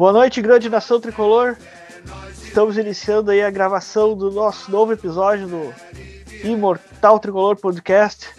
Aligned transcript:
Boa 0.00 0.14
noite, 0.14 0.40
grande 0.40 0.70
nação 0.70 0.98
tricolor. 0.98 1.58
Estamos 2.32 2.78
iniciando 2.78 3.30
aí 3.30 3.42
a 3.42 3.50
gravação 3.50 4.16
do 4.16 4.30
nosso 4.30 4.70
novo 4.70 4.94
episódio 4.94 5.46
do 5.46 5.74
Imortal 6.42 7.20
Tricolor 7.20 7.54
Podcast. 7.56 8.30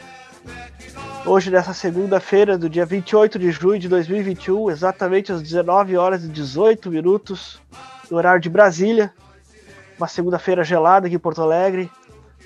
Hoje, 1.24 1.52
nessa 1.52 1.72
segunda-feira, 1.72 2.58
do 2.58 2.68
dia 2.68 2.84
28 2.84 3.38
de 3.38 3.52
junho 3.52 3.78
de 3.78 3.88
2021, 3.88 4.72
exatamente 4.72 5.32
às 5.32 5.40
19 5.40 5.96
horas 5.98 6.24
e 6.24 6.30
18 6.30 6.90
minutos, 6.90 7.62
no 8.10 8.18
horário 8.18 8.42
de 8.42 8.50
Brasília. 8.50 9.14
Uma 10.00 10.08
segunda-feira 10.08 10.64
gelada 10.64 11.06
aqui 11.06 11.16
em 11.16 11.20
Porto 11.20 11.44
Alegre. 11.44 11.92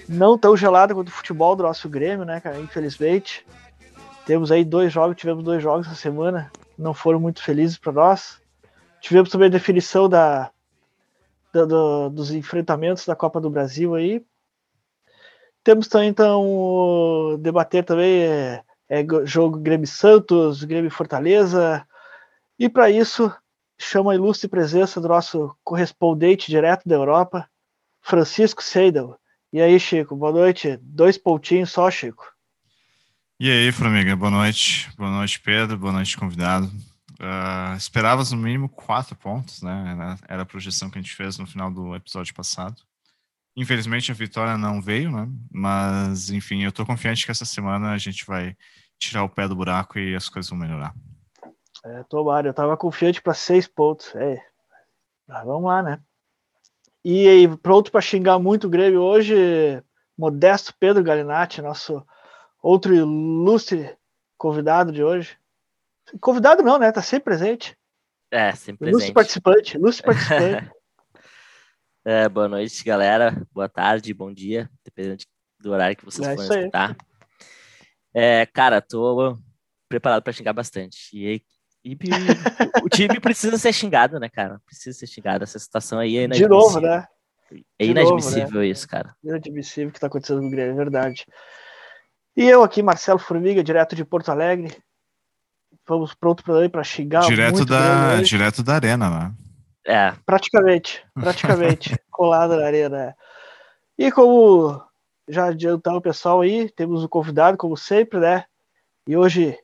Não 0.10 0.38
tão 0.38 0.58
gelada 0.58 0.94
quanto 0.94 1.08
o 1.08 1.12
futebol 1.12 1.56
do 1.56 1.64
nosso 1.64 1.88
Grêmio, 1.88 2.26
né, 2.26 2.42
cara? 2.42 2.60
Infelizmente. 2.60 3.48
Temos 4.26 4.52
aí 4.52 4.66
dois 4.66 4.92
jogos, 4.92 5.16
tivemos 5.16 5.42
dois 5.42 5.64
jogos 5.64 5.88
essa 5.88 5.96
semana, 5.96 6.52
não 6.78 6.94
foram 6.94 7.18
muito 7.18 7.42
felizes 7.42 7.78
para 7.78 7.94
nós. 7.94 8.44
Tivemos 9.06 9.30
também 9.30 9.50
a 9.50 9.52
definição 9.52 10.10
da, 10.10 10.50
da 11.54 11.64
do, 11.64 12.10
dos 12.10 12.32
enfrentamentos 12.32 13.06
da 13.06 13.16
Copa 13.16 13.40
do 13.40 13.52
Brasil 13.52 13.94
aí. 13.94 14.26
Temos 15.64 15.88
também, 15.88 16.10
então, 16.10 17.38
debater 17.40 17.84
também 17.84 18.24
é, 18.24 18.64
é 18.90 19.06
jogo 19.24 19.60
Grêmio 19.60 19.86
Santos, 19.86 20.64
Grêmio 20.64 20.90
Fortaleza. 20.90 21.86
E 22.58 22.68
para 22.68 22.90
isso, 22.90 23.32
chama 23.78 24.12
a 24.12 24.16
ilustre 24.16 24.48
presença 24.50 25.00
do 25.00 25.08
nosso 25.08 25.56
correspondente 25.64 26.50
direto 26.50 26.90
da 26.90 26.96
Europa, 26.96 27.48
Francisco 28.02 28.64
Seidel. 28.64 29.20
E 29.54 29.62
aí, 29.62 29.80
Chico, 29.80 30.16
boa 30.16 30.32
noite. 30.32 30.80
Dois 30.82 31.16
pontinhos 31.16 31.72
só, 31.72 31.92
Chico. 31.92 32.26
E 33.40 33.52
aí, 33.52 33.72
Flamengo, 33.72 34.18
boa 34.18 34.32
noite. 34.32 34.90
Boa 34.98 35.12
noite, 35.12 35.40
Pedro. 35.40 35.78
Boa 35.78 35.94
noite, 35.94 36.18
convidado. 36.18 36.72
Uh, 37.20 37.76
esperavas 37.78 38.32
no 38.32 38.38
mínimo 38.38 38.68
quatro 38.68 39.16
pontos, 39.16 39.62
né? 39.62 40.18
Era 40.28 40.42
a 40.42 40.46
projeção 40.46 40.90
que 40.90 40.98
a 40.98 41.02
gente 41.02 41.16
fez 41.16 41.38
no 41.38 41.48
final 41.48 41.72
do 41.72 41.96
episódio 41.96 42.34
passado. 42.34 42.82
Infelizmente 43.56 44.12
a 44.12 44.16
vitória 44.16 44.58
não 44.58 44.82
veio, 44.82 45.10
né? 45.10 45.28
Mas, 45.50 46.30
enfim, 46.30 46.64
eu 46.64 46.72
tô 46.74 46.86
confiante 46.86 47.26
que 47.26 47.32
essa 47.32 47.46
semana 47.46 47.92
a 47.92 47.98
gente 47.98 48.26
vai 48.26 48.56
tirar 49.00 49.24
o 49.24 49.30
pé 49.30 49.48
do 49.48 49.56
buraco 49.56 49.98
e 49.98 50.14
as 50.14 50.28
coisas 50.28 50.50
vão 50.50 50.60
melhorar. 50.60 50.94
É, 51.86 52.04
tomara, 52.04 52.48
eu 52.50 52.54
tava 52.54 52.76
confiante 52.76 53.22
para 53.22 53.34
seis 53.34 53.68
pontos. 53.68 54.14
É. 54.16 54.42
Mas 55.28 55.46
vamos 55.46 55.66
lá, 55.66 55.82
né? 55.82 56.02
E 57.04 57.28
aí, 57.28 57.58
pronto 57.58 57.92
para 57.92 58.02
xingar 58.02 58.40
muito 58.40 58.68
o 58.68 58.70
Grêmio 58.70 59.02
hoje, 59.02 59.36
Modesto 60.18 60.74
Pedro 60.80 61.04
Galinatti, 61.04 61.62
nosso 61.62 62.06
outro 62.62 62.96
ilustre 62.96 63.96
convidado 64.38 64.92
de 64.92 65.04
hoje. 65.04 65.38
Convidado 66.20 66.64
não, 66.64 66.78
né? 66.78 66.92
Tá 66.92 67.02
sempre 67.02 67.26
presente. 67.26 67.78
É, 68.32 68.52
sempre 68.54 68.80
presente. 68.80 68.94
Ilustre 68.94 69.14
participante, 69.14 69.78
ilustre 69.78 70.06
participante. 70.06 70.72
É, 72.08 72.30
boa 72.30 72.48
noite, 72.48 72.84
galera. 72.84 73.36
Boa 73.52 73.68
tarde, 73.68 74.14
bom 74.14 74.32
dia, 74.32 74.70
dependendo 74.84 75.24
do 75.60 75.72
horário 75.72 75.98
que 75.98 76.06
vocês 76.06 76.28
é 76.28 76.36
forem 76.36 76.60
escutar. 76.60 76.96
É, 78.14 78.46
cara, 78.46 78.80
tô 78.80 79.36
preparado 79.90 80.22
para 80.22 80.32
xingar 80.32 80.54
bastante. 80.54 81.10
E, 81.12 81.42
e, 81.84 81.98
o 82.86 82.90
time 82.90 83.20
precisa 83.20 83.58
ser 83.58 83.74
xingado, 83.74 84.20
né, 84.20 84.30
cara? 84.30 84.62
Precisa 84.68 84.96
ser 85.00 85.08
xingado. 85.08 85.44
Essa 85.44 85.58
situação 85.58 85.98
aí 85.98 86.18
é 86.18 86.28
De 86.28 86.48
novo, 86.48 86.80
né? 86.80 87.08
É 87.80 87.86
inadmissível 87.86 88.44
novo, 88.44 88.60
né? 88.60 88.68
isso, 88.68 88.88
cara. 88.88 89.16
Inadmissível 89.24 89.90
o 89.90 89.92
que 89.92 90.00
tá 90.00 90.06
acontecendo 90.06 90.42
com 90.42 90.48
o 90.48 90.52
Grêmio, 90.52 90.74
é 90.74 90.76
verdade. 90.76 91.26
E 92.38 92.44
eu 92.44 92.62
aqui, 92.62 92.84
Marcelo 92.84 93.18
Formiga, 93.18 93.64
direto 93.64 93.96
de 93.96 94.06
Porto 94.06 94.30
Alegre. 94.30 94.78
Vamos 95.88 96.14
pronto 96.14 96.44
para 96.44 96.84
xingar. 96.84 97.22
Direto 97.22 97.64
da, 97.64 98.22
direto 98.22 98.64
da 98.64 98.76
arena, 98.76 99.10
né? 99.10 99.34
É. 99.86 100.14
Praticamente, 100.26 101.06
praticamente, 101.14 101.96
colado 102.10 102.56
na 102.58 102.66
arena. 102.66 103.02
É. 103.02 103.16
E 103.98 104.12
como 104.12 104.82
já 105.28 105.48
adiantar 105.48 105.96
o 105.96 106.02
pessoal 106.02 106.42
aí, 106.42 106.70
temos 106.70 107.04
o 107.04 107.06
um 107.06 107.10
convidado, 107.10 107.58
como 107.58 107.78
sempre, 107.78 108.20
né? 108.20 108.46
E 109.08 109.16
hoje, 109.16 109.58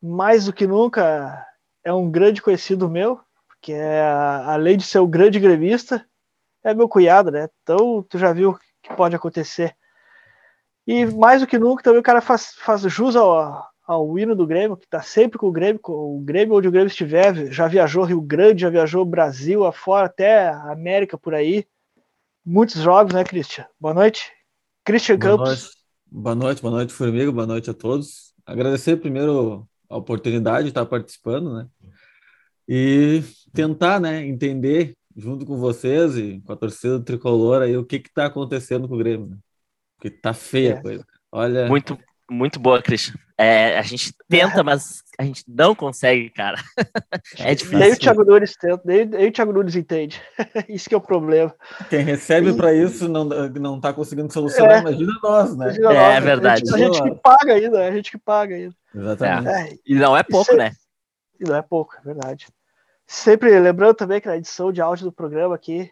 mais 0.00 0.46
do 0.46 0.52
que 0.52 0.66
nunca, 0.66 1.44
é 1.84 1.92
um 1.92 2.08
grande 2.10 2.40
conhecido 2.40 2.88
meu, 2.88 3.20
que 3.60 3.72
é, 3.72 4.02
além 4.46 4.76
de 4.76 4.84
ser 4.84 5.00
um 5.00 5.10
grande 5.10 5.40
gremista, 5.40 6.04
é 6.62 6.72
meu 6.72 6.88
cunhado, 6.88 7.30
né? 7.30 7.48
Então, 7.62 8.04
tu 8.08 8.18
já 8.18 8.32
viu 8.32 8.50
o 8.50 8.58
que 8.80 8.94
pode 8.94 9.16
acontecer. 9.16 9.76
E 10.86 11.06
mais 11.06 11.40
do 11.40 11.46
que 11.46 11.58
nunca, 11.58 11.82
também 11.82 12.00
o 12.00 12.04
cara 12.04 12.20
faz, 12.20 12.54
faz 12.54 12.82
jus 12.82 13.16
ao, 13.16 13.64
ao 13.84 14.18
hino 14.18 14.34
do 14.34 14.46
Grêmio, 14.46 14.76
que 14.76 14.84
está 14.84 15.02
sempre 15.02 15.38
com 15.38 15.48
o 15.48 15.52
Grêmio, 15.52 15.80
com 15.80 16.16
o 16.16 16.20
Grêmio 16.20 16.56
onde 16.56 16.68
o 16.68 16.70
Grêmio 16.70 16.88
estiver, 16.88 17.52
já 17.52 17.66
viajou 17.66 18.04
Rio 18.04 18.20
Grande, 18.20 18.62
já 18.62 18.70
viajou 18.70 19.04
Brasil 19.04 19.66
afora, 19.66 20.06
até 20.06 20.48
América 20.48 21.18
por 21.18 21.34
aí. 21.34 21.66
Muitos 22.44 22.80
jogos, 22.80 23.12
né, 23.12 23.24
Christian? 23.24 23.66
Boa 23.78 23.94
noite. 23.94 24.30
Christian 24.84 25.18
boa 25.18 25.36
Campos. 25.36 25.48
Noite. 25.48 25.82
Boa 26.10 26.34
noite, 26.34 26.62
boa 26.62 26.74
noite, 26.74 26.92
Formiga, 26.92 27.32
boa 27.32 27.46
noite 27.46 27.70
a 27.70 27.74
todos. 27.74 28.34
Agradecer 28.44 28.96
primeiro 28.98 29.66
a 29.88 29.96
oportunidade 29.96 30.64
de 30.64 30.68
estar 30.68 30.86
participando, 30.86 31.54
né? 31.54 31.66
E 32.68 33.22
tentar, 33.52 34.00
né, 34.00 34.24
entender 34.24 34.96
junto 35.16 35.44
com 35.44 35.56
vocês 35.56 36.16
e 36.16 36.40
com 36.40 36.52
a 36.52 36.56
torcida 36.56 36.98
do 36.98 37.04
tricolor 37.04 37.62
aí 37.62 37.76
o 37.76 37.84
que 37.84 37.98
que 37.98 38.12
tá 38.12 38.26
acontecendo 38.26 38.88
com 38.88 38.94
o 38.94 38.98
Grêmio, 38.98 39.26
né? 39.26 39.36
Porque 39.96 40.10
tá 40.10 40.32
feia 40.32 40.74
é. 40.74 40.78
a 40.78 40.82
coisa. 40.82 41.06
Olha. 41.30 41.68
Muito, 41.68 41.98
muito 42.32 42.58
boa, 42.58 42.82
Christian. 42.82 43.14
É, 43.38 43.78
a 43.78 43.82
gente 43.82 44.14
tenta, 44.28 44.62
mas 44.62 45.02
a 45.18 45.24
gente 45.24 45.44
não 45.48 45.74
consegue, 45.74 46.30
cara. 46.30 46.58
é 47.38 47.54
difícil. 47.54 47.78
Nem 47.78 47.92
o 47.92 47.98
Thiago 47.98 48.24
Nunes 48.24 48.56
tenta, 48.56 48.82
nem, 48.84 49.04
nem 49.04 49.28
o 49.28 49.32
Thiago 49.32 49.52
Nunes 49.52 49.74
entende. 49.74 50.22
isso 50.68 50.88
que 50.88 50.94
é 50.94 50.98
o 50.98 51.00
problema. 51.00 51.54
Quem 51.90 52.02
recebe 52.02 52.52
para 52.54 52.72
isso 52.72 53.08
não, 53.08 53.24
não 53.24 53.80
tá 53.80 53.92
conseguindo 53.92 54.32
solucionar, 54.32 54.76
é. 54.76 54.80
imagina 54.80 55.12
nós, 55.22 55.56
né? 55.56 55.66
Imagina 55.66 55.92
é, 55.92 55.94
nós, 55.94 56.16
é 56.16 56.20
verdade. 56.20 56.62
A 56.62 56.78
gente, 56.78 56.82
a 56.82 56.84
gente, 56.84 57.02
que 57.02 57.20
paga 57.20 57.52
ainda, 57.54 57.86
a 57.86 57.92
gente 57.92 58.10
que 58.10 58.18
paga 58.18 58.54
ainda. 58.54 58.74
Exatamente. 58.94 59.48
É. 59.48 59.76
E 59.86 59.94
não 59.94 60.16
é 60.16 60.22
pouco, 60.22 60.54
né? 60.54 60.72
E 61.40 61.44
não 61.44 61.56
é 61.56 61.62
pouco, 61.62 61.96
é 61.96 62.00
verdade. 62.00 62.46
Sempre 63.06 63.58
lembrando 63.58 63.94
também 63.94 64.20
que 64.20 64.28
na 64.28 64.36
edição 64.36 64.72
de 64.72 64.80
áudio 64.80 65.06
do 65.06 65.12
programa 65.12 65.54
aqui, 65.54 65.90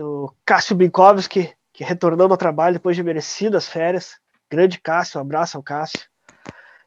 o 0.00 0.30
Cássio 0.44 0.76
Binkowski, 0.76 1.52
que 1.72 1.84
retornando 1.84 2.34
ao 2.34 2.38
trabalho 2.38 2.74
depois 2.74 2.96
de 2.96 3.02
merecidas 3.02 3.66
férias, 3.66 4.16
Grande 4.52 4.78
Cássio, 4.78 5.18
um 5.18 5.22
abraço 5.22 5.56
ao 5.56 5.62
Cássio. 5.62 6.02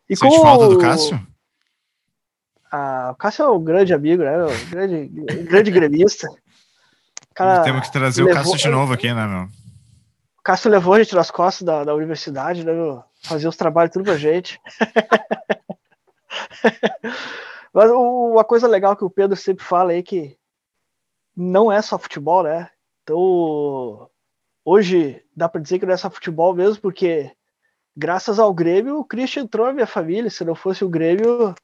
E 0.07 0.15
Sente 0.15 0.39
falta 0.39 0.69
do 0.69 0.77
Cássio? 0.77 1.19
Ah, 2.71 3.09
o 3.11 3.15
Cássio 3.15 3.43
é 3.43 3.49
um 3.49 3.63
grande 3.63 3.91
amigo, 3.91 4.21
né? 4.21 4.45
Um 4.45 4.69
grande, 4.69 5.07
grande 5.45 5.71
gremista. 5.71 6.27
Cara, 7.33 7.63
Temos 7.63 7.87
que 7.87 7.91
trazer 7.91 8.23
levou... 8.23 8.39
o 8.39 8.43
Cássio 8.43 8.59
de 8.59 8.67
novo 8.67 8.93
aqui, 8.93 9.11
né, 9.11 9.25
meu? 9.25 9.45
O 10.37 10.43
Cássio 10.43 10.69
levou 10.69 10.93
a 10.93 11.01
gente 11.01 11.15
nas 11.15 11.31
costas 11.31 11.65
da, 11.65 11.83
da 11.83 11.95
universidade, 11.95 12.63
né, 12.63 12.71
meu? 12.71 13.03
Fazer 13.23 13.47
os 13.47 13.57
trabalhos 13.57 13.91
tudo 13.91 14.05
pra 14.05 14.15
gente. 14.15 14.61
Mas 17.73 17.89
uma 17.89 18.43
coisa 18.43 18.67
legal 18.67 18.95
que 18.95 19.03
o 19.03 19.09
Pedro 19.09 19.35
sempre 19.35 19.65
fala 19.65 19.91
aí 19.91 20.03
que 20.03 20.37
não 21.35 21.71
é 21.71 21.81
só 21.81 21.97
futebol, 21.97 22.43
né? 22.43 22.69
Então, 23.01 24.07
hoje 24.63 25.23
dá 25.35 25.49
para 25.49 25.61
dizer 25.61 25.79
que 25.79 25.85
não 25.87 25.95
é 25.95 25.97
só 25.97 26.11
futebol 26.11 26.53
mesmo, 26.53 26.79
porque 26.79 27.35
graças 27.95 28.39
ao 28.39 28.53
Grêmio, 28.53 28.99
o 28.99 29.05
Christian 29.05 29.43
entrou 29.43 29.67
na 29.67 29.73
minha 29.73 29.87
família. 29.87 30.29
Se 30.29 30.43
não 30.43 30.55
fosse 30.55 30.83
o 30.83 30.89
Grêmio, 30.89 31.55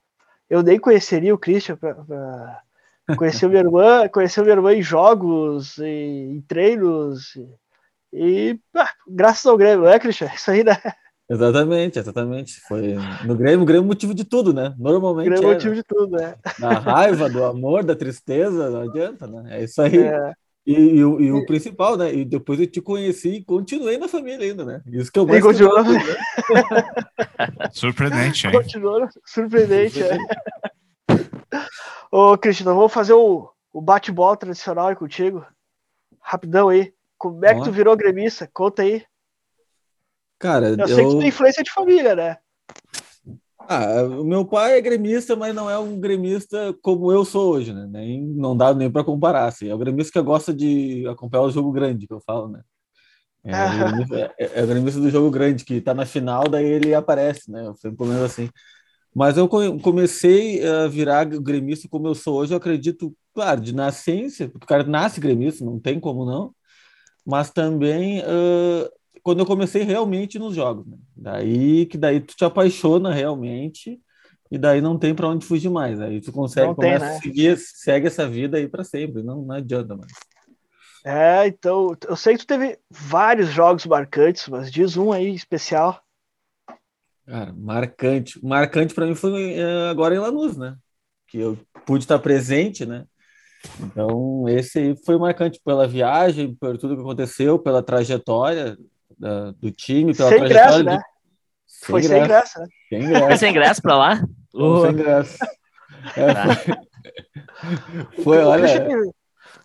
eu 0.49 0.63
nem 0.63 0.79
conheceria 0.79 1.33
o 1.33 1.37
Christian. 1.37 1.75
Pra, 1.75 1.95
pra... 1.95 2.61
Conheceu 3.17 3.49
minha 3.49 3.61
irmã, 3.61 4.07
conheceu 4.09 4.43
minha 4.43 4.55
irmã 4.55 4.73
em 4.73 4.81
jogos, 4.81 5.77
em, 5.79 6.37
em 6.37 6.41
treinos. 6.41 7.35
E, 8.13 8.51
e 8.51 8.59
ah, 8.75 8.89
graças 9.07 9.45
ao 9.45 9.57
Grêmio, 9.57 9.87
é, 9.87 9.99
Christian? 9.99 10.29
Isso 10.35 10.51
aí, 10.51 10.63
né? 10.63 10.77
Exatamente, 11.29 11.97
exatamente. 11.97 12.59
Foi 12.67 12.95
no 13.25 13.35
Grêmio, 13.35 13.61
o 13.61 13.65
Grêmio 13.65 13.85
é 13.85 13.87
motivo 13.87 14.13
de 14.13 14.25
tudo, 14.25 14.53
né? 14.53 14.75
Normalmente. 14.77 15.29
Grêmio 15.29 15.49
é 15.49 15.53
motivo 15.53 15.73
de 15.73 15.83
tudo, 15.83 16.17
né? 16.17 16.35
Da 16.59 16.73
raiva, 16.73 17.29
do 17.29 17.45
amor, 17.45 17.85
da 17.85 17.95
tristeza, 17.95 18.69
não 18.69 18.81
adianta, 18.81 19.27
né? 19.27 19.59
É 19.59 19.63
isso 19.63 19.81
aí. 19.81 19.97
É. 19.97 20.33
E, 20.65 20.73
e, 20.73 20.97
e, 20.97 21.03
o, 21.03 21.19
e, 21.19 21.31
o 21.31 21.45
principal, 21.45 21.97
né? 21.97 22.13
E 22.13 22.23
depois 22.23 22.59
eu 22.59 22.67
te 22.67 22.81
conheci 22.81 23.29
e 23.29 23.43
continuei 23.43 23.97
na 23.97 24.07
família 24.07 24.45
ainda, 24.47 24.63
né? 24.63 24.81
Isso 24.87 25.11
que 25.11 25.17
eu 25.17 25.25
mais. 25.25 25.41
Continuou... 25.41 25.83
Né? 25.83 25.99
Surpreendente, 27.73 28.47
hein? 28.47 28.53
Continuou 28.53 29.07
surpreendente, 29.25 30.03
é. 30.03 30.17
Ô, 32.11 32.37
Cristiano, 32.37 32.75
vamos 32.75 32.93
fazer 32.93 33.13
o, 33.13 33.49
o 33.73 33.81
bate-bola 33.81 34.37
tradicional 34.37 34.89
aí 34.89 34.95
contigo. 34.95 35.45
Rapidão 36.19 36.69
aí. 36.69 36.93
Como 37.17 37.43
é 37.45 37.55
que 37.55 37.63
tu 37.63 37.71
virou 37.71 37.95
gremista? 37.95 38.49
Conta 38.53 38.83
aí. 38.83 39.03
Cara, 40.37 40.69
eu, 40.69 40.77
eu 40.77 40.87
sei 40.87 41.05
que 41.05 41.11
tu 41.11 41.19
tem 41.19 41.27
influência 41.27 41.63
de 41.63 41.71
família, 41.71 42.15
né? 42.15 42.37
Ah, 43.73 44.03
o 44.03 44.25
meu 44.25 44.43
pai 44.43 44.77
é 44.77 44.81
gremista, 44.81 45.33
mas 45.33 45.55
não 45.55 45.69
é 45.69 45.79
um 45.79 45.97
gremista 45.97 46.75
como 46.81 47.09
eu 47.09 47.23
sou 47.23 47.53
hoje, 47.53 47.73
né? 47.73 47.87
Nem, 47.89 48.21
não 48.21 48.55
dá 48.55 48.73
nem 48.73 48.91
para 48.91 49.01
comparar. 49.01 49.45
Assim. 49.45 49.69
É 49.69 49.73
o 49.73 49.77
gremista 49.77 50.11
que 50.11 50.25
gosta 50.25 50.53
de 50.53 51.07
acompanhar 51.07 51.43
o 51.43 51.51
jogo 51.51 51.71
grande, 51.71 52.05
que 52.05 52.13
eu 52.13 52.19
falo, 52.19 52.49
né? 52.49 52.61
É, 53.45 53.53
é, 53.53 54.33
é, 54.37 54.59
é, 54.59 54.63
o 54.63 54.67
gremista 54.67 54.99
do 54.99 55.09
jogo 55.09 55.31
grande, 55.31 55.63
que 55.63 55.79
tá 55.79 55.93
na 55.93 56.05
final, 56.05 56.49
daí 56.49 56.65
ele 56.65 56.93
aparece, 56.93 57.49
né? 57.49 57.65
Eu 57.65 57.73
sempre 57.77 58.05
assim. 58.25 58.49
Mas 59.15 59.37
eu 59.37 59.47
comecei 59.47 60.67
a 60.67 60.87
virar 60.89 61.23
gremista 61.23 61.87
como 61.89 62.09
eu 62.09 62.15
sou 62.15 62.39
hoje, 62.39 62.53
eu 62.53 62.57
acredito, 62.57 63.15
claro, 63.33 63.61
de 63.61 63.73
nascença, 63.73 64.49
porque 64.49 64.65
o 64.65 64.67
cara 64.67 64.83
nasce 64.83 65.21
gremista, 65.21 65.63
não 65.63 65.79
tem 65.79 65.97
como 65.97 66.25
não, 66.25 66.53
mas 67.25 67.51
também 67.51 68.19
uh, 68.19 68.89
quando 69.23 69.39
eu 69.39 69.45
comecei 69.45 69.83
realmente 69.83 70.39
nos 70.39 70.55
jogos, 70.55 70.85
né? 70.87 70.97
Daí 71.15 71.85
que 71.85 71.97
daí 71.97 72.19
tu 72.19 72.35
te 72.35 72.43
apaixona 72.43 73.13
realmente 73.13 73.99
e 74.49 74.57
daí 74.57 74.81
não 74.81 74.97
tem 74.97 75.15
para 75.15 75.27
onde 75.27 75.45
fugir 75.45 75.69
mais. 75.69 75.99
Aí 76.01 76.19
tu 76.19 76.31
consegue 76.31 76.67
não 76.67 76.75
começa 76.75 76.99
tem, 76.99 77.09
né? 77.09 77.17
a 77.17 77.21
seguir, 77.21 77.57
segue 77.57 78.07
essa 78.07 78.27
vida 78.27 78.57
aí 78.57 78.67
para 78.67 78.83
sempre, 78.83 79.23
não, 79.23 79.41
não 79.41 79.55
adianta 79.55 79.95
mais. 79.95 80.11
É, 81.03 81.47
então, 81.47 81.95
eu 82.07 82.15
sei 82.15 82.33
que 82.33 82.45
tu 82.45 82.47
teve 82.47 82.77
vários 82.89 83.49
jogos 83.49 83.85
marcantes, 83.85 84.47
mas 84.47 84.71
diz 84.71 84.97
um 84.97 85.11
aí 85.11 85.33
especial. 85.33 85.99
Cara, 87.25 87.53
marcante. 87.53 88.43
Marcante 88.43 88.93
para 88.93 89.05
mim 89.05 89.15
foi 89.15 89.53
é, 89.53 89.89
agora 89.89 90.13
em 90.13 90.19
Lanús, 90.19 90.57
né? 90.57 90.75
Que 91.27 91.39
eu 91.39 91.57
pude 91.85 92.03
estar 92.03 92.19
presente, 92.19 92.85
né? 92.85 93.05
Então, 93.79 94.47
esse 94.49 94.79
aí 94.79 94.95
foi 95.05 95.17
marcante 95.17 95.59
pela 95.63 95.87
viagem, 95.87 96.53
por 96.55 96.77
tudo 96.77 96.95
que 96.95 97.01
aconteceu, 97.01 97.57
pela 97.57 97.81
trajetória 97.81 98.77
da, 99.21 99.51
do 99.51 99.71
time, 99.71 100.15
pela 100.15 100.29
sem 100.29 100.39
trajetória. 100.39 100.81
Ingresso, 100.81 100.83
né? 100.83 101.01
Foi 101.83 102.03
sem 102.03 102.23
graça, 102.23 102.59
né? 102.59 102.67
Sem 102.89 103.07
graça. 103.07 103.25
Foi 103.25 103.37
sem 103.37 103.49
ingresso 103.51 103.81
para 103.81 103.97
lá? 103.97 104.23
Uh. 104.53 104.81
Sem 104.81 104.95
graça. 104.95 105.47
É, 106.15 106.33
tá. 106.33 106.55
foi, 108.15 108.23
foi 108.23 108.37
olha. 108.39 109.11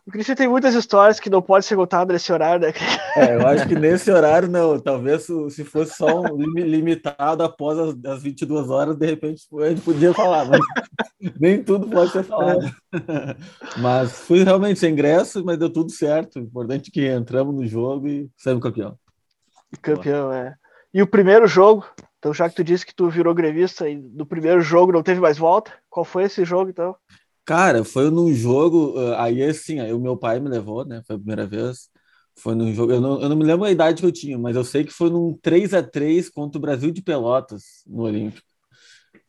O 0.07 0.13
Christian 0.13 0.37
tem 0.37 0.47
muitas 0.47 0.73
histórias 0.75 1.19
que 1.19 1.29
não 1.29 1.43
pode 1.43 1.67
ser 1.67 1.75
contado 1.75 2.13
nesse 2.13 2.33
horário, 2.33 2.65
né? 2.65 2.73
É, 3.17 3.35
eu 3.35 3.45
acho 3.45 3.67
que 3.67 3.75
nesse 3.75 4.09
horário 4.09 4.49
não. 4.49 4.79
Talvez 4.79 5.27
se 5.51 5.65
fosse 5.65 5.97
só 5.97 6.21
um 6.21 6.37
limitado 6.55 7.43
após 7.43 7.77
as, 7.77 7.97
as 8.05 8.23
22 8.23 8.71
horas, 8.71 8.97
de 8.97 9.05
repente 9.05 9.43
a 9.61 9.69
gente 9.69 9.81
podia 9.81 10.15
falar, 10.15 10.45
mas 10.45 10.61
nem 11.41 11.61
tudo 11.61 11.89
pode 11.89 12.13
ser 12.13 12.23
falado. 12.23 12.73
Mas 13.79 14.13
fui 14.13 14.45
realmente 14.45 14.79
sem 14.79 14.93
ingresso, 14.93 15.45
mas 15.45 15.59
deu 15.59 15.71
tudo 15.71 15.91
certo. 15.91 16.37
O 16.37 16.43
importante 16.43 16.89
é 16.89 16.93
que 16.93 17.13
entramos 17.13 17.55
no 17.55 17.67
jogo 17.67 18.09
e 18.09 18.31
saímos 18.37 18.63
campeão. 18.63 18.97
Campeão, 19.83 20.33
é. 20.33 20.55
E 20.93 21.03
o 21.03 21.07
primeiro 21.07 21.47
jogo, 21.47 21.87
então 22.19 22.33
já 22.33 22.49
que 22.49 22.57
tu 22.57 22.65
disse 22.65 22.87
que 22.87 22.95
tu 22.95 23.09
virou 23.09 23.35
grevista 23.35 23.89
e 23.89 23.97
do 23.97 24.25
primeiro 24.25 24.61
jogo 24.61 24.93
não 24.93 25.03
teve 25.03 25.21
mais 25.21 25.37
volta, 25.37 25.73
qual 25.91 26.05
foi 26.05 26.25
esse 26.25 26.45
jogo 26.45 26.71
então? 26.71 26.97
Cara, 27.45 27.85
foi 27.85 28.11
num 28.11 28.33
jogo. 28.33 28.99
Uh, 28.99 29.15
aí, 29.15 29.43
assim, 29.43 29.79
aí 29.79 29.93
o 29.93 30.01
meu 30.01 30.17
pai 30.17 30.41
me 30.41 30.49
levou, 30.49 30.85
né? 30.85 31.01
Foi 31.07 31.15
a 31.15 31.19
primeira 31.19 31.47
vez. 31.47 31.89
Foi 32.39 32.55
num 32.55 32.75
jogo. 32.75 32.93
Eu 32.93 33.01
não, 33.01 33.23
eu 33.23 33.29
não 33.29 33.37
me 33.37 33.45
lembro 33.45 33.65
a 33.65 33.71
idade 33.71 34.01
que 34.01 34.07
eu 34.07 34.13
tinha, 34.13 34.37
mas 34.37 34.57
eu 34.57 34.65
sei 34.65 34.85
que 34.85 34.93
foi 34.93 35.11
num 35.11 35.39
3 35.41 35.73
a 35.73 35.83
3 35.83 36.29
contra 36.29 36.59
o 36.59 36.61
Brasil 36.61 36.91
de 36.91 37.03
Pelotas 37.03 37.85
no 37.87 38.03
Olímpico. 38.03 38.47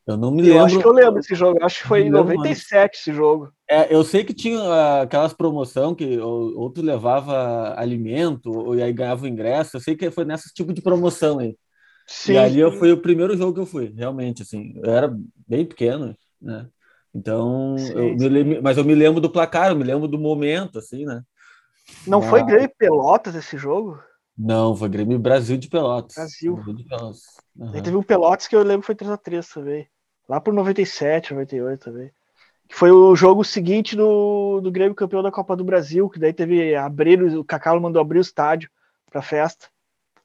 Eu 0.07 0.17
não 0.17 0.31
me 0.31 0.41
lembro. 0.41 0.57
Eu 0.57 0.65
acho 0.65 0.79
que 0.79 0.87
eu 0.87 0.91
lembro 0.91 1.19
esse 1.19 1.35
jogo. 1.35 1.63
Acho 1.63 1.81
que 1.81 1.87
foi 1.87 2.01
em 2.01 2.09
97 2.09 2.97
esse 2.97 3.13
jogo. 3.13 3.53
É, 3.69 3.93
eu 3.93 4.03
sei 4.03 4.23
que 4.23 4.33
tinha 4.33 4.59
uh, 4.59 5.01
aquelas 5.01 5.33
promoção 5.33 5.93
que 5.93 6.17
ou, 6.19 6.57
ou 6.57 6.69
tu 6.69 6.81
levava 6.81 7.77
alimento, 7.77 8.49
ou 8.49 8.75
e 8.75 8.81
aí 8.81 8.93
ganhava 8.93 9.25
o 9.25 9.27
ingresso. 9.27 9.75
Eu 9.75 9.81
sei 9.81 9.95
que 9.95 10.09
foi 10.09 10.23
nesse 10.23 10.53
tipo 10.53 10.73
de 10.73 10.81
promoção 10.81 11.39
aí. 11.39 11.57
Sim. 12.07 12.33
E 12.33 12.37
ali 12.37 12.59
eu, 12.59 12.71
foi 12.71 12.93
o 12.93 13.01
primeiro 13.01 13.35
jogo 13.35 13.53
que 13.53 13.59
eu 13.59 13.65
fui, 13.65 13.93
realmente, 13.95 14.41
assim. 14.41 14.73
Eu 14.81 14.89
era 14.89 15.13
bem 15.45 15.65
pequeno, 15.65 16.15
né? 16.41 16.67
Então, 17.13 17.75
sim, 17.77 17.91
eu 17.91 18.17
sim. 18.17 18.29
Lembro, 18.29 18.63
mas 18.63 18.77
eu 18.77 18.85
me 18.85 18.95
lembro 18.95 19.19
do 19.19 19.29
placar, 19.29 19.69
eu 19.69 19.75
me 19.75 19.83
lembro 19.83 20.07
do 20.07 20.17
momento, 20.17 20.79
assim, 20.79 21.03
né? 21.05 21.21
Não 22.05 22.21
foi 22.21 22.43
Grêmio 22.43 22.71
Pelotas 22.77 23.35
esse 23.35 23.57
jogo? 23.57 23.99
Não, 24.37 24.75
foi 24.75 24.87
Grêmio 24.87 25.19
Brasil 25.19 25.57
de 25.57 25.67
Pelotas. 25.67 26.15
Brasil. 26.15 26.55
Brasil 26.55 26.75
de 26.75 26.85
Pelotas. 26.85 27.21
Uhum. 27.55 27.71
teve 27.71 27.95
um 27.95 28.03
Pelotas 28.03 28.47
que 28.47 28.55
eu 28.55 28.63
lembro 28.63 28.85
foi 28.85 28.95
3x3 28.95 29.53
também. 29.53 29.89
Lá 30.29 30.39
por 30.39 30.53
97, 30.53 31.33
98 31.33 31.83
também. 31.83 32.11
Que 32.67 32.75
foi 32.75 32.91
o 32.91 33.15
jogo 33.15 33.43
seguinte 33.43 33.95
do, 33.95 34.59
do 34.61 34.71
Grêmio 34.71 34.95
campeão 34.95 35.23
da 35.23 35.31
Copa 35.31 35.55
do 35.55 35.63
Brasil, 35.63 36.09
que 36.09 36.19
daí 36.19 36.33
teve 36.33 36.75
abrir, 36.75 37.21
o 37.37 37.43
Cacalo 37.43 37.81
mandou 37.81 38.01
abrir 38.01 38.19
o 38.19 38.21
estádio 38.21 38.69
pra 39.09 39.21
festa. 39.21 39.67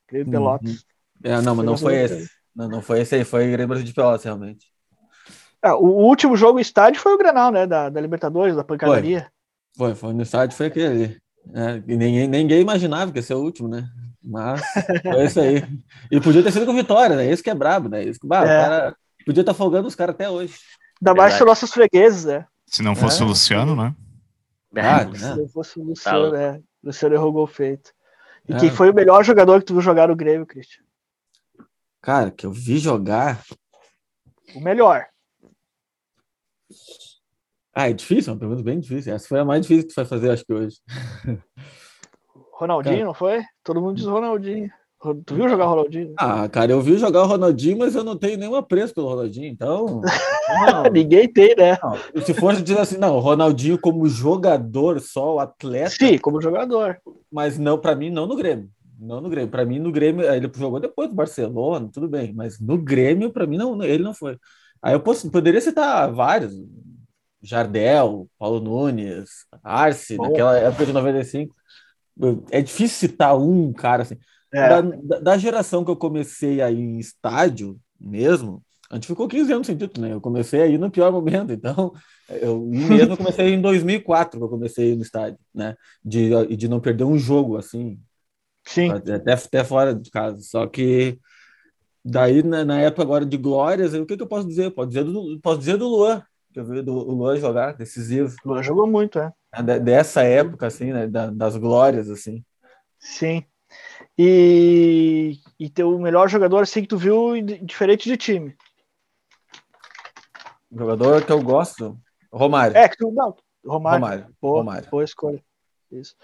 Grêmio 0.09 0.27
uhum. 0.27 0.33
Pelotas. 0.33 0.85
É, 1.23 1.41
não, 1.41 1.55
mas 1.55 1.67
não 1.67 1.77
foi 1.77 1.97
esse. 1.97 2.31
Não, 2.55 2.69
não 2.69 2.83
foi 2.83 3.01
esse 3.01 3.15
aí, 3.15 3.25
foi 3.25 3.47
Grêmio 3.47 3.69
Brasil 3.69 3.87
de 3.87 3.95
Pelotas, 3.95 4.25
realmente. 4.25 4.67
É, 5.65 5.73
o 5.73 5.87
último 5.87 6.37
jogo 6.37 6.59
em 6.59 6.63
estádio 6.63 7.01
foi 7.01 7.15
o 7.15 7.19
Granal, 7.19 7.53
né? 7.53 7.67
Da, 7.67 7.89
da 7.89 8.01
Libertadores, 8.01 8.57
da 8.57 8.65
pancadaria. 8.65 9.31
Foi, 9.77 9.89
foi, 9.89 9.95
foi 9.95 10.13
no 10.13 10.23
estádio, 10.23 10.57
foi 10.57 10.67
aquele. 10.67 11.23
É, 11.55 11.81
ninguém, 11.87 12.29
ninguém 12.29 12.61
imaginava 12.61 13.13
que 13.13 13.19
ia 13.19 13.23
ser 13.23 13.35
o 13.35 13.43
último, 13.43 13.69
né? 13.69 13.89
Mas 14.23 14.61
foi 15.03 15.25
isso 15.25 15.41
aí. 15.41 15.63
E 16.11 16.21
podia 16.21 16.43
ter 16.43 16.53
sido 16.53 16.67
com 16.67 16.75
vitória, 16.75 17.17
né? 17.17 17.27
Esse 17.27 17.43
que 17.43 17.51
é 17.51 17.55
brabo, 17.55 17.89
né? 17.89 18.05
Esse, 18.05 18.19
bah, 18.25 18.41
é. 18.41 18.43
o 18.43 18.47
cara 18.47 18.97
podia 19.25 19.43
estar 19.43 19.53
tá 19.53 19.59
folgando 19.59 19.87
os 19.87 19.95
caras 19.95 20.15
até 20.15 20.29
hoje. 20.29 20.55
Ainda 21.03 21.15
mais 21.15 21.37
para 21.37 21.47
nossos 21.47 21.73
fregueses, 21.73 22.25
né? 22.25 22.47
Se 22.65 22.81
não 22.81 22.95
fosse 22.95 23.21
é. 23.21 23.25
o 23.25 23.29
Luciano, 23.29 23.75
né? 23.75 23.93
Ah, 24.77 25.05
né? 25.05 25.19
Se 25.19 25.37
não 25.37 25.49
fosse 25.49 25.81
o 25.81 25.83
Luciano, 25.83 26.31
tá. 26.31 26.37
né? 26.37 26.63
O 26.81 26.87
Luciano 26.87 27.15
errou 27.17 27.33
gol 27.33 27.47
feito. 27.49 27.93
E 28.49 28.55
é. 28.55 28.59
quem 28.59 28.71
foi 28.71 28.89
o 28.89 28.95
melhor 28.95 29.25
jogador 29.25 29.59
que 29.59 29.67
tu 29.67 29.73
viu 29.73 29.83
jogar 29.83 30.07
no 30.07 30.17
Grêmio, 30.17 30.47
Christian? 30.47 30.85
Cara, 32.01 32.31
que 32.31 32.47
eu 32.47 32.53
vi 32.53 32.79
jogar. 32.79 33.43
O 34.55 34.61
melhor. 34.61 35.07
Ah, 37.75 37.91
é 37.91 37.93
difícil, 37.93 38.31
é 38.31 38.35
uma 38.35 38.41
pergunta 38.41 38.63
bem 38.63 38.79
difícil. 38.79 39.13
Essa 39.13 39.27
foi 39.27 39.41
a 39.41 39.45
mais 39.45 39.63
difícil 39.63 39.89
que 39.89 39.95
tu 39.95 39.97
vai 39.97 40.05
fazer, 40.05 40.31
acho 40.31 40.45
que 40.45 40.53
hoje. 40.53 40.77
Ronaldinho, 42.55 42.95
cara. 42.95 43.07
não 43.07 43.15
foi? 43.15 43.43
Todo 43.65 43.81
mundo 43.81 43.97
diz 43.97 44.07
Ronaldinho. 44.07 44.71
Tu 45.27 45.35
viu 45.35 45.49
jogar 45.49 45.67
o 45.67 45.71
Ronaldinho? 45.71 46.15
Ah, 46.17 46.49
cara, 46.49 46.71
eu 46.71 46.81
vi 46.81 46.97
jogar 46.97 47.23
o 47.23 47.27
Ronaldinho, 47.27 47.79
mas 47.79 47.97
eu 47.97 48.05
não 48.05 48.17
tenho 48.17 48.39
nenhum 48.39 48.55
apreço 48.55 48.95
pelo 48.95 49.09
Ronaldinho, 49.09 49.47
então. 49.47 50.01
Ninguém 50.93 51.27
tem, 51.27 51.57
né? 51.57 51.77
Não, 51.83 52.23
se 52.23 52.33
fosse 52.33 52.63
dizer 52.63 52.79
assim, 52.79 52.99
não, 52.99 53.17
o 53.17 53.21
Ronaldinho 53.21 53.77
como 53.77 54.07
jogador 54.07 55.01
só, 55.01 55.35
o 55.35 55.41
atleta. 55.41 55.91
Sim, 55.91 56.19
como 56.19 56.41
jogador. 56.41 56.99
Mas 57.33 57.59
não, 57.59 57.77
para 57.77 57.97
mim, 57.97 58.11
não 58.11 58.29
no 58.29 58.37
Grêmio. 58.37 58.71
Não 58.97 59.21
no 59.21 59.29
Grêmio. 59.29 59.51
Para 59.51 59.65
mim, 59.65 59.81
no 59.81 59.91
Grêmio, 59.91 60.25
ele 60.25 60.49
jogou 60.55 60.79
depois 60.79 61.09
do 61.09 61.17
Barcelona, 61.17 61.91
tudo 61.93 62.09
bem, 62.09 62.33
mas 62.33 62.61
no 62.61 62.79
Grêmio, 62.79 63.33
para 63.33 63.47
mim, 63.47 63.57
não, 63.57 63.83
ele 63.83 64.05
não 64.05 64.15
foi. 64.15 64.39
Aí 64.81 64.93
eu 64.95 65.01
posso, 65.01 65.29
poderia 65.33 65.61
citar 65.61 66.13
vários, 66.13 66.55
Jardel, 67.43 68.29
Paulo 68.39 68.61
Nunes, 68.61 69.47
Arce, 69.65 70.17
Bom. 70.17 70.29
naquela 70.29 70.57
época 70.57 70.87
de 70.87 70.93
95. 70.93 71.55
É 72.53 72.63
difícil 72.63 73.09
citar 73.09 73.37
um 73.37 73.73
cara 73.73 74.03
assim. 74.03 74.17
É. 74.53 74.83
Da, 74.83 75.19
da, 75.21 75.39
geração 75.39 75.85
que 75.85 75.91
eu 75.91 75.97
comecei 75.97 76.61
aí 76.61 76.79
em 76.79 76.99
estádio 76.99 77.79
mesmo, 77.99 78.63
a 78.91 78.97
gente 78.97 79.07
ficou 79.07 79.27
15 79.27 79.53
anos 79.53 79.67
sem 79.67 79.77
título, 79.77 80.07
né? 80.07 80.13
Eu 80.13 80.21
comecei 80.21 80.61
aí 80.61 80.77
no 80.77 80.91
pior 80.91 81.11
momento, 81.11 81.53
então 81.53 81.93
eu 82.29 82.61
mesmo 82.61 83.17
comecei 83.17 83.55
em 83.55 83.61
2004 83.61 84.39
que 84.39 84.45
eu 84.45 84.51
comecei 84.51 84.95
no 84.95 85.03
estádio, 85.03 85.39
né? 85.55 85.75
De, 86.05 86.57
de 86.57 86.69
não 86.69 86.81
perder 86.81 87.05
um 87.05 87.19
jogo 87.19 87.57
assim. 87.57 87.99
Sim. 88.65 88.91
Até, 88.91 89.33
até 89.33 89.65
fora 89.65 89.95
de 89.95 90.11
casa. 90.11 90.41
Só 90.43 90.67
que 90.67 91.19
Daí, 92.05 92.43
na, 92.43 92.65
na, 92.65 92.81
época 92.81 93.03
agora 93.03 93.25
de 93.25 93.37
glórias, 93.37 93.95
o 93.95 94.05
que, 94.05 94.17
que 94.17 94.23
eu 94.23 94.27
posso 94.27 94.47
dizer? 94.47 94.71
Posso 94.73 94.89
dizer 94.89 95.05
do, 95.05 95.39
posso 95.41 95.59
dizer 95.61 95.77
do 95.77 95.87
Luan, 95.87 96.23
que 96.53 96.59
eu 96.59 96.65
vi 96.65 96.83
do, 96.83 96.93
o 96.93 97.13
Luan 97.13 97.37
jogar, 97.37 97.77
decisivo. 97.77 98.35
O 98.45 98.49
Luan 98.49 98.63
jogou 98.63 98.89
muito, 98.89 99.21
é. 99.21 99.33
é 99.55 99.79
dessa 99.79 100.23
época, 100.23 100.67
assim, 100.67 100.93
né? 100.93 101.07
Da, 101.07 101.31
das 101.31 101.57
glórias, 101.57 102.11
assim. 102.11 102.45
Sim. 102.99 103.45
E, 104.19 105.39
e 105.59 105.71
teu 105.71 105.99
melhor 105.99 106.29
jogador, 106.29 106.63
assim, 106.63 106.83
que 106.83 106.89
tu 106.89 106.99
viu 106.99 107.41
diferente 107.63 108.09
de 108.09 108.17
time? 108.17 108.57
Jogador 110.71 111.25
que 111.25 111.33
eu 111.33 111.43
gosto? 111.43 111.99
Romário. 112.33 112.77
É, 112.77 112.89
que 112.89 112.97
tu, 112.97 113.11
não, 113.11 113.37
Romário. 113.65 114.01
Romário. 114.01 114.37
Boa, 114.41 114.59
Romário. 114.59 114.91
boa 114.91 115.05
escolha. 115.05 115.43
Isso. 115.91 116.15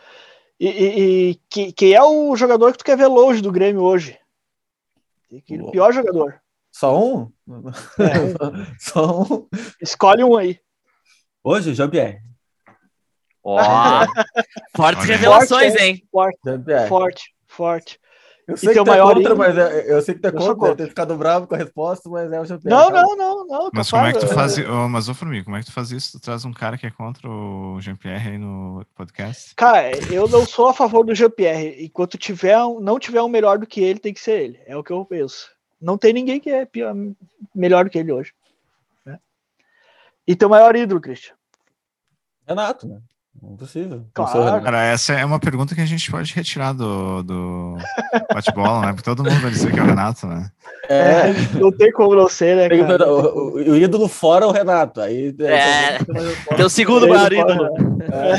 E, 0.59 0.69
e, 0.69 1.31
e 1.31 1.35
que, 1.49 1.73
que 1.73 1.95
é 1.95 2.03
o 2.03 2.35
jogador 2.35 2.73
que 2.73 2.79
tu 2.79 2.85
quer 2.85 2.97
ver 2.97 3.07
longe 3.07 3.41
do 3.41 3.53
Grêmio 3.53 3.83
hoje? 3.83 4.19
Aquele 5.35 5.71
pior 5.71 5.93
jogador. 5.93 6.41
Só 6.73 6.99
um? 6.99 7.33
É. 7.99 8.77
Só 8.79 9.23
um. 9.23 9.49
Escolhe 9.81 10.25
um 10.25 10.37
aí. 10.37 10.59
Hoje, 11.45 11.75
Jean-Pierre. 11.75 12.21
Ó, 13.43 13.61
oh, 13.61 14.07
fortes 14.77 15.05
revelações, 15.05 15.73
forte, 15.73 15.83
hein? 15.83 16.09
Forte, 16.11 16.39
forte, 16.89 17.35
forte. 17.59 18.01
Eu 18.47 18.57
sei 18.57 18.73
que 18.73 18.83
tu 18.83 18.91
é 18.91 18.99
contra, 18.99 19.35
mas 19.35 19.59
é, 19.59 19.93
eu 19.93 20.01
sei 20.01 20.15
que 20.15 20.21
tu 20.23 20.29
é 20.29 20.33
contra, 20.33 20.55
contra. 20.55 20.77
ter 20.77 20.89
ficado 20.89 21.15
bravo 21.19 21.47
com 21.47 21.55
a 21.55 21.59
resposta, 21.59 22.09
mas 22.09 22.33
é 22.33 22.41
o 22.41 22.47
Jean-Pierre. 22.47 22.75
Não, 22.75 22.89
não, 22.89 23.15
não, 23.15 23.47
não. 23.47 23.71
Mas 23.75 23.91
como 23.91 24.07
é 24.07 24.13
que 24.15 24.21
tu 24.21 24.29
faz 24.29 24.57
isso? 24.57 24.71
Oh, 24.71 24.89
mas, 24.89 25.07
ô 25.07 25.15
Formiga, 25.15 25.45
como 25.45 25.57
é 25.57 25.61
que 25.61 25.67
tu 25.67 25.73
faz 25.73 25.93
isso? 25.93 26.13
Tu 26.13 26.21
traz 26.21 26.47
um 26.47 26.53
cara 26.53 26.79
que 26.79 26.87
é 26.87 26.91
contra 26.91 27.29
o 27.29 27.79
Jean-Pierre 27.79 28.31
aí 28.31 28.39
no 28.39 28.87
podcast? 28.95 29.55
Cara, 29.55 29.91
eu 30.11 30.27
não 30.29 30.47
sou 30.47 30.69
a 30.69 30.73
favor 30.73 31.05
do 31.05 31.15
Jean-Pierre. 31.15 31.85
Enquanto 31.85 32.17
tiver, 32.17 32.57
não 32.81 32.99
tiver 32.99 33.21
um 33.21 33.29
melhor 33.29 33.59
do 33.59 33.67
que 33.67 33.83
ele, 33.83 33.99
tem 33.99 34.15
que 34.15 34.21
ser 34.21 34.41
ele. 34.41 34.61
É 34.65 34.75
o 34.75 34.83
que 34.83 34.93
eu 34.93 35.05
penso. 35.05 35.51
Não 35.79 35.99
tem 35.99 36.15
ninguém 36.15 36.41
que 36.41 36.49
é 36.49 36.65
pior, 36.65 36.95
melhor 37.55 37.85
do 37.85 37.91
que 37.91 37.99
ele 37.99 38.13
hoje. 38.13 38.33
Né? 39.05 39.19
E 40.27 40.35
teu 40.35 40.49
maior 40.49 40.75
ídolo, 40.75 41.03
Christian? 41.03 41.35
Renato, 42.47 42.89
né? 42.89 43.03
Impossível. 43.43 44.05
Claro. 44.13 44.63
Cara, 44.63 44.85
essa 44.85 45.13
é 45.13 45.25
uma 45.25 45.39
pergunta 45.39 45.75
que 45.75 45.81
a 45.81 45.87
gente 45.87 46.11
pode 46.11 46.35
retirar 46.35 46.73
do, 46.73 47.23
do 47.23 47.77
bate-bola, 48.33 48.87
né? 48.87 48.93
Porque 48.93 49.05
todo 49.05 49.23
mundo 49.23 49.41
vai 49.41 49.51
dizer 49.51 49.73
que 49.73 49.79
é 49.79 49.83
o 49.83 49.87
Renato, 49.87 50.27
né? 50.27 50.51
É, 50.89 51.33
não 51.59 51.71
tem 51.71 51.93
como 51.93 52.15
não 52.15 52.29
ser, 52.29 52.57
né, 52.57 52.69
cara? 52.69 53.09
O, 53.09 53.19
o, 53.19 53.55
o 53.55 53.77
ídolo 53.77 54.09
fora 54.09 54.45
é 54.45 54.49
o 54.49 54.53
Renato. 54.53 55.01
Aí, 55.01 55.35
é, 55.41 55.99
teu 56.57 56.69
segundo 56.69 57.09
maior 57.09 57.33
ídolo. 57.33 57.69
É. 58.11 58.33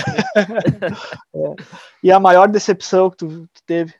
É. 1.33 1.55
E 2.03 2.11
a 2.11 2.19
maior 2.19 2.47
decepção 2.47 3.09
que 3.09 3.17
tu, 3.17 3.47
tu 3.53 3.63
teve? 3.65 3.93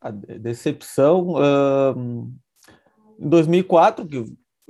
A 0.00 0.10
decepção 0.10 1.34
uh, 1.34 2.32
em 3.18 3.28
2004, 3.28 4.06
que 4.06 4.24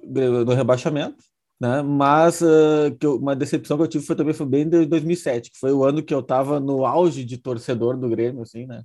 no 0.05 0.53
rebaixamento, 0.53 1.25
né? 1.63 1.81
Mas 1.81 2.41
uh, 2.41 2.91
que 2.99 3.07
eu, 3.07 3.15
uma 3.17 3.37
decepção 3.37 3.77
que 3.77 3.85
eu 3.85 3.89
tive 3.89 4.05
foi 4.05 4.17
também 4.17 4.35
foi 4.35 4.47
bem 4.47 4.63
em 4.63 4.89
2007, 4.89 5.53
que 5.53 5.59
foi 5.61 5.71
o 5.71 5.85
ano 5.85 6.03
que 6.03 6.13
eu 6.13 6.19
estava 6.19 6.59
no 6.59 6.85
auge 6.85 7.25
de 7.25 7.39
torcedor 7.39 7.97
do 7.97 8.09
Grêmio, 8.09 8.43
assim, 8.43 8.67
né? 8.67 8.83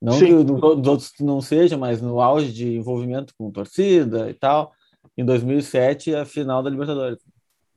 Não 0.00 0.12
Sim. 0.12 0.26
que 0.26 0.34
os 0.34 0.86
outros 0.86 1.12
não 1.18 1.40
seja, 1.40 1.76
mas 1.76 2.00
no 2.00 2.20
auge 2.20 2.52
de 2.52 2.76
envolvimento 2.76 3.34
com 3.36 3.50
torcida 3.50 4.30
e 4.30 4.34
tal. 4.34 4.72
Em 5.16 5.24
2007, 5.24 6.14
a 6.14 6.24
final 6.24 6.62
da 6.62 6.70
Libertadores. 6.70 7.18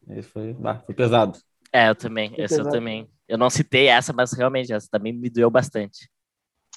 Isso 0.10 0.30
foi, 0.30 0.54
bah, 0.54 0.84
foi 0.86 0.94
pesado. 0.94 1.40
É, 1.74 1.90
eu 1.90 1.96
também. 1.96 2.30
Foi 2.30 2.44
essa 2.44 2.58
pesado. 2.58 2.70
eu 2.70 2.80
também. 2.80 3.10
Eu 3.28 3.40
não 3.40 3.50
citei 3.50 3.88
essa, 3.88 4.14
mas 4.14 4.34
realmente 4.34 4.72
essa 4.72 4.88
também 4.92 5.14
me 5.14 5.32
doeu 5.32 5.50
bastante. 5.50 6.12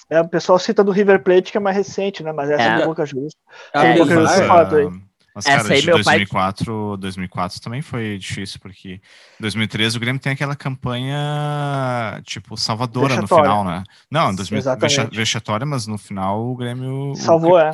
É, 0.09 0.19
o 0.19 0.27
pessoal 0.27 0.57
cita 0.57 0.83
do 0.83 0.91
River 0.91 1.23
Plate, 1.23 1.51
que 1.51 1.57
é 1.57 1.61
mais 1.61 1.77
recente, 1.77 2.23
né? 2.23 2.31
Mas 2.33 2.49
essa 2.49 2.63
é, 2.63 2.81
é 2.81 2.85
pouca 2.85 3.05
justa. 3.05 3.39
É, 3.71 3.91
é, 3.91 3.97
pouca 3.97 4.15
justa 4.15 4.47
fato 4.47 5.10
Mas, 5.33 5.45
cara, 5.45 5.61
Essa 5.61 5.73
aí, 5.73 5.79
de 5.79 5.91
2004, 5.91 6.65
pai... 6.65 6.97
2004 6.97 7.61
também 7.61 7.81
foi 7.81 8.17
difícil, 8.17 8.59
porque 8.59 8.95
em 8.95 9.41
2013 9.41 9.95
o 9.95 9.99
Grêmio 9.99 10.21
tem 10.21 10.33
aquela 10.33 10.55
campanha, 10.55 12.21
tipo, 12.23 12.57
salvadora 12.57 13.15
no 13.15 13.27
final, 13.27 13.63
né? 13.63 13.83
Não, 14.09 14.35
2000, 14.35 14.61
vexatória, 15.11 15.65
mas 15.65 15.87
no 15.87 15.97
final 15.97 16.45
o 16.45 16.55
Grêmio... 16.55 17.15
Salvou, 17.15 17.53
o, 17.53 17.59
é. 17.59 17.73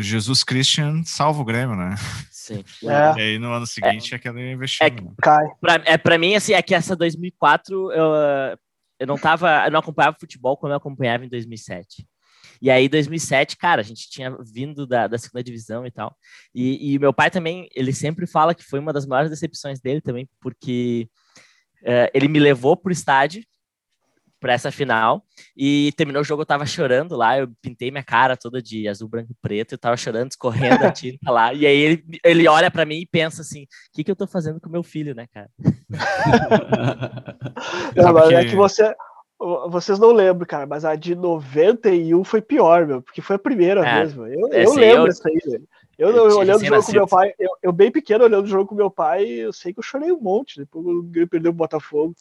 Jesus 0.00 0.42
Christian 0.44 1.02
salva 1.04 1.42
o 1.42 1.44
Grêmio, 1.44 1.76
né? 1.76 1.94
Sim. 2.30 2.64
É. 2.84 3.18
E 3.18 3.22
aí 3.22 3.38
no 3.38 3.50
ano 3.50 3.66
seguinte 3.66 4.12
é, 4.12 4.16
aquele 4.16 4.52
investimento. 4.52 5.02
É, 5.02 5.06
né? 5.06 5.12
cai. 5.22 5.46
Pra, 5.60 5.82
é, 5.86 5.96
pra 5.96 6.18
mim, 6.18 6.34
assim, 6.34 6.52
é 6.52 6.60
que 6.60 6.74
essa 6.74 6.94
2004 6.94 7.90
eu, 7.90 8.12
eu 9.00 9.06
não 9.06 9.16
tava, 9.16 9.64
eu 9.64 9.70
não 9.70 9.80
acompanhava 9.80 10.16
futebol 10.20 10.54
como 10.56 10.70
eu 10.70 10.76
acompanhava 10.76 11.24
em 11.24 11.28
2007. 11.28 12.06
E 12.60 12.70
aí, 12.70 12.88
2007, 12.88 13.56
cara, 13.56 13.80
a 13.80 13.84
gente 13.84 14.08
tinha 14.08 14.36
vindo 14.40 14.86
da, 14.86 15.06
da 15.06 15.18
segunda 15.18 15.42
divisão 15.42 15.86
e 15.86 15.90
tal. 15.90 16.16
E, 16.54 16.94
e 16.94 16.98
meu 16.98 17.12
pai 17.12 17.30
também, 17.30 17.68
ele 17.74 17.92
sempre 17.92 18.26
fala 18.26 18.54
que 18.54 18.64
foi 18.64 18.78
uma 18.78 18.92
das 18.92 19.06
maiores 19.06 19.30
decepções 19.30 19.80
dele 19.80 20.00
também, 20.00 20.28
porque 20.40 21.08
uh, 21.82 22.10
ele 22.12 22.28
me 22.28 22.38
levou 22.38 22.76
pro 22.76 22.92
estádio 22.92 23.42
para 24.44 24.52
essa 24.52 24.70
final 24.70 25.24
e 25.56 25.90
terminou 25.96 26.20
o 26.20 26.24
jogo 26.24 26.42
eu 26.42 26.46
tava 26.46 26.66
chorando 26.66 27.16
lá, 27.16 27.38
eu 27.38 27.48
pintei 27.62 27.90
minha 27.90 28.04
cara 28.04 28.36
toda 28.36 28.60
de 28.60 28.86
azul, 28.86 29.08
branco 29.08 29.32
e 29.32 29.36
preto, 29.40 29.72
eu 29.72 29.78
tava 29.78 29.96
chorando, 29.96 30.32
escorrendo 30.32 30.68
a 30.84 30.92
tinta 30.92 31.30
lá, 31.30 31.54
e 31.54 31.66
aí 31.66 31.78
ele, 31.78 32.04
ele 32.22 32.46
olha 32.46 32.70
para 32.70 32.84
mim 32.84 33.00
e 33.00 33.06
pensa 33.06 33.40
assim, 33.40 33.62
o 33.62 33.66
que 33.94 34.04
que 34.04 34.10
eu 34.10 34.16
tô 34.16 34.26
fazendo 34.26 34.60
com 34.60 34.68
meu 34.68 34.82
filho, 34.82 35.14
né, 35.14 35.26
cara? 35.32 35.48
Não, 37.96 38.12
mas 38.12 38.30
é 38.32 38.44
que 38.44 38.54
você, 38.54 38.94
vocês 39.68 39.98
não 39.98 40.12
lembram, 40.12 40.46
cara, 40.46 40.66
mas 40.66 40.84
a 40.84 40.94
de 40.94 41.14
91 41.14 42.22
foi 42.24 42.40
pior, 42.40 42.86
meu, 42.86 43.02
porque 43.02 43.20
foi 43.20 43.36
a 43.36 43.38
primeira 43.38 43.86
é, 43.86 44.00
mesmo. 44.00 44.26
Eu, 44.26 44.48
eu 44.48 44.74
lembro 44.74 45.08
isso 45.08 45.26
aí, 45.26 45.38
velho. 45.44 45.68
Eu, 45.98 46.10
eu, 46.10 46.28
eu 46.28 46.38
olhando 46.38 46.60
o 46.60 46.64
jogo 46.64 46.84
com 46.84 46.92
meu 46.92 47.06
pai, 47.06 47.32
eu, 47.38 47.50
eu, 47.62 47.72
bem 47.72 47.90
pequeno 47.90 48.24
olhando 48.24 48.44
o 48.44 48.48
jogo 48.48 48.66
com 48.66 48.74
meu 48.74 48.90
pai, 48.90 49.24
eu 49.26 49.52
sei 49.52 49.72
que 49.72 49.78
eu 49.78 49.82
chorei 49.82 50.10
um 50.10 50.20
monte 50.20 50.58
depois 50.58 50.84
ele 51.14 51.26
perdeu 51.26 51.52
o 51.52 51.54
Botafogo. 51.54 52.14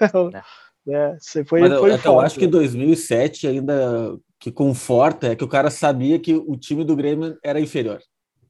É. 0.00 0.42
é, 0.88 1.16
foi, 1.44 1.60
Mas 1.60 1.78
foi 1.78 1.92
eu, 1.92 1.98
eu 2.04 2.20
acho 2.20 2.38
que 2.38 2.46
2007 2.46 3.46
ainda 3.46 4.18
que 4.38 4.50
conforta 4.50 5.28
é 5.28 5.36
que 5.36 5.44
o 5.44 5.48
cara 5.48 5.70
sabia 5.70 6.18
que 6.18 6.34
o 6.34 6.56
time 6.56 6.84
do 6.84 6.96
Grêmio 6.96 7.38
era 7.44 7.60
inferior. 7.60 8.00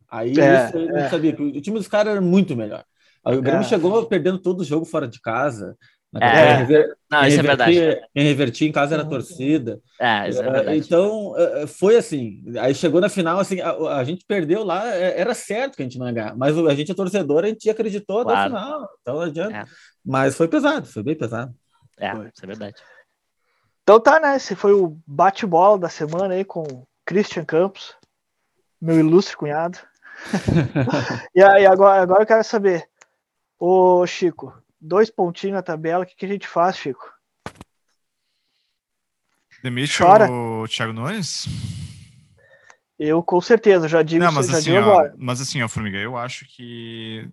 Aí 0.09 0.33
é, 0.39 0.67
isso 0.67 0.77
ele 0.77 0.89
é. 0.89 1.03
não 1.03 1.11
sabia 1.11 1.35
que 1.35 1.43
o 1.43 1.61
time 1.61 1.79
dos 1.79 1.89
caras 1.89 2.13
era 2.13 2.21
muito 2.21 2.57
melhor. 2.57 2.85
Aí 3.25 3.37
o 3.37 3.43
Grêmio 3.43 3.63
é. 3.63 3.69
chegou 3.69 4.05
perdendo 4.07 4.39
todo 4.39 4.61
o 4.61 4.65
jogo 4.65 4.85
fora 4.85 5.09
de 5.09 5.21
casa. 5.21 5.77
É, 6.21 6.57
rever, 6.57 6.95
não, 7.11 7.27
isso 7.27 7.41
é 7.41 7.43
verdade. 7.43 8.01
Em 8.15 8.23
revertir 8.23 8.69
em 8.69 8.73
casa 8.73 8.95
era 8.95 9.05
torcida. 9.05 9.81
É, 9.99 10.29
isso 10.29 10.43
é 10.43 10.51
verdade. 10.51 10.79
Então, 10.79 11.35
é, 11.39 11.63
é, 11.63 11.67
foi 11.67 11.97
assim. 11.97 12.45
Aí 12.61 12.75
chegou 12.75 13.01
na 13.01 13.09
final, 13.09 13.39
assim, 13.39 13.61
a, 13.63 13.73
a, 13.97 14.05
gente 14.05 14.25
perdeu 14.27 14.63
lá, 14.63 14.87
era 14.87 15.33
certo 15.33 15.75
que 15.75 15.83
a 15.83 15.87
gente 15.87 15.99
não 15.99 16.07
ia 16.07 16.13
ganhar, 16.13 16.37
mas 16.37 16.57
a 16.59 16.75
gente 16.75 16.93
é 16.93 16.95
torcedor, 16.95 17.45
a 17.45 17.49
gente 17.49 17.69
acreditou 17.71 18.23
claro. 18.25 18.39
até 18.39 18.43
o 18.43 18.47
final. 18.49 18.89
Então 19.01 19.15
não 19.15 19.23
adianta. 19.23 19.57
É. 19.57 19.65
Mas 20.05 20.37
foi 20.37 20.49
pesado, 20.49 20.87
foi 20.87 21.03
bem 21.03 21.17
pesado. 21.17 21.55
É, 21.99 22.15
foi. 22.15 22.27
isso 22.27 22.45
é 22.45 22.47
verdade. 22.47 22.75
Então 23.83 23.99
tá, 23.99 24.21
né? 24.21 24.37
Esse 24.37 24.55
foi 24.55 24.73
o 24.75 24.99
bate-bola 25.07 25.79
da 25.79 25.89
semana 25.89 26.35
aí 26.35 26.45
com 26.45 26.85
Christian 27.07 27.45
Campos, 27.45 27.97
meu 28.81 28.99
ilustre 28.99 29.37
cunhado. 29.37 29.79
e 31.35 31.43
aí, 31.43 31.65
agora, 31.65 32.03
agora 32.03 32.23
eu 32.23 32.27
quero 32.27 32.45
saber, 32.45 32.87
ô 33.59 34.07
Chico, 34.07 34.62
dois 34.83 35.09
pontinhos 35.09 35.55
na 35.55 35.63
tabela, 35.63 36.03
o 36.03 36.07
que, 36.07 36.17
que 36.17 36.27
a 36.27 36.29
gente 36.29 36.47
faz, 36.47 36.77
Chico? 36.77 37.13
Demite 39.63 39.97
Chora. 39.97 40.29
o 40.31 40.67
Thiago 40.67 40.93
Nunes? 40.93 41.47
Eu 42.99 43.23
com 43.23 43.41
certeza, 43.41 43.89
já 43.89 44.03
digo, 44.03 44.25
não, 44.25 44.33
mas 44.33 44.49
já 44.49 44.59
assim, 44.59 44.73
digo 44.73 44.79
ó, 44.79 44.83
agora. 44.83 45.15
Mas 45.17 45.41
assim, 45.41 45.63
ó, 45.63 45.69
Formiga, 45.69 45.99
eu 45.99 46.17
acho 46.17 46.45
que. 46.47 47.29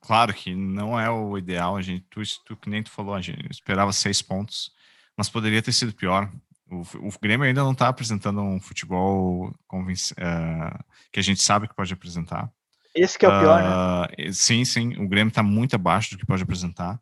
Claro 0.00 0.34
que 0.34 0.54
não 0.54 0.98
é 0.98 1.10
o 1.10 1.38
ideal, 1.38 1.76
a 1.76 1.82
gente, 1.82 2.04
tu, 2.10 2.20
tu 2.44 2.56
que 2.56 2.68
nem 2.68 2.82
tu 2.82 2.90
falou, 2.90 3.14
a 3.14 3.20
gente 3.20 3.50
esperava 3.50 3.92
seis 3.92 4.20
pontos, 4.20 4.70
mas 5.16 5.30
poderia 5.30 5.62
ter 5.62 5.72
sido 5.72 5.94
pior. 5.94 6.30
O, 6.70 6.82
o 7.08 7.10
Grêmio 7.22 7.46
ainda 7.46 7.62
não 7.62 7.72
está 7.72 7.88
apresentando 7.88 8.42
um 8.42 8.60
futebol 8.60 9.48
uh, 9.48 10.84
que 11.10 11.20
a 11.20 11.22
gente 11.22 11.40
sabe 11.40 11.68
que 11.68 11.74
pode 11.74 11.92
apresentar. 11.92 12.52
Esse 12.98 13.18
que 13.18 13.24
é 13.24 13.28
o 13.28 13.40
pior, 13.40 13.62
uh, 13.62 14.22
né? 14.22 14.32
Sim, 14.32 14.64
sim. 14.64 14.96
O 14.96 15.08
Grêmio 15.08 15.28
está 15.28 15.42
muito 15.42 15.74
abaixo 15.74 16.10
do 16.10 16.18
que 16.18 16.26
pode 16.26 16.42
apresentar. 16.42 17.00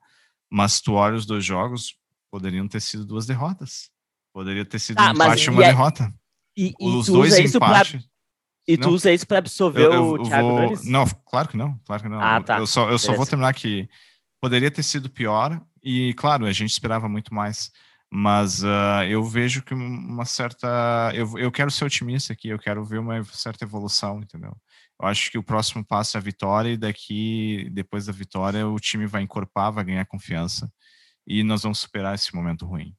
Mas 0.51 0.81
tu 0.81 0.95
olha 0.95 1.17
os 1.17 1.27
dois 1.27 1.45
jogos, 1.45 1.97
poderiam 2.31 2.69
ter 2.69 2.81
sido 2.81 3.05
duas 3.05 3.27
derrotas. 3.27 3.91
Poderia 4.33 4.65
ter 4.65 4.79
sido 4.79 5.01
ah, 5.01 5.09
um 5.09 5.13
empate 5.13 5.47
e 5.47 5.51
uma 5.51 5.65
é... 5.65 5.67
derrota. 5.69 6.15
E, 6.57 6.75
e 6.79 6.89
os 6.89 7.07
dois 7.07 7.39
empates. 7.39 8.03
Pra... 8.03 8.11
E 8.69 8.77
tu 8.77 8.89
não, 8.89 8.95
usa 8.95 9.13
isso 9.13 9.27
para 9.27 9.39
absorver 9.39 9.85
eu, 9.85 9.93
eu, 9.93 10.13
o 10.13 10.23
Thiago 10.25 10.49
vou... 10.49 10.63
Nunes? 10.63 10.85
Não, 10.85 11.07
claro 11.25 11.49
que 11.49 11.57
não, 11.57 11.79
claro 11.85 12.03
que 12.03 12.09
não. 12.09 12.21
Ah, 12.21 12.43
tá. 12.43 12.59
Eu 12.59 12.67
só, 12.67 12.91
eu 12.91 12.99
só 12.99 13.15
vou 13.15 13.25
terminar 13.25 13.55
que 13.55 13.89
poderia 14.41 14.71
ter 14.71 14.83
sido 14.83 15.09
pior 15.09 15.61
e, 15.83 16.13
claro, 16.15 16.47
a 16.47 16.53
gente 16.53 16.71
esperava 16.71 17.09
muito 17.09 17.33
mais. 17.33 17.71
Mas 18.11 18.63
uh, 18.63 19.03
eu 19.09 19.23
vejo 19.25 19.63
que 19.63 19.75
uma 19.75 20.25
certa. 20.25 21.11
Eu, 21.15 21.39
eu 21.39 21.51
quero 21.51 21.71
ser 21.71 21.85
otimista 21.85 22.33
aqui, 22.33 22.49
eu 22.49 22.59
quero 22.59 22.85
ver 22.85 22.99
uma 22.99 23.23
certa 23.25 23.65
evolução, 23.65 24.21
entendeu? 24.21 24.57
Eu 25.01 25.09
acho 25.09 25.31
que 25.31 25.39
o 25.39 25.43
próximo 25.43 25.85
passo 25.85 26.17
é 26.17 26.21
a 26.21 26.23
vitória 26.23 26.71
e 26.71 26.77
daqui, 26.77 27.69
depois 27.73 28.07
da 28.07 28.13
vitória, 28.13 28.67
o 28.67 28.81
time 28.81 29.07
vai 29.07 29.23
encorpar, 29.23 29.73
vai 29.73 29.85
ganhar 29.85 30.07
confiança 30.07 30.73
e 31.27 31.43
nós 31.43 31.63
vamos 31.63 31.79
superar 31.79 32.15
esse 32.15 32.35
momento 32.35 32.65
ruim. 32.65 32.95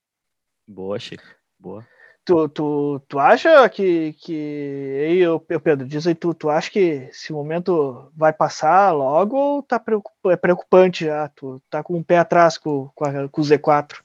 Boa, 0.68 1.00
Chico. 1.00 1.24
Boa. 1.58 1.88
Tu, 2.26 2.50
tu, 2.50 3.00
tu 3.08 3.20
acha 3.20 3.70
que, 3.70 4.12
que 4.14 5.08
aí, 5.08 5.20
eu, 5.20 5.40
Pedro, 5.40 5.88
diz 5.88 6.06
aí 6.06 6.14
tu, 6.14 6.34
tu 6.34 6.50
acha 6.50 6.70
que 6.70 6.80
esse 6.80 7.32
momento 7.32 8.12
vai 8.14 8.34
passar 8.34 8.92
logo 8.92 9.38
ou 9.38 9.64
tá 9.64 9.82
é 10.26 10.36
preocupante 10.36 11.06
já? 11.06 11.30
Tu 11.30 11.62
tá 11.70 11.82
com 11.82 11.96
um 11.98 12.04
pé 12.04 12.18
atrás 12.18 12.58
com, 12.58 12.90
com, 12.94 13.06
a, 13.06 13.30
com 13.30 13.42
o 13.42 13.44
Z4? 13.46 14.04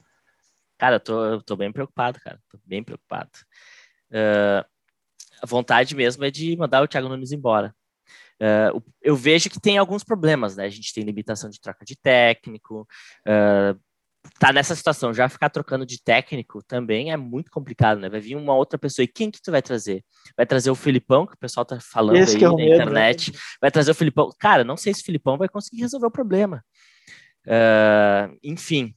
Cara, 0.77 0.95
eu 0.95 0.99
tô, 1.01 1.25
eu 1.25 1.41
tô 1.41 1.57
bem 1.57 1.69
preocupado, 1.71 2.17
cara. 2.21 2.39
Tô 2.49 2.57
bem 2.65 2.81
preocupado. 2.81 3.29
Uh, 4.09 4.65
a 5.41 5.45
vontade 5.45 5.93
mesmo 5.93 6.23
é 6.23 6.31
de 6.31 6.55
mandar 6.55 6.81
o 6.81 6.87
Thiago 6.87 7.09
Nunes 7.09 7.33
embora. 7.33 7.75
Uh, 8.43 8.83
eu 9.01 9.15
vejo 9.15 9.49
que 9.49 9.59
tem 9.59 9.77
alguns 9.77 10.03
problemas, 10.03 10.57
né? 10.57 10.65
A 10.65 10.69
gente 10.69 10.93
tem 10.93 11.03
limitação 11.05 11.49
de 11.49 11.61
troca 11.61 11.85
de 11.85 11.95
técnico, 11.95 12.85
uh, 13.25 13.79
tá 14.37 14.51
nessa 14.51 14.75
situação, 14.75 15.13
já 15.13 15.29
ficar 15.29 15.49
trocando 15.49 15.85
de 15.85 16.01
técnico 16.01 16.61
também 16.61 17.11
é 17.11 17.15
muito 17.15 17.49
complicado, 17.49 17.99
né? 17.99 18.09
Vai 18.09 18.19
vir 18.19 18.35
uma 18.35 18.53
outra 18.53 18.77
pessoa 18.77 19.03
e 19.03 19.07
quem 19.07 19.31
que 19.31 19.41
tu 19.41 19.49
vai 19.49 19.61
trazer? 19.61 20.03
Vai 20.35 20.45
trazer 20.45 20.69
o 20.69 20.75
Filipão, 20.75 21.25
que 21.25 21.35
o 21.35 21.37
pessoal 21.37 21.65
tá 21.65 21.79
falando 21.79 22.17
Esse 22.17 22.35
aí 22.35 22.43
é 22.43 22.47
na 22.47 22.55
medo, 22.55 22.73
internet, 22.73 23.31
né? 23.31 23.39
vai 23.61 23.71
trazer 23.71 23.91
o 23.91 23.95
Filipão. 23.95 24.29
Cara, 24.37 24.63
não 24.63 24.75
sei 24.75 24.93
se 24.93 25.01
o 25.01 25.05
Filipão 25.05 25.37
vai 25.37 25.47
conseguir 25.47 25.81
resolver 25.81 26.07
o 26.07 26.11
problema. 26.11 26.63
Uh, 27.45 28.37
enfim, 28.43 28.93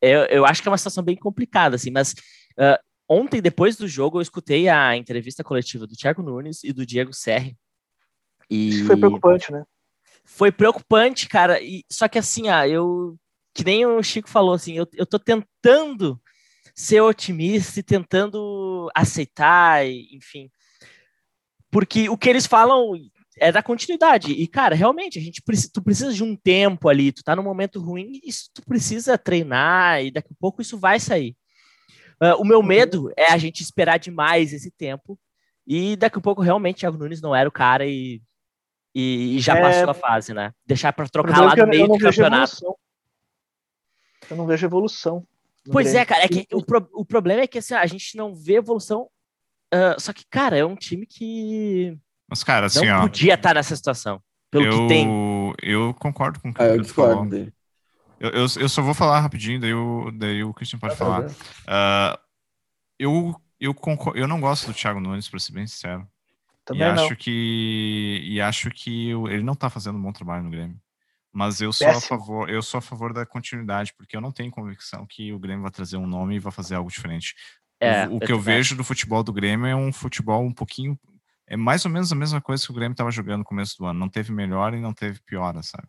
eu, 0.00 0.24
eu 0.24 0.46
acho 0.46 0.62
que 0.62 0.68
é 0.68 0.70
uma 0.70 0.78
situação 0.78 1.04
bem 1.04 1.16
complicada, 1.16 1.76
assim, 1.76 1.90
mas 1.90 2.12
uh, 2.58 2.78
ontem, 3.08 3.40
depois 3.40 3.76
do 3.76 3.86
jogo, 3.86 4.18
eu 4.18 4.22
escutei 4.22 4.68
a 4.68 4.96
entrevista 4.96 5.44
coletiva 5.44 5.86
do 5.86 5.94
Thiago 5.94 6.22
Nunes 6.22 6.64
e 6.64 6.72
do 6.72 6.86
Diego 6.86 7.12
Serri, 7.12 7.56
e... 8.50 8.68
Isso 8.70 8.86
foi 8.86 8.96
preocupante, 8.96 9.52
né? 9.52 9.64
Foi 10.24 10.52
preocupante, 10.52 11.28
cara. 11.28 11.60
E, 11.60 11.84
só 11.90 12.08
que 12.08 12.18
assim, 12.18 12.48
ah, 12.48 12.66
eu. 12.66 13.16
Que 13.52 13.64
nem 13.64 13.84
o 13.84 14.02
Chico 14.02 14.28
falou, 14.28 14.54
assim, 14.54 14.74
eu, 14.74 14.86
eu 14.94 15.04
tô 15.04 15.18
tentando 15.18 16.20
ser 16.74 17.00
otimista 17.00 17.80
e 17.80 17.82
tentando 17.82 18.90
aceitar, 18.94 19.84
enfim. 19.86 20.50
Porque 21.70 22.08
o 22.08 22.16
que 22.16 22.28
eles 22.28 22.46
falam 22.46 22.92
é 23.38 23.50
da 23.50 23.62
continuidade. 23.62 24.32
E, 24.32 24.46
cara, 24.46 24.74
realmente, 24.74 25.18
a 25.18 25.22
gente 25.22 25.42
precisa, 25.42 25.70
tu 25.72 25.82
precisa 25.82 26.12
de 26.12 26.22
um 26.22 26.36
tempo 26.36 26.88
ali, 26.88 27.10
tu 27.12 27.22
tá 27.24 27.34
num 27.34 27.42
momento 27.42 27.80
ruim, 27.80 28.20
e 28.22 28.28
isso 28.28 28.50
tu 28.54 28.62
precisa 28.62 29.18
treinar, 29.18 30.04
e 30.04 30.10
daqui 30.10 30.32
a 30.32 30.36
pouco 30.38 30.62
isso 30.62 30.78
vai 30.78 31.00
sair. 31.00 31.36
Uh, 32.22 32.36
o 32.40 32.44
meu 32.44 32.62
medo 32.62 33.10
é 33.16 33.32
a 33.32 33.38
gente 33.38 33.62
esperar 33.62 33.98
demais 33.98 34.52
esse 34.52 34.70
tempo, 34.70 35.18
e 35.66 35.96
daqui 35.96 36.18
a 36.18 36.20
pouco 36.20 36.42
realmente 36.42 36.80
Thiago 36.80 36.98
Nunes 36.98 37.20
não 37.20 37.34
era 37.34 37.48
o 37.48 37.52
cara 37.52 37.86
e, 37.86 38.20
e, 38.94 39.36
e 39.36 39.40
já 39.40 39.56
é... 39.56 39.60
passou 39.60 39.90
a 39.90 39.94
fase, 39.94 40.34
né? 40.34 40.52
Deixar 40.66 40.92
para 40.92 41.08
trocar 41.08 41.40
lá 41.40 41.56
no 41.56 41.66
meio 41.66 41.88
do 41.88 41.98
campeonato. 41.98 42.76
Eu 44.30 44.36
não 44.36 44.46
vejo 44.46 44.66
evolução. 44.66 45.26
Pois 45.70 45.86
Grêmio. 45.86 46.02
é, 46.02 46.04
cara, 46.04 46.24
é 46.24 46.28
que 46.28 46.46
o, 46.52 46.64
pro, 46.64 46.88
o 46.92 47.04
problema 47.04 47.42
é 47.42 47.46
que 47.46 47.58
assim, 47.58 47.74
a 47.74 47.86
gente 47.86 48.16
não 48.16 48.34
vê 48.34 48.54
evolução. 48.54 49.08
Uh, 49.72 50.00
só 50.00 50.12
que, 50.12 50.24
cara, 50.28 50.56
é 50.56 50.64
um 50.64 50.74
time 50.74 51.06
que 51.06 51.98
mas, 52.30 52.44
cara, 52.44 52.66
assim, 52.66 52.86
não 52.86 52.98
ó. 52.98 53.00
podia 53.02 53.34
estar 53.34 53.54
nessa 53.54 53.74
situação. 53.74 54.22
Pelo 54.50 54.64
eu, 54.64 54.70
que 54.70 54.88
tem. 54.88 55.54
Eu 55.60 55.92
concordo 55.94 56.38
com 56.38 56.50
o 56.50 56.54
que 56.54 56.62
ah, 56.62 56.76
eu 56.76 56.84
falou. 56.84 57.26
Eu, 58.20 58.30
eu, 58.30 58.46
eu, 58.56 58.68
só 58.68 58.82
vou 58.82 58.94
falar 58.94 59.18
rapidinho, 59.18 59.60
daí 59.60 59.74
o, 59.74 60.10
daí 60.12 60.44
o 60.44 60.54
Christian 60.54 60.78
pode 60.78 60.94
ah, 60.94 60.96
falar. 60.96 61.26
Uh, 61.26 62.18
eu, 62.98 63.34
eu, 63.58 63.74
concordo, 63.74 64.18
eu 64.18 64.28
não 64.28 64.40
gosto 64.40 64.66
do 64.66 64.74
Thiago 64.74 65.00
Nunes, 65.00 65.28
para 65.28 65.40
ser 65.40 65.52
bem 65.52 65.66
sincero. 65.66 66.06
Também 66.70 66.88
e 66.88 66.92
não. 66.92 67.04
acho 67.04 67.16
que 67.16 68.22
e 68.24 68.40
acho 68.40 68.70
que 68.70 69.10
ele 69.10 69.42
não 69.42 69.56
tá 69.56 69.68
fazendo 69.68 69.98
um 69.98 70.02
bom 70.02 70.12
trabalho 70.12 70.44
no 70.44 70.50
Grêmio. 70.50 70.80
Mas 71.32 71.60
eu 71.60 71.72
sou 71.72 71.86
Péssimo. 71.86 71.98
a 71.98 72.18
favor, 72.18 72.48
eu 72.48 72.62
sou 72.62 72.78
a 72.78 72.80
favor 72.80 73.12
da 73.12 73.26
continuidade, 73.26 73.92
porque 73.96 74.16
eu 74.16 74.20
não 74.20 74.30
tenho 74.30 74.50
convicção 74.50 75.04
que 75.06 75.32
o 75.32 75.38
Grêmio 75.38 75.62
vai 75.62 75.70
trazer 75.70 75.96
um 75.96 76.06
nome 76.06 76.36
e 76.36 76.38
vai 76.38 76.52
fazer 76.52 76.76
algo 76.76 76.90
diferente. 76.90 77.34
É, 77.80 78.06
o, 78.06 78.16
o 78.16 78.20
que 78.20 78.30
eu 78.30 78.38
vejo 78.38 78.76
do 78.76 78.84
futebol 78.84 79.22
do 79.22 79.32
Grêmio 79.32 79.66
é 79.66 79.74
um 79.74 79.92
futebol 79.92 80.44
um 80.44 80.52
pouquinho 80.52 80.98
é 81.48 81.56
mais 81.56 81.84
ou 81.84 81.90
menos 81.90 82.12
a 82.12 82.14
mesma 82.14 82.40
coisa 82.40 82.64
que 82.64 82.70
o 82.70 82.74
Grêmio 82.74 82.92
estava 82.92 83.10
jogando 83.10 83.40
no 83.40 83.44
começo 83.44 83.76
do 83.76 83.84
ano. 83.84 83.98
Não 83.98 84.08
teve 84.08 84.30
melhor 84.32 84.72
e 84.72 84.80
não 84.80 84.92
teve 84.92 85.20
piora, 85.26 85.60
sabe? 85.64 85.88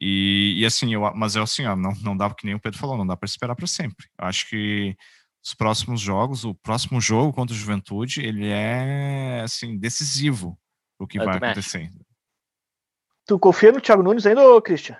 E, 0.00 0.54
e 0.56 0.66
assim, 0.66 0.92
eu, 0.92 1.02
mas 1.14 1.36
é 1.36 1.40
assim, 1.40 1.64
ó, 1.64 1.76
não, 1.76 1.92
não 2.02 2.16
dá, 2.16 2.28
que 2.34 2.44
nem 2.44 2.56
o 2.56 2.60
Pedro 2.60 2.80
falou, 2.80 2.96
não 2.96 3.06
dá 3.06 3.16
para 3.16 3.28
esperar 3.28 3.54
para 3.54 3.68
sempre. 3.68 4.08
Eu 4.18 4.26
acho 4.26 4.48
que 4.48 4.96
os 5.44 5.54
próximos 5.54 6.00
jogos, 6.00 6.44
o 6.44 6.54
próximo 6.54 7.00
jogo 7.00 7.32
contra 7.32 7.54
o 7.54 7.58
Juventude, 7.58 8.24
ele 8.24 8.48
é 8.48 9.40
assim 9.42 9.76
decisivo 9.76 10.58
o 10.98 11.06
que 11.06 11.18
eu 11.18 11.24
vai 11.24 11.36
acontecer. 11.36 11.90
Tu 13.26 13.38
confia 13.38 13.72
no 13.72 13.80
Thiago 13.80 14.02
Nunes 14.02 14.26
ainda, 14.26 14.42
Christian? 14.62 14.96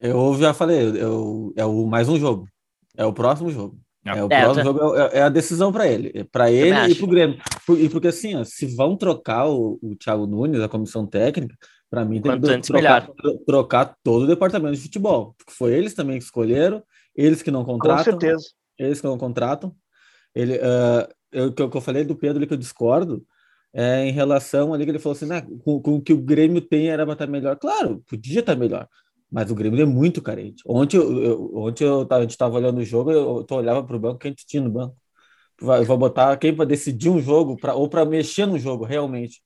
Eu 0.00 0.36
já 0.38 0.54
falei, 0.54 0.80
eu, 1.00 1.52
é 1.56 1.64
o 1.64 1.86
mais 1.86 2.08
um 2.08 2.18
jogo. 2.18 2.46
É 2.96 3.04
o 3.04 3.12
próximo 3.12 3.50
jogo. 3.50 3.78
É, 4.04 4.22
o 4.22 4.28
é, 4.30 4.42
próximo 4.42 4.64
jogo 4.64 4.96
é, 4.96 5.18
é, 5.18 5.22
a 5.22 5.28
decisão 5.28 5.72
para 5.72 5.86
ele, 5.86 6.12
é 6.14 6.24
para 6.24 6.50
ele 6.50 6.92
e 6.92 6.94
para 6.94 7.04
o 7.04 7.08
Grêmio. 7.08 7.38
E 7.78 7.88
porque 7.88 8.08
assim, 8.08 8.34
ó, 8.36 8.44
se 8.44 8.66
vão 8.66 8.96
trocar 8.96 9.46
o, 9.48 9.78
o 9.82 9.96
Thiago 9.96 10.26
Nunes, 10.26 10.60
a 10.60 10.68
comissão 10.68 11.06
técnica, 11.06 11.54
para 11.90 12.04
mim 12.04 12.20
tem 12.20 12.32
Quanto 12.32 12.60
que 12.60 12.72
trocar, 12.72 13.08
trocar, 13.46 13.96
todo 14.02 14.22
o 14.22 14.26
departamento 14.26 14.76
de 14.76 14.82
futebol. 14.82 15.34
Porque 15.36 15.52
foi 15.52 15.72
eles 15.72 15.94
também 15.94 16.18
que 16.18 16.24
escolheram, 16.24 16.82
eles 17.14 17.42
que 17.42 17.50
não 17.50 17.64
contratam. 17.64 18.04
Com 18.14 18.20
certeza. 18.20 18.44
Eles 18.78 19.00
que 19.00 19.06
não 19.06 19.18
contratam. 19.18 19.74
Ele, 20.34 20.56
uh, 20.56 21.08
eu, 21.32 21.52
que, 21.52 21.62
eu 21.62 21.80
falei 21.80 22.04
do 22.04 22.16
Pedro 22.16 22.38
ali 22.38 22.46
que 22.46 22.54
eu 22.54 22.58
discordo, 22.58 23.26
é 23.72 24.06
em 24.06 24.12
relação 24.12 24.72
ali 24.72 24.84
que 24.84 24.90
ele 24.90 24.98
falou 24.98 25.16
assim, 25.16 25.26
né, 25.26 25.42
com, 25.64 25.80
com 25.80 25.96
o 25.96 26.02
que 26.02 26.12
o 26.12 26.22
Grêmio 26.22 26.60
tem 26.60 26.88
era 26.88 27.04
para 27.04 27.12
estar 27.14 27.26
melhor. 27.26 27.56
Claro, 27.56 28.02
podia 28.08 28.40
estar 28.40 28.56
melhor. 28.56 28.88
Mas 29.30 29.50
o 29.50 29.54
Grêmio 29.54 29.82
é 29.82 29.84
muito 29.84 30.22
carente. 30.22 30.62
Ontem, 30.66 30.96
eu, 30.96 31.22
eu 31.22 31.56
ontem 31.56 31.84
eu, 31.84 32.06
a 32.10 32.20
gente 32.22 32.30
estava 32.30 32.56
olhando 32.56 32.78
o 32.78 32.84
jogo, 32.84 33.12
eu, 33.12 33.46
eu 33.48 33.56
olhava 33.56 33.84
para 33.84 33.96
o 33.96 34.00
banco, 34.00 34.18
quem 34.18 34.32
tinha 34.32 34.62
no 34.62 34.70
banco? 34.70 34.96
Vai, 35.60 35.84
vou 35.84 35.98
botar 35.98 36.36
quem 36.38 36.54
para 36.54 36.64
decidir 36.64 37.10
um 37.10 37.20
jogo, 37.20 37.56
pra, 37.56 37.74
ou 37.74 37.88
para 37.88 38.04
mexer 38.04 38.46
no 38.46 38.58
jogo, 38.58 38.84
realmente. 38.84 39.42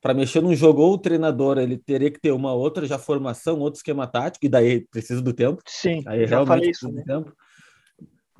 Para 0.00 0.14
mexer 0.14 0.40
num 0.40 0.54
jogo, 0.54 0.82
ou 0.82 0.94
o 0.94 0.98
treinador 0.98 1.58
ele 1.58 1.76
teria 1.76 2.10
que 2.10 2.20
ter 2.20 2.30
uma 2.30 2.52
outra 2.52 2.86
já 2.86 2.98
formação, 2.98 3.58
outro 3.58 3.78
esquema 3.78 4.06
tático, 4.06 4.46
e 4.46 4.48
daí 4.48 4.86
precisa 4.88 5.20
do 5.20 5.32
tempo. 5.32 5.62
Sim, 5.66 6.02
aí 6.06 6.24
realmente 6.24 6.70
isso, 6.70 6.90
né? 6.90 7.02
do 7.02 7.04
tempo. 7.04 7.32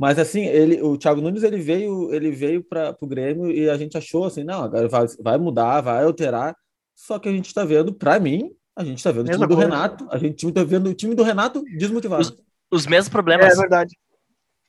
Mas 0.00 0.18
assim, 0.18 0.46
ele, 0.46 0.80
o 0.80 0.96
Thiago 0.96 1.20
Nunes 1.20 1.42
ele 1.42 1.58
veio, 1.58 2.10
ele 2.14 2.30
veio 2.30 2.64
para 2.64 2.96
o 3.02 3.06
Grêmio 3.06 3.50
e 3.50 3.68
a 3.68 3.76
gente 3.76 3.98
achou 3.98 4.24
assim, 4.24 4.42
não, 4.42 4.64
agora 4.64 4.88
vai, 4.88 5.06
vai 5.20 5.36
mudar, 5.36 5.82
vai 5.82 6.04
alterar. 6.04 6.56
Só 6.96 7.18
que 7.18 7.28
a 7.28 7.32
gente 7.32 7.48
está 7.48 7.66
vendo, 7.66 7.92
para 7.92 8.18
mim, 8.18 8.50
a 8.74 8.82
gente 8.82 8.96
está 8.96 9.12
vendo 9.12 9.26
Mesma 9.26 9.44
o 9.44 9.48
time 9.48 9.54
do 9.54 9.60
Renato, 9.60 10.08
a 10.10 10.16
gente 10.16 10.48
está 10.48 10.64
vendo 10.64 10.88
o 10.88 10.94
time 10.94 11.14
do 11.14 11.22
Renato 11.22 11.62
desmotivado. 11.76 12.22
Os, 12.22 12.34
os 12.70 12.86
mesmos 12.86 13.10
problemas. 13.10 13.44
É, 13.44 13.52
é 13.52 13.56
verdade. 13.56 13.98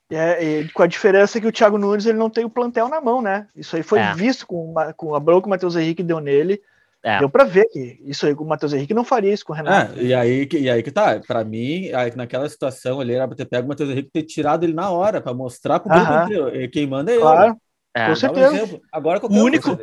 É, 0.09 0.67
com 0.73 0.83
a 0.83 0.87
diferença 0.87 1.39
que 1.39 1.47
o 1.47 1.51
Thiago 1.51 1.77
Nunes 1.77 2.05
ele 2.05 2.17
não 2.17 2.29
tem 2.29 2.43
o 2.43 2.49
plantel 2.49 2.89
na 2.89 2.99
mão, 2.99 3.21
né? 3.21 3.47
Isso 3.55 3.77
aí 3.77 3.83
foi 3.83 3.99
é. 3.99 4.13
visto 4.13 4.45
com, 4.45 4.73
com 4.97 5.15
a 5.15 5.19
bronca 5.21 5.43
que 5.43 5.47
o 5.47 5.49
Matheus 5.49 5.77
Henrique 5.77 6.03
deu 6.03 6.19
nele. 6.19 6.61
É. 7.03 7.17
Deu 7.17 7.29
para 7.29 7.43
ver 7.43 7.65
que 7.65 7.99
isso 8.03 8.27
aí, 8.27 8.33
o 8.33 8.45
Matheus 8.45 8.73
Henrique 8.73 8.93
não 8.93 9.03
faria 9.03 9.33
isso 9.33 9.43
com 9.43 9.53
o 9.53 9.55
Renato. 9.55 9.99
É, 9.99 10.03
e, 10.03 10.13
aí, 10.13 10.47
e 10.51 10.69
aí 10.69 10.83
que 10.83 10.91
tá, 10.91 11.19
para 11.19 11.43
mim, 11.43 11.91
aí, 11.93 12.15
naquela 12.15 12.47
situação 12.47 12.99
ali, 12.99 13.13
era 13.13 13.27
pra 13.27 13.35
ter 13.35 13.45
pego 13.45 13.65
o 13.65 13.69
Matheus 13.69 13.89
Henrique 13.89 14.09
e 14.09 14.21
ter 14.21 14.23
tirado 14.23 14.63
ele 14.63 14.73
na 14.73 14.91
hora, 14.91 15.19
para 15.19 15.33
mostrar 15.33 15.79
pro 15.79 15.89
grupo 15.89 16.69
quem 16.71 16.85
manda 16.85 17.11
é 17.11 17.17
claro. 17.17 17.57
eu. 17.95 18.07
Com 18.07 18.15
certeza. 18.15 18.75
Um 18.75 18.79
Agora, 18.91 19.19
o 19.23 19.33
único, 19.33 19.77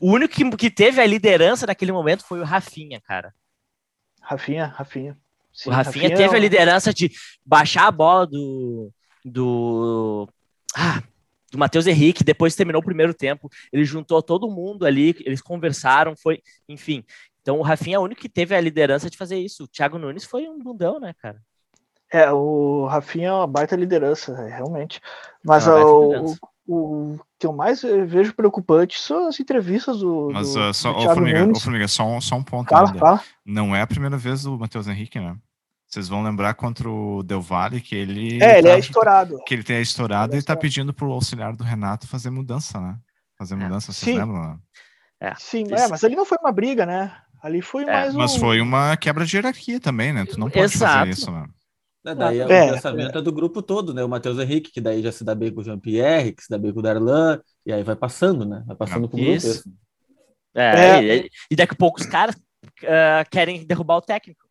o 0.00 0.10
único 0.10 0.34
que, 0.34 0.50
que 0.56 0.70
teve 0.70 1.00
a 1.00 1.06
liderança 1.06 1.66
naquele 1.66 1.92
momento 1.92 2.24
foi 2.24 2.40
o 2.40 2.44
Rafinha, 2.44 3.00
cara. 3.00 3.32
Rafinha, 4.20 4.66
Rafinha. 4.66 5.16
Sim, 5.52 5.70
o 5.70 5.72
Rafinha, 5.72 6.08
Rafinha 6.08 6.16
teve 6.16 6.34
é 6.34 6.36
a 6.36 6.40
liderança 6.40 6.92
de 6.92 7.10
baixar 7.44 7.86
a 7.86 7.92
bola 7.92 8.26
do. 8.26 8.90
do. 9.24 10.28
Ah, 10.76 11.00
do 11.50 11.58
Matheus 11.58 11.86
Henrique, 11.86 12.24
depois 12.24 12.54
terminou 12.54 12.80
o 12.80 12.84
primeiro 12.84 13.14
tempo. 13.14 13.48
Ele 13.72 13.84
juntou 13.84 14.22
todo 14.22 14.50
mundo 14.50 14.84
ali, 14.84 15.14
eles 15.24 15.40
conversaram, 15.40 16.14
foi. 16.16 16.40
Enfim. 16.68 17.04
Então 17.40 17.58
o 17.58 17.62
Rafinha 17.62 17.96
é 17.96 17.98
o 17.98 18.02
único 18.02 18.20
que 18.20 18.28
teve 18.28 18.54
a 18.54 18.60
liderança 18.60 19.08
de 19.08 19.16
fazer 19.16 19.38
isso. 19.38 19.64
O 19.64 19.68
Thiago 19.68 19.98
Nunes 19.98 20.24
foi 20.24 20.48
um 20.48 20.58
bundão, 20.58 20.98
né, 20.98 21.14
cara? 21.22 21.40
É, 22.12 22.30
o 22.32 22.86
Rafinha 22.86 23.28
é 23.28 23.32
uma 23.32 23.46
baita 23.46 23.76
liderança, 23.76 24.34
realmente. 24.46 25.00
Mas 25.44 25.66
é 25.66 25.72
o, 25.72 26.34
o 26.66 27.18
que 27.38 27.46
eu 27.46 27.52
mais 27.52 27.82
vejo 27.82 28.34
preocupante 28.34 28.98
são 28.98 29.28
as 29.28 29.38
entrevistas 29.38 29.98
do. 29.98 30.30
Mas 30.32 30.54
do, 30.54 30.70
uh, 30.70 30.74
só, 30.74 30.92
do 30.92 30.98
ô, 30.98 31.14
Formiga, 31.14 31.48
ô, 31.48 31.60
Formiga, 31.60 31.88
só, 31.88 32.04
um, 32.04 32.20
só 32.20 32.36
um 32.36 32.42
ponto. 32.42 32.68
Fala, 32.68 32.94
fala. 32.94 33.20
Não 33.44 33.74
é 33.74 33.80
a 33.80 33.86
primeira 33.86 34.16
vez 34.16 34.42
do 34.42 34.58
Matheus 34.58 34.88
Henrique, 34.88 35.20
né? 35.20 35.36
Vocês 35.96 36.10
vão 36.10 36.22
lembrar 36.22 36.52
contra 36.52 36.90
o 36.90 37.22
Del 37.22 37.40
Valle 37.40 37.80
que 37.80 37.94
ele. 37.94 38.38
É, 38.42 38.58
ele 38.58 38.68
tá, 38.68 38.74
é 38.74 38.78
estourado. 38.78 39.38
Que 39.46 39.54
ele 39.54 39.62
tem 39.62 39.80
estourado 39.80 40.34
e 40.34 40.38
está 40.38 40.54
pedindo 40.54 40.92
para 40.92 41.06
o 41.06 41.12
auxiliar 41.12 41.56
do 41.56 41.64
Renato 41.64 42.06
fazer 42.06 42.28
mudança, 42.28 42.78
né? 42.78 42.98
Fazer 43.38 43.54
é. 43.54 43.56
mudança, 43.56 43.92
vocês 43.92 44.12
Sim. 44.12 44.18
lembram? 44.18 44.42
Né? 44.42 44.58
É. 45.22 45.34
Sim, 45.36 45.64
é, 45.70 45.88
mas 45.88 46.04
ali 46.04 46.14
não 46.14 46.26
foi 46.26 46.36
uma 46.38 46.52
briga, 46.52 46.84
né? 46.84 47.16
Ali 47.42 47.62
foi 47.62 47.84
é, 47.84 47.86
mais 47.86 48.14
um. 48.14 48.18
Mas 48.18 48.36
foi 48.36 48.60
uma 48.60 48.94
quebra 48.98 49.24
de 49.24 49.36
hierarquia 49.38 49.80
também, 49.80 50.12
né? 50.12 50.26
Tu 50.26 50.38
não 50.38 50.50
pode 50.50 50.74
Exato. 50.74 50.98
fazer 50.98 51.10
isso, 51.12 51.30
né? 51.30 51.46
Né, 52.04 52.14
daí 52.14 52.40
é, 52.40 52.44
o 52.44 52.48
pensamento 52.74 53.16
é. 53.16 53.18
é. 53.18 53.22
do 53.22 53.32
grupo 53.32 53.62
todo, 53.62 53.94
né? 53.94 54.04
O 54.04 54.08
Matheus 54.08 54.38
Henrique, 54.38 54.70
que 54.70 54.82
daí 54.82 55.02
já 55.02 55.10
se 55.10 55.24
dá 55.24 55.34
bem 55.34 55.50
com 55.50 55.62
o 55.62 55.64
Jean-Pierre, 55.64 56.32
que 56.32 56.42
se 56.42 56.50
dá 56.50 56.58
bem 56.58 56.74
com 56.74 56.80
o 56.80 56.82
Darlan, 56.82 57.40
e 57.64 57.72
aí 57.72 57.82
vai 57.82 57.96
passando, 57.96 58.44
né? 58.44 58.62
Vai 58.66 58.76
passando 58.76 59.08
pro 59.08 59.16
grupo. 59.16 59.32
Isso. 59.32 59.64
É, 60.54 60.62
é. 60.62 61.16
E, 61.16 61.30
e, 61.52 61.56
daqui 61.56 61.72
a 61.72 61.76
pouco 61.76 61.98
os 61.98 62.06
caras 62.06 62.34
uh, 62.34 63.24
querem 63.30 63.64
derrubar 63.64 63.96
o 63.96 64.02
técnico. 64.02 64.44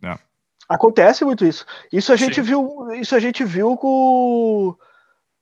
É. 0.00 0.16
Acontece 0.68 1.24
muito 1.24 1.44
isso. 1.44 1.64
Isso 1.92 2.12
a 2.12 2.16
gente 2.16 2.36
Sim. 2.36 2.42
viu, 2.42 2.92
isso 2.92 3.14
a 3.14 3.20
gente 3.20 3.44
viu 3.44 3.76
com 3.76 4.74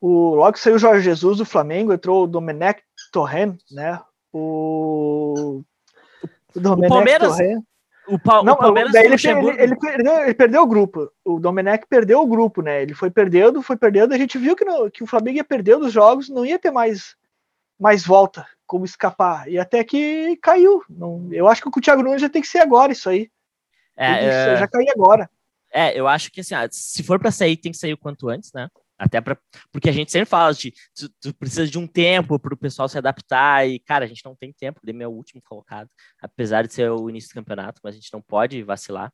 o, 0.00 0.34
logo 0.34 0.52
que 0.52 0.60
saiu 0.60 0.76
o 0.76 0.78
Jorge 0.78 1.02
Jesus 1.02 1.38
do 1.38 1.46
Flamengo, 1.46 1.92
entrou 1.92 2.24
o 2.24 2.26
Domenech 2.26 2.82
Torren, 3.10 3.56
né? 3.70 4.00
O, 4.32 5.62
o 6.54 6.60
Domenech 6.60 6.92
o 6.92 6.94
Palmeiras, 6.94 7.36
Torren. 7.36 7.62
O, 8.06 8.18
pa 8.18 8.42
não, 8.42 8.52
o 8.52 8.58
Palmeiras 8.58 8.94
ele, 8.94 9.14
ele, 9.14 9.62
ele, 9.62 9.76
perdeu, 9.76 10.18
ele, 10.24 10.34
perdeu, 10.34 10.62
o 10.62 10.66
grupo. 10.66 11.10
O 11.24 11.40
Domenech 11.40 11.86
perdeu 11.88 12.20
o 12.20 12.26
grupo, 12.26 12.60
né? 12.60 12.82
Ele 12.82 12.92
foi 12.92 13.10
perdendo, 13.10 13.62
foi 13.62 13.76
perdendo. 13.76 14.12
A 14.12 14.18
gente 14.18 14.36
viu 14.36 14.54
que, 14.54 14.64
no, 14.64 14.90
que 14.90 15.02
o 15.02 15.06
Flamengo 15.06 15.38
ia 15.38 15.44
perdendo 15.44 15.86
os 15.86 15.92
jogos, 15.92 16.28
não 16.28 16.44
ia 16.44 16.58
ter 16.58 16.70
mais, 16.70 17.16
mais 17.80 18.04
volta, 18.04 18.46
como 18.66 18.84
escapar. 18.84 19.48
E 19.48 19.58
até 19.58 19.82
que 19.82 20.36
caiu. 20.42 20.82
Não, 20.90 21.28
eu 21.32 21.48
acho 21.48 21.62
que 21.62 21.68
o 21.68 21.80
Thiago 21.80 22.02
Nunes 22.02 22.20
já 22.20 22.28
tem 22.28 22.42
que 22.42 22.48
ser 22.48 22.58
agora 22.58 22.92
isso 22.92 23.08
aí. 23.08 23.30
É, 23.96 24.24
é... 24.24 24.56
Já 24.56 24.68
caiu 24.68 24.90
agora. 24.90 25.28
É, 25.72 25.98
eu 25.98 26.06
acho 26.06 26.30
que 26.30 26.40
assim, 26.40 26.54
ah, 26.54 26.68
se 26.70 27.02
for 27.02 27.18
para 27.18 27.32
sair, 27.32 27.56
tem 27.56 27.72
que 27.72 27.78
sair 27.78 27.92
o 27.92 27.98
quanto 27.98 28.28
antes, 28.28 28.52
né? 28.52 28.68
Até 28.96 29.20
para 29.20 29.36
porque 29.72 29.88
a 29.88 29.92
gente 29.92 30.12
sempre 30.12 30.28
fala 30.28 30.54
de 30.54 30.72
tu, 30.94 31.08
tu 31.20 31.34
precisa 31.34 31.66
de 31.66 31.76
um 31.76 31.86
tempo 31.86 32.38
para 32.38 32.54
o 32.54 32.56
pessoal 32.56 32.88
se 32.88 32.96
adaptar 32.96 33.66
e 33.68 33.80
cara, 33.80 34.04
a 34.04 34.08
gente 34.08 34.24
não 34.24 34.36
tem 34.36 34.52
tempo, 34.52 34.78
o 34.78 34.86
Grêmio 34.86 35.04
é 35.04 35.08
o 35.08 35.12
último 35.12 35.42
colocado, 35.42 35.88
apesar 36.22 36.64
de 36.64 36.72
ser 36.72 36.90
o 36.92 37.10
início 37.10 37.30
do 37.30 37.34
campeonato, 37.34 37.80
mas 37.82 37.94
a 37.94 37.98
gente 37.98 38.12
não 38.12 38.22
pode 38.22 38.62
vacilar. 38.62 39.12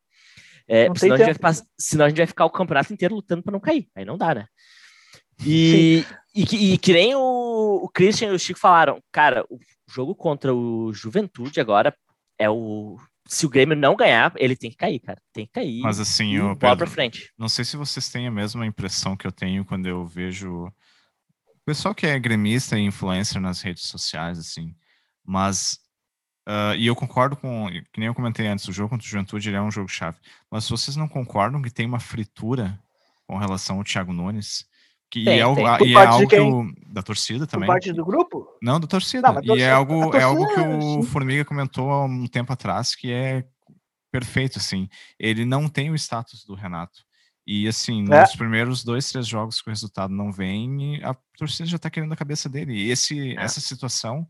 É, 0.69 0.87
senão, 0.95 1.15
a 1.15 1.19
gente 1.19 1.25
vai 1.25 1.35
ficar, 1.35 1.67
senão 1.79 2.05
a 2.05 2.09
gente 2.11 2.19
vai 2.19 2.27
ficar 2.27 2.45
o 2.45 2.51
campeonato 2.51 2.93
inteiro 2.93 3.15
lutando 3.15 3.43
para 3.43 3.53
não 3.53 3.61
cair. 3.61 3.89
Aí 3.95 4.05
não 4.05 4.19
dá, 4.19 4.35
né? 4.35 4.47
E, 5.45 6.05
e, 6.35 6.43
e, 6.45 6.75
e, 6.75 6.79
que 6.79 6.93
nem 6.93 7.15
o, 7.15 7.81
o 7.83 7.89
Christian 7.89 8.29
e 8.29 8.35
o 8.35 8.39
Chico 8.39 8.61
falaram, 8.61 9.03
cara, 9.11 9.45
o 9.49 9.59
jogo 9.89 10.15
contra 10.15 10.55
o 10.55 10.93
Juventude 10.93 11.59
agora 11.59 11.97
é 12.39 12.49
o 12.51 12.99
se 13.27 13.47
o 13.47 13.49
Grêmio 13.49 13.77
não 13.77 13.97
ganhar, 13.97 14.33
ele 14.37 14.57
tem 14.57 14.71
que 14.71 14.77
cair, 14.77 15.01
cara. 15.01 15.21
Tem 15.33 15.47
que 15.47 15.53
cair. 15.53 15.81
Mas 15.81 16.01
assim, 16.01 16.39
o 16.39 16.57
Pedro, 16.57 16.79
pra 16.79 16.87
frente. 16.87 17.33
Não 17.39 17.49
sei 17.49 17.65
se 17.65 17.77
vocês 17.77 18.09
têm 18.09 18.27
a 18.27 18.31
mesma 18.31 18.67
impressão 18.67 19.17
que 19.17 19.27
eu 19.27 19.33
tenho 19.33 19.65
quando 19.65 19.87
eu 19.87 20.05
vejo 20.05 20.67
o 20.67 21.65
pessoal 21.65 21.95
que 21.95 22.07
é 22.07 22.19
gremista 22.19 22.79
e 22.79 22.83
influencer 22.83 23.41
nas 23.41 23.61
redes 23.61 23.85
sociais, 23.85 24.39
assim. 24.39 24.75
Mas 25.25 25.79
Uh, 26.49 26.75
e 26.77 26.87
eu 26.87 26.97
concordo 26.97 27.37
com, 27.37 27.69
que 27.93 28.01
nem 28.01 28.09
eu 28.09 28.15
comentei 28.15 28.47
antes, 28.49 28.67
o 28.67 28.73
jogo 28.73 28.89
contra 28.91 29.07
o 29.07 29.09
Juventude 29.09 29.55
é 29.55 29.63
um 29.63 29.71
jogo 29.71 29.89
chave. 29.89 30.19
Mas 30.51 30.69
vocês 30.69 30.97
não 30.97 31.07
concordam 31.07 31.63
que 31.63 31.71
tem 31.71 31.87
uma 31.87 32.01
fritura 32.01 32.77
com 33.25 33.37
relação 33.37 33.77
ao 33.77 33.85
Thiago 33.85 34.13
Nunes, 34.13 34.67
que 35.11 35.25
tem, 35.25 35.41
é 35.41 35.43
algo, 35.43 35.61
e 35.85 35.95
é 35.95 36.07
algo 36.07 36.29
que 36.29 36.39
o, 36.39 36.73
da 36.87 37.03
torcida 37.03 37.47
também. 37.47 37.67
Por 37.67 37.73
parte 37.73 37.93
do 37.93 38.05
grupo? 38.05 38.47
Não, 38.63 38.79
da 38.79 38.87
torcida. 38.87 39.27
Não, 39.27 39.35
torcida 39.35 39.57
e 39.57 39.63
é 39.63 39.71
algo, 39.71 40.03
torcida, 40.03 40.19
é 40.19 40.23
algo 40.23 40.55
que 40.55 40.61
o. 40.61 41.03
Formiga 41.03 41.45
comentou 41.45 41.91
há 41.91 42.05
um 42.05 42.27
tempo 42.27 42.53
atrás, 42.53 42.95
que 42.95 43.11
é 43.11 43.45
perfeito, 44.13 44.59
assim. 44.59 44.89
Ele 45.19 45.45
não 45.45 45.69
tem 45.69 45.91
o 45.91 45.97
status 45.97 46.45
do 46.45 46.55
Renato. 46.55 47.05
E 47.47 47.67
assim, 47.67 48.05
é. 48.13 48.21
nos 48.21 48.37
primeiros 48.37 48.85
dois, 48.85 49.11
três 49.11 49.27
jogos 49.27 49.61
que 49.61 49.69
o 49.69 49.73
resultado 49.73 50.15
não 50.15 50.31
vem, 50.31 51.03
a 51.03 51.15
torcida 51.37 51.69
já 51.69 51.79
tá 51.79 51.91
querendo 51.91 52.13
a 52.13 52.17
cabeça 52.17 52.49
dele. 52.49 52.73
E 52.75 52.91
esse, 52.91 53.37
é. 53.37 53.43
essa 53.43 53.61
situação 53.61 54.29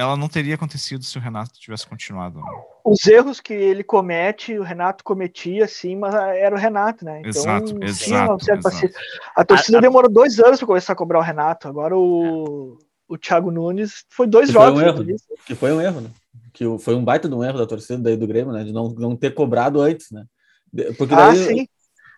ela 0.00 0.16
não 0.16 0.28
teria 0.28 0.54
acontecido 0.54 1.04
se 1.04 1.18
o 1.18 1.20
Renato 1.20 1.52
tivesse 1.58 1.86
continuado. 1.86 2.38
Né? 2.38 2.46
Os 2.82 3.06
erros 3.06 3.38
que 3.38 3.52
ele 3.52 3.84
comete, 3.84 4.58
o 4.58 4.62
Renato 4.62 5.04
cometia, 5.04 5.68
sim, 5.68 5.96
mas 5.96 6.14
era 6.14 6.54
o 6.54 6.58
Renato, 6.58 7.04
né? 7.04 7.18
Então, 7.20 7.28
exato, 7.28 7.68
sim, 7.68 7.78
exato, 7.82 8.50
exato. 8.50 8.90
A 9.36 9.44
torcida 9.44 9.78
a, 9.78 9.80
demorou 9.80 10.10
dois 10.10 10.40
anos 10.40 10.58
para 10.58 10.66
começar 10.66 10.94
a 10.94 10.96
cobrar 10.96 11.18
o 11.18 11.22
Renato. 11.22 11.68
Agora 11.68 11.96
o, 11.96 12.78
o 13.06 13.18
Thiago 13.18 13.50
Nunes 13.50 14.04
foi 14.08 14.26
dois 14.26 14.46
que 14.46 14.54
jogos. 14.54 14.80
Foi 14.80 14.90
um 14.90 14.94
erro, 14.94 15.04
que 15.44 15.54
foi 15.54 15.72
um 15.72 15.80
erro, 15.80 16.00
né? 16.00 16.10
Que 16.54 16.64
foi 16.78 16.94
um 16.94 17.04
baita 17.04 17.28
de 17.28 17.34
um 17.34 17.44
erro 17.44 17.58
da 17.58 17.66
torcida 17.66 18.02
daí 18.02 18.16
do 18.16 18.26
Grêmio, 18.26 18.52
né? 18.52 18.64
De 18.64 18.72
não, 18.72 18.88
não 18.88 19.14
ter 19.14 19.34
cobrado 19.34 19.82
antes, 19.82 20.10
né? 20.10 20.24
Porque 20.96 21.12
ah, 21.12 21.16
daí, 21.16 21.42
ah, 21.42 21.46
sim. 21.46 21.66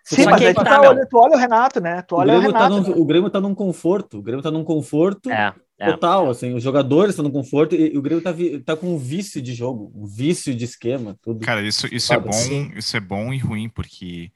Sim, 0.05 0.25
mas 0.25 0.43
aí 0.43 0.53
tu, 0.53 0.65
tá, 0.65 0.81
olha, 0.81 1.07
tu 1.07 1.17
olha 1.17 1.37
o 1.37 1.39
Renato, 1.39 1.81
né? 1.81 2.03
Tu 2.03 2.17
olha 2.17 2.35
o, 2.35 2.41
Grêmio 2.41 2.51
o 2.51 2.53
tá 2.53 2.59
Renato. 2.65 2.83
Tá 2.83 2.89
num, 2.89 2.95
né? 2.95 3.03
O 3.03 3.05
Grêmio 3.05 3.31
tá 3.31 3.41
num 3.41 3.55
conforto. 3.55 4.19
O 4.19 4.23
Grêmio 4.23 4.43
tá 4.43 4.51
num 4.51 4.65
conforto 4.65 5.31
é, 5.31 5.35
é. 5.35 5.55
Total, 5.91 6.31
assim. 6.31 6.55
Os 6.55 6.63
jogadores 6.63 7.13
estão 7.13 7.25
num 7.25 7.31
conforto 7.31 7.75
e, 7.75 7.95
e 7.95 7.99
o 7.99 8.03
Grêmio 8.03 8.23
tá, 8.23 8.33
tá 8.65 8.77
com 8.77 8.95
um 8.95 8.99
vício 8.99 9.43
de 9.43 9.55
jogo, 9.55 9.93
um 9.95 10.07
vício 10.07 10.55
de 10.55 10.65
esquema, 10.65 11.19
tudo. 11.23 11.45
Cara, 11.45 11.63
isso, 11.63 11.87
isso 11.93 12.13
é 12.13 12.19
bom, 12.19 12.29
assim. 12.31 12.73
isso 12.77 12.97
é 12.97 13.01
bom 13.01 13.33
e 13.33 13.39
ruim, 13.39 13.69
porque 13.69 14.31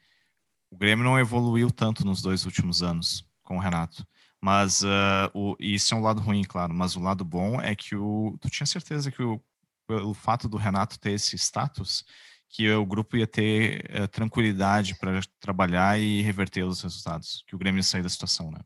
o 0.71 0.77
Grêmio 0.77 1.05
não 1.05 1.19
evoluiu 1.19 1.71
tanto 1.71 2.05
nos 2.05 2.23
dois 2.23 2.45
últimos 2.45 2.83
anos 2.83 3.25
com 3.43 3.57
o 3.57 3.61
Renato. 3.61 4.07
Mas 4.41 4.83
uh, 4.83 5.31
o, 5.35 5.57
isso 5.59 5.95
é 5.95 5.97
um 5.97 6.03
lado 6.03 6.21
ruim, 6.21 6.43
claro. 6.45 6.75
Mas 6.75 6.97
o 6.97 7.01
lado 7.01 7.25
bom 7.25 7.61
é 7.61 7.75
que 7.75 7.97
o, 7.97 8.37
tu 8.41 8.51
tinha 8.51 8.67
certeza 8.67 9.11
que 9.11 9.23
o, 9.23 9.41
o 9.89 10.15
fato 10.15 10.49
do 10.49 10.57
Renato 10.57 10.99
ter 10.99 11.13
esse 11.13 11.37
status 11.37 12.05
que 12.49 12.71
o 12.71 12.87
grupo 12.87 13.17
ia 13.17 13.27
ter 13.27 13.85
é, 13.91 14.07
tranquilidade 14.07 14.95
para 14.95 15.21
trabalhar 15.41 15.99
e 16.01 16.23
reverter 16.23 16.65
os 16.65 16.81
resultados, 16.81 17.45
que 17.47 17.55
o 17.55 17.59
Grêmio 17.59 17.81
ia 17.81 17.83
sair 17.83 18.03
da 18.03 18.09
situação, 18.09 18.51
né? 18.51 18.61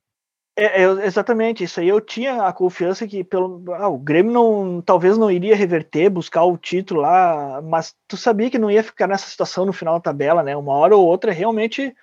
É, 0.56 0.82
é, 0.82 1.06
exatamente, 1.06 1.64
isso 1.64 1.80
aí 1.80 1.88
eu 1.88 2.00
tinha 2.00 2.42
a 2.42 2.52
confiança 2.52 3.06
que 3.06 3.24
pelo, 3.24 3.62
ah, 3.74 3.88
o 3.88 3.98
Grêmio 3.98 4.32
não, 4.32 4.82
talvez 4.82 5.16
não 5.16 5.30
iria 5.30 5.56
reverter, 5.56 6.10
buscar 6.10 6.44
o 6.44 6.58
título 6.58 7.00
lá, 7.00 7.62
mas 7.62 7.94
tu 8.06 8.16
sabia 8.16 8.50
que 8.50 8.58
não 8.58 8.70
ia 8.70 8.82
ficar 8.82 9.06
nessa 9.06 9.28
situação 9.28 9.64
no 9.64 9.72
final 9.72 9.94
da 9.94 10.00
tabela, 10.00 10.42
né? 10.42 10.56
Uma 10.56 10.74
hora 10.74 10.96
ou 10.96 11.06
outra, 11.06 11.32
realmente, 11.32 11.94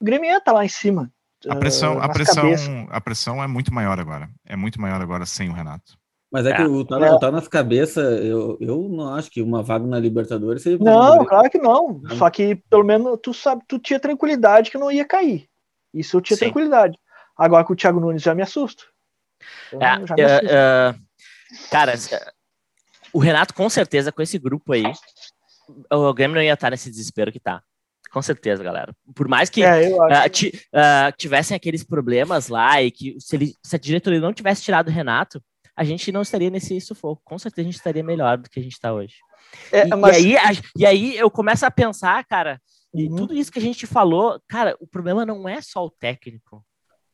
o 0.00 0.04
Grêmio 0.04 0.26
ia 0.26 0.38
estar 0.38 0.52
tá 0.52 0.58
lá 0.58 0.64
em 0.64 0.68
cima. 0.68 1.10
A 1.48 1.56
pressão, 1.56 1.96
uh, 1.96 2.02
a, 2.02 2.08
pressão, 2.08 2.88
a 2.90 3.00
pressão 3.00 3.42
é 3.42 3.46
muito 3.46 3.72
maior 3.72 3.98
agora, 4.00 4.28
é 4.46 4.56
muito 4.56 4.80
maior 4.80 5.00
agora 5.00 5.24
sem 5.24 5.48
o 5.48 5.52
Renato. 5.52 5.96
Mas 6.34 6.46
é, 6.46 6.50
é 6.50 6.56
que 6.56 6.62
o 6.62 6.84
tá, 6.84 6.98
é. 6.98 7.18
tá 7.18 7.30
nas 7.30 7.46
cabeças, 7.46 8.24
eu, 8.24 8.58
eu 8.60 8.88
não 8.88 9.14
acho 9.14 9.30
que 9.30 9.40
uma 9.40 9.62
vaga 9.62 9.86
na 9.86 10.00
Libertadores 10.00 10.62
seja. 10.62 10.78
Não, 10.80 11.24
claro 11.24 11.48
que 11.48 11.58
não. 11.58 12.00
não. 12.02 12.16
Só 12.16 12.28
que 12.28 12.56
pelo 12.68 12.82
menos 12.82 13.18
tu 13.22 13.32
sabe, 13.32 13.62
tu 13.68 13.78
tinha 13.78 14.00
tranquilidade 14.00 14.70
que 14.70 14.76
não 14.76 14.90
ia 14.90 15.04
cair. 15.04 15.46
Isso 15.94 16.16
eu 16.16 16.20
tinha 16.20 16.36
Sim. 16.36 16.46
tranquilidade. 16.46 16.98
Agora 17.36 17.64
com 17.64 17.72
o 17.72 17.76
Thiago 17.76 18.00
Nunes 18.00 18.22
já 18.22 18.34
me 18.34 18.42
assusto. 18.42 18.86
É, 19.72 19.76
me 19.76 19.82
é, 19.82 20.24
assusto. 20.24 20.54
É, 20.54 20.94
cara, 21.70 21.94
o 23.12 23.18
Renato 23.18 23.54
com 23.54 23.68
certeza 23.68 24.12
com 24.12 24.22
esse 24.22 24.38
grupo 24.38 24.72
aí, 24.72 24.84
o 25.92 26.12
Grêmio 26.12 26.34
não 26.34 26.42
ia 26.42 26.54
estar 26.54 26.70
nesse 26.70 26.90
desespero 26.90 27.32
que 27.32 27.40
tá. 27.40 27.62
Com 28.10 28.22
certeza, 28.22 28.62
galera. 28.62 28.94
Por 29.12 29.26
mais 29.26 29.50
que 29.50 29.62
uh, 29.64 29.66
uh, 29.66 31.12
tivessem 31.16 31.56
aqueles 31.56 31.82
problemas 31.82 32.46
lá 32.46 32.80
e 32.80 32.90
que 32.90 33.16
se, 33.18 33.34
ele, 33.34 33.54
se 33.60 33.74
a 33.74 33.78
diretoria 33.78 34.20
não 34.20 34.32
tivesse 34.32 34.62
tirado 34.62 34.86
o 34.86 34.92
Renato, 34.92 35.42
a 35.76 35.82
gente 35.82 36.12
não 36.12 36.22
estaria 36.22 36.48
nesse 36.48 36.80
sufoco. 36.80 37.20
Com 37.24 37.38
certeza 37.38 37.62
a 37.62 37.70
gente 37.70 37.76
estaria 37.76 38.04
melhor 38.04 38.38
do 38.38 38.48
que 38.48 38.60
a 38.60 38.62
gente 38.62 38.74
está 38.74 38.92
hoje. 38.92 39.16
É, 39.72 39.88
e, 39.88 39.96
mas... 39.96 40.18
e, 40.18 40.36
aí, 40.36 40.36
a, 40.36 40.62
e 40.76 40.86
aí 40.86 41.16
eu 41.16 41.28
começo 41.28 41.66
a 41.66 41.70
pensar, 41.72 42.24
cara, 42.24 42.60
e 42.94 43.08
uhum. 43.08 43.16
tudo 43.16 43.34
isso 43.34 43.50
que 43.50 43.58
a 43.58 43.62
gente 43.62 43.84
falou, 43.84 44.40
cara, 44.48 44.76
o 44.78 44.86
problema 44.86 45.26
não 45.26 45.48
é 45.48 45.60
só 45.60 45.84
o 45.84 45.90
técnico. 45.90 46.64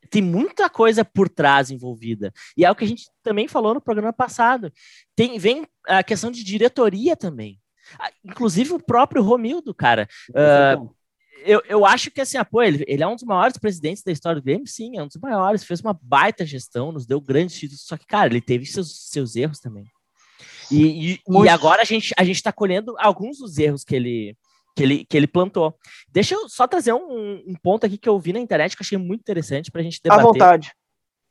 Tem 0.09 0.23
muita 0.23 0.69
coisa 0.71 1.05
por 1.05 1.29
trás 1.29 1.71
envolvida. 1.71 2.33
E 2.57 2.65
é 2.65 2.71
o 2.71 2.75
que 2.75 2.85
a 2.85 2.89
gente 2.89 3.05
também 3.23 3.47
falou 3.47 3.75
no 3.75 3.81
programa 3.81 4.13
passado. 4.13 4.73
Tem, 5.15 5.39
vem 5.39 5.67
a 5.87 6.03
questão 6.03 6.31
de 6.31 6.43
diretoria 6.43 7.17
também. 7.17 7.61
Inclusive 8.25 8.73
o 8.73 8.83
próprio 8.83 9.23
Romildo, 9.23 9.75
cara. 9.75 10.09
Uh, 10.31 10.93
eu, 11.45 11.63
eu 11.69 11.87
acho 11.87 12.11
que 12.11 12.21
assim, 12.21 12.37
ah, 12.39 12.45
pô, 12.45 12.63
ele, 12.63 12.85
ele 12.87 13.03
é 13.03 13.07
um 13.07 13.15
dos 13.15 13.25
maiores 13.25 13.57
presidentes 13.57 14.03
da 14.03 14.13
história 14.13 14.41
do 14.41 14.45
Grêmio, 14.45 14.67
sim, 14.67 14.97
é 14.97 15.03
um 15.03 15.07
dos 15.07 15.17
maiores, 15.17 15.65
fez 15.65 15.81
uma 15.81 15.99
baita 16.01 16.45
gestão, 16.45 16.93
nos 16.93 17.07
deu 17.07 17.21
grandes 17.21 17.59
títulos, 17.59 17.83
só 17.83 17.97
que, 17.97 18.07
cara, 18.07 18.29
ele 18.29 18.41
teve 18.41 18.67
seus, 18.67 19.09
seus 19.09 19.37
erros 19.37 19.59
também. 19.59 19.85
E, 20.71 21.13
e, 21.13 21.21
e 21.45 21.49
agora 21.49 21.83
a 21.83 21.85
gente, 21.85 22.13
a 22.17 22.25
gente 22.25 22.43
tá 22.43 22.53
colhendo 22.53 22.95
alguns 22.99 23.39
dos 23.39 23.59
erros 23.59 23.83
que 23.83 23.97
ele, 23.97 24.37
que 24.77 24.83
ele, 24.83 25.05
que 25.05 25.17
ele 25.17 25.27
plantou. 25.27 25.77
Deixa 26.09 26.35
eu 26.35 26.49
só 26.49 26.67
trazer 26.67 26.93
um, 26.93 27.43
um 27.47 27.55
ponto 27.63 27.87
aqui 27.87 27.99
que 27.99 28.09
eu 28.09 28.19
vi 28.19 28.33
na 28.33 28.41
internet 28.41 28.77
que 28.77 28.83
eu 28.83 28.85
achei 28.85 28.99
muito 28.99 29.21
interessante 29.21 29.71
pra 29.71 29.83
gente 29.83 30.01
debater. 30.03 30.23
À 30.23 30.27
vontade, 30.27 30.73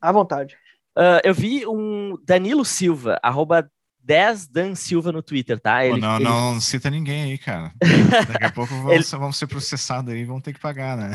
à 0.02 0.12
vontade. 0.12 0.58
Uh, 0.98 1.22
eu 1.24 1.34
vi 1.34 1.66
um 1.66 2.18
Danilo 2.26 2.66
Silva, 2.66 3.20
arroba 3.24 3.70
10 4.00 4.48
Dan 4.48 4.76
Silva 4.76 5.12
no 5.12 5.22
Twitter, 5.22 5.60
tá? 5.60 5.86
Ele, 5.86 6.00
não, 6.00 6.16
ele... 6.16 6.24
não 6.24 6.60
cita 6.60 6.90
ninguém 6.90 7.24
aí, 7.24 7.38
cara. 7.38 7.72
Daqui 8.28 8.46
a 8.46 8.52
pouco 8.52 8.74
vamos, 8.74 8.92
ele... 8.92 9.20
vamos 9.20 9.38
ser 9.38 9.48
processados 9.48 10.14
aí, 10.14 10.26
vão 10.26 10.42
ter 10.42 10.54
que 10.54 10.60
pagar, 10.60 10.98
né? 10.98 11.12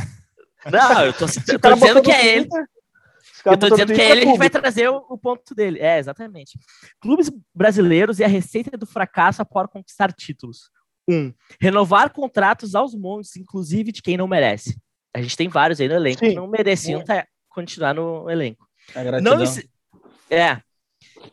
Não, 0.70 1.04
eu 1.04 1.12
tô, 1.12 1.26
eu 1.26 1.58
tô 1.58 1.74
dizendo 1.74 2.02
que 2.02 2.10
é 2.10 2.36
ele. 2.36 2.48
Eu 3.44 3.58
tô 3.58 3.68
dizendo 3.68 3.92
que 3.92 4.00
é 4.00 4.10
ele, 4.10 4.22
a 4.22 4.24
gente 4.24 4.38
vai 4.38 4.48
trazer 4.48 4.88
o, 4.88 5.04
o, 5.08 5.18
ponto 5.18 5.54
dele. 5.54 5.78
É, 5.78 5.98
exatamente. 5.98 6.58
Clubes 7.00 7.30
brasileiros 7.54 8.18
e 8.18 8.24
a 8.24 8.28
receita 8.28 8.76
do 8.76 8.86
fracasso 8.86 9.42
após 9.42 9.68
conquistar 9.70 10.10
títulos. 10.12 10.70
Um, 11.08 11.32
renovar 11.60 12.12
contratos 12.12 12.74
aos 12.74 12.94
montes, 12.94 13.36
inclusive 13.36 13.92
de 13.92 14.00
quem 14.00 14.16
não 14.16 14.26
merece. 14.26 14.78
A 15.14 15.20
gente 15.20 15.36
tem 15.36 15.48
vários 15.48 15.80
aí 15.80 15.88
no 15.88 15.94
elenco 15.94 16.20
Sim. 16.20 16.30
que 16.30 16.34
não 16.34 16.48
mereciam 16.48 17.04
tá, 17.04 17.26
continuar 17.48 17.94
no 17.94 18.28
elenco. 18.28 18.66
Não, 19.22 19.36
é, 20.30 20.60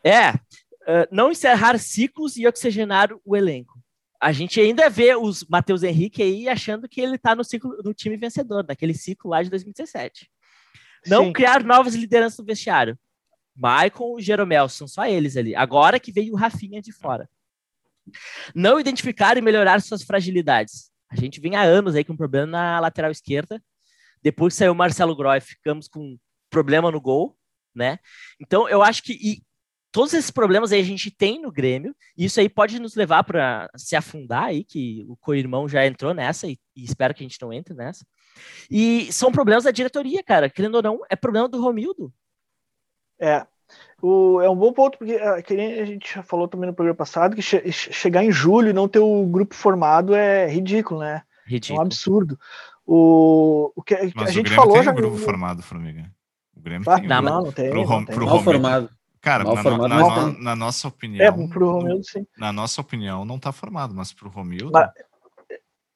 é, 0.04 0.32
uh, 0.32 1.08
não 1.12 1.32
encerrar 1.32 1.78
ciclos 1.78 2.38
e 2.38 2.48
oxigenar 2.48 3.10
o 3.26 3.36
elenco. 3.36 3.80
A 4.22 4.32
gente 4.32 4.62
ainda 4.62 4.88
vê 4.90 5.16
os 5.16 5.44
Matheus 5.46 5.82
Henrique 5.82 6.22
aí 6.22 6.48
achando 6.48 6.88
que 6.88 7.02
ele 7.02 7.16
está 7.16 7.36
no 7.36 7.44
ciclo 7.44 7.76
no 7.84 7.94
time 7.94 8.16
vencedor, 8.18 8.64
naquele 8.68 8.94
ciclo 8.94 9.32
lá 9.32 9.42
de 9.42 9.50
2017. 9.50 10.30
Não 11.08 11.26
Sim. 11.26 11.34
criar 11.34 11.64
novas 11.64 11.96
lideranças 11.96 12.38
no 12.38 12.46
vestiário. 12.46 12.98
Michael 13.56 14.20
e 14.20 14.22
Jeromel, 14.22 14.70
são 14.70 14.88
só 14.88 15.06
eles 15.06 15.36
ali. 15.36 15.56
Agora 15.56 16.00
que 16.00 16.12
veio 16.12 16.34
o 16.34 16.38
Rafinha 16.38 16.82
de 16.82 16.92
fora. 16.92 17.28
Não 18.56 18.80
identificar 18.80 19.38
e 19.38 19.42
melhorar 19.42 19.82
suas 19.82 20.04
fragilidades. 20.04 20.92
A 21.10 21.16
gente 21.16 21.40
vem 21.40 21.56
há 21.56 21.62
anos 21.62 21.96
aí 21.96 22.04
com 22.04 22.14
um 22.14 22.18
problema 22.18 22.48
na 22.48 22.80
lateral 22.80 23.12
esquerda. 23.12 23.62
Depois 24.24 24.54
saiu 24.54 24.72
o 24.72 24.76
Marcelo 24.76 25.16
Groy, 25.16 25.40
ficamos 25.42 25.88
com 25.88 26.18
problema 26.50 26.92
no 26.92 27.02
gol, 27.02 27.38
né? 27.74 28.00
Então 28.40 28.70
eu 28.70 28.82
acho 28.82 29.04
que 29.04 29.42
todos 29.92 30.14
esses 30.14 30.32
problemas 30.32 30.72
aí 30.72 30.80
a 30.80 30.84
gente 30.84 31.12
tem 31.12 31.42
no 31.42 31.52
Grêmio, 31.52 31.96
e 32.18 32.26
isso 32.26 32.40
aí 32.40 32.48
pode 32.48 32.80
nos 32.80 32.96
levar 32.96 33.24
para 33.24 33.70
se 33.76 33.96
afundar 33.96 34.46
aí, 34.46 34.64
que 34.64 35.04
o 35.08 35.18
co-irmão 35.18 35.68
já 35.68 35.86
entrou 35.86 36.14
nessa, 36.14 36.48
e, 36.48 36.58
e, 36.76 36.84
espero 36.84 37.14
que 37.14 37.24
a 37.24 37.28
gente 37.28 37.42
não 37.42 37.52
entre 37.52 37.74
nessa. 37.74 38.06
E 38.70 39.12
são 39.12 39.32
problemas 39.32 39.66
da 39.66 39.72
diretoria, 39.72 40.24
cara, 40.24 40.50
querendo 40.50 40.76
ou 40.76 40.82
não, 40.82 41.02
é 41.10 41.16
problema 41.16 41.50
do 41.50 41.62
Romildo. 41.62 42.14
É, 43.20 43.46
o, 44.02 44.42
é 44.42 44.50
um 44.50 44.56
bom 44.56 44.74
ponto, 44.74 44.98
porque 44.98 45.14
ah, 45.14 45.42
que 45.42 45.54
a 45.54 45.86
gente 45.86 46.16
já 46.16 46.24
falou 46.24 46.48
também 46.48 46.68
no 46.68 46.74
programa 46.74 46.98
passado, 46.98 47.36
que 47.36 47.42
che 47.42 47.72
chegar 47.72 48.24
em 48.24 48.32
julho 48.32 48.70
e 48.70 48.74
não 48.74 48.88
ter 48.88 49.00
o 49.00 49.26
grupo 49.26 49.54
formado 49.54 50.16
é 50.16 50.48
ridículo, 50.48 51.02
né? 51.02 51.22
Ridículo. 51.46 51.80
É 51.80 51.82
um 51.82 51.86
absurdo. 51.86 52.40
O, 52.86 53.72
o 53.76 53.84
que 53.84 53.96
Mas 54.16 54.30
a 54.30 54.32
gente 54.32 54.46
Grêmio 54.46 54.56
falou 54.56 54.74
tem 54.74 54.84
já. 54.84 54.92
Um 54.92 54.96
grupo 54.96 55.18
formado, 55.18 55.62
Formiga. 55.62 56.12
O 56.56 56.62
Grêmio 56.62 56.90
ah, 56.90 57.00
tem 57.00 57.08
não, 57.08 57.20
um 57.20 57.22
grupo. 57.22 57.46
Não, 57.46 57.52
tem, 57.52 57.70
pro, 57.70 57.86
não 57.86 58.06
tem. 58.06 58.16
Pro 58.16 58.26
Romildo, 58.26 58.44
formado. 58.44 58.90
Cara, 59.22 59.44
na, 59.44 59.62
formado, 59.62 59.88
na, 59.88 59.98
na, 59.98 60.40
na, 60.40 60.56
nossa 60.56 60.88
opinião. 60.88 61.24
É, 61.24 61.48
pro 61.48 61.72
Romildo, 61.72 62.04
sim. 62.04 62.26
Na 62.36 62.52
nossa 62.52 62.82
opinião, 62.82 63.24
não 63.24 63.38
tá 63.38 63.52
formado, 63.52 63.94
mas 63.94 64.12
pro 64.12 64.30
Romildo. 64.30 64.72
Mas, 64.74 64.90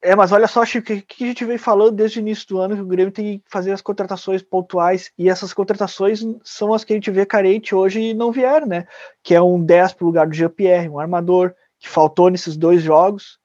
é, 0.06 0.16
mas 0.16 0.32
olha 0.32 0.48
só, 0.48 0.64
Chico, 0.64 0.94
o 0.94 1.02
que 1.02 1.24
a 1.24 1.28
gente 1.28 1.44
vem 1.44 1.58
falando 1.58 1.92
desde 1.92 2.20
o 2.20 2.22
início 2.22 2.48
do 2.48 2.60
ano 2.60 2.76
que 2.76 2.82
o 2.82 2.86
Grêmio 2.86 3.12
tem 3.12 3.40
que 3.40 3.44
fazer 3.50 3.72
as 3.72 3.82
contratações 3.82 4.42
pontuais, 4.44 5.12
e 5.18 5.30
essas 5.30 5.54
contratações 5.54 6.24
são 6.44 6.74
as 6.74 6.84
que 6.84 6.94
a 6.94 6.96
gente 6.96 7.10
vê 7.10 7.26
carente 7.26 7.74
hoje 7.74 8.00
e 8.00 8.14
não 8.14 8.32
vieram, 8.32 8.68
né? 8.68 8.88
Que 9.24 9.34
é 9.34 9.42
um 9.42 9.60
10 9.60 9.94
pro 9.94 10.06
lugar 10.06 10.28
do 10.28 10.36
Jean-Pierre, 10.36 10.90
um 10.90 11.00
armador, 11.00 11.54
que 11.80 11.90
faltou 11.90 12.30
nesses 12.30 12.56
dois 12.56 12.84
jogos, 12.84 13.40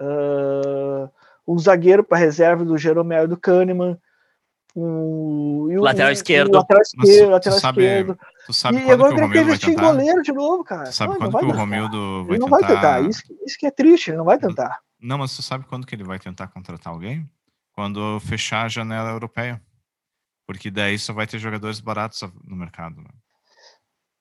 uh, 0.00 1.08
um 1.46 1.58
zagueiro 1.58 2.02
para 2.02 2.18
reserva 2.18 2.64
do 2.64 2.76
Jeromel 2.76 3.24
e 3.24 3.28
do 3.28 3.36
Kahneman, 3.36 3.96
um, 4.74 5.68
lateral 5.80 6.08
um, 6.08 6.12
esquerdo. 6.12 6.50
Um 6.50 6.58
lateral 6.58 6.82
esquerdo, 6.82 7.30
lateral 7.30 7.58
sabe, 7.60 7.82
esquerdo. 7.82 8.18
Tu 8.46 8.52
sabe 8.52 8.78
e 8.78 8.90
agora 8.90 9.14
que 9.14 9.22
o 9.22 9.30
quer 9.30 9.42
investir 9.42 9.70
em 9.70 9.76
goleiro 9.76 10.22
de 10.22 10.32
novo, 10.32 10.64
cara. 10.64 10.84
Tu 10.84 10.94
sabe 10.94 11.12
não, 11.12 11.18
quando 11.18 11.38
que 11.38 11.44
o 11.44 11.52
Romildo 11.52 12.24
vai 12.24 12.36
ele 12.36 12.38
não 12.38 12.48
tentar... 12.48 12.66
vai 12.66 12.74
tentar. 12.74 13.00
Isso, 13.02 13.22
isso 13.46 13.58
que 13.58 13.66
é 13.66 13.70
triste, 13.70 14.10
ele 14.10 14.16
não 14.16 14.24
vai 14.24 14.38
tentar. 14.38 14.80
Não, 15.02 15.18
mas 15.18 15.34
tu 15.34 15.42
sabe 15.42 15.66
quando 15.66 15.86
que 15.86 15.94
ele 15.94 16.04
vai 16.04 16.18
tentar 16.18 16.46
contratar 16.46 16.92
alguém? 16.92 17.28
Quando 17.72 18.20
fechar 18.20 18.66
a 18.66 18.68
janela 18.68 19.10
europeia. 19.10 19.60
Porque 20.46 20.70
daí 20.70 20.98
só 20.98 21.12
vai 21.12 21.26
ter 21.26 21.38
jogadores 21.38 21.80
baratos 21.80 22.22
no 22.44 22.54
mercado. 22.54 23.00
Né? 23.00 23.10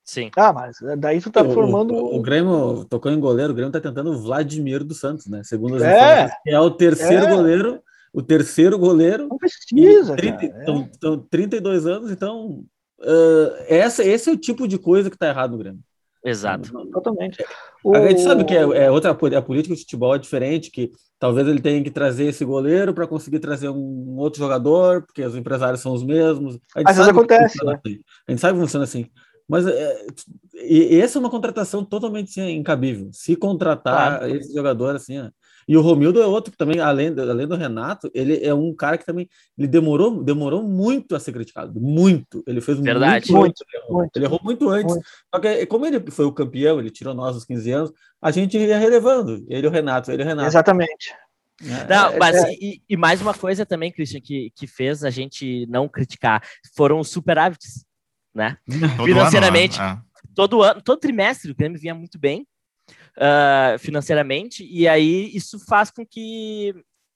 Sim. 0.03 0.31
Ah, 0.35 0.51
mas 0.51 0.77
daí 0.97 1.21
tu 1.21 1.29
tá 1.29 1.43
o, 1.43 1.53
formando. 1.53 1.93
O, 1.93 2.17
o, 2.17 2.21
Grêmio 2.21 2.85
tocou 2.85 3.11
em 3.11 3.19
goleiro, 3.19 3.53
o 3.53 3.55
Grêmio 3.55 3.71
tá 3.71 3.79
tentando 3.79 4.11
o 4.11 4.21
Vladimir 4.21 4.83
dos 4.83 4.99
Santos, 4.99 5.27
né? 5.27 5.43
Segundo 5.43 5.75
as 5.75 5.83
é, 5.83 6.29
é 6.47 6.59
o 6.59 6.71
terceiro 6.71 7.25
é. 7.25 7.35
goleiro. 7.35 7.81
O 8.13 8.21
terceiro 8.21 8.77
goleiro. 8.77 9.27
Não 9.27 9.37
precisa. 9.37 10.15
30, 10.15 10.37
cara, 10.37 10.61
então, 10.63 10.77
é. 10.77 10.89
então, 10.95 11.17
32 11.29 11.85
anos, 11.85 12.11
então. 12.11 12.65
Uh, 12.99 13.55
essa, 13.67 14.03
esse 14.03 14.29
é 14.29 14.33
o 14.33 14.37
tipo 14.37 14.67
de 14.67 14.77
coisa 14.77 15.09
que 15.09 15.17
tá 15.17 15.27
errado 15.27 15.51
no 15.51 15.57
Grêmio. 15.57 15.81
Exato. 16.23 16.71
Totalmente. 16.91 17.43
O... 17.83 17.95
A 17.95 18.07
gente 18.07 18.21
sabe 18.21 18.43
que 18.45 18.55
é, 18.55 18.61
é, 18.61 18.91
outra 18.91 19.11
a 19.11 19.41
política 19.41 19.75
de 19.75 19.81
futebol 19.81 20.15
é 20.15 20.19
diferente, 20.19 20.69
que 20.69 20.91
talvez 21.17 21.47
ele 21.47 21.61
tenha 21.61 21.83
que 21.83 21.89
trazer 21.89 22.25
esse 22.25 22.45
goleiro 22.45 22.93
para 22.93 23.07
conseguir 23.07 23.39
trazer 23.39 23.69
um 23.69 24.17
outro 24.17 24.39
jogador, 24.39 25.03
porque 25.03 25.23
os 25.23 25.35
empresários 25.35 25.81
são 25.81 25.93
os 25.93 26.03
mesmos. 26.03 26.59
Às 26.75 26.97
vezes 26.97 27.09
acontece. 27.09 27.65
Né? 27.65 27.73
Assim. 27.73 27.99
A 28.27 28.31
gente 28.31 28.41
sabe 28.41 28.53
que 28.53 28.63
funciona 28.63 28.83
assim. 28.83 29.07
Mas 29.47 29.65
é, 29.67 30.05
e, 30.53 30.99
essa 31.01 31.17
é 31.17 31.19
uma 31.19 31.29
contratação 31.29 31.83
totalmente 31.83 32.29
assim, 32.29 32.55
incabível. 32.55 33.09
Se 33.11 33.35
contratar 33.35 34.19
claro. 34.19 34.35
esse 34.35 34.53
jogador 34.53 34.95
assim, 34.95 35.17
e 35.71 35.77
o 35.77 35.81
Romildo 35.81 36.21
é 36.21 36.25
outro 36.27 36.51
que 36.51 36.57
também, 36.57 36.81
além, 36.81 37.17
além 37.17 37.47
do 37.47 37.55
Renato, 37.55 38.11
ele 38.13 38.45
é 38.45 38.53
um 38.53 38.75
cara 38.75 38.97
que 38.97 39.05
também 39.05 39.29
ele 39.57 39.69
demorou, 39.69 40.21
demorou 40.21 40.61
muito 40.61 41.15
a 41.15 41.19
ser 41.19 41.31
criticado. 41.31 41.79
Muito. 41.79 42.43
Ele 42.45 42.59
fez 42.59 42.77
Verdade. 42.77 43.31
muito, 43.31 43.63
muito, 43.63 43.93
muito. 43.93 44.11
Ele 44.17 44.25
errou 44.25 44.41
muito 44.43 44.67
antes. 44.67 44.93
Muito. 44.93 45.07
Só 45.33 45.39
que, 45.39 45.65
como 45.67 45.85
ele 45.85 46.11
foi 46.11 46.25
o 46.25 46.33
campeão, 46.33 46.77
ele 46.77 46.89
tirou 46.89 47.13
nós 47.13 47.35
aos 47.35 47.45
15 47.45 47.71
anos, 47.71 47.93
a 48.21 48.31
gente 48.31 48.57
ia 48.57 48.77
relevando. 48.77 49.45
Ele 49.47 49.65
e 49.65 49.69
o 49.69 49.71
Renato, 49.71 50.11
ele 50.11 50.23
e 50.23 50.25
o 50.25 50.27
Renato. 50.27 50.49
Exatamente. 50.49 51.15
É, 51.63 51.87
não, 51.87 52.09
é, 52.09 52.17
mas 52.17 52.35
é... 52.35 52.51
E, 52.51 52.81
e, 52.89 52.97
mais 52.97 53.21
uma 53.21 53.33
coisa 53.33 53.65
também, 53.65 53.93
Christian, 53.93 54.19
que, 54.19 54.51
que 54.53 54.67
fez 54.67 55.05
a 55.05 55.09
gente 55.09 55.65
não 55.67 55.87
criticar 55.87 56.43
foram 56.75 56.99
os 56.99 57.07
superávites, 57.07 57.85
né? 58.35 58.57
Todo 58.97 59.05
Financeiramente, 59.05 59.79
ano, 59.79 59.95
né? 59.95 60.01
todo 60.35 60.63
ano, 60.63 60.81
todo 60.81 60.99
trimestre 60.99 61.49
o 61.49 61.55
Grêmio 61.55 61.79
vinha 61.79 61.95
muito 61.95 62.19
bem 62.19 62.45
uh, 63.17 63.79
financeiramente, 63.79 64.65
e 64.65 64.87
aí 64.87 65.35
isso 65.35 65.59
faz 65.65 65.91
com 65.91 66.05
que 66.05 66.73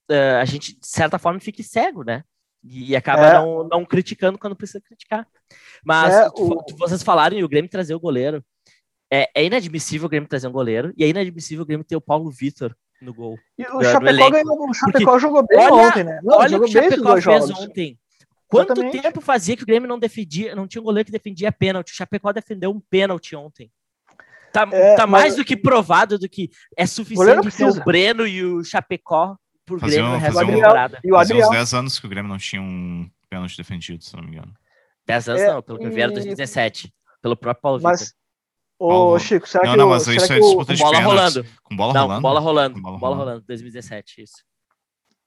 uh, 0.09 0.37
a 0.41 0.45
gente, 0.45 0.79
de 0.79 0.87
certa 0.87 1.17
forma, 1.17 1.39
fique 1.39 1.63
cego, 1.63 2.03
né? 2.03 2.23
E, 2.63 2.95
acaba 2.95 3.27
é. 3.27 3.33
não, 3.33 3.67
não 3.67 3.85
criticando 3.85 4.39
quando 4.39 4.55
precisa 4.55 4.81
criticar. 4.81 5.27
Mas 5.83 6.15
é, 6.15 6.27
o... 6.35 6.63
vocês 6.77 7.03
falaram 7.03 7.37
e 7.37 7.43
o 7.43 7.49
Grêmio 7.49 7.69
trazer 7.69 7.93
o 7.93 7.99
goleiro. 7.99 8.43
É, 9.11 9.29
é, 9.35 9.45
inadmissível 9.45 10.07
o 10.07 10.09
Grêmio 10.09 10.27
trazer 10.27 10.47
um 10.47 10.51
goleiro, 10.51 10.91
e 10.97 11.03
é 11.03 11.07
inadmissível 11.07 11.63
o 11.63 11.65
Grêmio 11.65 11.85
ter 11.85 11.95
o 11.95 12.01
Paulo 12.01 12.29
Vitor 12.31 12.75
no 12.99 13.13
gol. 13.13 13.37
E 13.57 13.63
o 13.63 13.83
Chapecó, 13.83 14.31
ganhou, 14.31 14.69
o 14.69 14.73
Chapecó 14.73 15.11
Porque 15.11 15.19
jogou 15.19 15.45
bem 15.47 15.59
olha, 15.59 15.73
ontem, 15.73 16.03
né? 16.03 16.19
Não, 16.23 16.37
olha 16.37 16.57
o 16.57 16.61
que 16.61 16.65
o 16.65 16.71
Chapecó 16.71 17.21
fez 17.21 17.49
ontem. 17.51 17.99
Quanto 18.47 18.73
Exatamente. 18.73 19.01
tempo 19.01 19.21
fazia 19.21 19.55
que 19.55 19.63
o 19.63 19.65
Grêmio 19.65 19.87
não 19.87 19.99
defendia, 19.99 20.55
não 20.55 20.67
tinha 20.67 20.81
um 20.81 20.85
goleiro 20.85 21.05
que 21.05 21.11
defendia 21.11 21.51
pênalti? 21.51 21.91
O 21.91 21.95
Chapecó 21.95 22.31
defendeu 22.31 22.71
um 22.71 22.79
pênalti 22.79 23.35
ontem. 23.35 23.71
Tá, 24.55 24.65
é, 24.71 24.95
tá 24.95 25.05
mais 25.05 25.35
do 25.35 25.43
que 25.43 25.57
provado 25.57 26.17
do 26.17 26.29
que 26.29 26.49
é 26.77 26.85
suficiente 26.85 27.51
ter 27.51 27.65
o 27.65 27.83
Breno 27.83 28.25
e 28.25 28.41
o 28.41 28.63
Chapecó 28.63 29.35
por 29.65 29.81
fazer 29.81 29.95
Grêmio 29.95 30.11
um, 30.11 30.13
no 30.13 30.19
resto 30.19 30.39
da 30.39 30.45
temporada. 30.45 30.99
E 31.03 31.11
o 31.11 31.15
Fazia 31.15 31.35
uns 31.35 31.49
10 31.49 31.73
anos 31.73 31.99
que 31.99 32.05
o 32.05 32.09
Grêmio 32.09 32.29
não 32.29 32.37
tinha 32.37 32.61
um 32.61 33.09
pênalti 33.29 33.57
defendido, 33.57 34.01
se 34.01 34.15
não 34.15 34.23
me 34.23 34.29
engano. 34.29 34.53
10 35.05 35.29
anos 35.29 35.41
é, 35.41 35.53
não, 35.53 35.61
pelo 35.61 35.77
que 35.77 35.85
eu 35.87 35.91
vi 35.91 35.99
era 35.99 36.11
2017, 36.13 36.93
pelo 37.21 37.35
próprio 37.35 37.61
Paulo 37.61 37.81
mas, 37.81 37.99
Vitor. 37.99 38.15
Ô, 38.79 39.19
Chico, 39.19 39.45
será 39.45 39.65
não, 39.65 39.71
que 39.71 39.77
não, 39.77 39.89
mas 39.89 40.07
isso 40.07 40.31
é 40.31 40.39
disputa 40.39 40.73
de 40.73 40.81
bola 40.81 40.97
pênaltis. 40.97 41.35
rolando. 41.35 41.45
Com 41.61 41.75
bola 41.75 41.93
não, 41.93 42.01
rolando? 42.01 42.21
Bola 42.21 42.39
rolando. 42.39 42.81
Bola, 42.81 42.97
bola 42.97 43.15
rolando, 43.17 43.43
2017, 43.45 44.21
isso. 44.21 44.43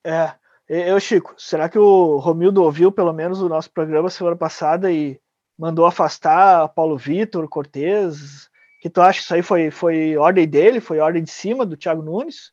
É. 0.06 0.32
Eu, 0.66 0.98
Chico, 1.00 1.34
será 1.36 1.68
que 1.68 1.78
o 1.78 2.16
Romildo 2.16 2.62
ouviu 2.62 2.90
pelo 2.90 3.12
menos 3.12 3.42
o 3.42 3.48
nosso 3.48 3.70
programa 3.70 4.08
semana 4.08 4.36
passada 4.36 4.90
e 4.90 5.20
mandou 5.58 5.84
afastar 5.84 6.68
Paulo 6.68 6.96
Vitor, 6.96 7.46
Cortez, 7.48 8.48
que 8.80 8.88
tu 8.88 9.00
acha 9.00 9.18
que 9.18 9.24
isso 9.24 9.34
aí 9.34 9.42
foi, 9.42 9.70
foi 9.70 10.16
ordem 10.16 10.48
dele, 10.48 10.80
foi 10.80 10.98
ordem 10.98 11.22
de 11.22 11.30
cima 11.30 11.66
do 11.66 11.76
Thiago 11.76 12.02
Nunes? 12.02 12.52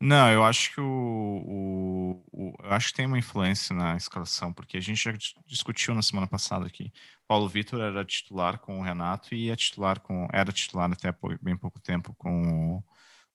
Não, 0.00 0.30
eu 0.30 0.44
acho 0.44 0.74
que 0.74 0.80
o, 0.80 0.84
o, 0.84 2.24
o, 2.30 2.54
eu 2.62 2.70
acho 2.70 2.88
que 2.88 2.94
tem 2.94 3.06
uma 3.06 3.18
influência 3.18 3.74
na 3.74 3.96
escalação, 3.96 4.52
porque 4.52 4.76
a 4.76 4.80
gente 4.80 5.02
já 5.02 5.12
discutiu 5.46 5.94
na 5.94 6.02
semana 6.02 6.26
passada 6.26 6.66
aqui. 6.66 6.92
Paulo 7.26 7.48
Vitor 7.48 7.80
era 7.80 8.04
titular 8.04 8.58
com 8.58 8.78
o 8.78 8.82
Renato 8.82 9.34
e 9.34 9.50
é 9.50 9.56
titular 9.56 10.00
com 10.00 10.28
era 10.32 10.52
titular 10.52 10.90
até 10.92 11.14
bem 11.40 11.56
pouco 11.56 11.80
tempo 11.80 12.14
com, 12.18 12.82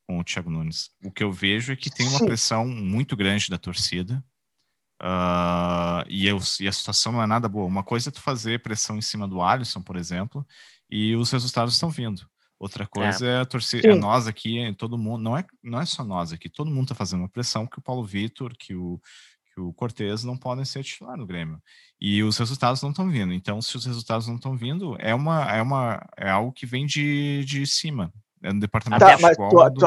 com 0.08 0.20
o 0.20 0.24
Thiago 0.24 0.52
Nunes. 0.52 0.92
O 1.04 1.12
que 1.12 1.24
eu 1.24 1.32
vejo 1.32 1.74
é 1.74 1.76
que 1.76 1.90
tem 1.90 2.08
uma 2.08 2.20
Sim. 2.20 2.26
pressão 2.28 2.68
muito 2.68 3.16
grande 3.16 3.50
da 3.50 3.58
torcida. 3.58 4.24
Uh, 5.02 6.06
e, 6.08 6.28
eu, 6.28 6.38
e 6.60 6.68
a 6.68 6.72
situação 6.72 7.12
não 7.12 7.24
é 7.24 7.26
nada 7.26 7.50
boa. 7.50 7.66
Uma 7.66 7.84
coisa 7.84 8.10
é 8.10 8.12
tu 8.12 8.22
fazer 8.22 8.62
pressão 8.62 8.98
em 8.98 9.02
cima 9.02 9.28
do 9.28 9.42
Alisson, 9.42 9.82
por 9.82 9.96
exemplo, 9.96 10.46
e 10.90 11.16
os 11.16 11.32
resultados 11.32 11.74
estão 11.74 11.90
vindo. 11.90 12.22
Outra 12.60 12.86
coisa 12.86 13.26
é, 13.26 13.30
é 13.30 13.40
a 13.40 13.46
torcida, 13.46 13.88
é 13.88 13.96
nós 13.96 14.28
aqui, 14.28 14.72
todo 14.78 14.96
mundo, 14.96 15.24
não 15.24 15.36
é, 15.36 15.44
não 15.64 15.82
é 15.82 15.86
só 15.86 16.04
nós 16.04 16.32
aqui, 16.32 16.48
todo 16.48 16.70
mundo 16.70 16.84
está 16.84 16.94
fazendo 16.94 17.22
uma 17.22 17.30
pressão 17.30 17.66
que 17.66 17.80
o 17.80 17.82
Paulo 17.82 18.06
Vitor, 18.06 18.54
que 18.56 18.76
o, 18.76 19.02
que 19.52 19.60
o 19.60 19.74
Cortez 19.74 20.24
não 20.24 20.38
podem 20.38 20.64
ser 20.64 20.84
titular 20.84 21.18
no 21.18 21.26
Grêmio. 21.26 21.60
E 22.00 22.22
os 22.22 22.38
resultados 22.38 22.82
não 22.84 22.92
estão 22.92 23.10
vindo. 23.10 23.34
Então, 23.34 23.60
se 23.64 23.76
os 23.76 23.86
resultados 23.86 24.28
não 24.28 24.36
estão 24.36 24.56
vindo, 24.56 24.96
é, 25.00 25.16
uma, 25.16 25.52
é, 25.52 25.60
uma, 25.60 26.08
é 26.16 26.30
algo 26.30 26.52
que 26.52 26.68
vem 26.68 26.86
de, 26.86 27.44
de 27.46 27.66
cima. 27.66 28.14
É 28.44 28.52
no 28.52 28.60
departamento 28.60 29.06
tá, 29.06 29.16
de 29.16 29.22
futebol. 29.22 29.50
Tu, 29.50 29.74
tu 29.74 29.86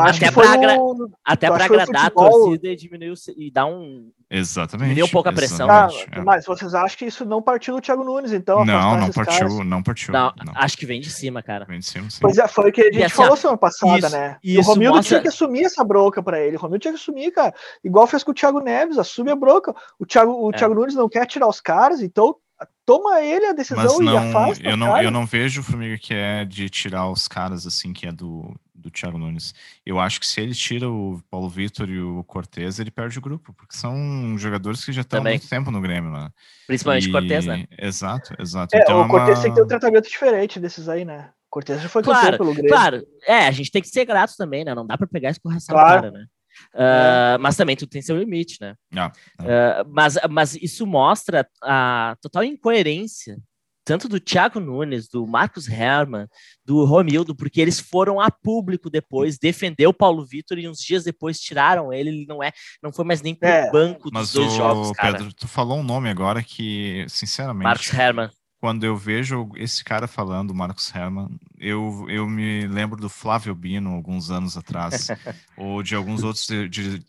do... 0.94 1.12
Até 1.24 1.48
para 1.50 1.62
um... 1.62 1.66
agradar 1.66 2.06
a 2.06 2.10
torcida 2.10 2.68
e 2.68 2.76
diminuir 2.76 3.14
e 3.36 3.50
dar 3.50 3.66
um. 3.66 4.12
Exatamente. 4.36 4.88
Diminuir 4.88 5.08
um 5.08 5.12
pouco 5.12 5.28
a 5.28 5.32
pressão. 5.32 5.66
Tá, 5.66 5.88
é. 6.10 6.20
Mas 6.20 6.44
vocês 6.44 6.74
acham 6.74 6.98
que 6.98 7.04
isso 7.04 7.24
não 7.24 7.40
partiu 7.40 7.74
do 7.76 7.80
Thiago 7.80 8.02
Nunes, 8.02 8.32
então? 8.32 8.64
Não, 8.64 8.96
não 8.96 9.10
partiu, 9.12 9.48
caras? 9.48 9.66
não 9.66 9.82
partiu. 9.82 10.12
Não, 10.12 10.32
não, 10.44 10.52
acho 10.56 10.76
que 10.76 10.84
vem 10.84 11.00
de 11.00 11.10
cima, 11.10 11.42
cara. 11.42 11.64
Vem 11.64 11.78
de 11.78 11.86
cima, 11.86 12.10
sim. 12.10 12.18
Pois 12.20 12.36
é, 12.36 12.48
foi 12.48 12.70
o 12.70 12.72
que 12.72 12.80
a 12.80 12.92
gente 12.92 13.04
assim, 13.04 13.14
falou 13.14 13.36
semana 13.36 13.58
passada, 13.58 13.98
isso, 13.98 14.10
né? 14.10 14.36
Isso, 14.42 14.58
e 14.58 14.58
o 14.58 14.62
Romildo 14.62 14.96
mostra... 14.96 15.08
tinha 15.08 15.22
que 15.22 15.28
assumir 15.28 15.64
essa 15.64 15.84
bronca 15.84 16.22
pra 16.22 16.40
ele. 16.40 16.56
O 16.56 16.60
Romildo 16.60 16.80
tinha 16.80 16.92
que 16.92 17.00
assumir, 17.00 17.30
cara. 17.30 17.54
Igual 17.84 18.06
fez 18.06 18.24
com 18.24 18.32
o 18.32 18.34
Thiago 18.34 18.60
Neves, 18.60 18.98
assume 18.98 19.30
a 19.30 19.36
bronca. 19.36 19.74
O 19.98 20.04
Thiago, 20.04 20.32
o 20.32 20.50
é. 20.50 20.52
Thiago 20.52 20.74
Nunes 20.74 20.94
não 20.94 21.08
quer 21.08 21.26
tirar 21.26 21.46
os 21.46 21.60
caras, 21.60 22.00
então 22.00 22.36
toma 22.84 23.20
ele 23.22 23.46
a 23.46 23.52
decisão 23.52 23.84
Mas 23.84 23.98
não, 23.98 24.12
e 24.12 24.16
afasta. 24.16 24.68
Eu 24.68 24.76
não, 24.76 25.02
eu 25.02 25.10
não 25.10 25.26
vejo 25.26 25.60
o 25.60 25.64
Formiga 25.64 25.96
que 25.98 26.14
é 26.14 26.44
de 26.44 26.68
tirar 26.68 27.08
os 27.08 27.28
caras 27.28 27.66
assim, 27.66 27.92
que 27.92 28.06
é 28.06 28.12
do, 28.12 28.54
do 28.84 28.90
Thiago 28.90 29.16
Nunes. 29.16 29.54
Eu 29.84 29.98
acho 29.98 30.20
que 30.20 30.26
se 30.26 30.40
ele 30.40 30.54
tira 30.54 30.88
o 30.88 31.20
Paulo 31.30 31.48
Vitor 31.48 31.88
e 31.88 31.98
o 31.98 32.22
Cortez, 32.24 32.78
ele 32.78 32.90
perde 32.90 33.18
o 33.18 33.22
grupo, 33.22 33.54
porque 33.54 33.74
são 33.74 34.36
jogadores 34.38 34.84
que 34.84 34.92
já 34.92 35.00
estão 35.00 35.20
há 35.20 35.22
muito 35.22 35.48
tempo 35.48 35.70
no 35.70 35.80
Grêmio, 35.80 36.12
né? 36.12 36.30
Principalmente 36.66 37.08
o 37.08 37.12
Cortez, 37.12 37.46
né? 37.46 37.64
Exato, 37.78 38.34
exato. 38.38 38.76
É, 38.76 38.80
então, 38.80 39.00
o 39.00 39.06
é 39.06 39.08
Cortez 39.08 39.38
uma... 39.38 39.42
tem 39.42 39.52
que 39.52 39.56
ter 39.56 39.64
um 39.64 39.68
tratamento 39.68 40.08
diferente 40.08 40.60
desses 40.60 40.88
aí, 40.88 41.04
né? 41.04 41.30
O 41.48 41.50
Cortez 41.50 41.80
já 41.80 41.88
foi 41.88 42.02
claro, 42.02 42.36
pelo 42.36 42.52
Grêmio. 42.52 42.70
Claro, 42.70 43.06
é, 43.26 43.46
a 43.46 43.50
gente 43.50 43.70
tem 43.70 43.80
que 43.80 43.88
ser 43.88 44.04
grato 44.04 44.34
também, 44.36 44.64
né? 44.64 44.74
Não 44.74 44.86
dá 44.86 44.98
para 44.98 45.06
pegar 45.06 45.30
esse 45.30 45.40
correção 45.40 45.74
claro. 45.74 46.02
cara, 46.02 46.10
né? 46.10 46.26
Uh, 46.72 47.38
mas 47.40 47.56
também 47.56 47.74
tudo 47.74 47.88
tem 47.88 48.02
seu 48.02 48.16
limite, 48.16 48.58
né? 48.60 48.76
Não, 48.92 49.10
não. 49.40 49.46
Uh, 49.46 49.88
mas, 49.88 50.16
mas 50.30 50.54
isso 50.54 50.86
mostra 50.86 51.48
a 51.62 52.16
total 52.20 52.44
incoerência 52.44 53.38
tanto 53.84 54.08
do 54.08 54.18
Thiago 54.18 54.58
Nunes, 54.58 55.08
do 55.08 55.26
Marcos 55.26 55.68
Herman, 55.68 56.26
do 56.64 56.84
Romildo, 56.84 57.34
porque 57.36 57.60
eles 57.60 57.78
foram 57.78 58.20
a 58.20 58.30
público 58.30 58.88
depois, 58.88 59.38
defender 59.38 59.86
o 59.86 59.92
Paulo 59.92 60.24
Vitor 60.24 60.58
e 60.58 60.68
uns 60.68 60.78
dias 60.78 61.04
depois 61.04 61.38
tiraram 61.38 61.92
ele, 61.92 62.08
ele 62.08 62.26
não 62.26 62.42
é, 62.42 62.52
não 62.82 62.92
foi 62.92 63.04
mais 63.04 63.20
nem 63.20 63.34
pro 63.34 63.48
é, 63.48 63.70
banco 63.70 64.10
dos 64.10 64.32
dois 64.32 64.52
o, 64.52 64.56
jogos, 64.56 64.92
cara. 64.92 65.18
Pedro, 65.18 65.34
tu 65.34 65.46
falou 65.46 65.78
um 65.78 65.84
nome 65.84 66.08
agora 66.08 66.42
que, 66.42 67.04
sinceramente, 67.08 67.64
Marcos 67.64 67.92
Herman. 67.92 68.30
Quando 68.60 68.84
eu 68.84 68.96
vejo 68.96 69.50
esse 69.56 69.84
cara 69.84 70.06
falando, 70.06 70.54
Marcos 70.54 70.90
Herman, 70.94 71.28
eu, 71.58 72.06
eu 72.08 72.26
me 72.26 72.66
lembro 72.66 72.98
do 72.98 73.10
Flávio 73.10 73.54
Bino, 73.54 73.90
alguns 73.90 74.30
anos 74.30 74.56
atrás, 74.56 75.08
ou 75.54 75.82
de 75.82 75.94
alguns 75.94 76.22
outros 76.22 76.46
de, 76.46 76.66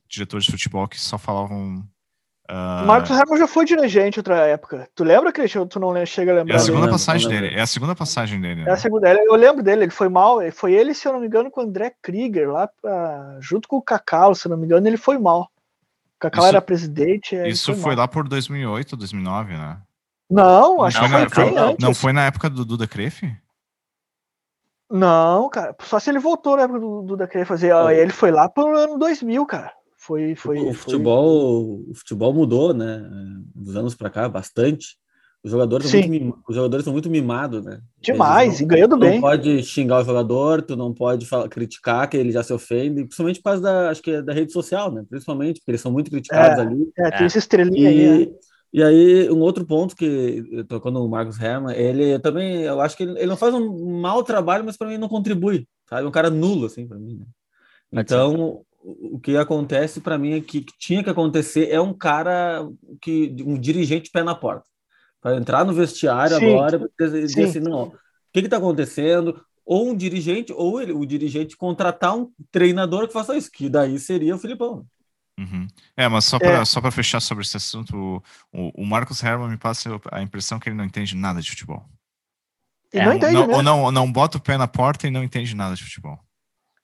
diretores 0.09 0.45
de 0.45 0.51
futebol 0.51 0.85
que 0.85 0.99
só 0.99 1.17
falavam 1.17 1.81
Uh... 2.49 2.85
Marcos 2.85 3.09
Herman 3.09 3.39
já 3.39 3.47
foi 3.47 3.65
dirigente 3.65 4.19
outra 4.19 4.45
época. 4.45 4.87
Tu 4.93 5.03
lembra, 5.03 5.31
Cristian? 5.31 5.65
Tu 5.65 5.79
não 5.79 6.05
chega 6.05 6.31
a 6.31 6.35
lembrar? 6.35 6.53
É 6.53 6.57
a 6.57 6.59
segunda 6.61 6.87
passagem 6.87 7.27
dele. 7.27 7.55
É 7.55 7.61
a 7.61 7.67
segunda 7.67 7.95
passagem 7.95 8.39
dele. 8.39 8.63
Né? 8.63 8.69
É 8.69 8.73
a 8.73 8.77
segunda. 8.77 9.11
Eu 9.11 9.35
lembro 9.35 9.63
dele. 9.63 9.85
Ele 9.85 9.91
foi 9.91 10.09
mal. 10.09 10.39
Foi 10.51 10.73
ele, 10.73 10.93
se 10.93 11.07
eu 11.07 11.13
não 11.13 11.19
me 11.19 11.27
engano, 11.27 11.49
com 11.49 11.61
o 11.61 11.63
André 11.63 11.93
Krieger 12.01 12.51
lá, 12.51 12.67
pra... 12.67 13.37
junto 13.39 13.67
com 13.67 13.77
o 13.77 13.81
Cacau, 13.81 14.35
se 14.35 14.47
eu 14.47 14.51
não 14.51 14.57
me 14.57 14.65
engano, 14.65 14.87
ele 14.87 14.97
foi 14.97 15.17
mal. 15.17 15.41
O 15.41 16.19
Cacau 16.19 16.43
isso, 16.43 16.49
era 16.49 16.61
presidente. 16.61 17.35
Isso 17.47 17.73
foi, 17.73 17.81
foi 17.81 17.95
lá 17.95 18.07
por 18.07 18.27
2008, 18.27 18.95
2009, 18.95 19.53
né? 19.53 19.77
Não, 20.29 20.83
acho 20.83 21.01
não, 21.01 21.25
que 21.25 21.35
foi, 21.35 21.51
na, 21.51 21.75
Não 21.79 21.93
foi 21.93 22.13
na 22.13 22.25
época 22.25 22.49
do 22.49 22.65
Duda 22.65 22.87
Crefe? 22.87 23.35
Não, 24.89 25.49
cara. 25.49 25.75
Só 25.81 25.99
se 25.99 26.09
ele 26.11 26.19
voltou 26.19 26.55
na 26.55 26.63
época 26.63 26.79
do 26.79 27.01
Duda 27.01 27.27
Crefe 27.27 27.45
fazer. 27.45 27.73
Ele 27.91 28.11
foi 28.11 28.31
lá 28.31 28.47
pro 28.47 28.75
ano 28.77 28.97
2000, 28.97 29.45
cara. 29.45 29.73
Foi, 30.05 30.35
foi, 30.35 30.59
o, 30.59 30.73
futebol, 30.73 31.81
foi... 31.83 31.91
o 31.91 31.95
futebol 31.95 32.33
mudou, 32.33 32.73
né? 32.73 33.03
Dos 33.55 33.75
anos 33.75 33.95
para 33.95 34.09
cá, 34.09 34.29
bastante. 34.29 34.97
Os 35.43 35.51
jogadores, 35.51 35.87
são 35.87 36.01
muito, 36.01 36.39
os 36.47 36.55
jogadores 36.55 36.83
são 36.83 36.93
muito 36.93 37.09
mimados, 37.09 37.63
né? 37.63 37.79
Demais, 38.01 38.59
não, 38.59 38.65
e 38.65 38.69
ganhando 38.69 38.97
bem. 38.97 39.15
Não 39.15 39.21
pode 39.21 39.63
xingar 39.63 40.01
o 40.01 40.03
jogador, 40.03 40.61
tu 40.61 40.75
não 40.75 40.93
pode 40.93 41.25
falar, 41.25 41.47
criticar, 41.49 42.09
que 42.09 42.17
ele 42.17 42.31
já 42.31 42.41
se 42.43 42.51
ofende, 42.51 43.03
principalmente 43.03 43.37
por 43.37 43.51
causa 43.51 43.61
da, 43.61 43.89
acho 43.89 44.01
que 44.01 44.11
é 44.11 44.21
da 44.21 44.33
rede 44.33 44.51
social, 44.51 44.91
né? 44.91 45.03
Principalmente, 45.07 45.59
porque 45.59 45.71
eles 45.71 45.81
são 45.81 45.91
muito 45.91 46.09
criticados 46.09 46.57
é, 46.57 46.61
ali. 46.61 46.91
É, 46.97 47.11
tem 47.11 47.25
essa 47.25 47.37
estrelinha 47.37 47.91
e, 47.91 48.09
aí. 48.09 48.25
Né? 48.25 48.33
E 48.73 48.83
aí, 48.83 49.29
um 49.31 49.39
outro 49.39 49.65
ponto 49.65 49.95
que 49.95 50.65
tocou 50.67 50.91
no 50.91 51.07
Marcos 51.07 51.39
Herman, 51.39 51.75
ele 51.75 52.17
também, 52.19 52.61
eu 52.61 52.81
acho 52.81 52.97
que 52.97 53.03
ele, 53.03 53.17
ele 53.17 53.27
não 53.27 53.37
faz 53.37 53.53
um 53.53 53.99
mau 54.01 54.23
trabalho, 54.23 54.65
mas 54.65 54.77
para 54.77 54.87
mim 54.87 54.97
não 54.97 55.07
contribui, 55.07 55.67
sabe? 55.87 56.07
Um 56.07 56.11
cara 56.11 56.29
nulo, 56.29 56.65
assim, 56.65 56.87
para 56.87 56.97
mim, 56.97 57.17
né? 57.17 57.25
Então, 58.01 58.61
o 58.85 59.19
que 59.19 59.35
acontece 59.35 59.99
para 59.99 60.17
mim 60.17 60.33
é 60.33 60.41
que, 60.41 60.61
que 60.61 60.73
tinha 60.77 61.03
que 61.03 61.09
acontecer 61.09 61.69
é 61.71 61.81
um 61.81 61.93
cara 61.93 62.67
que 63.01 63.35
um 63.45 63.57
dirigente 63.57 64.11
pé 64.11 64.21
na 64.21 64.35
porta 64.35 64.67
para 65.19 65.37
entrar 65.37 65.65
no 65.65 65.73
vestiário 65.73 66.37
Sim. 66.37 66.53
agora 66.53 66.89
e 66.99 67.25
dizer 67.25 67.45
assim, 67.45 67.59
não, 67.59 67.87
o 67.87 67.93
que 68.31 68.41
está 68.41 68.57
acontecendo? 68.57 69.43
Ou 69.65 69.89
um 69.89 69.95
dirigente, 69.95 70.53
ou 70.53 70.79
ele, 70.79 70.91
o 70.91 71.03
dirigente 71.03 71.57
contratar 71.57 72.15
um 72.15 72.31
treinador 72.51 73.07
que 73.07 73.13
faça 73.13 73.35
isso, 73.35 73.49
que 73.51 73.67
daí 73.67 73.97
seria 73.97 74.35
o 74.35 74.39
Filipão. 74.39 74.85
Uhum. 75.39 75.67
É, 75.97 76.07
mas 76.07 76.25
só 76.25 76.37
para 76.37 76.61
é. 76.61 76.65
só 76.65 76.79
fechar 76.91 77.19
sobre 77.19 77.43
esse 77.43 77.57
assunto, 77.57 78.23
o, 78.53 78.83
o 78.83 78.85
Marcos 78.85 79.23
Herman 79.23 79.49
me 79.49 79.57
passa 79.57 79.99
a 80.11 80.21
impressão 80.21 80.59
que 80.59 80.69
ele 80.69 80.77
não 80.77 80.85
entende 80.85 81.15
nada 81.15 81.41
de 81.41 81.49
futebol. 81.49 81.83
Ele 82.93 83.01
é, 83.01 83.05
não 83.05 83.13
entende 83.15 83.33
não, 83.33 83.49
Ou 83.49 83.63
não, 83.63 83.91
não 83.91 84.11
bota 84.11 84.37
o 84.37 84.41
pé 84.41 84.57
na 84.57 84.67
porta 84.67 85.07
e 85.07 85.11
não 85.11 85.23
entende 85.23 85.55
nada 85.55 85.75
de 85.75 85.83
futebol. 85.83 86.19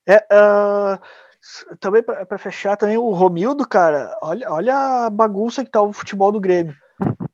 É, 0.08 0.18
uh, 0.18 1.00
também 1.80 2.04
para 2.04 2.38
fechar, 2.38 2.78
também 2.78 2.98
o 2.98 3.12
Romildo, 3.12 3.68
cara, 3.68 4.16
olha, 4.22 4.52
olha 4.52 4.76
a 5.06 5.10
bagunça 5.10 5.64
que 5.64 5.72
tá 5.72 5.82
o 5.82 5.94
futebol 5.94 6.32
do 6.32 6.40
Grêmio. 6.40 6.76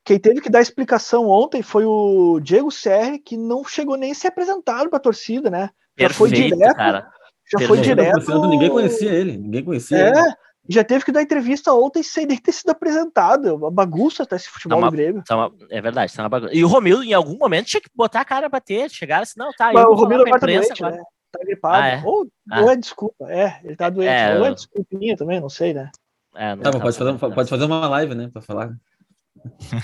Quem 0.04 0.18
teve 0.18 0.40
que 0.40 0.50
dar 0.50 0.62
explicação 0.62 1.28
ontem 1.28 1.62
foi 1.62 1.84
o 1.84 2.40
Diego 2.40 2.72
Serri, 2.72 3.20
que 3.20 3.36
não 3.36 3.66
chegou 3.66 3.98
nem 3.98 4.12
a 4.12 4.16
ser 4.16 4.28
apresentado 4.28 4.90
para 4.90 4.98
a 4.98 5.02
torcida, 5.02 5.50
né? 5.50 5.70
Já 5.98 6.08
Perfeito, 6.08 6.18
foi 6.18 6.32
direto. 6.32 6.76
Cara. 6.76 7.12
Já 7.52 7.60
Perfeito. 7.60 7.68
foi 7.68 7.82
direto. 7.82 8.48
Ninguém 8.48 8.70
conhecia 8.70 9.12
ele, 9.12 9.38
ninguém 9.38 9.64
conhecia. 9.66 9.98
É, 9.98 10.10
ele. 10.10 10.34
já 10.70 10.84
teve 10.84 11.04
que 11.04 11.12
dar 11.12 11.22
entrevista 11.22 11.74
ontem 11.74 12.04
sem 12.04 12.26
nem 12.26 12.38
ter 12.38 12.54
sido 12.54 12.70
apresentado. 12.70 13.50
É 13.50 13.54
uma 13.54 13.70
bagunça 13.70 14.26
tá 14.26 14.38
esse 14.38 14.48
futebol 14.48 14.80
tá 14.80 14.86
uma, 14.86 14.92
do 14.92 14.96
Grêmio. 14.96 15.24
Tá 15.26 15.36
uma, 15.36 15.54
é 15.70 15.82
verdade, 15.82 16.14
tá 16.14 16.24
uma 16.24 16.30
bagunça. 16.30 16.54
E 16.54 16.64
o 16.64 16.68
Romildo, 16.70 17.04
em 17.04 17.14
algum 17.14 17.38
momento, 17.38 17.68
tinha 17.68 17.82
que 17.82 17.90
botar 17.94 18.22
a 18.22 18.26
cara 18.26 18.46
a 18.46 18.50
bater, 18.50 18.90
chegar 18.90 19.24
assim, 19.24 19.34
não, 19.38 19.52
tá. 19.52 19.74
Mas 19.74 19.86
o 19.86 19.94
Romildo 19.94 20.24
vai 20.24 20.40
doente, 20.40 20.82
né? 20.82 21.02
Tá 21.38 21.46
gripado. 21.46 21.84
Ah, 21.84 21.88
é? 21.88 22.02
Ou, 22.04 22.28
ah. 22.52 22.62
ou 22.62 22.72
é 22.72 22.76
desculpa, 22.76 23.32
é, 23.32 23.60
ele 23.64 23.76
tá 23.76 23.90
doente. 23.90 24.10
É, 24.10 24.40
ou 24.40 24.46
é 24.46 24.54
desculpinha 24.54 25.16
também, 25.16 25.40
não 25.40 25.50
sei, 25.50 25.74
né? 25.74 25.92
É, 26.36 26.56
não, 26.56 26.64
tá, 26.64 26.72
pode, 26.72 26.98
fazer, 26.98 27.18
pode 27.18 27.50
fazer 27.50 27.66
uma 27.66 27.88
live, 27.88 28.16
né, 28.16 28.30
para 28.32 28.42
falar. 28.42 28.76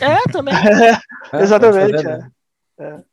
É, 0.01 0.31
também. 0.31 0.53
é, 1.33 1.41
exatamente. 1.41 2.07
É. 2.07 2.29
É. 2.79 3.03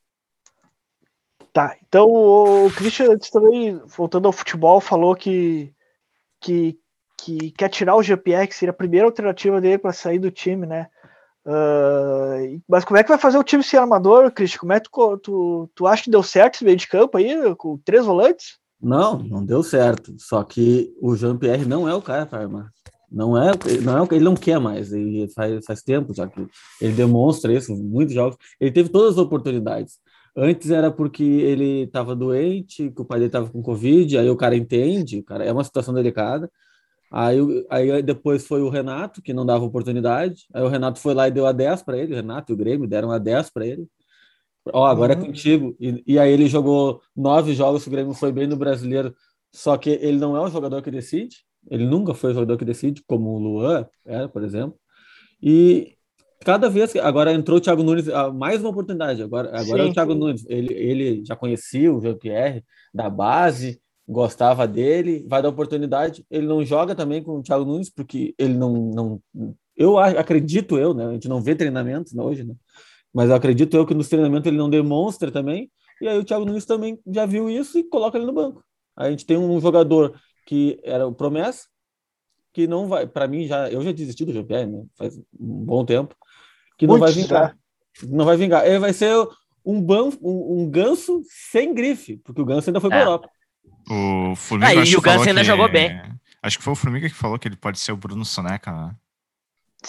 Tá, 1.53 1.76
então 1.87 2.07
o 2.07 2.70
Christian 2.70 3.18
também, 3.33 3.81
voltando 3.87 4.26
ao 4.26 4.33
futebol, 4.33 4.81
falou 4.81 5.16
que, 5.16 5.74
que, 6.40 6.79
que 7.18 7.50
quer 7.50 7.68
tirar 7.68 7.96
o 7.96 8.03
GPR, 8.03 8.46
que 8.46 8.55
seria 8.55 8.70
a 8.70 8.76
primeira 8.76 9.07
alternativa 9.07 9.61
dele 9.61 9.79
para 9.79 9.92
sair 9.92 10.18
do 10.18 10.31
time, 10.31 10.64
né? 10.64 10.88
Uh, 11.51 12.63
mas 12.69 12.85
como 12.85 12.97
é 12.97 13.03
que 13.03 13.09
vai 13.09 13.19
fazer 13.19 13.37
o 13.37 13.43
time 13.43 13.65
ser 13.65 13.79
armador, 13.79 14.31
Christian? 14.31 14.61
Como 14.61 14.73
é 14.73 14.79
que 14.79 14.89
tu, 14.89 15.19
tu, 15.19 15.71
tu 15.75 15.87
acha 15.87 16.05
que 16.05 16.11
deu 16.11 16.23
certo 16.23 16.55
esse 16.55 16.65
meio 16.65 16.77
de 16.77 16.87
campo 16.87 17.19
aí, 17.19 17.35
com 17.57 17.77
três 17.85 18.07
volantes? 18.07 18.59
Não, 18.81 19.19
não 19.19 19.45
deu 19.45 19.61
certo. 19.61 20.15
Só 20.17 20.45
que 20.45 20.95
o 21.03 21.17
Jean-Pierre 21.17 21.67
não 21.67 21.89
é 21.89 21.95
o 21.95 22.01
cara 22.01 22.25
para 22.25 22.43
armar. 22.43 22.71
Não 23.11 23.37
é, 23.37 23.51
não 23.83 23.99
é, 23.99 24.09
ele 24.13 24.25
não 24.25 24.37
quer 24.37 24.61
mais. 24.61 24.93
Ele 24.93 25.29
faz, 25.35 25.65
faz 25.67 25.83
tempo 25.83 26.15
já 26.15 26.29
que 26.29 26.47
ele 26.81 26.93
demonstra 26.93 27.53
isso, 27.53 27.75
muitos 27.75 28.15
jogos. 28.15 28.37
Ele 28.61 28.71
teve 28.71 28.89
todas 28.89 29.13
as 29.13 29.19
oportunidades. 29.19 29.99
Antes 30.37 30.71
era 30.71 30.93
porque 30.93 31.25
ele 31.25 31.83
estava 31.83 32.15
doente, 32.15 32.91
que 32.91 33.03
o 33.03 33.05
pai 33.05 33.19
dele 33.19 33.29
estava 33.29 33.51
com 33.51 33.61
Covid, 33.61 34.17
aí 34.17 34.31
o 34.31 34.37
cara 34.37 34.57
entende, 34.57 35.19
o 35.19 35.25
cara 35.25 35.45
é 35.45 35.53
uma 35.53 35.65
situação 35.65 35.93
delicada. 35.93 36.49
Aí, 37.11 37.38
aí 37.68 38.03
depois 38.03 38.46
foi 38.46 38.62
o 38.62 38.68
Renato, 38.68 39.20
que 39.20 39.33
não 39.33 39.44
dava 39.44 39.64
oportunidade. 39.64 40.46
Aí 40.55 40.62
o 40.62 40.68
Renato 40.68 41.01
foi 41.01 41.12
lá 41.12 41.27
e 41.27 41.31
deu 41.33 41.46
a 41.46 41.53
10 41.53 41.83
para 41.83 41.99
ele, 41.99 42.12
o 42.12 42.16
Renato 42.16 42.53
e 42.53 42.55
o 42.55 42.57
Grêmio 42.57 42.87
deram 42.87 43.11
a 43.11 43.18
10 43.18 43.51
para 43.51 43.66
ele. 43.66 43.88
Ó, 44.73 44.87
agora 44.87 45.14
é 45.14 45.16
uhum. 45.16 45.23
é 45.23 45.27
contigo. 45.27 45.77
E, 45.81 46.03
e 46.07 46.18
aí 46.18 46.31
ele 46.31 46.46
jogou 46.46 47.01
nove 47.16 47.55
jogos, 47.55 47.87
o 47.87 47.90
Grêmio 47.90 48.14
foi 48.14 48.31
bem 48.31 48.46
no 48.46 48.57
brasileiro, 48.57 49.14
só 49.53 49.77
que 49.77 49.90
ele 49.90 50.18
não 50.18 50.37
é 50.37 50.40
um 50.40 50.51
jogador 50.51 50.83
que 50.83 50.90
decide. 50.90 51.44
Ele 51.68 51.85
nunca 51.85 52.14
foi 52.14 52.31
o 52.31 52.35
jogador 52.35 52.57
que 52.57 52.64
decide, 52.64 53.03
como 53.07 53.31
o 53.31 53.38
Luan 53.38 53.87
era, 54.07 54.29
por 54.29 54.42
exemplo. 54.42 54.79
E 55.42 55.96
cada 56.40 56.68
vez 56.70 56.92
que 56.92 56.99
agora 56.99 57.33
entrou 57.33 57.59
o 57.59 57.61
Thiago 57.61 57.83
Nunes, 57.83 58.09
ah, 58.09 58.31
mais 58.31 58.61
uma 58.61 58.70
oportunidade. 58.70 59.23
Agora, 59.23 59.49
agora 59.59 59.83
é 59.83 59.87
o 59.87 59.92
Thiago 59.92 60.14
Nunes. 60.14 60.44
Ele, 60.49 60.73
ele 60.73 61.25
já 61.25 61.35
conhecia 61.37 61.92
o 61.92 62.01
Jean-Pierre 62.01 62.64
da 62.94 63.11
base, 63.11 63.81
gostava 64.11 64.66
dele, 64.66 65.25
vai 65.29 65.40
dar 65.40 65.49
oportunidade. 65.49 66.27
Ele 66.29 66.46
não 66.46 66.64
joga 66.64 66.94
também 66.94 67.23
com 67.23 67.38
o 67.38 67.42
Thiago 67.42 67.64
Nunes 67.64 67.88
porque 67.88 68.35
ele 68.37 68.55
não, 68.55 68.73
não 68.90 69.23
eu 69.77 69.99
acredito 69.99 70.77
eu, 70.77 70.92
né? 70.92 71.07
A 71.07 71.12
gente 71.12 71.29
não 71.29 71.40
vê 71.40 71.55
treinamentos 71.55 72.14
hoje, 72.14 72.44
né? 72.44 72.55
Mas 73.14 73.31
eu 73.31 73.37
acredito 73.37 73.77
eu 73.77 73.87
que 73.87 73.94
nos 73.94 74.09
treinamentos 74.09 74.46
ele 74.46 74.57
não 74.57 74.68
demonstra 74.68 75.31
também. 75.31 75.70
E 76.01 76.09
aí 76.09 76.18
o 76.18 76.25
Thiago 76.25 76.44
Nunes 76.44 76.64
também 76.64 76.99
já 77.07 77.25
viu 77.25 77.49
isso 77.49 77.79
e 77.79 77.85
coloca 77.85 78.18
ele 78.18 78.27
no 78.27 78.33
banco. 78.33 78.64
A 78.96 79.11
gente 79.11 79.25
tem 79.25 79.37
um 79.37 79.61
jogador 79.61 80.20
que 80.44 80.81
era 80.83 81.07
o 81.07 81.14
promessa, 81.14 81.66
que 82.53 82.66
não 82.66 82.88
vai, 82.88 83.07
para 83.07 83.29
mim 83.29 83.46
já, 83.46 83.70
eu 83.70 83.81
já 83.83 83.92
desisti 83.92 84.25
do 84.25 84.33
GPR, 84.33 84.66
né? 84.66 84.85
Faz 84.99 85.16
um 85.16 85.64
bom 85.64 85.85
tempo, 85.85 86.16
que 86.77 86.87
não 86.87 86.99
vai 86.99 87.12
vingar. 87.12 87.57
Não 88.03 88.25
vai 88.25 88.37
vingar. 88.37 88.66
Ele 88.66 88.79
vai 88.79 88.92
ser 88.92 89.14
um, 89.64 89.81
ban, 89.81 90.11
um, 90.20 90.62
um 90.62 90.70
ganso 90.70 91.23
sem 91.25 91.73
grife, 91.73 92.16
porque 92.25 92.40
o 92.40 92.44
ganso 92.44 92.68
ainda 92.68 92.81
foi 92.81 92.90
para 92.90 92.99
é. 92.99 93.03
Europa. 93.03 93.31
O 93.88 94.35
Formiga 94.37 94.81
ah, 94.81 94.85
e 94.85 94.96
o 94.96 95.01
ganso 95.01 95.29
ainda 95.29 95.40
que... 95.40 95.46
jogou 95.46 95.68
bem. 95.68 96.01
Acho 96.42 96.59
que 96.59 96.64
foi 96.64 96.73
o 96.73 96.77
Formiga 96.77 97.09
que 97.09 97.14
falou 97.14 97.38
que 97.38 97.49
ele 97.49 97.57
pode 97.57 97.79
ser 97.79 97.92
o 97.92 97.96
Bruno 97.96 98.25
Soneca, 98.25 98.73
né? 98.73 98.94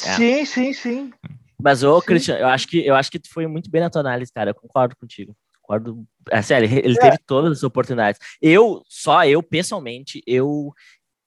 É. 0.03 0.15
Sim, 0.15 0.45
sim, 0.45 0.73
sim. 0.73 1.13
Mas, 1.62 1.84
ô, 1.84 2.01
Cristian, 2.01 2.38
eu 2.38 2.47
acho 2.47 2.67
que 2.67 2.86
eu 2.86 2.95
acho 2.95 3.12
que 3.12 3.19
tu 3.19 3.29
foi 3.29 3.45
muito 3.45 3.69
bem 3.69 3.81
na 3.81 3.89
tua 3.89 4.01
análise, 4.01 4.31
cara. 4.34 4.49
Eu 4.49 4.55
concordo 4.55 4.95
contigo. 4.95 5.36
Concordo. 5.62 6.05
É 6.29 6.41
sério, 6.41 6.67
ele 6.84 6.97
é. 6.97 6.99
teve 6.99 7.17
todas 7.25 7.60
as 7.60 7.63
oportunidades. 7.63 8.19
Eu, 8.41 8.81
só 8.88 9.25
eu, 9.25 9.43
pessoalmente, 9.43 10.21
eu 10.25 10.73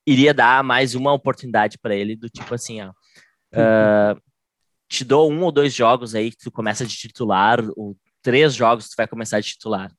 iria 0.06 0.34
dar 0.34 0.62
mais 0.64 0.94
uma 0.94 1.12
oportunidade 1.12 1.78
para 1.78 1.94
ele, 1.94 2.16
do 2.16 2.28
tipo 2.28 2.54
assim, 2.54 2.82
ó. 2.82 2.90
Uh, 3.54 4.20
te 4.88 5.04
dou 5.04 5.30
um 5.30 5.42
ou 5.42 5.52
dois 5.52 5.72
jogos 5.72 6.14
aí 6.14 6.30
que 6.30 6.36
tu 6.36 6.50
começa 6.50 6.84
de 6.84 6.96
titular, 6.96 7.60
ou 7.76 7.96
três 8.20 8.54
jogos 8.54 8.84
que 8.84 8.90
tu 8.90 8.96
vai 8.96 9.06
começar 9.06 9.40
de 9.40 9.46
titular. 9.46 9.90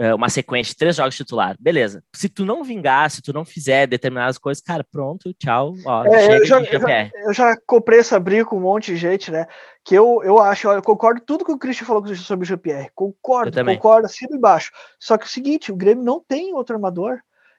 É, 0.00 0.14
uma 0.14 0.30
sequência 0.30 0.72
de 0.72 0.78
três 0.78 0.96
jogos 0.96 1.14
titular, 1.14 1.54
beleza. 1.60 2.02
Se 2.16 2.26
tu 2.26 2.46
não 2.46 2.64
vingar, 2.64 3.10
se 3.10 3.20
tu 3.20 3.34
não 3.34 3.44
fizer 3.44 3.86
determinadas 3.86 4.38
coisas, 4.38 4.62
cara, 4.62 4.82
pronto, 4.82 5.30
tchau. 5.34 5.74
Ó, 5.84 6.06
é, 6.06 6.38
eu, 6.38 6.46
já, 6.46 6.58
eu, 6.62 6.80
já, 6.80 7.10
eu, 7.26 7.34
já, 7.34 7.56
comprei 7.66 7.98
essa 7.98 8.18
briga 8.18 8.46
com 8.46 8.56
um 8.56 8.62
monte 8.62 8.92
de 8.92 8.96
gente, 8.96 9.30
né? 9.30 9.46
Que 9.84 9.94
eu, 9.94 10.22
eu 10.24 10.38
acho, 10.38 10.68
eu 10.68 10.80
concordo 10.80 11.20
tudo 11.20 11.44
que 11.44 11.52
o 11.52 11.58
Christian 11.58 11.86
falou 11.86 12.14
sobre 12.14 12.44
o 12.44 12.48
GPR. 12.48 12.88
Concordo, 12.94 13.62
concordo, 13.62 14.06
acima 14.06 14.30
e 14.32 14.38
embaixo. 14.38 14.72
Só 14.98 15.18
que 15.18 15.24
é 15.24 15.26
o 15.26 15.30
seguinte, 15.30 15.70
o 15.70 15.76
Grêmio 15.76 16.02
não 16.02 16.18
tem 16.26 16.54
outro 16.54 16.74
armador. 16.74 17.18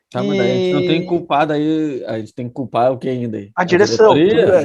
Tá, 0.09 0.23
e... 0.23 0.27
mas 0.27 0.39
a 0.39 0.43
gente 0.43 0.73
não 0.73 0.81
tem 0.81 1.05
culpado 1.05 1.53
aí, 1.53 2.03
a 2.07 2.17
gente 2.17 2.33
tem 2.33 2.47
que 2.47 2.53
culpar 2.55 2.91
o 2.91 2.97
que 2.97 3.07
ainda 3.07 3.37
aí? 3.37 3.51
A, 3.55 3.61
a 3.61 3.65
direção. 3.65 4.13
a, 4.13 4.17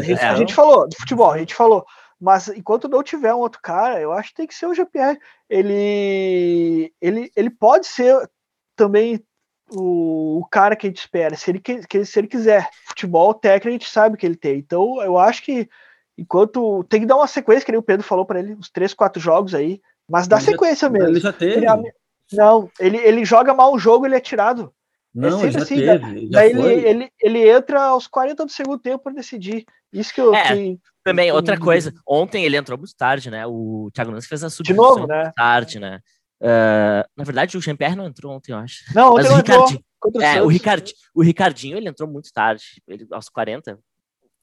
gente, 0.02 0.12
é, 0.18 0.28
a 0.28 0.34
gente 0.34 0.54
falou, 0.54 0.88
do 0.88 0.96
futebol, 0.96 1.30
a 1.30 1.38
gente 1.38 1.54
falou. 1.54 1.84
Mas 2.20 2.48
enquanto 2.48 2.88
não 2.88 3.02
tiver 3.02 3.34
um 3.34 3.40
outro 3.40 3.60
cara, 3.62 4.00
eu 4.00 4.12
acho 4.12 4.30
que 4.30 4.36
tem 4.36 4.46
que 4.46 4.54
ser 4.54 4.66
o 4.66 4.74
GPR. 4.74 5.18
Ele, 5.48 6.92
ele, 7.00 7.30
ele 7.36 7.50
pode 7.50 7.86
ser 7.86 8.28
também 8.74 9.22
o, 9.70 10.40
o 10.40 10.46
cara 10.50 10.74
que 10.74 10.86
a 10.86 10.90
gente 10.90 10.98
espera, 10.98 11.36
se 11.36 11.50
ele, 11.50 11.60
que, 11.60 12.04
se 12.04 12.18
ele 12.18 12.28
quiser. 12.28 12.68
Futebol 12.88 13.34
técnico, 13.34 13.68
a 13.68 13.72
gente 13.72 13.88
sabe 13.88 14.16
que 14.16 14.24
ele 14.24 14.36
tem. 14.36 14.58
Então, 14.58 15.02
eu 15.02 15.18
acho 15.18 15.42
que 15.42 15.68
enquanto 16.16 16.84
tem 16.84 17.00
que 17.00 17.06
dar 17.06 17.16
uma 17.16 17.26
sequência, 17.26 17.64
que 17.64 17.72
nem 17.72 17.78
o 17.78 17.84
Pedro 17.84 18.06
falou 18.06 18.24
para 18.24 18.38
ele, 18.38 18.54
uns 18.54 18.70
três, 18.70 18.94
quatro 18.94 19.20
jogos 19.20 19.54
aí, 19.54 19.80
mas 20.08 20.26
dá 20.26 20.36
ele 20.36 20.46
sequência 20.46 20.86
já, 20.86 20.90
mesmo. 20.90 21.08
Ele 21.08 21.20
já 21.20 21.32
teve. 21.32 21.56
Ele, 21.56 21.92
não, 22.32 22.70
ele, 22.80 22.96
ele 22.98 23.24
joga 23.24 23.54
mal 23.54 23.72
o 23.72 23.78
jogo, 23.78 24.06
ele 24.06 24.16
é 24.16 24.20
tirado. 24.20 24.72
Não, 25.14 25.40
é 25.40 25.44
ele 25.44 25.52
já 25.52 25.62
assim, 25.62 25.76
teve. 25.76 25.98
Daí, 25.98 26.28
daí 26.30 26.50
ele, 26.50 26.88
ele, 26.88 27.12
ele 27.20 27.48
entra 27.48 27.82
aos 27.82 28.06
40 28.06 28.44
do 28.44 28.52
segundo 28.52 28.78
tempo 28.78 29.04
para 29.04 29.14
decidir. 29.14 29.64
Isso 29.92 30.12
que 30.12 30.20
eu. 30.20 30.34
É, 30.34 30.76
também, 31.04 31.30
outra 31.30 31.58
coisa. 31.58 31.94
Ontem 32.06 32.44
ele 32.44 32.56
entrou 32.56 32.76
muito 32.76 32.94
tarde, 32.96 33.30
né? 33.30 33.46
O 33.46 33.90
Thiago 33.92 34.10
Nunes 34.10 34.26
fez 34.26 34.42
a 34.42 34.50
substituição 34.50 34.94
De 34.94 35.00
novo, 35.00 35.06
né? 35.06 35.32
tarde, 35.36 35.78
né? 35.78 36.00
Uh, 36.40 37.06
na 37.16 37.24
verdade, 37.24 37.56
o 37.56 37.60
Jean-Pierre 37.60 37.96
não 37.96 38.06
entrou 38.06 38.34
ontem, 38.34 38.52
eu 38.52 38.58
acho. 38.58 38.84
Não, 38.94 39.12
ontem 39.12 39.22
Mas 39.22 39.30
o 39.30 39.36
Ricardinho, 39.36 39.84
é, 40.20 40.42
o, 40.42 40.46
Ricard, 40.46 40.94
o 41.14 41.22
Ricardinho, 41.22 41.76
ele 41.76 41.88
entrou 41.88 42.08
muito 42.08 42.32
tarde, 42.32 42.82
ele, 42.86 43.06
aos 43.10 43.28
40. 43.28 43.78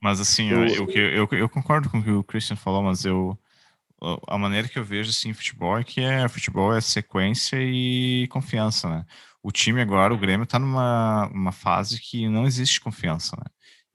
Mas 0.02 0.20
assim, 0.20 0.50
eu, 0.50 0.66
eu, 0.66 0.90
eu, 0.90 1.28
eu, 1.32 1.50
concordo 1.50 1.90
com 1.90 2.00
o 2.00 2.04
que 2.04 2.12
o 2.12 2.24
Christian 2.24 2.58
falou, 2.58 2.82
mas 2.82 3.06
eu 3.06 3.38
a 4.28 4.38
maneira 4.38 4.68
que 4.68 4.78
eu 4.78 4.84
vejo 4.84 5.10
assim 5.10 5.34
futebol 5.34 5.78
é 5.80 5.84
que 5.84 6.02
é 6.02 6.28
futebol 6.28 6.76
é 6.76 6.82
sequência 6.82 7.58
e 7.58 8.28
confiança, 8.28 8.90
né? 8.90 9.06
O 9.42 9.52
time 9.52 9.82
agora, 9.82 10.14
o 10.14 10.18
Grêmio, 10.18 10.44
está 10.44 10.60
numa 10.60 11.28
uma 11.28 11.52
fase 11.52 12.00
que 12.02 12.28
não 12.28 12.46
existe 12.46 12.82
confiança, 12.82 13.38
né? 13.38 13.46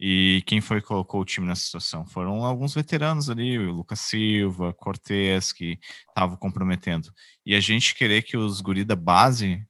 E 0.00 0.42
quem 0.46 0.60
foi 0.60 0.80
que 0.80 0.86
colocou 0.86 1.20
o 1.20 1.24
time 1.24 1.46
nessa 1.46 1.62
situação? 1.62 2.06
Foram 2.06 2.44
alguns 2.44 2.74
veteranos 2.74 3.28
ali, 3.28 3.58
o 3.58 3.72
Lucas 3.72 4.00
Silva, 4.00 4.72
Cortez, 4.72 5.52
que 5.52 5.78
estavam 6.08 6.36
comprometendo. 6.36 7.10
E 7.44 7.54
a 7.54 7.60
gente 7.60 7.94
querer 7.94 8.22
que 8.22 8.36
os 8.36 8.60
guri 8.60 8.84
da 8.84 8.94
base 8.94 9.66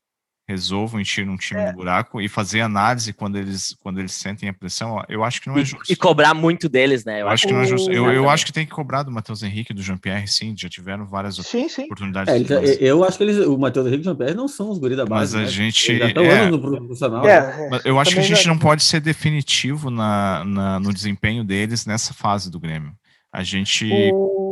resolvam 0.48 0.98
encher 0.98 1.28
um 1.28 1.36
time 1.36 1.60
é. 1.60 1.70
do 1.70 1.76
buraco 1.76 2.22
e 2.22 2.28
fazer 2.28 2.62
análise 2.62 3.12
quando 3.12 3.36
eles, 3.36 3.76
quando 3.82 3.98
eles 3.98 4.12
sentem 4.12 4.48
a 4.48 4.54
pressão, 4.54 5.04
eu 5.06 5.22
acho 5.22 5.42
que 5.42 5.48
não 5.48 5.58
é 5.58 5.64
justo. 5.64 5.84
E, 5.90 5.92
e 5.92 5.96
cobrar 5.96 6.32
muito 6.32 6.70
deles, 6.70 7.04
né? 7.04 7.16
Eu, 7.16 7.26
eu 7.26 7.28
acho 7.28 7.46
que 7.46 7.52
não 7.52 7.60
é 7.60 7.66
justo. 7.66 7.92
Eu, 7.92 8.10
eu 8.10 8.30
acho 8.30 8.46
que 8.46 8.52
tem 8.52 8.64
que 8.64 8.72
cobrar 8.72 9.02
do 9.02 9.10
Matheus 9.10 9.42
Henrique 9.42 9.72
e 9.72 9.74
do 9.74 9.82
Jean-Pierre, 9.82 10.26
sim, 10.26 10.54
já 10.56 10.68
tiveram 10.68 11.04
várias 11.04 11.36
sim, 11.36 11.68
sim. 11.68 11.84
oportunidades. 11.84 12.50
É, 12.50 12.78
eu 12.80 13.04
acho 13.04 13.18
que 13.18 13.24
eles, 13.24 13.46
o 13.46 13.58
Matheus 13.58 13.86
Henrique 13.86 14.00
e 14.00 14.08
o 14.08 14.10
Jean-Pierre 14.10 14.34
não 14.34 14.48
são 14.48 14.70
os 14.70 14.78
guri 14.78 14.96
da 14.96 15.04
base. 15.04 15.34
Mas 15.36 15.42
a 15.42 15.44
né? 15.44 15.52
gente. 15.52 15.92
Eles 15.92 16.14
já 16.14 16.22
é, 16.22 16.50
no 16.50 16.58
profissional. 16.58 17.28
É, 17.28 17.70
né? 17.70 17.80
Eu 17.84 17.98
acho 17.98 18.14
que 18.14 18.20
a 18.20 18.22
gente 18.22 18.48
não 18.48 18.58
pode 18.58 18.82
ser 18.82 19.00
definitivo 19.00 19.90
na, 19.90 20.44
na, 20.46 20.80
no 20.80 20.94
desempenho 20.94 21.44
deles 21.44 21.84
nessa 21.84 22.14
fase 22.14 22.50
do 22.50 22.58
Grêmio. 22.58 22.92
A 23.30 23.42
gente. 23.42 23.86
O... 24.14 24.47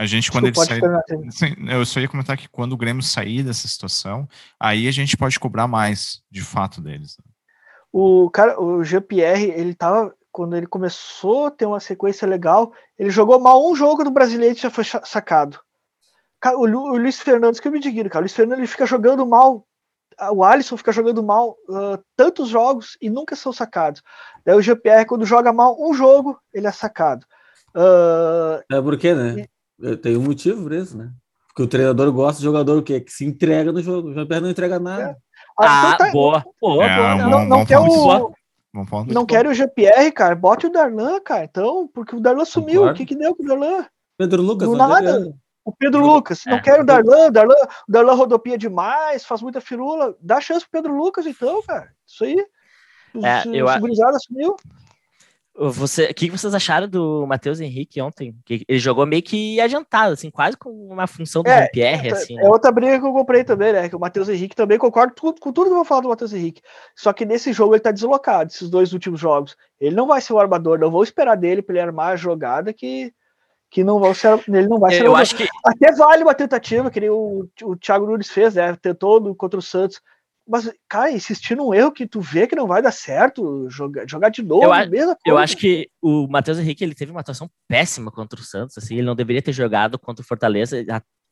A 0.00 0.06
gente, 0.06 0.32
quando 0.32 0.46
ele 0.46 0.56
sair. 0.56 0.80
Eu 1.70 1.84
só 1.84 2.00
ia 2.00 2.08
comentar 2.08 2.34
que 2.34 2.48
quando 2.48 2.72
o 2.72 2.76
Grêmio 2.76 3.02
sair 3.02 3.42
dessa 3.42 3.68
situação, 3.68 4.26
aí 4.58 4.88
a 4.88 4.90
gente 4.90 5.14
pode 5.14 5.38
cobrar 5.38 5.68
mais, 5.68 6.22
de 6.30 6.40
fato, 6.40 6.80
deles. 6.80 7.18
O 7.92 8.30
cara, 8.30 8.58
o 8.58 8.82
Jean-Pierre, 8.82 9.50
ele 9.50 9.74
tava. 9.74 10.14
Quando 10.32 10.56
ele 10.56 10.66
começou 10.66 11.46
a 11.46 11.50
ter 11.50 11.66
uma 11.66 11.80
sequência 11.80 12.26
legal, 12.26 12.72
ele 12.98 13.10
jogou 13.10 13.38
mal 13.38 13.68
um 13.68 13.76
jogo 13.76 14.02
do 14.02 14.10
brasileiro 14.10 14.56
e 14.56 14.60
já 14.62 14.70
foi 14.70 14.84
sacado. 14.84 15.60
O, 16.54 16.62
o 16.62 16.96
Luiz 16.96 17.20
Fernandes, 17.20 17.60
que 17.60 17.68
eu 17.68 17.72
me 17.72 17.78
digo, 17.78 18.08
cara, 18.08 18.20
o 18.20 18.22
Luiz 18.22 18.32
Fernandes 18.32 18.60
ele 18.60 18.68
fica 18.68 18.86
jogando 18.86 19.26
mal. 19.26 19.66
O 20.32 20.42
Alisson 20.42 20.78
fica 20.78 20.92
jogando 20.92 21.22
mal 21.22 21.58
uh, 21.68 22.02
tantos 22.16 22.48
jogos 22.48 22.96
e 23.02 23.10
nunca 23.10 23.36
são 23.36 23.52
sacados. 23.52 24.02
Daí 24.46 24.54
o 24.54 24.62
Jean-Pierre, 24.62 25.04
quando 25.04 25.26
joga 25.26 25.52
mal 25.52 25.76
um 25.78 25.92
jogo, 25.92 26.40
ele 26.54 26.66
é 26.66 26.72
sacado. 26.72 27.26
Uh, 27.76 28.62
é 28.72 28.80
porque, 28.80 29.12
né? 29.12 29.40
E, 29.40 29.59
tem 30.02 30.16
um 30.16 30.22
motivo 30.22 30.62
por 30.62 30.72
isso, 30.72 30.96
né? 30.96 31.10
Porque 31.48 31.62
o 31.62 31.66
treinador 31.66 32.12
gosta 32.12 32.38
de 32.38 32.44
jogador 32.44 32.78
o 32.78 32.82
quê? 32.82 33.00
Que 33.00 33.12
se 33.12 33.24
entrega 33.24 33.72
no 33.72 33.82
jogo. 33.82 34.08
O 34.08 34.14
Jean-Pierre 34.14 34.42
não 34.42 34.50
entrega 34.50 34.78
nada. 34.78 35.02
É. 35.02 35.16
Ah, 35.58 35.90
ah 35.90 35.96
tá... 35.96 36.10
boa. 36.10 36.44
boa, 36.60 36.84
é, 36.84 36.96
boa. 36.96 37.14
não, 37.16 37.44
não 37.44 37.66
quer 37.66 37.78
o... 37.78 38.32
Não 39.08 39.26
quer 39.26 39.46
o 39.46 39.54
GPR, 39.54 40.12
cara. 40.14 40.34
Bote 40.36 40.66
o 40.66 40.70
Darlan, 40.70 41.20
cara. 41.20 41.44
Então, 41.44 41.88
porque 41.92 42.14
o 42.14 42.20
Darlan 42.20 42.44
sumiu. 42.44 42.82
Concordo. 42.82 42.92
O 42.92 42.96
que, 42.96 43.06
que 43.06 43.16
deu 43.16 43.34
com 43.34 43.42
o 43.42 43.46
Darlan? 43.46 43.84
Pedro 44.16 44.42
Lucas. 44.42 44.68
Do 44.68 44.76
nada. 44.76 45.34
O 45.64 45.72
Pedro 45.72 46.06
Lucas. 46.06 46.42
Não 46.46 46.56
é. 46.56 46.62
quer 46.62 46.80
o 46.80 46.84
Darlan. 46.84 47.32
Darlan. 47.32 47.54
O 47.88 47.92
Darlan 47.92 48.14
rodopia 48.14 48.56
demais, 48.56 49.24
faz 49.24 49.42
muita 49.42 49.60
firula. 49.60 50.16
Dá 50.20 50.40
chance 50.40 50.60
pro 50.60 50.80
Pedro 50.80 50.96
Lucas, 50.96 51.26
então, 51.26 51.60
cara. 51.62 51.90
Isso 52.06 52.24
aí. 52.24 52.36
É, 53.16 53.42
eu... 53.48 53.66
O 53.66 54.20
sumiu. 54.20 54.56
Você, 55.54 56.06
o 56.06 56.14
que 56.14 56.30
vocês 56.30 56.54
acharam 56.54 56.88
do 56.88 57.26
Matheus 57.26 57.60
Henrique 57.60 58.00
ontem? 58.00 58.34
Que 58.46 58.64
ele 58.66 58.78
jogou 58.78 59.04
meio 59.04 59.22
que 59.22 59.60
adiantado, 59.60 60.14
assim, 60.14 60.30
quase 60.30 60.56
com 60.56 60.70
uma 60.70 61.06
função 61.06 61.42
do 61.42 61.50
é, 61.50 61.68
Pierre, 61.68 62.08
é, 62.08 62.12
assim. 62.12 62.38
É 62.38 62.42
né? 62.42 62.48
outra 62.48 62.70
briga 62.70 62.98
que 62.98 63.06
eu 63.06 63.12
comprei 63.12 63.44
também, 63.44 63.72
né? 63.72 63.88
Que 63.88 63.96
o 63.96 64.00
Matheus 64.00 64.28
Henrique 64.28 64.56
também 64.56 64.78
concordo 64.78 65.12
com, 65.20 65.32
com 65.32 65.52
tudo 65.52 65.66
que 65.66 65.72
eu 65.72 65.76
vou 65.76 65.84
falar 65.84 66.02
do 66.02 66.08
Matheus 66.08 66.32
Henrique. 66.32 66.62
Só 66.94 67.12
que 67.12 67.26
nesse 67.26 67.52
jogo 67.52 67.74
ele 67.74 67.82
tá 67.82 67.90
deslocado, 67.90 68.50
esses 68.50 68.70
dois 68.70 68.92
últimos 68.92 69.20
jogos. 69.20 69.56
Ele 69.78 69.94
não 69.94 70.06
vai 70.06 70.20
ser 70.20 70.32
o 70.32 70.38
armador, 70.38 70.78
não 70.78 70.90
vou 70.90 71.02
esperar 71.02 71.36
dele 71.36 71.62
pra 71.62 71.74
ele 71.74 71.82
armar 71.82 72.12
a 72.12 72.16
jogada 72.16 72.72
que, 72.72 73.12
que 73.68 73.84
não 73.84 73.98
vai 73.98 74.14
ser, 74.14 74.40
ele 74.48 74.68
não 74.68 74.78
vai 74.78 74.94
ser. 74.94 75.04
Eu 75.04 75.16
acho 75.16 75.36
que 75.36 75.46
até 75.64 75.92
vale 75.92 76.22
uma 76.22 76.34
tentativa 76.34 76.90
que 76.90 77.10
o, 77.10 77.46
o 77.64 77.76
Thiago 77.76 78.06
Nunes 78.06 78.30
fez, 78.30 78.54
né? 78.54 78.76
Tentou 78.80 79.20
no, 79.20 79.34
contra 79.34 79.58
o 79.58 79.62
Santos 79.62 80.00
mas, 80.50 80.68
cara, 80.88 81.12
insistir 81.12 81.56
num 81.56 81.72
erro 81.72 81.92
que 81.92 82.08
tu 82.08 82.20
vê 82.20 82.44
que 82.44 82.56
não 82.56 82.66
vai 82.66 82.82
dar 82.82 82.90
certo, 82.90 83.70
jogar, 83.70 84.04
jogar 84.08 84.30
de 84.30 84.42
novo, 84.42 84.64
eu, 84.64 84.72
a, 84.72 84.84
eu 85.24 85.38
acho 85.38 85.56
que 85.56 85.88
o 86.02 86.26
Matheus 86.26 86.58
Henrique 86.58 86.82
ele 86.82 86.94
teve 86.94 87.12
uma 87.12 87.20
atuação 87.20 87.48
péssima 87.68 88.10
contra 88.10 88.40
o 88.40 88.42
Santos, 88.42 88.76
assim, 88.76 88.96
ele 88.96 89.06
não 89.06 89.14
deveria 89.14 89.40
ter 89.40 89.52
jogado 89.52 89.96
contra 89.96 90.22
o 90.22 90.26
Fortaleza, 90.26 90.84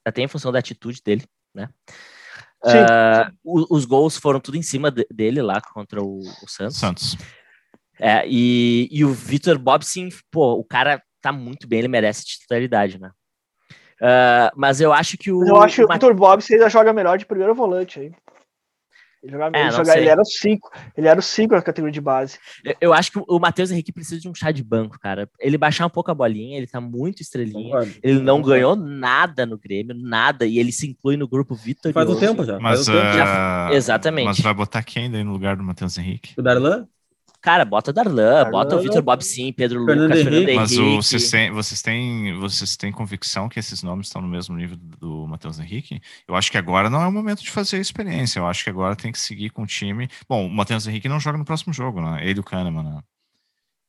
até 0.07 0.23
em 0.23 0.29
função 0.29 0.53
da 0.53 0.61
atitude 0.61 1.03
dele, 1.05 1.25
né? 1.53 1.69
Uh, 2.65 3.67
os 3.71 3.85
gols 3.85 4.17
foram 4.17 4.39
tudo 4.39 4.57
em 4.57 4.63
cima 4.63 4.93
dele 5.11 5.43
lá 5.43 5.61
contra 5.61 6.01
o, 6.01 6.19
o 6.19 6.49
Santos. 6.49 6.77
Santos. 6.77 7.17
É, 8.01 8.25
e, 8.27 8.89
e 8.91 9.05
o 9.05 9.13
Vitor 9.13 9.59
Bobson, 9.59 10.09
pô, 10.31 10.53
o 10.55 10.65
cara 10.65 11.03
tá 11.21 11.33
muito 11.33 11.67
bem, 11.67 11.81
ele 11.81 11.89
merece 11.89 12.25
titularidade, 12.25 13.01
né? 13.01 13.11
Uh, 14.01 14.55
mas 14.55 14.81
eu 14.81 14.93
acho 14.93 15.19
que 15.19 15.33
o. 15.33 15.45
Eu 15.45 15.61
acho 15.61 15.75
que 15.77 15.85
o 15.85 15.89
Vitor 15.89 16.15
Bobson 16.15 16.55
ainda 16.55 16.71
joga 16.71 16.93
melhor 16.93 17.19
de 17.19 17.27
primeiro 17.27 17.53
volante 17.53 17.99
aí. 17.99 18.13
Ele, 19.23 19.33
jogava, 19.33 19.57
é, 19.57 19.61
ele, 19.63 19.71
jogava, 19.71 19.99
ele, 19.99 20.09
era 20.09 20.21
o 20.21 20.25
5, 20.25 20.71
ele 20.97 21.09
era 21.09 21.19
o 21.19 21.23
5 21.23 21.55
na 21.55 21.63
categoria 21.63 21.93
de 21.93 22.01
base. 22.01 22.39
Eu, 22.65 22.75
eu, 22.81 22.93
acho 22.93 23.11
que 23.11 23.23
o 23.27 23.39
Matheus 23.39 23.71
Henrique 23.71 23.93
precisa 23.93 24.21
de 24.21 24.29
um 24.29 24.35
chá 24.35 24.53
de 24.53 24.63
banco, 24.63 24.99
cara. 24.99 25.29
Ele 25.41 25.59
baixar 25.59 25.87
um 25.87 25.91
pouco 25.91 26.11
a 26.11 26.15
bolinha, 26.15 26.57
ele 26.57 26.67
tá 26.67 26.81
muito 26.81 27.21
estrelinha. 27.21 27.65
Concordo. 27.65 27.93
Ele 28.03 28.21
não 28.21 28.37
Concordo. 28.37 28.49
ganhou 28.49 28.77
nada 28.77 29.45
no 29.45 29.59
Grêmio, 29.59 29.95
nada, 29.97 30.47
e 30.47 30.59
ele 30.59 30.71
se 30.71 30.87
inclui 30.87 31.17
no 31.17 31.29
grupo 31.29 31.55
Vitor. 31.55 31.93
Faz 31.93 32.09
um 32.09 32.19
tempo 32.19 32.45
já. 32.45 32.59
Mas, 32.61 32.89
um 32.89 32.93
tempo. 32.93 33.07
Uh... 33.07 33.17
Já, 33.17 33.69
exatamente. 33.73 34.27
Mas 34.27 34.41
vai 34.41 34.55
botar 34.55 34.83
quem 34.83 35.11
daí 35.11 35.25
no 35.25 35.33
lugar 35.33 35.57
do 35.57 35.65
Matheus 35.65 35.99
Henrique? 35.99 36.35
O 36.39 36.43
Darlan? 36.43 36.87
Cara, 37.41 37.65
bota 37.65 37.93
Darlan, 37.93 38.15
Darlan 38.15 38.51
bota 38.51 38.77
o 38.77 38.81
Vitor 38.81 39.01
Bob 39.01 39.23
Sim, 39.23 39.53
Pedro 39.53 39.85
Fernando 39.85 40.09
Lucas, 40.09 40.19
Henrique. 40.19 40.47
Fernando 40.47 40.49
Henrique. 40.49 40.77
Mas 40.77 40.79
o, 40.79 40.97
vocês, 40.97 41.31
têm, 41.31 41.51
vocês, 41.53 41.83
têm, 41.83 42.39
vocês 42.39 42.77
têm 42.77 42.93
convicção 42.93 43.49
que 43.49 43.61
esses 43.61 43.83
nomes 43.83 44.09
estão 44.09 44.21
no 44.21 44.29
mesmo 44.29 44.57
nível 44.57 44.77
do 44.77 45.27
Matheus 45.27 45.59
Henrique? 45.61 46.01
Eu 46.27 46.35
acho 46.35 46.51
que 46.51 46.59
agora 46.59 46.91
não 46.91 47.01
é 47.01 47.07
o 47.07 47.13
momento 47.13 47.43
de 47.43 47.51
fazer 47.51 47.77
a 47.77 47.81
experiência. 47.81 48.41
Eu 48.41 48.47
acho 48.47 48.65
que 48.65 48.71
agora 48.71 48.97
tem 48.97 49.13
que 49.13 49.21
seguir 49.21 49.51
com 49.51 49.63
o 49.63 49.67
time. 49.67 50.09
Bom, 50.29 50.47
o 50.47 50.51
Matheus 50.51 50.87
Henrique 50.87 51.09
não 51.09 51.21
joga 51.21 51.39
no 51.39 51.45
próximo 51.45 51.73
jogo, 51.73 52.01
né? 52.01 52.21
Ele 52.23 52.39
e 52.39 52.41
o 52.41 52.45
Kahneman, 52.45 52.83
né? 52.83 53.01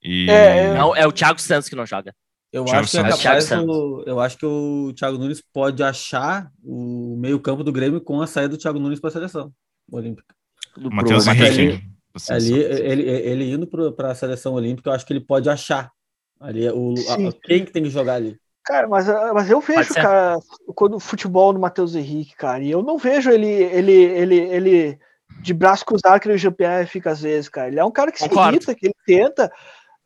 E... 0.02 0.30
É, 0.30 0.74
não, 0.76 0.95
é 0.95 1.08
o 1.08 1.12
Thiago 1.12 1.41
Santos 1.41 1.68
que 1.68 1.76
não 1.76 1.86
joga. 1.86 2.14
Eu 2.52 2.64
acho, 2.64 2.91
que 2.91 2.97
é 2.97 3.04
capaz 3.04 3.52
o, 3.52 4.04
eu 4.08 4.20
acho 4.20 4.38
que 4.38 4.45
o 4.45 4.91
Thiago 4.95 5.20
Nunes 5.20 5.43
pode 5.54 5.84
achar 5.84 6.52
o 6.64 7.16
meio-campo 7.20 7.64
do 7.64 7.72
Grêmio 7.72 8.02
com 8.02 8.22
a 8.22 8.28
saída 8.28 8.50
do 8.50 8.58
Thiago 8.58 8.80
Nunes 8.80 9.00
para 9.00 9.10
a 9.10 9.14
seleção 9.14 9.54
olímpica. 9.91 10.34
O 10.78 10.89
Matheus 10.89 11.28
Henrique. 11.28 11.89
Ali, 12.30 12.53
ele, 12.53 13.03
ele 13.03 13.51
indo 13.51 13.68
para 13.68 14.12
a 14.12 14.16
seleção 14.16 14.53
olímpica, 14.53 14.89
eu 14.89 14.93
acho 14.93 15.05
que 15.05 15.14
ele 15.14 15.20
pode 15.20 15.49
achar 15.49 15.91
ali 16.39 16.68
o, 16.70 16.93
a, 17.10 17.34
quem 17.43 17.66
que 17.66 17.72
tem 17.72 17.84
que 17.84 17.89
jogar 17.89 18.16
ali. 18.16 18.38
Cara, 18.64 18.88
mas, 18.88 19.07
mas 19.07 19.49
eu 19.49 19.60
vejo, 19.62 19.93
cara, 19.93 20.38
quando 20.76 20.95
o 20.95 20.99
futebol 20.99 21.53
do 21.53 21.60
Matheus 21.60 21.95
Henrique, 21.95 22.36
cara, 22.36 22.64
e 22.64 22.70
eu 22.70 22.84
não 22.84 22.97
vejo 22.97 23.32
ele, 23.32 23.47
ele, 23.47 23.93
ele, 23.93 24.36
ele 24.36 24.99
de 25.41 25.53
braço 25.53 25.86
cruzado 25.86 26.20
que 26.20 26.30
o 26.30 26.38
GPR 26.38 26.86
fica 26.86 27.12
às 27.12 27.22
vezes, 27.22 27.49
cara. 27.49 27.68
Ele 27.68 27.80
é 27.80 27.86
um 27.86 27.91
cara 27.91 28.12
que 28.12 28.20
Concordo. 28.20 28.49
se 28.49 28.55
irrita, 28.55 28.76
que 28.76 28.88
ele 28.88 28.95
tenta. 29.05 29.51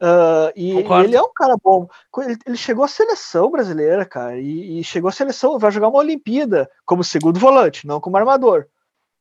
Uh, 0.02 0.52
e, 0.56 0.74
e, 0.74 1.04
ele 1.04 1.16
é 1.16 1.22
um 1.22 1.32
cara 1.34 1.56
bom. 1.64 1.88
Ele, 2.20 2.38
ele 2.46 2.58
chegou 2.58 2.84
à 2.84 2.88
seleção 2.88 3.50
brasileira, 3.50 4.06
cara, 4.06 4.38
e, 4.38 4.80
e, 4.80 4.84
chegou 4.84 5.10
à 5.10 5.12
seleção, 5.12 5.58
vai 5.58 5.72
jogar 5.72 5.88
uma 5.88 6.00
Olimpíada 6.00 6.70
como 6.86 7.04
segundo 7.04 7.40
volante, 7.40 7.88
não 7.88 8.00
como 8.00 8.18
armador. 8.18 8.66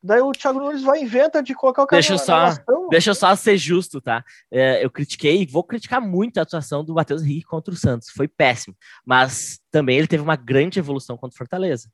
Daí 0.02 0.20
o 0.20 0.32
Thiago 0.32 0.58
Nunes 0.58 0.82
vai 0.82 1.00
inventa 1.00 1.40
de 1.40 1.54
colocar 1.54 1.84
o 1.84 1.86
cara 1.86 2.00
deixa 2.00 2.14
eu 2.14 2.18
só, 2.18 2.50
Deixa 2.90 3.10
eu 3.10 3.14
só 3.14 3.36
ser 3.36 3.56
justo, 3.56 4.00
tá? 4.00 4.24
É, 4.50 4.84
eu 4.84 4.90
critiquei, 4.90 5.46
vou 5.46 5.62
criticar 5.62 6.00
muito 6.00 6.38
a 6.38 6.42
atuação 6.42 6.84
do 6.84 6.94
Matheus 6.94 7.22
Henrique 7.22 7.46
contra 7.46 7.72
o 7.72 7.76
Santos. 7.76 8.10
Foi 8.10 8.26
péssimo. 8.26 8.76
Mas 9.06 9.60
também 9.70 9.98
ele 9.98 10.08
teve 10.08 10.22
uma 10.22 10.34
grande 10.34 10.80
evolução 10.80 11.16
contra 11.16 11.34
o 11.34 11.38
Fortaleza. 11.38 11.88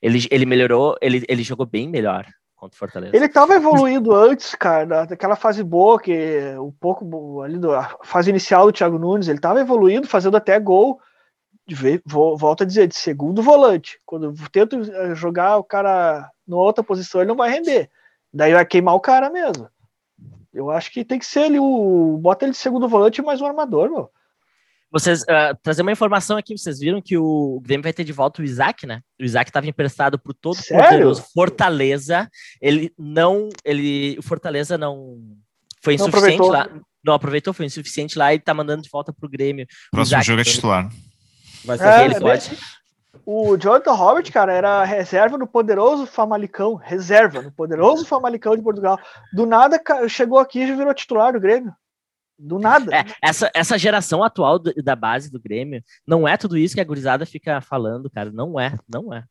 Ele, 0.00 0.26
ele 0.30 0.46
melhorou, 0.46 0.96
ele, 1.02 1.22
ele 1.28 1.42
jogou 1.42 1.66
bem 1.66 1.86
melhor 1.86 2.26
contra 2.56 2.74
o 2.74 2.78
Fortaleza. 2.78 3.14
Ele 3.14 3.26
estava 3.26 3.54
evoluindo 3.54 4.14
antes, 4.16 4.54
cara, 4.54 5.04
daquela 5.04 5.36
fase 5.36 5.62
boa, 5.62 6.00
que 6.00 6.14
um 6.58 6.72
pouco 6.72 7.42
ali 7.42 7.58
da 7.58 7.94
fase 8.02 8.30
inicial 8.30 8.66
do 8.66 8.72
Thiago 8.72 8.98
Nunes, 8.98 9.28
ele 9.28 9.38
estava 9.38 9.60
evoluindo, 9.60 10.08
fazendo 10.08 10.36
até 10.36 10.58
gol 10.58 10.98
de, 11.66 12.02
volto 12.04 12.62
a 12.62 12.66
dizer, 12.66 12.86
de 12.88 12.96
segundo 12.96 13.42
volante. 13.42 13.98
Quando 14.04 14.26
eu 14.26 14.34
tento 14.50 14.80
eh, 14.80 15.14
jogar 15.14 15.56
o 15.56 15.64
cara 15.64 16.30
na 16.52 16.62
outra 16.62 16.84
posição, 16.84 17.20
ele 17.20 17.28
não 17.28 17.36
vai 17.36 17.50
render. 17.50 17.90
Daí 18.32 18.52
vai 18.52 18.64
queimar 18.64 18.94
o 18.94 19.00
cara 19.00 19.28
mesmo. 19.28 19.68
Eu 20.52 20.70
acho 20.70 20.90
que 20.90 21.04
tem 21.04 21.18
que 21.18 21.26
ser 21.26 21.46
ele 21.46 21.58
o. 21.58 22.18
Bota 22.20 22.44
ele 22.44 22.52
de 22.52 22.58
segundo 22.58 22.88
volante 22.88 23.22
mais 23.22 23.40
um 23.40 23.46
armador, 23.46 23.90
meu. 23.90 24.10
Vocês, 24.90 25.22
uh, 25.22 25.56
trazer 25.62 25.80
uma 25.80 25.92
informação 25.92 26.36
aqui, 26.36 26.56
vocês 26.56 26.78
viram 26.78 27.00
que 27.00 27.16
o 27.16 27.60
Grêmio 27.62 27.82
vai 27.82 27.94
ter 27.94 28.04
de 28.04 28.12
volta 28.12 28.42
o 28.42 28.44
Isaac, 28.44 28.86
né? 28.86 29.00
O 29.18 29.24
Isaac 29.24 29.48
estava 29.48 29.66
emprestado 29.66 30.18
por 30.18 30.34
todo 30.34 30.58
o 30.58 30.68
poderoso 30.68 31.24
Fortaleza. 31.32 32.28
Ele 32.60 32.92
não. 32.98 33.48
Ele, 33.64 34.16
o 34.18 34.22
Fortaleza 34.22 34.76
não 34.76 35.18
foi 35.82 35.94
insuficiente 35.94 36.38
não 36.38 36.48
lá. 36.48 36.68
Não 37.04 37.14
aproveitou, 37.14 37.54
foi 37.54 37.66
insuficiente 37.66 38.18
lá 38.18 38.32
e 38.34 38.38
tá 38.38 38.52
mandando 38.52 38.82
de 38.82 38.90
volta 38.90 39.12
pro 39.12 39.28
Grêmio. 39.28 39.66
Próximo 39.90 40.18
Isaac, 40.18 40.26
jogo 40.26 40.40
é 40.42 40.44
titular. 40.44 40.90
Vai 41.64 41.78
ser 41.78 41.86
é, 41.86 42.04
ele 42.04 42.20
pode. 42.20 42.50
O 43.24 43.56
Jonathan 43.56 43.92
Robert, 43.92 44.32
cara, 44.32 44.52
era 44.52 44.84
reserva 44.84 45.36
no 45.38 45.46
poderoso 45.46 46.06
Famalicão. 46.06 46.74
Reserva 46.74 47.42
no 47.42 47.52
poderoso 47.52 48.06
Famalicão 48.06 48.56
de 48.56 48.62
Portugal. 48.62 48.98
Do 49.32 49.46
nada, 49.46 49.80
chegou 50.08 50.38
aqui 50.38 50.60
e 50.60 50.66
já 50.66 50.74
virou 50.74 50.94
titular 50.94 51.32
do 51.32 51.40
Grêmio. 51.40 51.74
Do 52.38 52.58
nada. 52.58 52.94
É, 52.94 53.04
essa, 53.22 53.50
essa 53.54 53.78
geração 53.78 54.22
atual 54.22 54.58
da 54.58 54.96
base 54.96 55.30
do 55.30 55.40
Grêmio 55.40 55.82
não 56.06 56.26
é 56.26 56.36
tudo 56.36 56.56
isso 56.58 56.74
que 56.74 56.80
a 56.80 56.84
gurizada 56.84 57.24
fica 57.24 57.60
falando, 57.60 58.10
cara. 58.10 58.32
Não 58.32 58.58
é, 58.58 58.76
não 58.88 59.12
é. 59.12 59.24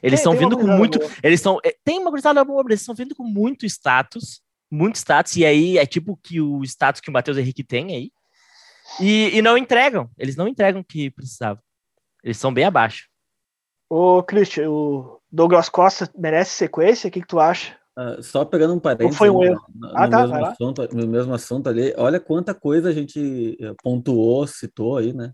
Eles 0.00 0.20
estão 0.20 0.36
vindo 0.36 0.56
com 0.56 0.66
muito. 0.66 0.98
Boa. 0.98 1.10
Eles 1.22 1.40
estão. 1.40 1.58
Eh, 1.64 1.74
tem 1.82 1.98
uma 1.98 2.10
gurizada 2.10 2.44
boa, 2.44 2.62
eles 2.68 2.80
estão 2.80 2.94
vindo 2.94 3.16
com 3.16 3.24
muito 3.24 3.66
status 3.66 4.40
muito 4.72 4.96
status, 4.96 5.36
e 5.36 5.44
aí 5.44 5.76
é 5.76 5.84
tipo 5.84 6.16
que 6.16 6.40
o 6.40 6.64
status 6.64 7.00
que 7.00 7.10
o 7.10 7.12
Matheus 7.12 7.36
Henrique 7.36 7.62
tem 7.62 7.94
aí. 7.94 8.10
E, 8.98 9.36
e 9.36 9.42
não 9.42 9.56
entregam, 9.56 10.10
eles 10.18 10.34
não 10.34 10.48
entregam 10.48 10.80
o 10.80 10.84
que 10.84 11.10
precisavam. 11.10 11.62
Eles 12.22 12.38
são 12.38 12.52
bem 12.52 12.64
abaixo. 12.64 13.08
Ô, 13.88 14.22
Christian, 14.22 14.70
o 14.70 15.20
Douglas 15.30 15.68
Costa 15.68 16.10
merece 16.16 16.52
sequência? 16.52 17.08
O 17.08 17.10
que, 17.10 17.20
que 17.20 17.26
tu 17.26 17.38
acha? 17.38 17.76
Uh, 17.98 18.22
só 18.22 18.42
pegando 18.44 18.72
um 18.72 18.80
parênteses 18.80 19.18
foi 19.18 19.28
um 19.28 19.42
erro? 19.42 19.60
No, 19.74 19.88
no, 19.88 19.98
ah, 19.98 20.08
tá, 20.08 20.26
mesmo 20.26 20.46
assunto, 20.46 20.88
no 20.94 21.06
mesmo 21.06 21.34
assunto 21.34 21.68
ali, 21.68 21.92
olha 21.98 22.18
quanta 22.18 22.54
coisa 22.54 22.88
a 22.88 22.92
gente 22.92 23.54
eh, 23.60 23.74
pontuou, 23.82 24.46
citou 24.46 24.96
aí, 24.96 25.12
né? 25.12 25.32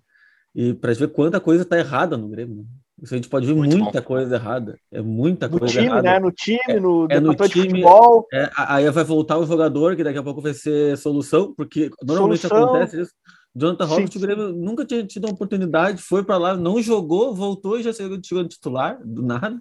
E 0.52 0.74
para 0.74 0.92
ver 0.92 1.12
quanta 1.12 1.38
coisa 1.38 1.64
tá 1.64 1.78
errada 1.78 2.16
no 2.16 2.28
Grêmio. 2.28 2.56
Né? 2.56 2.64
Isso 3.00 3.14
a 3.14 3.16
gente 3.16 3.28
pode 3.28 3.46
ver 3.46 3.54
Muito 3.54 3.78
muita 3.78 4.00
bom. 4.00 4.06
coisa 4.06 4.34
errada. 4.34 4.76
É 4.90 5.00
muita 5.00 5.46
no 5.46 5.58
coisa 5.58 5.72
time, 5.72 5.86
errada. 5.86 6.02
Né? 6.02 6.18
No 6.18 6.32
time, 6.32 6.58
é, 6.68 6.80
no 6.80 7.06
é 7.08 7.20
no 7.20 7.34
time, 7.36 7.68
futebol. 7.68 8.26
É, 8.32 8.50
aí 8.56 8.90
vai 8.90 9.04
voltar 9.04 9.38
o 9.38 9.46
jogador, 9.46 9.94
que 9.94 10.02
daqui 10.02 10.18
a 10.18 10.22
pouco 10.22 10.40
vai 10.40 10.52
ser 10.52 10.98
solução, 10.98 11.54
porque 11.54 11.90
normalmente 12.02 12.40
solução. 12.40 12.70
acontece 12.70 13.02
isso. 13.02 13.12
Jonathan 13.54 13.84
Robert, 13.84 14.10
o 14.14 14.20
Grêmio 14.20 14.52
nunca 14.52 14.84
tinha 14.84 15.04
tido 15.04 15.24
uma 15.24 15.32
oportunidade, 15.32 16.02
foi 16.02 16.24
para 16.24 16.36
lá, 16.36 16.56
não 16.56 16.80
jogou, 16.80 17.34
voltou 17.34 17.78
e 17.78 17.82
já 17.82 17.92
chegou, 17.92 18.18
chegou 18.22 18.42
no 18.42 18.48
titular, 18.48 18.98
do 19.04 19.22
nada. 19.22 19.60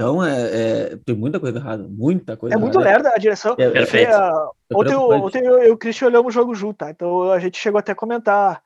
Então, 0.00 0.24
é, 0.24 0.32
é, 0.32 0.96
tem 1.04 1.14
muita 1.14 1.38
coisa 1.38 1.58
errada, 1.58 1.86
muita 1.86 2.34
coisa 2.34 2.56
É 2.56 2.58
muito 2.58 2.78
lerda 2.78 3.12
a 3.14 3.18
direção. 3.18 3.54
É, 3.58 3.68
Perfeito. 3.68 4.10
É, 4.10 4.48
ontem, 4.74 4.94
ontem 4.94 5.44
eu 5.44 5.62
e 5.64 5.70
o 5.70 5.76
Christian 5.76 6.08
olhamos 6.08 6.28
o 6.28 6.34
jogo 6.34 6.54
junto, 6.54 6.78
tá? 6.78 6.90
Então 6.90 7.30
a 7.30 7.38
gente 7.38 7.58
chegou 7.58 7.78
até 7.78 7.92
a 7.92 7.94
comentar, 7.94 8.62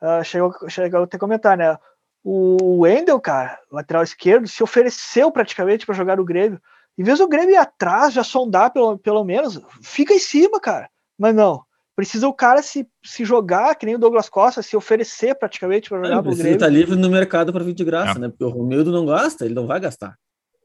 uh, 0.00 0.22
chegou, 0.22 0.54
chegou 0.68 1.02
até 1.02 1.16
a 1.16 1.20
comentar, 1.20 1.56
né? 1.56 1.76
O 2.22 2.82
Wendel, 2.82 3.20
cara, 3.20 3.58
lateral 3.70 4.04
esquerdo, 4.04 4.46
se 4.46 4.62
ofereceu 4.62 5.30
praticamente 5.32 5.84
para 5.84 5.94
jogar 5.94 6.18
no 6.18 6.24
Grêmio. 6.24 6.60
Em 6.96 7.02
vez 7.02 7.18
do 7.18 7.28
Grêmio 7.28 7.54
ir 7.54 7.56
atrás, 7.56 8.14
já 8.14 8.22
sondar 8.22 8.72
pelo, 8.72 8.96
pelo 8.96 9.24
menos, 9.24 9.60
fica 9.82 10.14
em 10.14 10.20
cima, 10.20 10.60
cara. 10.60 10.88
Mas 11.18 11.34
não. 11.34 11.65
Precisa 11.96 12.28
o 12.28 12.34
cara 12.34 12.60
se, 12.60 12.86
se 13.02 13.24
jogar, 13.24 13.74
que 13.74 13.86
nem 13.86 13.94
o 13.94 13.98
Douglas 13.98 14.28
Costa, 14.28 14.60
se 14.60 14.76
oferecer 14.76 15.34
praticamente 15.34 15.88
para 15.88 16.04
jogar 16.04 16.16
no 16.16 16.22
Grêmio. 16.22 16.46
Ele 16.46 16.58
tá 16.58 16.68
livre 16.68 16.94
no 16.94 17.08
mercado 17.08 17.54
para 17.54 17.64
vir 17.64 17.72
de 17.72 17.84
graça, 17.84 18.18
é. 18.18 18.20
né? 18.20 18.28
Porque 18.28 18.44
o 18.44 18.50
Romildo 18.50 18.92
não 18.92 19.06
gosta, 19.06 19.46
ele 19.46 19.54
não 19.54 19.66
vai 19.66 19.80
gastar. 19.80 20.14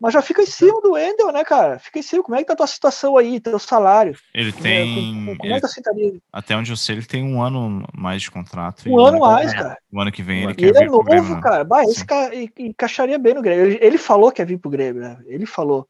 Mas 0.01 0.15
já 0.15 0.21
fica 0.23 0.41
em 0.41 0.47
cima 0.47 0.81
do 0.81 0.93
Wendel, 0.93 1.31
né, 1.31 1.43
cara? 1.43 1.77
Fica 1.77 1.99
em 1.99 2.01
cima. 2.01 2.23
Como 2.23 2.35
é 2.35 2.39
que 2.39 2.45
tá 2.45 2.53
a 2.53 2.55
tua 2.55 2.65
situação 2.65 3.17
aí, 3.17 3.39
teu 3.39 3.59
salário? 3.59 4.17
Ele 4.33 4.51
tem. 4.51 4.95
Como, 4.95 5.37
como 5.37 5.45
ele, 5.45 5.53
é 5.53 5.61
que 5.61 5.81
tá 5.81 5.91
Até 6.33 6.55
onde 6.57 6.71
eu 6.71 6.75
sei, 6.75 6.95
ele 6.95 7.05
tem 7.05 7.23
um 7.23 7.39
ano 7.39 7.87
mais 7.95 8.23
de 8.23 8.31
contrato. 8.31 8.89
Um 8.89 8.99
ano 8.99 9.19
mais, 9.19 9.53
cara. 9.53 9.77
O 9.93 10.01
ano 10.01 10.11
que 10.11 10.23
vem 10.23 10.41
ele 10.41 10.53
e 10.53 10.55
quer 10.55 10.65
ele 10.65 10.79
vir 10.79 10.85
é 10.85 10.87
novo, 10.87 11.03
Grêmio, 11.03 11.35
né? 11.35 11.41
cara. 11.41 11.63
Bah, 11.63 11.83
esse 11.83 12.03
cara 12.03 12.31
encaixaria 12.57 13.19
bem 13.19 13.35
no 13.35 13.43
Grêmio. 13.43 13.65
Ele, 13.67 13.79
ele 13.79 13.97
falou 13.99 14.31
que 14.31 14.41
ia 14.41 14.45
vir 14.45 14.57
pro 14.57 14.71
Grêmio, 14.71 15.03
né? 15.03 15.19
Ele 15.27 15.45
falou. 15.45 15.87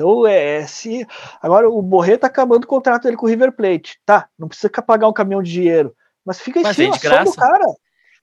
Então, 0.00 0.26
é, 0.26 0.56
é 0.56 0.66
se. 0.66 1.06
Agora, 1.42 1.68
o 1.68 1.82
Borré 1.82 2.16
tá 2.16 2.26
acabando 2.26 2.64
o 2.64 2.66
contrato 2.66 3.02
dele 3.02 3.16
com 3.16 3.26
o 3.26 3.28
River 3.28 3.52
Plate. 3.52 3.98
Tá, 4.06 4.28
não 4.38 4.48
precisa 4.48 4.70
pagar 4.82 5.08
um 5.08 5.12
caminhão 5.12 5.42
de 5.42 5.52
dinheiro. 5.52 5.94
Mas 6.24 6.40
fica 6.40 6.60
em 6.60 6.62
mas 6.62 6.76
cima, 6.76 6.98
só 6.98 7.24
do 7.24 7.32
cara. 7.34 7.66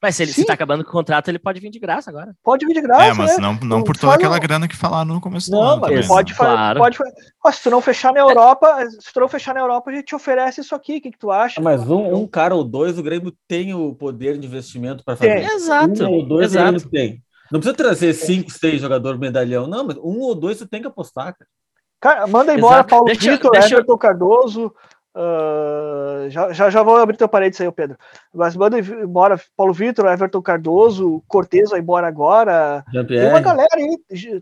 Mas 0.00 0.14
se 0.14 0.22
ele 0.22 0.32
se 0.32 0.44
tá 0.44 0.52
acabando 0.52 0.84
com 0.84 0.90
o 0.90 0.92
contrato, 0.92 1.28
ele 1.28 1.40
pode 1.40 1.58
vir 1.58 1.70
de 1.70 1.78
graça 1.80 2.08
agora. 2.08 2.32
Pode 2.44 2.64
vir 2.64 2.74
de 2.74 2.80
graça. 2.80 3.02
É, 3.02 3.12
mas 3.12 3.36
né? 3.36 3.42
não, 3.42 3.54
não 3.54 3.82
por 3.82 3.96
toda 3.96 4.14
aquela 4.14 4.38
grana 4.38 4.68
que 4.68 4.76
falaram 4.76 5.14
no 5.14 5.20
começo 5.20 5.50
não, 5.50 5.58
do 5.58 5.64
ano. 5.64 5.80
Não, 5.80 5.96
mas 5.96 6.06
pode, 6.06 6.34
fazer, 6.34 6.52
claro. 6.52 6.78
pode 6.78 6.96
fazer. 6.96 7.12
se 7.52 7.62
tu 7.64 7.70
não 7.70 7.80
fechar 7.80 8.12
na 8.12 8.20
Europa, 8.20 8.88
se 9.00 9.12
tu 9.12 9.18
não 9.18 9.28
fechar 9.28 9.54
na 9.54 9.60
Europa, 9.60 9.90
a 9.90 9.94
gente 9.94 10.04
te 10.04 10.14
oferece 10.14 10.60
isso 10.60 10.72
aqui. 10.72 10.98
O 10.98 11.00
que, 11.00 11.10
que 11.10 11.18
tu 11.18 11.32
acha? 11.32 11.60
Mas 11.60 11.82
um, 11.90 12.14
um 12.14 12.28
cara 12.28 12.54
ou 12.54 12.62
dois, 12.62 12.96
o 12.96 13.02
Grêmio 13.02 13.36
tem 13.48 13.74
o 13.74 13.92
poder 13.92 14.38
de 14.38 14.46
investimento 14.46 15.02
para 15.04 15.16
fazer. 15.16 15.34
Tem. 15.34 15.56
Exato. 15.56 16.04
Um 16.04 16.12
ou 16.12 16.24
dois, 16.24 16.52
Exato. 16.52 16.68
o 16.68 16.70
Grêmio 16.70 16.90
tem. 16.90 17.22
Não 17.50 17.58
precisa 17.58 17.76
trazer 17.76 18.12
cinco, 18.12 18.50
seis 18.50 18.80
jogadores 18.80 19.18
medalhão, 19.18 19.66
não, 19.66 19.84
mas 19.84 19.96
um 19.96 20.20
ou 20.20 20.34
dois 20.34 20.58
tu 20.58 20.66
tem 20.66 20.80
que 20.80 20.86
apostar, 20.86 21.34
cara. 21.36 21.48
Cara, 22.00 22.26
manda 22.26 22.54
embora 22.54 22.76
Exato. 22.76 22.90
Paulo 22.90 23.04
deixa, 23.06 23.30
Vitor, 23.32 23.50
deixa... 23.50 23.74
Everton 23.74 23.98
Cardoso, 23.98 24.74
Uh, 25.18 26.30
já, 26.30 26.52
já, 26.52 26.70
já 26.70 26.80
vou 26.80 26.96
abrir 26.96 27.16
teu 27.16 27.28
parede 27.28 27.60
aí, 27.60 27.72
Pedro. 27.72 27.98
Mas 28.32 28.54
manda 28.54 28.78
embora 28.78 29.40
Paulo 29.56 29.72
Vitor, 29.72 30.06
Everton 30.06 30.40
Cardoso, 30.40 31.24
Cortez 31.26 31.70
vai 31.70 31.80
embora 31.80 32.06
agora. 32.06 32.84
Tem 33.08 33.28
uma 33.28 33.40
galera 33.40 33.68
aí. 33.74 33.98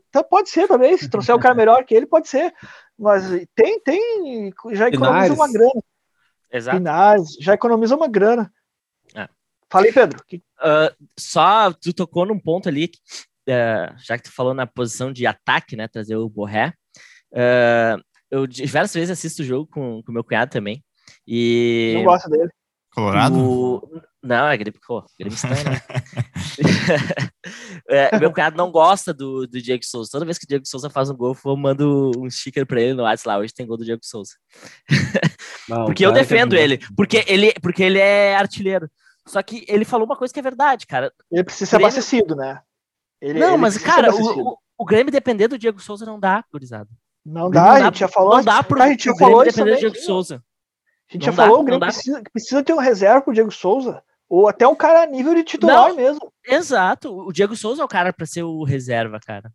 Então 0.09 0.23
pode 0.23 0.51
ser 0.51 0.69
também. 0.69 0.99
Se 0.99 1.09
trouxer 1.09 1.35
um 1.35 1.39
cara 1.39 1.55
melhor 1.55 1.83
que 1.85 1.95
ele, 1.95 2.05
pode 2.05 2.29
ser. 2.29 2.53
Mas 2.99 3.25
tem, 3.55 3.81
tem. 3.81 4.53
Já 4.73 4.89
economiza 4.89 5.33
uma 5.33 5.51
grana. 5.51 5.83
Exato. 6.53 6.77
Pinares, 6.77 7.37
já 7.41 7.55
economiza 7.55 7.97
uma 7.97 8.09
grana. 8.09 8.53
É. 9.15 9.29
Fala 9.71 9.87
aí, 9.87 9.93
Pedro. 9.93 10.23
Uh, 10.31 11.07
só 11.19 11.73
tu 11.73 11.95
tocou 11.95 12.27
num 12.27 12.39
ponto 12.39 12.69
ali, 12.69 12.91
uh, 13.49 13.95
já 13.97 14.19
que 14.19 14.25
tu 14.25 14.33
falou 14.33 14.53
na 14.53 14.67
posição 14.67 15.11
de 15.11 15.27
ataque, 15.27 15.75
né? 15.75 15.89
Trazer 15.89 16.17
o 16.17 16.29
Borré. 16.29 16.75
Uh, 17.33 18.03
eu 18.31 18.47
diversas 18.47 18.95
vezes 18.95 19.11
assisto 19.11 19.43
o 19.43 19.45
jogo 19.45 19.69
com 19.71 20.03
o 20.07 20.13
meu 20.13 20.25
cunhado 20.25 20.51
também. 20.51 20.83
E. 21.27 21.95
Não 21.97 22.05
gosta 22.05 22.29
dele. 22.29 22.51
Colorado? 22.95 23.39
O... 23.39 24.03
Não, 24.23 24.49
é 24.49 24.57
gripe, 24.57 24.81
pô, 24.85 25.05
né? 25.21 25.29
é, 27.89 28.19
meu 28.19 28.33
cunhado 28.33 28.57
não 28.57 28.73
gosta 28.73 29.13
do, 29.13 29.47
do 29.47 29.61
Diego 29.61 29.85
Souza. 29.85 30.11
Toda 30.11 30.25
vez 30.25 30.39
que 30.39 30.45
o 30.45 30.49
Diego 30.49 30.67
Souza 30.67 30.89
faz 30.89 31.11
um 31.11 31.17
gol, 31.17 31.37
eu 31.45 31.57
mando 31.57 32.11
um 32.17 32.29
sticker 32.29 32.67
pra 32.67 32.81
ele 32.81 32.95
no 32.95 33.03
WhatsApp 33.03 33.29
lá. 33.29 33.39
Hoje 33.39 33.53
tem 33.53 33.67
gol 33.67 33.77
do 33.77 33.85
Diego 33.85 34.01
Souza. 34.03 34.33
Não, 35.69 35.85
porque 35.85 36.07
eu 36.07 36.13
defendo 36.13 36.57
é 36.57 36.63
ele. 36.63 36.81
Porque 36.97 37.25
ele, 37.27 37.53
porque 37.61 37.83
ele 37.83 37.99
é 37.99 38.35
artilheiro. 38.35 38.91
Só 39.27 39.43
que 39.43 39.65
ele 39.69 39.85
falou 39.85 40.07
uma 40.07 40.17
coisa 40.17 40.33
que 40.33 40.41
é 40.41 40.43
verdade, 40.43 40.87
cara. 40.87 41.13
Ele 41.31 41.45
precisa 41.45 41.67
ser 41.67 41.77
Grêmio... 41.77 41.87
abastecido, 41.87 42.37
né? 42.37 42.61
Ele, 43.21 43.39
não, 43.39 43.55
ele 43.55 43.57
mas, 43.59 43.77
cara, 43.77 44.15
o, 44.15 44.53
o, 44.53 44.59
o 44.79 44.85
Grêmio 44.85 45.11
depender 45.11 45.49
do 45.49 45.59
Diego 45.59 45.81
Souza 45.81 46.07
não 46.07 46.21
dá, 46.21 46.45
gurizada. 46.53 46.89
Não 47.27 47.51
dá, 47.51 47.73
a 47.73 47.81
gente 47.83 47.99
já 47.99 48.07
falou. 48.07 48.37
Não 48.37 48.45
dá 48.45 48.63
pro, 48.63 48.81
a 48.81 48.89
gente 48.89 49.07
já 49.07 49.15
falou 49.17 49.45
depender 49.45 49.73
do 49.73 49.79
Diego 49.81 49.97
Souza. 49.97 50.45
A 51.11 51.13
gente 51.13 51.27
não 51.27 51.33
já 51.33 51.37
dá, 51.37 51.49
falou, 51.49 51.61
o 51.61 51.65
Grêmio 51.65 51.81
precisa, 51.81 52.23
precisa 52.33 52.63
ter 52.63 52.73
um 52.73 52.79
reserva 52.79 53.21
pro 53.21 53.35
Diego 53.35 53.51
Souza. 53.51 54.01
Ou 54.29 54.49
até 54.49 54.67
um 54.67 54.77
cara 54.77 55.03
a 55.03 55.07
nível 55.07 55.35
de 55.35 55.43
titular 55.43 55.89
não, 55.89 55.97
mesmo. 55.97 56.33
Exato. 56.47 57.13
O 57.13 57.33
Diego 57.33 57.57
Souza 57.57 57.83
é 57.83 57.85
o 57.85 57.89
cara 57.89 58.13
para 58.13 58.27
ser 58.27 58.45
o 58.45 58.63
reserva, 58.63 59.19
cara. 59.19 59.53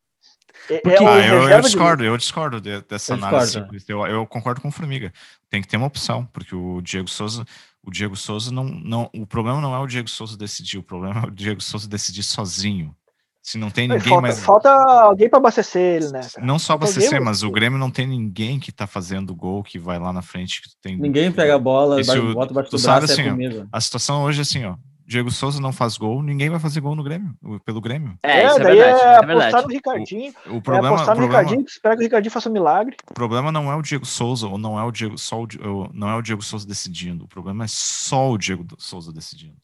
É, 0.70 0.80
Porque, 0.80 1.04
é 1.04 1.08
ah, 1.08 1.28
eu, 1.28 1.50
eu, 1.50 1.62
discordo, 1.62 2.04
de... 2.04 2.10
eu 2.10 2.18
discordo 2.18 2.62
de, 2.62 2.82
dessa 2.82 3.14
eu 3.14 3.18
análise. 3.18 3.66
Eu, 3.88 4.06
eu, 4.06 4.28
concordo 4.28 4.62
com 4.62 4.68
o 4.68 4.72
Formiga. 4.72 5.14
Tem 5.50 5.62
que 5.62 5.68
ter 5.68 5.78
uma 5.78 5.88
opção, 5.88 6.26
porque 6.26 6.54
o 6.54 6.82
Diego 6.82 7.08
Souza, 7.08 7.46
o 7.82 7.90
Diego 7.90 8.18
Souza 8.18 8.52
não, 8.52 8.66
não. 8.66 9.10
O 9.14 9.26
problema 9.26 9.62
não 9.62 9.74
é 9.74 9.80
o 9.80 9.88
Diego 9.88 10.10
Souza 10.10 10.38
decidir, 10.38 10.78
o 10.78 10.84
problema 10.84 11.22
é 11.22 11.28
o 11.28 11.32
Diego 11.32 11.62
Souza 11.62 11.88
decidir 11.88 12.24
sozinho. 12.24 12.96
Se 13.44 13.58
não 13.58 13.72
tem 13.72 13.88
ninguém 13.88 14.08
falta, 14.08 14.22
mais. 14.22 14.40
Falta 14.40 14.70
alguém 14.70 15.28
para 15.28 15.40
abastecer 15.40 15.82
ele, 15.82 16.12
né? 16.12 16.22
Cara? 16.22 16.46
Não 16.46 16.60
só 16.60 16.74
abastecer, 16.74 17.20
mas 17.22 17.42
o 17.42 17.50
Grêmio 17.50 17.80
não 17.80 17.90
tem 17.90 18.06
ninguém 18.06 18.60
que 18.60 18.72
tá 18.72 18.86
fazendo 18.86 19.34
gol, 19.34 19.64
que 19.64 19.80
vai 19.80 19.98
lá 19.98 20.14
na 20.14 20.22
frente. 20.22 20.62
Que 20.62 20.70
tem... 20.80 20.96
Ninguém 20.96 21.32
pega 21.32 21.56
a 21.56 21.60
bola, 21.60 22.00
Esse, 22.00 22.16
bate, 22.16 22.34
bota 22.34 22.54
baixo 22.54 22.72
do 22.72 22.78
sabe, 22.78 23.08
braço, 23.08 23.20
é 23.20 23.30
assim, 23.30 23.60
ó, 23.60 23.66
A 23.72 23.82
situação 23.82 24.24
hoje 24.24 24.40
é 24.40 24.42
assim, 24.44 24.66
ó. 24.66 24.76
Diego 25.12 25.30
Souza 25.30 25.60
não 25.60 25.74
faz 25.74 25.98
gol, 25.98 26.24
ninguém 26.24 26.50
vai 26.50 26.60
fazer 26.60 26.80
gol 26.80 26.96
no 26.96 27.04
Grêmio, 27.04 27.36
pelo 27.66 27.82
Grêmio. 27.82 28.18
É, 28.24 28.44
é 28.44 28.60
daí 28.60 28.80
é, 28.80 28.90
é 28.90 29.16
apostar 29.18 29.64
no 29.64 29.68
Ricardinho. 29.68 30.34
O, 30.46 30.56
o 30.56 30.62
problema, 30.62 30.88
é 30.88 30.94
apostar 30.94 31.16
no 31.16 31.22
problema, 31.22 31.40
Ricardinho, 31.40 31.66
espera 31.68 31.96
que 31.96 32.02
o 32.02 32.04
Ricardinho 32.04 32.32
faça 32.32 32.48
um 32.48 32.54
milagre. 32.54 32.96
O 33.10 33.14
problema 33.14 33.52
não 33.52 33.70
é 33.70 33.76
o 33.76 33.82
Diego 33.82 34.06
Souza, 34.06 34.48
ou 34.48 34.58
não 34.58 34.80
é 34.80 34.84
o 34.84 34.92
Diego, 34.92 35.18
só 35.18 35.42
o, 35.42 35.48
não 35.92 36.10
é 36.10 36.16
o 36.16 36.22
Diego 36.22 36.42
Souza 36.42 36.66
decidindo. 36.66 37.26
O 37.26 37.28
problema 37.28 37.66
é 37.66 37.68
só 37.68 38.32
o 38.32 38.38
Diego 38.38 38.66
Souza 38.78 39.12
decidindo. 39.12 39.58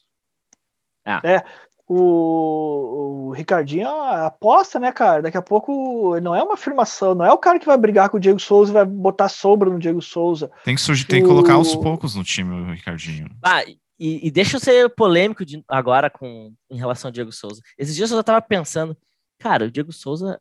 Ah. 1.06 1.22
É, 1.24 1.42
o, 1.88 3.30
o 3.30 3.32
Ricardinho 3.32 3.88
aposta, 3.88 4.80
né, 4.80 4.92
cara? 4.92 5.22
Daqui 5.22 5.38
a 5.38 5.42
pouco 5.42 6.20
não 6.20 6.36
é 6.36 6.44
uma 6.44 6.56
afirmação, 6.56 7.16
não 7.16 7.26
é 7.26 7.32
o 7.32 7.38
cara 7.38 7.60
que 7.60 7.66
vai 7.66 7.78
brigar 7.78 8.10
com 8.10 8.18
o 8.18 8.20
Diego 8.20 8.40
Souza 8.40 8.72
e 8.72 8.74
vai 8.74 8.86
botar 8.86 9.30
sombra 9.30 9.70
no 9.70 9.80
Diego 9.80 10.02
Souza. 10.02 10.52
Tem 10.66 10.76
que, 10.76 10.82
surgir, 10.82 11.06
tem 11.06 11.22
que 11.22 11.28
colocar 11.28 11.54
aos 11.54 11.76
poucos 11.76 12.14
no 12.14 12.24
time 12.24 12.54
o 12.54 12.72
Ricardinho. 12.74 13.30
Ah, 13.42 13.64
e, 13.64 14.28
e 14.28 14.30
deixa 14.30 14.58
eu 14.58 14.60
ser 14.60 14.90
polêmico 14.90 15.46
de, 15.46 15.64
agora 15.68 16.10
com, 16.10 16.54
em 16.70 16.78
relação 16.78 17.08
ao 17.08 17.14
Diego 17.14 17.32
Souza. 17.32 17.62
Esses 17.78 17.96
dias 17.96 18.12
eu 18.12 18.24
tava 18.24 18.42
pensando, 18.42 18.96
cara, 19.40 19.66
o 19.66 19.72
Diego 19.72 19.94
Souza, 19.94 20.40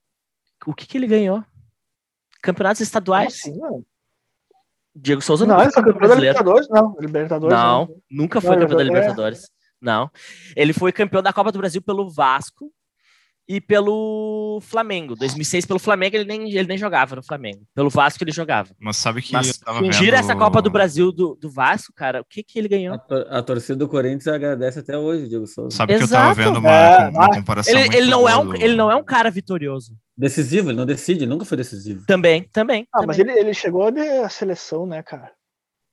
o 0.67 0.75
que, 0.75 0.87
que 0.87 0.99
ele 0.99 1.07
ganhou? 1.07 1.45
Campeonatos 2.43 2.81
estaduais. 2.81 3.35
Assim, 3.35 3.57
não. 3.57 3.85
Diego 4.95 5.21
Souza 5.21 5.47
não, 5.47 5.59
nunca 5.59 5.71
foi 5.71 5.85
campeão 5.85 6.09
da 6.09 6.15
Libertadores, 6.15 6.69
não. 6.69 6.97
Libertadores, 6.99 7.57
não, 7.57 7.87
não. 7.87 8.03
nunca 8.11 8.41
foi 8.41 8.51
não, 8.51 8.61
campeão 8.61 8.79
da 8.79 8.85
Libertadores. 8.85 9.56
Não. 9.81 10.11
Ele 10.55 10.73
foi 10.73 10.93
campeão 10.93 11.23
da 11.23 11.33
Copa 11.33 11.53
do 11.53 11.59
Brasil 11.59 11.83
pelo 11.83 12.11
Vasco 12.11 12.73
e 13.49 13.61
pelo 13.61 14.59
Flamengo. 14.63 15.15
2006 15.15 15.67
pelo 15.67 15.79
Flamengo 15.79 16.17
ele 16.17 16.25
nem, 16.25 16.51
ele 16.51 16.67
nem 16.67 16.79
jogava 16.79 17.15
no 17.15 17.23
Flamengo. 17.23 17.61
Pelo 17.75 17.89
Vasco 17.89 18.23
ele 18.25 18.33
jogava. 18.33 18.71
Mas 18.79 18.97
sabe 18.97 19.23
que 19.23 19.33
Mas, 19.33 19.61
tira 19.97 20.19
essa 20.19 20.35
Copa 20.35 20.61
do 20.61 20.71
Brasil 20.71 21.13
do, 21.13 21.37
do 21.41 21.51
Vasco, 21.51 21.93
cara, 21.95 22.21
o 22.21 22.25
que 22.25 22.43
que 22.43 22.59
ele 22.59 22.69
ganhou? 22.69 22.95
A, 22.95 23.39
a 23.39 23.43
torcida 23.43 23.77
do 23.77 23.89
Corinthians 23.89 24.27
agradece 24.27 24.81
até 24.81 24.99
hoje, 24.99 25.29
Diego 25.29 25.47
Souza. 25.47 25.77
Sabe 25.77 25.95
Exato. 25.95 26.09
que 26.09 26.15
eu 26.15 26.19
tava 26.19 26.35
vendo 26.35 26.59
uma, 26.59 26.71
é, 26.71 27.09
uma 27.09 27.31
comparação 27.31 27.79
ele, 27.79 27.97
ele 27.97 28.11
não 28.11 28.29
é 28.29 28.37
um, 28.37 28.47
do... 28.47 28.57
ele 28.57 28.75
não 28.75 28.91
é 28.91 28.97
um 28.97 29.05
cara 29.05 29.31
vitorioso. 29.31 29.97
Decisivo, 30.17 30.71
ele 30.71 30.79
não 30.79 30.87
decide, 30.87 31.27
nunca 31.27 31.45
foi 31.45 31.59
decisivo. 31.59 32.05
Também, 32.07 32.49
também. 32.53 32.87
Ah, 32.93 33.01
também. 33.01 33.07
mas 33.07 33.19
ele, 33.19 33.33
ele 33.33 33.55
chegou 33.55 33.87
a 33.87 34.29
seleção, 34.29 34.87
né, 34.87 35.03
cara? 35.03 35.31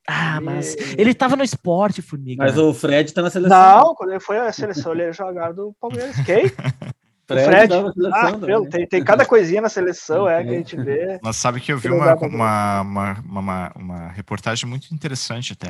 Ah, 0.06 0.40
mas 0.40 0.76
ele 0.98 1.14
tava 1.14 1.34
no 1.34 1.42
esporte, 1.42 2.02
Formiga. 2.02 2.44
Mas 2.44 2.58
o 2.58 2.74
Fred 2.74 3.12
tá 3.12 3.22
na 3.22 3.30
seleção. 3.30 3.58
Não, 3.58 3.94
quando 3.94 4.10
ele 4.10 4.20
foi 4.20 4.38
à 4.38 4.52
seleção, 4.52 4.92
ele 4.92 5.02
era 5.02 5.12
jogador 5.12 5.54
do 5.54 5.74
Palmeiras. 5.80 6.16
Quem? 6.24 6.44
Fred, 7.26 7.44
Fred. 7.46 7.72
Ah, 8.12 8.36
meu, 8.36 8.68
tem, 8.68 8.86
tem 8.86 9.02
cada 9.02 9.24
coisinha 9.24 9.62
na 9.62 9.70
seleção, 9.70 10.28
é, 10.28 10.44
que 10.44 10.50
a 10.50 10.52
gente 10.52 10.76
vê. 10.76 11.18
Mas 11.22 11.36
sabe 11.36 11.58
que 11.58 11.72
eu 11.72 11.78
vi 11.78 11.88
uma, 11.88 12.14
uma, 12.16 12.80
uma, 12.82 13.20
uma, 13.24 13.72
uma 13.74 14.08
reportagem 14.08 14.68
muito 14.68 14.94
interessante 14.94 15.54
até. 15.54 15.68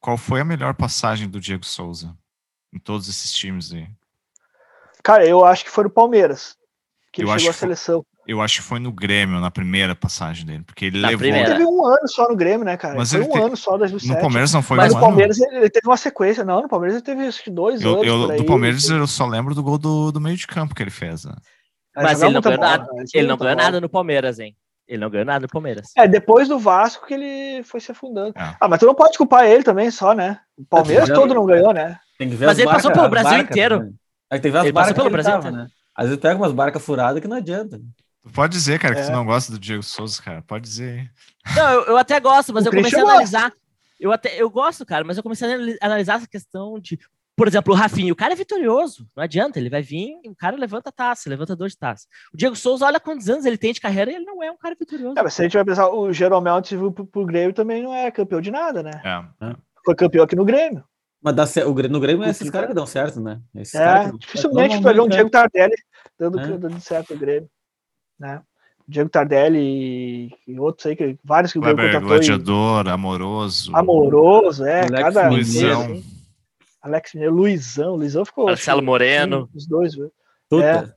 Qual 0.00 0.16
foi 0.16 0.40
a 0.40 0.44
melhor 0.44 0.74
passagem 0.74 1.28
do 1.28 1.40
Diego 1.40 1.64
Souza 1.64 2.12
em 2.72 2.78
todos 2.78 3.08
esses 3.08 3.32
times 3.32 3.72
aí? 3.72 3.86
Cara, 5.02 5.24
eu 5.24 5.44
acho 5.44 5.64
que 5.64 5.70
foi 5.70 5.84
no 5.84 5.90
Palmeiras, 5.90 6.56
que 7.12 7.22
eu 7.22 7.28
ele 7.28 7.38
chegou 7.38 7.50
à 7.50 7.54
seleção. 7.54 8.04
Eu 8.26 8.42
acho 8.42 8.56
que 8.56 8.62
foi 8.62 8.80
no 8.80 8.90
Grêmio, 8.92 9.38
na 9.40 9.50
primeira 9.50 9.94
passagem 9.94 10.44
dele, 10.44 10.64
porque 10.64 10.86
ele 10.86 11.00
na 11.00 11.08
levou... 11.08 11.20
Primeira. 11.20 11.48
Ele 11.48 11.58
teve 11.58 11.66
um 11.66 11.86
ano 11.86 12.08
só 12.08 12.28
no 12.28 12.34
Grêmio, 12.34 12.64
né, 12.64 12.76
cara? 12.76 12.96
Mas 12.96 13.12
foi 13.12 13.20
um 13.20 13.30
te... 13.30 13.38
ano 13.38 13.56
só, 13.56 13.76
2007. 13.76 14.14
No 14.14 14.20
Palmeiras 14.20 14.52
não 14.52 14.62
foi 14.62 14.76
Mas 14.76 14.92
um 14.92 14.96
no 14.96 15.00
Palmeiras 15.00 15.40
ano. 15.40 15.56
ele 15.58 15.70
teve 15.70 15.86
uma 15.86 15.96
sequência. 15.96 16.44
Não, 16.44 16.62
no 16.62 16.68
Palmeiras 16.68 16.96
ele 16.96 17.04
teve 17.04 17.26
acho 17.26 17.42
que 17.42 17.50
dois 17.50 17.80
eu, 17.80 17.94
anos 17.94 18.06
eu, 18.06 18.36
Do 18.36 18.44
Palmeiras 18.44 18.88
eu 18.90 19.06
só 19.06 19.26
lembro 19.26 19.54
do 19.54 19.62
gol 19.62 19.78
do, 19.78 20.10
do 20.10 20.20
meio 20.20 20.36
de 20.36 20.46
campo 20.46 20.74
que 20.74 20.82
ele 20.82 20.90
fez. 20.90 21.24
Né? 21.24 21.34
Mas 21.94 22.20
ele 22.20 22.32
não 22.32 22.40
ganhou 22.40 22.60
nada, 22.60 22.92
né? 22.92 23.04
ele 23.14 23.26
não 23.28 23.36
ganhou 23.36 23.56
nada 23.56 23.80
no 23.80 23.88
Palmeiras, 23.88 24.38
hein? 24.40 24.56
Ele 24.88 25.00
não 25.00 25.10
ganhou 25.10 25.26
nada 25.26 25.40
no 25.40 25.48
Palmeiras. 25.48 25.90
É, 25.96 26.06
depois 26.06 26.48
do 26.48 26.58
Vasco 26.58 27.06
que 27.06 27.14
ele 27.14 27.62
foi 27.64 27.80
se 27.80 27.90
afundando. 27.90 28.32
É. 28.36 28.56
Ah, 28.60 28.68
mas 28.68 28.78
tu 28.78 28.86
não 28.86 28.94
pode 28.94 29.16
culpar 29.18 29.46
ele 29.46 29.62
também 29.62 29.90
só, 29.90 30.12
né? 30.14 30.38
O 30.56 30.64
Palmeiras 30.64 31.08
todo 31.08 31.34
não 31.34 31.46
ganhou, 31.46 31.72
né? 31.72 31.98
mas 32.18 32.58
ele 32.58 32.68
passou 32.68 32.92
pelo 32.92 33.08
Brasil 33.08 33.38
inteiro. 33.38 33.92
Aí 34.30 34.40
teve 34.40 34.58
as 34.58 34.64
ele 34.64 34.72
passou 34.72 34.94
pelo 34.94 35.10
Brasil 35.10 35.32
tava, 35.32 35.50
né? 35.50 35.66
Às 35.94 36.06
vezes 36.06 36.20
pega 36.20 36.36
umas 36.36 36.52
barcas 36.52 36.82
furadas 36.82 37.20
que 37.20 37.28
não 37.28 37.36
adianta. 37.36 37.80
Tu 38.26 38.32
pode 38.32 38.52
dizer, 38.52 38.80
cara, 38.80 38.94
que 38.94 39.02
é. 39.02 39.04
tu 39.04 39.12
não 39.12 39.24
gosta 39.24 39.52
do 39.52 39.58
Diego 39.58 39.84
Souza, 39.84 40.20
cara. 40.20 40.42
Pode 40.42 40.64
dizer. 40.64 41.10
Não, 41.54 41.70
eu, 41.70 41.82
eu 41.84 41.96
até 41.96 42.18
gosto, 42.18 42.52
mas 42.52 42.64
o 42.64 42.68
eu 42.68 42.72
comecei 42.72 42.98
a 42.98 43.02
analisar. 43.02 43.52
Eu 44.00 44.12
até 44.12 44.42
eu 44.42 44.50
gosto, 44.50 44.84
cara, 44.84 45.04
mas 45.04 45.16
eu 45.16 45.22
comecei 45.22 45.48
a 45.80 45.86
analisar 45.86 46.16
essa 46.16 46.26
questão 46.26 46.78
de, 46.78 46.98
por 47.36 47.46
exemplo, 47.46 47.72
o 47.72 47.76
Rafinha, 47.76 48.12
o 48.12 48.16
cara 48.16 48.34
é 48.34 48.36
vitorioso, 48.36 49.08
não 49.16 49.22
adianta, 49.22 49.58
ele 49.58 49.70
vai 49.70 49.80
vir, 49.80 50.16
o 50.26 50.34
cara 50.34 50.56
levanta 50.56 50.92
taça, 50.92 51.30
levanta 51.30 51.56
dois 51.56 51.74
taças. 51.74 52.06
O 52.34 52.36
Diego 52.36 52.56
Souza, 52.56 52.84
olha 52.84 53.00
quantos 53.00 53.28
anos 53.30 53.46
ele 53.46 53.56
tem 53.56 53.72
de 53.72 53.80
carreira 53.80 54.10
e 54.10 54.16
ele 54.16 54.24
não 54.24 54.42
é 54.42 54.50
um 54.50 54.56
cara 54.58 54.74
vitorioso. 54.78 55.18
É, 55.18 55.22
mas 55.22 55.32
se 55.32 55.40
a 55.40 55.44
gente 55.44 55.54
vai 55.54 55.64
pensar, 55.64 55.88
o 55.88 56.12
Jeromel 56.12 56.60
que 56.60 56.76
viu 56.76 56.92
pro, 56.92 57.06
pro 57.06 57.24
Grêmio 57.24 57.54
também 57.54 57.82
não 57.82 57.94
é 57.94 58.10
campeão 58.10 58.40
de 58.40 58.50
nada, 58.50 58.82
né? 58.82 58.90
É. 59.40 59.54
Foi 59.84 59.94
campeão 59.94 60.24
aqui 60.24 60.36
no 60.36 60.44
Grêmio. 60.44 60.84
Mas 61.22 61.34
dá, 61.34 61.44
o, 61.66 61.74
no 61.88 62.00
Grêmio 62.00 62.24
é 62.24 62.30
esses 62.30 62.50
caras 62.50 62.68
que 62.68 62.74
dão 62.74 62.86
certo, 62.86 63.20
né? 63.20 63.40
Esses 63.54 63.74
é, 63.76 64.10
dificilmente 64.18 64.76
tu 64.76 64.82
vai 64.82 64.92
ver 64.92 65.00
um 65.00 65.08
Diego 65.08 65.30
Tardelli 65.30 65.74
dando, 66.18 66.38
é. 66.38 66.58
dando 66.58 66.80
certo 66.80 67.14
no 67.14 67.20
Grêmio. 67.20 67.48
Né? 68.18 68.40
Diego 68.88 69.10
Tardelli 69.10 69.58
e, 69.58 70.32
e 70.46 70.60
outros 70.60 70.86
aí, 70.86 70.94
que, 70.94 71.18
vários 71.24 71.52
que 71.52 71.58
o 71.58 71.62
Grêmio 71.62 71.84
contratou. 71.84 72.08
Gladiador, 72.08 72.86
e... 72.86 72.90
Amoroso. 72.90 73.76
Amoroso, 73.76 74.64
é. 74.64 74.80
Alex 74.80 75.00
cada 75.00 75.28
Luizão. 75.28 75.82
Assim. 75.82 76.04
Alex 76.82 77.14
Mineiro, 77.14 77.34
Luizão. 77.34 77.96
Luizão 77.96 78.24
ficou. 78.24 78.46
Marcelo 78.46 78.78
acho, 78.78 78.86
Moreno. 78.86 79.48
Os 79.54 79.66
dois, 79.66 79.94
viu? 79.94 80.12
É. 80.62 80.88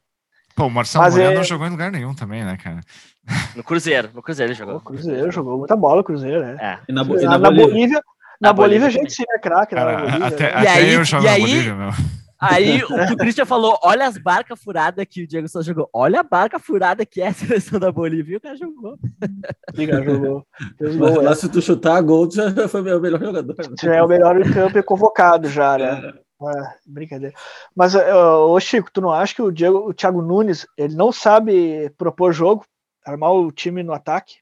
Pô, 0.56 0.68
o 0.68 0.70
Marcelo 0.70 1.04
Mas 1.06 1.16
Moreno 1.16 1.32
é... 1.32 1.36
não 1.36 1.44
jogou 1.44 1.66
em 1.66 1.72
lugar 1.72 1.92
nenhum 1.92 2.14
também, 2.14 2.44
né, 2.44 2.58
cara? 2.58 2.82
No 3.56 3.64
Cruzeiro, 3.64 4.10
no 4.14 4.24
Cruzeiro 4.24 4.52
ele 4.52 4.58
jogou. 4.58 4.78
O 4.78 4.82
Cruzeiro 4.82 5.32
jogou 5.32 5.58
muita 5.60 5.76
bola, 5.76 6.02
o 6.02 6.04
Cruzeiro, 6.04 6.42
né? 6.42 6.58
É. 6.60 6.80
E 6.88 6.92
na, 6.92 7.04
e 7.04 7.26
na, 7.26 7.38
na 7.38 7.52
Bolívia, 7.52 8.02
na, 8.42 8.52
Bolívia, 8.52 8.88
a 8.88 8.90
gente 8.90 9.14
sim 9.14 9.24
é 9.30 9.38
craque. 9.38 9.76
Até, 9.76 10.18
né? 10.18 10.26
até 10.26 10.70
aí, 10.70 10.94
eu 10.94 11.04
jogo 11.04 11.26
na 11.26 11.32
aí, 11.32 11.42
Bolívia, 11.42 11.76
meu. 11.76 11.92
Aí 12.40 12.82
o 12.84 12.88
que 12.88 13.14
o 13.14 13.18
Christian 13.18 13.46
falou: 13.46 13.78
olha 13.84 14.08
as 14.08 14.18
barcas 14.18 14.62
furadas 14.62 15.06
que 15.10 15.24
o 15.24 15.28
Diego 15.28 15.48
só 15.50 15.62
jogou. 15.62 15.90
Olha 15.92 16.22
a 16.22 16.24
barca 16.24 16.58
furada 16.58 17.06
que 17.06 17.22
é 17.22 17.28
a 17.28 17.34
seleção 17.34 17.80
da 17.80 17.92
Bolívia. 17.92 18.36
E 18.36 18.38
o 18.38 18.42
cara 18.42 18.56
jogou. 18.56 18.94
O 18.94 19.88
cara 19.88 20.04
jogou. 20.04 20.48
Mas 20.80 21.16
lá, 21.24 21.36
se 21.36 21.50
tu 21.50 21.62
chutar 21.62 22.02
gol, 22.02 22.30
tu 22.30 22.36
já 22.36 22.68
foi 22.68 22.82
o 22.82 23.02
melhor 23.02 23.20
jogador. 23.20 23.56
Já 23.82 23.96
é 23.96 24.04
o 24.04 24.08
melhor 24.08 24.40
em 24.40 24.52
campo 24.52 24.78
e 24.78 24.84
convocado 24.84 25.50
já, 25.50 25.78
né? 25.78 26.14
É, 26.42 26.74
brincadeira. 26.86 27.36
Mas, 27.76 27.94
ô 27.96 28.58
Chico, 28.62 28.90
tu 28.90 29.02
não 29.02 29.12
acha 29.12 29.36
que 29.36 29.42
o, 29.42 29.52
Diego, 29.52 29.90
o 29.90 29.94
Thiago 29.94 30.22
Nunes 30.22 30.66
ele 30.78 30.96
não 30.96 31.12
sabe 31.12 31.90
propor 31.98 32.32
jogo, 32.32 32.66
armar 33.06 33.34
o 33.34 33.52
time 33.52 33.84
no 33.84 33.92
ataque? 33.92 34.38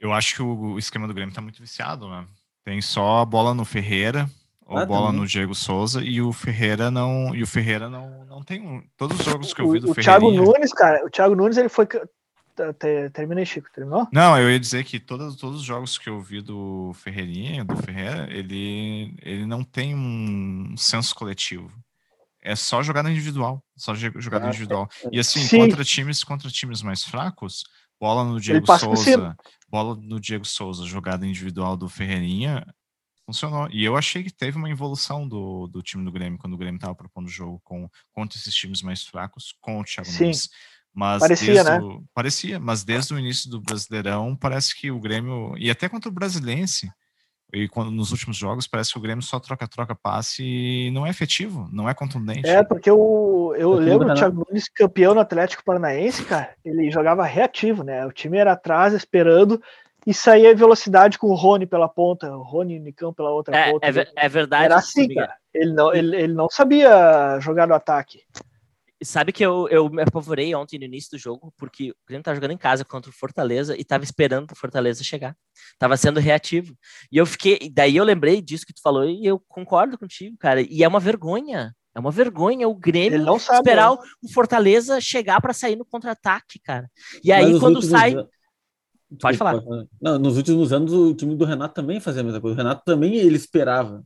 Eu 0.00 0.12
acho 0.12 0.36
que 0.36 0.42
o 0.42 0.78
esquema 0.78 1.06
do 1.06 1.12
Grêmio 1.12 1.34
tá 1.34 1.42
muito 1.42 1.60
viciado, 1.60 2.08
né? 2.08 2.26
Tem 2.64 2.80
só 2.80 3.18
a 3.18 3.24
bola 3.26 3.52
no 3.52 3.66
Ferreira, 3.66 4.26
ou 4.66 4.78
ah, 4.78 4.86
bola 4.86 5.06
também. 5.06 5.20
no 5.20 5.26
Diego 5.26 5.54
Souza 5.54 6.02
e 6.02 6.20
o 6.20 6.32
Ferreira 6.32 6.90
não 6.90 7.34
e 7.34 7.42
o 7.42 7.46
Ferreira 7.46 7.88
não 7.88 8.24
não 8.24 8.42
tem 8.42 8.60
um, 8.62 8.82
todos 8.96 9.18
os 9.18 9.24
jogos 9.24 9.52
que 9.52 9.60
eu 9.60 9.70
vi 9.70 9.80
do 9.80 9.88
o, 9.88 9.90
o 9.90 9.94
Thiago 9.94 10.30
Nunes 10.30 10.72
cara 10.72 11.04
o 11.04 11.10
Thiago 11.10 11.34
Nunes 11.34 11.56
ele 11.56 11.68
foi 11.68 11.86
terminei 13.12 13.44
Chico 13.44 13.68
terminou 13.72 14.08
não 14.12 14.38
eu 14.38 14.50
ia 14.50 14.58
dizer 14.58 14.84
que 14.84 14.98
todos, 14.98 15.36
todos 15.36 15.60
os 15.60 15.64
jogos 15.64 15.98
que 15.98 16.08
eu 16.08 16.20
vi 16.20 16.40
do 16.40 16.92
Ferreirinha 16.94 17.64
do 17.64 17.76
Ferreira 17.76 18.26
ele 18.30 19.14
ele 19.22 19.44
não 19.44 19.62
tem 19.62 19.94
um 19.94 20.74
senso 20.76 21.14
coletivo 21.14 21.70
é 22.40 22.56
só 22.56 22.82
jogada 22.82 23.10
individual 23.10 23.62
só 23.76 23.94
jogada 23.94 24.46
ah, 24.46 24.48
individual 24.48 24.88
é. 25.04 25.08
e 25.12 25.18
assim 25.18 25.40
Sim. 25.40 25.58
contra 25.58 25.84
times 25.84 26.24
contra 26.24 26.48
times 26.48 26.80
mais 26.80 27.04
fracos 27.04 27.64
bola 28.00 28.24
no 28.24 28.40
Diego 28.40 28.66
Souza 28.78 29.36
bola 29.68 29.94
no 29.94 30.18
Diego 30.18 30.44
Souza 30.46 30.86
jogada 30.86 31.26
individual 31.26 31.76
do 31.76 31.88
Ferreirinha 31.88 32.64
funcionou. 33.24 33.68
E 33.70 33.84
eu 33.84 33.96
achei 33.96 34.22
que 34.22 34.32
teve 34.32 34.56
uma 34.56 34.70
evolução 34.70 35.26
do, 35.26 35.66
do 35.66 35.82
time 35.82 36.04
do 36.04 36.12
Grêmio 36.12 36.38
quando 36.38 36.54
o 36.54 36.58
Grêmio 36.58 36.76
estava 36.76 36.94
propondo 36.94 37.26
o 37.26 37.30
jogo 37.30 37.60
com, 37.64 37.88
contra 38.12 38.38
esses 38.38 38.54
times 38.54 38.82
mais 38.82 39.04
fracos, 39.04 39.54
com 39.60 39.80
o 39.80 39.84
Thiago 39.84 40.08
Sim. 40.08 40.24
Nunes. 40.24 40.48
Mas 40.92 41.20
parecia, 41.20 41.64
né? 41.64 41.78
O, 41.80 42.04
parecia, 42.14 42.60
mas 42.60 42.84
desde 42.84 43.12
o 43.12 43.18
início 43.18 43.50
do 43.50 43.60
Brasileirão 43.60 44.36
parece 44.36 44.74
que 44.76 44.90
o 44.90 45.00
Grêmio, 45.00 45.54
e 45.58 45.68
até 45.68 45.88
contra 45.88 46.08
o 46.08 46.12
Brasilense, 46.12 46.88
e 47.52 47.68
quando, 47.68 47.90
nos 47.90 48.10
últimos 48.10 48.36
jogos 48.36 48.66
parece 48.66 48.92
que 48.92 48.98
o 48.98 49.02
Grêmio 49.02 49.22
só 49.22 49.38
troca-troca 49.38 49.94
passe 49.94 50.42
e 50.42 50.90
não 50.92 51.06
é 51.06 51.10
efetivo, 51.10 51.68
não 51.72 51.88
é 51.88 51.94
contundente. 51.94 52.48
É, 52.48 52.62
porque 52.62 52.88
eu, 52.88 53.54
eu 53.56 53.72
lembro 53.74 54.08
do 54.08 54.14
Thiago 54.14 54.44
Nunes 54.48 54.68
campeão 54.68 55.14
no 55.14 55.20
Atlético 55.20 55.64
Paranaense, 55.64 56.24
cara, 56.24 56.54
ele 56.64 56.90
jogava 56.90 57.24
reativo, 57.24 57.82
né? 57.82 58.06
O 58.06 58.12
time 58.12 58.38
era 58.38 58.52
atrás 58.52 58.92
esperando 58.94 59.60
e 60.06 60.12
saía 60.12 60.54
velocidade 60.54 61.18
com 61.18 61.28
o 61.28 61.34
Rony 61.34 61.66
pela 61.66 61.88
ponta, 61.88 62.36
o 62.36 62.42
Rony 62.42 62.78
Nicão 62.78 63.12
pela 63.12 63.30
outra 63.30 63.56
é, 63.56 63.72
ponta. 63.72 63.86
É, 63.86 64.12
é, 64.16 64.28
verdade. 64.28 64.64
Era 64.64 64.76
assim, 64.76 65.08
cara. 65.14 65.34
Ele 65.52 65.72
não, 65.72 65.94
ele, 65.94 66.16
ele 66.16 66.34
não 66.34 66.48
sabia 66.48 67.38
jogar 67.40 67.66
no 67.66 67.74
ataque. 67.74 68.20
Sabe 69.02 69.32
que 69.32 69.44
eu, 69.44 69.68
eu 69.68 69.90
me 69.90 70.02
apavorei 70.02 70.54
ontem 70.54 70.78
no 70.78 70.84
início 70.84 71.10
do 71.10 71.18
jogo, 71.18 71.52
porque 71.58 71.90
o 71.90 71.94
Grêmio 72.06 72.22
tava 72.22 72.36
jogando 72.36 72.52
em 72.52 72.58
casa 72.58 72.84
contra 72.84 73.10
o 73.10 73.14
Fortaleza 73.14 73.76
e 73.78 73.84
tava 73.84 74.04
esperando 74.04 74.50
o 74.52 74.56
Fortaleza 74.56 75.04
chegar. 75.04 75.36
Tava 75.78 75.96
sendo 75.96 76.20
reativo. 76.20 76.74
E 77.12 77.18
eu 77.18 77.26
fiquei, 77.26 77.70
daí 77.72 77.96
eu 77.96 78.04
lembrei 78.04 78.40
disso 78.40 78.64
que 78.66 78.72
tu 78.72 78.80
falou 78.82 79.04
e 79.04 79.24
eu 79.24 79.42
concordo 79.48 79.98
contigo, 79.98 80.36
cara. 80.38 80.62
E 80.62 80.82
é 80.82 80.88
uma 80.88 81.00
vergonha. 81.00 81.74
É 81.94 82.00
uma 82.00 82.10
vergonha 82.10 82.68
o 82.68 82.74
Grêmio 82.74 83.20
não 83.20 83.38
sabe, 83.38 83.58
esperar 83.58 83.90
né? 83.92 83.98
o 84.22 84.32
Fortaleza 84.32 85.00
chegar 85.00 85.40
para 85.40 85.52
sair 85.52 85.76
no 85.76 85.84
contra-ataque, 85.84 86.58
cara. 86.58 86.90
E 87.22 87.30
aí 87.30 87.58
quando 87.60 87.80
sai 87.82 88.16
Pode 89.20 89.38
falar. 89.38 89.62
Não, 90.00 90.18
nos 90.18 90.36
últimos 90.36 90.72
anos 90.72 90.92
o 90.92 91.14
time 91.14 91.34
do 91.34 91.44
Renato 91.44 91.74
também 91.74 92.00
fazia 92.00 92.20
a 92.20 92.24
mesma 92.24 92.40
coisa. 92.40 92.54
O 92.54 92.58
Renato 92.58 92.82
também 92.84 93.14
ele 93.16 93.36
esperava. 93.36 94.02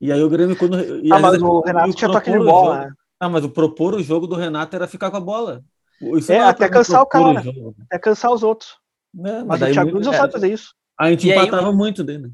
E 0.00 0.10
aí 0.10 0.22
o 0.22 0.28
Grêmio 0.28 0.56
quando 0.56 0.76
Ah, 1.12 1.18
mas 1.18 1.40
o 1.40 1.60
Renato 1.60 1.92
tinha 1.94 2.10
toque 2.10 2.30
de 2.30 2.38
bola. 2.38 2.86
Né? 2.86 2.92
Ah, 3.20 3.28
mas 3.28 3.44
o 3.44 3.50
propor 3.50 3.94
o 3.94 4.02
jogo 4.02 4.26
do 4.26 4.34
Renato 4.34 4.74
era 4.74 4.88
ficar 4.88 5.10
com 5.10 5.16
a 5.16 5.20
bola. 5.20 5.62
Isso 6.00 6.32
é, 6.32 6.40
até 6.40 6.68
cansar 6.68 7.02
o 7.02 7.06
cara. 7.06 7.24
O 7.24 7.74
até 7.84 7.98
cansar 7.98 8.32
os 8.32 8.42
outros. 8.42 8.76
É, 9.16 9.44
mas, 9.44 9.60
mas 9.60 9.62
o 9.62 9.72
Thiago 9.72 9.90
Nunes 9.90 10.06
não 10.06 10.14
sabe 10.14 10.32
fazer 10.32 10.52
isso. 10.52 10.74
A 10.98 11.10
gente 11.10 11.28
e 11.28 11.30
empatava 11.30 11.68
aí, 11.68 11.74
muito 11.74 12.02
dele. 12.02 12.32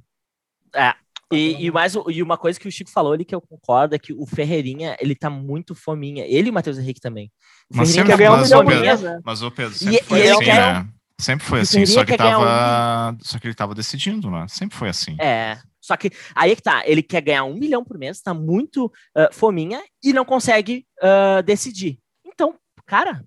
É. 0.75 0.95
E, 1.31 1.67
e, 1.67 1.71
mais, 1.71 1.95
e 2.09 2.23
uma 2.23 2.39
coisa 2.39 2.59
que 2.59 2.67
o 2.67 2.73
Chico 2.73 2.91
falou 2.91 3.13
ali 3.13 3.23
que 3.23 3.35
eu 3.35 3.41
concordo 3.41 3.95
é 3.95 3.99
que 3.99 4.15
o 4.15 4.25
Ferreirinha, 4.25 4.97
ele 4.99 5.15
tá 5.15 5.29
muito 5.29 5.75
fominha. 5.75 6.25
Ele 6.25 6.49
e 6.49 6.51
o 6.51 6.55
Matheus 6.55 6.79
Henrique 6.79 7.01
também. 7.01 7.31
O 7.71 7.77
mas 7.77 7.91
Ferreirinha 7.91 8.17
quer 8.17 8.19
ganhar 8.19 8.33
um 8.33 8.43
milhão 8.43 8.65
Pedro, 8.65 9.23
Mas 9.23 9.43
o 9.43 9.51
Pedro 9.51 9.75
sempre 9.75 9.97
e, 9.97 10.03
foi 10.03 10.19
e 10.21 10.31
assim, 10.31 10.45
quer, 10.45 10.75
né? 10.75 10.89
Sempre 11.21 11.47
foi 11.47 11.61
assim, 11.61 11.85
só 11.85 12.05
que, 12.05 12.17
tava, 12.17 13.13
um... 13.13 13.19
só 13.21 13.39
que 13.39 13.47
ele 13.49 13.55
tava 13.55 13.75
decidindo, 13.75 14.31
né? 14.31 14.47
Sempre 14.49 14.77
foi 14.77 14.89
assim. 14.89 15.17
É, 15.21 15.59
só 15.81 15.97
que 15.97 16.13
aí 16.35 16.53
é 16.53 16.55
que 16.55 16.63
tá, 16.63 16.83
ele 16.87 17.03
quer 17.03 17.21
ganhar 17.21 17.45
um 17.45 17.55
milhão 17.55 17.85
por 17.85 17.99
mês, 17.99 18.21
tá 18.21 18.33
muito 18.33 18.87
uh, 18.87 19.33
fominha 19.33 19.83
e 20.03 20.13
não 20.13 20.25
consegue 20.25 20.87
uh, 21.03 21.43
decidir. 21.43 21.99
Então, 22.25 22.57
cara, 22.87 23.25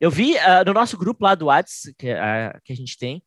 eu 0.00 0.10
vi 0.10 0.34
uh, 0.36 0.64
no 0.64 0.72
nosso 0.72 0.96
grupo 0.96 1.24
lá 1.24 1.34
do 1.34 1.46
Whats, 1.46 1.92
que, 1.98 2.08
que 2.64 2.72
a 2.72 2.76
gente 2.76 2.96
tem, 2.96 3.22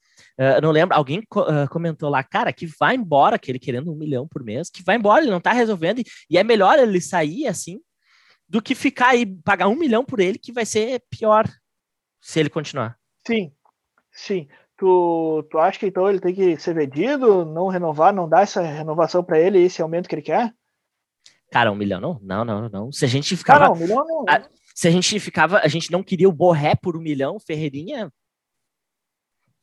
não 0.62 0.72
lembro, 0.72 0.96
alguém 0.96 1.22
co 1.30 1.46
comentou 1.70 2.10
lá, 2.10 2.24
cara, 2.24 2.52
que 2.52 2.66
vai 2.66 2.96
embora, 2.96 3.38
que 3.38 3.52
ele 3.52 3.60
querendo 3.60 3.92
um 3.92 3.96
milhão 3.96 4.28
por 4.28 4.44
mês, 4.44 4.72
que 4.72 4.84
vai 4.84 4.96
embora, 4.96 5.22
ele 5.22 5.30
não 5.30 5.40
tá 5.40 5.52
resolvendo, 5.52 6.00
e, 6.00 6.06
e 6.32 6.38
é 6.38 6.44
melhor 6.44 6.80
ele 6.80 7.00
sair 7.00 7.46
assim, 7.46 7.80
do 8.50 8.60
que 8.60 8.74
ficar 8.74 9.10
aí, 9.10 9.26
pagar 9.26 9.68
um 9.68 9.76
milhão 9.76 10.04
por 10.04 10.20
ele, 10.20 10.40
que 10.40 10.52
vai 10.52 10.66
ser 10.66 11.04
pior 11.12 11.48
se 12.20 12.40
ele 12.40 12.50
continuar. 12.50 12.98
Sim, 13.28 13.52
Sim. 14.14 14.48
Tu, 14.78 15.48
tu 15.50 15.58
acha 15.60 15.80
que 15.80 15.88
então 15.88 16.10
ele 16.10 16.20
tem 16.20 16.34
que 16.34 16.58
ser 16.58 16.74
vendido, 16.74 17.46
não 17.46 17.68
renovar, 17.68 18.14
não 18.14 18.28
dar 18.28 18.42
essa 18.42 18.62
renovação 18.62 19.24
para 19.24 19.40
ele, 19.40 19.60
esse 19.60 19.82
aumento 19.82 20.08
que 20.08 20.16
ele 20.16 20.22
quer? 20.22 20.54
Cara, 21.52 21.72
um 21.72 21.76
milhão 21.76 22.02
não? 22.02 22.20
Não, 22.22 22.44
não, 22.44 22.70
não. 22.70 22.92
Se 22.92 23.06
a 23.06 23.08
gente 23.08 23.36
ficava. 23.38 23.60
Cara, 23.60 23.72
um 23.72 23.76
milhão 23.76 24.04
não. 24.06 24.26
A, 24.28 24.42
se 24.74 24.88
a 24.88 24.92
gente 24.92 25.20
ficava. 25.20 25.60
A 25.60 25.68
gente 25.68 25.92
não 25.92 26.04
queria 26.04 26.28
o 26.28 26.34
Borré 26.34 26.76
por 26.76 26.98
um 26.98 27.02
milhão, 27.02 27.40
Ferreirinha. 27.40 28.12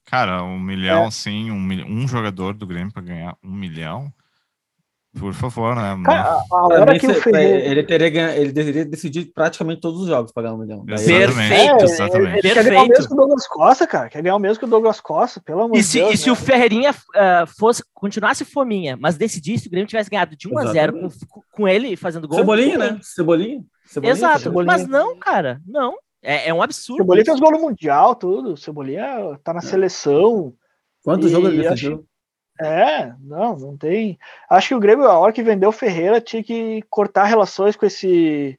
Cara, 0.05 0.43
um 0.43 0.59
milhão, 0.59 1.07
é. 1.07 1.11
sim, 1.11 1.51
um, 1.51 1.69
um 1.87 2.09
jogador 2.09 2.55
do 2.55 2.67
Grêmio 2.67 2.93
para 2.93 3.03
ganhar 3.03 3.37
um 3.43 3.53
milhão. 3.53 4.13
Por 5.19 5.35
favor, 5.35 5.75
né? 5.75 6.01
Cara, 6.05 6.41
a 6.51 6.67
hora 6.67 6.99
que 6.99 7.07
o 7.07 7.15
Ferreira... 7.15 7.67
ele, 7.67 7.83
teria, 7.83 8.37
ele 8.37 8.53
deveria 8.53 8.85
decidir 8.85 9.33
praticamente 9.35 9.81
todos 9.81 10.03
os 10.03 10.07
jogos 10.07 10.31
para 10.31 10.45
ganhar 10.45 10.55
um 10.55 10.59
milhão. 10.59 10.85
Exatamente, 10.89 11.53
é, 11.53 11.83
exatamente. 11.83 12.17
Ele, 12.17 12.39
ele 12.39 12.55
quer 12.55 12.65
ganhar 12.65 12.83
o 12.83 12.89
mesmo 12.89 13.09
que 13.09 13.13
o 13.13 13.17
Douglas 13.17 13.47
Costa, 13.49 13.87
cara. 13.89 14.09
Quer 14.09 14.23
ganhar 14.23 14.37
o 14.37 14.39
mesmo 14.39 14.61
que 14.61 14.65
o 14.67 14.69
Douglas 14.69 15.01
Costa, 15.01 15.41
pelo 15.45 15.63
amor 15.63 15.73
de 15.73 15.93
Deus. 15.93 15.95
E 15.95 16.01
né? 16.11 16.17
se 16.17 16.31
o 16.31 16.37
Ferreirinha 16.37 16.93
uh, 16.93 17.47
fosse, 17.59 17.83
continuasse 17.93 18.45
fominha, 18.45 18.97
mas 19.01 19.17
decidisse, 19.17 19.67
o 19.67 19.71
Grêmio 19.71 19.89
tivesse 19.89 20.09
ganhado 20.09 20.37
de 20.37 20.47
1 20.47 20.59
a 20.59 20.67
0 20.67 20.93
com, 21.29 21.43
com, 21.51 21.69
ele 21.69 21.97
fazendo 21.97 22.29
gol. 22.29 22.39
Cebolinha, 22.39 22.79
né? 22.79 22.99
Cebolinha. 23.03 23.65
Cebolinha 23.87 24.13
Exato, 24.13 24.43
Cebolinha. 24.43 24.73
mas 24.73 24.87
não, 24.87 25.19
cara, 25.19 25.61
não. 25.67 25.97
É, 26.23 26.51
é 26.51 26.55
um 26.55 26.63
absurdo. 26.63 26.99
Cebolinha 26.99 27.25
fez 27.25 27.41
gol 27.41 27.51
no 27.51 27.61
Mundial, 27.61 28.15
tudo. 28.15 28.57
Cebolinha 28.57 29.37
tá 29.43 29.53
na 29.53 29.59
é. 29.59 29.63
seleção. 29.63 30.55
Quantos 31.03 31.33
jogos 31.33 31.49
ele 31.49 31.63
defendeu? 31.63 32.05
É, 32.61 33.15
não, 33.21 33.57
não 33.57 33.77
tem. 33.77 34.19
Acho 34.49 34.69
que 34.69 34.75
o 34.75 34.81
Grêmio, 34.81 35.07
a 35.07 35.19
hora 35.19 35.33
que 35.33 35.43
vendeu 35.43 35.71
o 35.71 35.73
Ferreira, 35.73 36.21
tinha 36.21 36.43
que 36.43 36.83
cortar 36.91 37.25
relações 37.25 37.75
com 37.75 37.87
esse. 37.87 38.59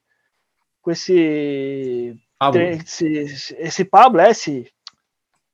Com 0.80 0.90
esse. 0.90 2.16
Pablo. 2.38 2.60
Esse, 2.60 3.54
esse 3.58 3.84
Pablo, 3.84 4.20
é, 4.20 4.30
esse, 4.30 4.66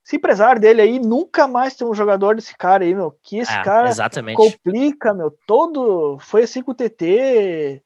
esse 0.02 0.16
empresário 0.16 0.60
dele 0.60 0.80
aí, 0.80 0.98
nunca 0.98 1.46
mais 1.46 1.76
tem 1.76 1.86
um 1.86 1.92
jogador 1.92 2.34
desse 2.34 2.56
cara 2.56 2.84
aí, 2.84 2.94
meu. 2.94 3.14
Que 3.22 3.38
esse 3.38 3.52
é, 3.52 3.62
cara 3.62 3.88
exatamente. 3.90 4.36
complica, 4.36 5.12
meu. 5.12 5.30
Todo. 5.46 6.18
Foi 6.18 6.44
assim 6.44 6.62
com 6.62 6.70
o 6.70 6.74
TT. 6.74 7.82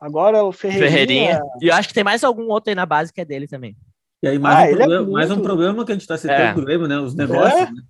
Agora 0.00 0.44
o 0.44 0.52
Ferreirinha. 0.52 0.90
Ferreirinha. 0.90 1.42
E 1.60 1.66
eu 1.66 1.74
acho 1.74 1.88
que 1.88 1.94
tem 1.94 2.04
mais 2.04 2.22
algum 2.22 2.48
outro 2.48 2.70
aí 2.70 2.76
na 2.76 2.86
base 2.86 3.12
que 3.12 3.20
é 3.20 3.24
dele 3.24 3.48
também. 3.48 3.76
E 4.22 4.28
aí, 4.28 4.38
mais, 4.38 4.56
ah, 4.56 4.60
um, 4.60 4.64
é 4.64 4.68
problema, 4.68 4.94
é 4.94 4.98
muito... 4.98 5.12
mais 5.12 5.30
um 5.30 5.40
problema 5.40 5.84
que 5.84 5.92
a 5.92 5.94
gente 5.94 6.06
tá 6.06 6.16
citando 6.16 6.40
é. 6.40 6.54
do 6.54 6.62
Grêmio, 6.62 6.86
né? 6.86 6.98
Os 6.98 7.14
negócios, 7.14 7.60
é. 7.60 7.70
né? 7.72 7.82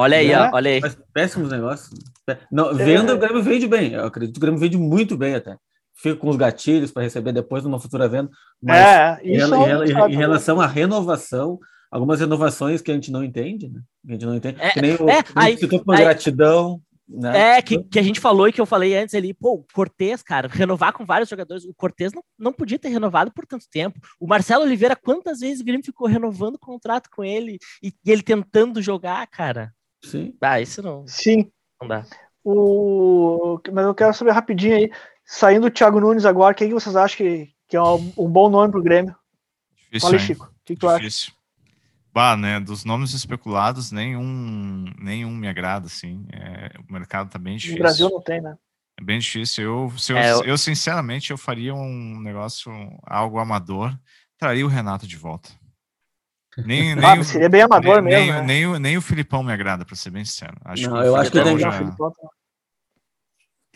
Olha 0.00 0.18
aí, 0.18 0.32
ó, 0.32 0.50
olha 0.52 0.70
aí. 0.70 0.80
Péssimos 1.12 1.50
negócios. 1.50 1.90
Não, 2.52 2.72
venda, 2.72 3.10
é. 3.10 3.14
o 3.16 3.18
Grêmio 3.18 3.42
vende 3.42 3.66
bem. 3.66 3.94
Eu 3.94 4.04
acredito 4.04 4.34
que 4.34 4.38
o 4.38 4.42
Grêmio 4.42 4.60
vende 4.60 4.78
muito 4.78 5.16
bem 5.16 5.34
até. 5.34 5.56
Fica 5.92 6.14
com 6.14 6.28
os 6.28 6.36
gatilhos 6.36 6.92
para 6.92 7.02
receber 7.02 7.32
depois 7.32 7.64
numa 7.64 7.80
futura 7.80 8.08
venda. 8.08 8.30
Mas 8.62 8.78
é, 8.78 9.18
isso 9.24 9.52
em, 9.52 9.58
em, 9.58 9.90
em, 9.90 10.14
em 10.14 10.16
relação 10.16 10.60
à 10.60 10.68
renovação, 10.68 11.58
algumas 11.90 12.20
renovações 12.20 12.80
que 12.80 12.92
a 12.92 12.94
gente 12.94 13.10
não 13.10 13.24
entende, 13.24 13.68
né? 13.68 13.80
Que 14.06 14.10
a 14.10 14.12
gente 14.12 14.26
não 14.26 14.36
entende. 14.36 14.60
É, 14.60 14.70
que 14.70 14.80
nem 14.80 14.94
o, 14.94 15.10
é, 15.10 15.24
aí, 15.34 15.56
por 15.56 15.96
aí, 15.96 16.04
gratidão. 16.04 16.80
Né? 17.08 17.56
É, 17.56 17.62
que, 17.62 17.82
que 17.82 17.98
a 17.98 18.02
gente 18.02 18.20
falou 18.20 18.46
e 18.46 18.52
que 18.52 18.60
eu 18.60 18.66
falei 18.66 18.96
antes 18.96 19.16
ali, 19.16 19.34
pô, 19.34 19.54
o 19.54 19.64
Cortez, 19.74 20.22
cara, 20.22 20.46
renovar 20.46 20.92
com 20.92 21.04
vários 21.04 21.28
jogadores, 21.28 21.64
o 21.64 21.74
Cortez 21.74 22.12
não, 22.12 22.22
não 22.38 22.52
podia 22.52 22.78
ter 22.78 22.90
renovado 22.90 23.32
por 23.32 23.44
tanto 23.46 23.64
tempo. 23.68 23.98
O 24.20 24.28
Marcelo 24.28 24.62
Oliveira, 24.62 24.94
quantas 24.94 25.40
vezes 25.40 25.60
o 25.60 25.64
Grêmio 25.64 25.84
ficou 25.84 26.06
renovando 26.06 26.54
o 26.54 26.60
contrato 26.60 27.08
com 27.10 27.24
ele 27.24 27.58
e, 27.82 27.88
e 27.88 28.12
ele 28.12 28.22
tentando 28.22 28.80
jogar, 28.80 29.26
cara? 29.26 29.72
Sim. 30.04 30.34
Ah, 30.40 30.60
isso 30.60 30.82
não. 30.82 31.06
Sim. 31.06 31.50
Não 31.80 31.88
dá. 31.88 32.04
O... 32.44 33.60
Mas 33.72 33.84
eu 33.84 33.94
quero 33.94 34.14
saber 34.14 34.32
rapidinho 34.32 34.76
aí, 34.76 34.90
saindo 35.24 35.66
o 35.66 35.70
Thiago 35.70 36.00
Nunes 36.00 36.24
agora, 36.24 36.54
quem 36.54 36.68
que 36.68 36.74
vocês 36.74 36.96
acham 36.96 37.18
que, 37.18 37.52
que 37.68 37.76
é 37.76 37.82
um, 37.82 38.12
um 38.16 38.28
bom 38.28 38.48
nome 38.48 38.70
pro 38.70 38.82
Grêmio? 38.82 39.14
Difícil, 39.76 40.08
Fala, 40.08 40.18
Chico. 40.18 40.44
O 40.46 40.64
que, 40.64 40.74
que 40.74 40.80
tu 40.80 40.88
acha? 40.88 41.32
Bah, 42.12 42.36
né, 42.36 42.58
dos 42.58 42.84
nomes 42.84 43.12
especulados, 43.12 43.92
nenhum, 43.92 44.86
nenhum 44.98 45.30
me 45.30 45.46
agrada, 45.46 45.86
assim. 45.86 46.26
É, 46.32 46.72
o 46.88 46.92
mercado 46.92 47.30
tá 47.30 47.38
bem 47.38 47.56
difícil. 47.56 47.76
No 47.76 47.82
Brasil 47.82 48.10
não 48.10 48.20
tem, 48.20 48.40
né? 48.40 48.56
É 48.98 49.04
bem 49.04 49.18
difícil. 49.18 49.64
Eu, 49.64 49.98
se 49.98 50.12
eu, 50.12 50.16
é, 50.16 50.32
eu... 50.32 50.44
eu, 50.44 50.58
sinceramente, 50.58 51.30
eu 51.30 51.38
faria 51.38 51.74
um 51.74 52.20
negócio, 52.20 52.72
algo 53.04 53.38
amador, 53.38 53.96
traria 54.36 54.64
o 54.66 54.68
Renato 54.68 55.06
de 55.06 55.16
volta. 55.16 55.50
Nem, 56.64 56.94
nem 56.96 57.04
ah, 57.04 57.24
seria 57.24 57.48
bem 57.48 57.62
amador 57.62 58.02
nem, 58.02 58.12
mesmo. 58.12 58.32
Nem, 58.32 58.40
né? 58.40 58.46
nem, 58.46 58.66
o, 58.66 58.78
nem 58.78 58.96
o 58.96 59.02
Filipão 59.02 59.42
me 59.42 59.52
agrada, 59.52 59.84
para 59.84 59.96
ser 59.96 60.10
bem 60.10 60.24
sincero. 60.24 60.56
Acho 60.64 60.88
não, 60.88 61.02
eu 61.02 61.16
acho 61.16 61.30
que 61.30 61.42
tem 61.42 61.58
já... 61.58 61.70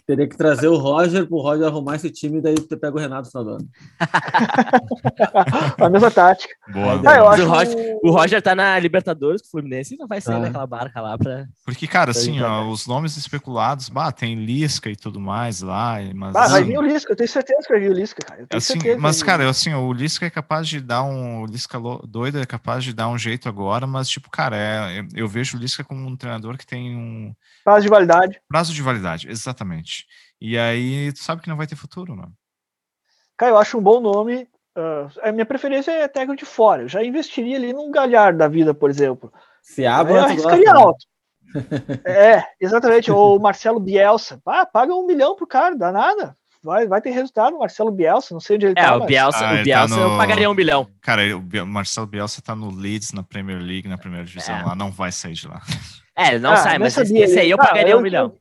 Teria 0.07 0.29
que 0.29 0.37
trazer 0.37 0.67
o 0.67 0.77
Roger 0.77 1.27
pro 1.27 1.39
Roger 1.39 1.67
arrumar 1.67 1.95
esse 1.95 2.11
time 2.11 2.39
e 2.39 2.41
daí 2.41 2.55
você 2.57 2.77
pega 2.77 2.97
o 2.97 2.99
Renato 2.99 3.27
no 3.27 3.31
final 3.31 3.45
do 3.45 3.51
ano. 3.51 3.69
a 5.79 5.89
mesma 5.89 6.11
tática. 6.11 6.53
Boa, 6.73 7.01
ah, 7.07 7.17
eu 7.17 7.29
acho 7.29 7.43
o, 7.45 7.49
Roger, 7.49 7.99
o 8.03 8.11
Roger 8.11 8.43
tá 8.43 8.55
na 8.55 8.77
Libertadores 8.81 9.41
com 9.43 9.47
o 9.47 9.51
Fluminense 9.53 9.95
e 9.95 9.99
não 9.99 10.09
vai 10.09 10.21
sair 10.21 10.37
ah. 10.37 10.41
daquela 10.41 10.67
barca 10.67 11.01
lá 11.01 11.17
pra. 11.17 11.47
Porque, 11.65 11.87
cara, 11.87 12.11
assim, 12.11 12.41
ó, 12.41 12.69
os 12.69 12.87
nomes 12.87 13.17
especulados, 13.17 13.89
bah, 13.89 14.11
tem 14.11 14.35
Lisca 14.45 14.91
e 14.91 14.97
tudo 14.97 15.21
mais 15.21 15.61
lá. 15.61 15.99
Mas, 16.15 16.35
ah, 16.35 16.49
vai 16.49 16.65
vir 16.65 16.79
o 16.79 16.83
Lisca, 16.83 17.13
eu 17.13 17.17
tenho 17.17 17.29
certeza 17.29 17.63
que 17.63 17.73
vai 17.73 17.81
vir 17.81 17.91
o 17.91 17.95
Lisca, 17.95 18.23
cara. 18.27 18.47
Assim, 18.53 18.79
mas, 18.99 19.23
cara, 19.23 19.49
assim, 19.49 19.73
o 19.73 19.93
Lisca 19.93 20.27
é 20.27 20.31
capaz 20.31 20.67
de 20.67 20.81
dar 20.81 21.05
um. 21.05 21.43
O 21.43 21.47
Lisca 21.47 21.79
doido 22.09 22.41
é 22.41 22.47
capaz 22.47 22.83
de 22.83 22.93
dar 22.93 23.09
um 23.09 23.17
jeito 23.19 23.49
agora, 23.49 23.87
mas, 23.87 24.09
tipo, 24.09 24.29
cara, 24.31 24.57
é, 24.57 25.07
eu 25.15 25.29
vejo 25.29 25.57
o 25.57 25.61
Lisca 25.61 25.85
como 25.85 26.05
um 26.07 26.17
treinador 26.17 26.59
que 26.59 26.67
tem 26.67 26.97
um. 26.97 27.33
Prazo 27.65 27.83
de 27.83 27.89
validade. 27.89 28.41
Prazo 28.49 28.75
de 28.75 28.83
validade, 28.83 29.29
exatamente. 29.29 29.92
E 30.41 30.59
aí, 30.59 31.13
tu 31.13 31.23
sabe 31.23 31.43
que 31.43 31.49
não 31.49 31.57
vai 31.57 31.67
ter 31.67 31.77
futuro, 31.77 32.17
não. 32.17 32.31
Cara, 33.37 33.53
eu 33.53 33.59
acho 33.59 33.79
um 33.79 33.83
bom 33.83 34.01
nome. 34.01 34.49
Uh, 34.77 35.11
a 35.23 35.33
minha 35.33 35.47
preferência 35.47 35.91
é 35.91 36.09
técnico 36.09 36.37
de 36.37 36.47
fora. 36.47 36.83
Eu 36.83 36.89
já 36.89 37.03
investiria 37.05 37.57
ali 37.57 37.73
num 37.73 37.91
galhar 37.91 38.35
da 38.35 38.49
vida, 38.49 38.73
por 38.73 38.91
exemplo. 38.91 39.33
Se 39.63 39.87
abre, 39.87 40.15
eu 40.15 40.21
arriscaria 40.21 40.73
alto. 40.73 41.07
é, 42.05 42.43
exatamente. 42.61 43.11
o 43.11 43.39
Marcelo 43.39 43.79
Bielsa. 43.79 44.41
Ah, 44.47 44.67
paga 44.67 44.95
um 44.95 45.07
milhão 45.07 45.37
pro 45.37 45.47
cara, 45.47 45.77
dá 45.77 45.93
nada. 45.93 46.37
Vai, 46.63 46.87
vai 46.87 47.01
ter 47.01 47.11
resultado, 47.11 47.59
Marcelo 47.59 47.91
Bielsa, 47.91 48.33
não 48.33 48.41
sei 48.41 48.55
onde 48.57 48.67
ele 48.67 48.75
é, 48.79 48.83
tá. 48.83 48.93
É, 48.93 48.97
o 48.97 49.05
Bielsa, 49.05 49.45
ah, 49.45 49.61
o 49.61 49.65
Bielsa 49.65 49.97
tá 49.97 50.01
no... 50.01 50.13
eu 50.13 50.17
pagaria 50.17 50.49
um 50.49 50.55
milhão. 50.55 50.89
Cara, 51.01 51.23
o 51.37 51.67
Marcelo 51.67 52.07
Bielsa 52.07 52.41
tá 52.41 52.55
no 52.55 52.71
Leeds 52.71 53.13
na 53.13 53.25
Premier 53.25 53.59
League, 53.59 53.89
na 53.89 53.99
primeira 53.99 54.25
divisão 54.25 54.57
é. 54.57 54.63
lá, 54.63 54.75
não 54.77 54.91
vai 54.91 55.11
sair 55.11 55.33
de 55.33 55.49
lá. 55.49 55.61
É, 56.15 56.39
não 56.39 56.53
ah, 56.53 56.57
sai, 56.57 56.79
mas 56.79 56.97
esse, 56.97 57.19
esse 57.19 57.41
aí 57.41 57.51
eu 57.51 57.59
pagaria 57.59 57.95
ah, 57.95 57.99
um 57.99 58.01
milhão 58.01 58.33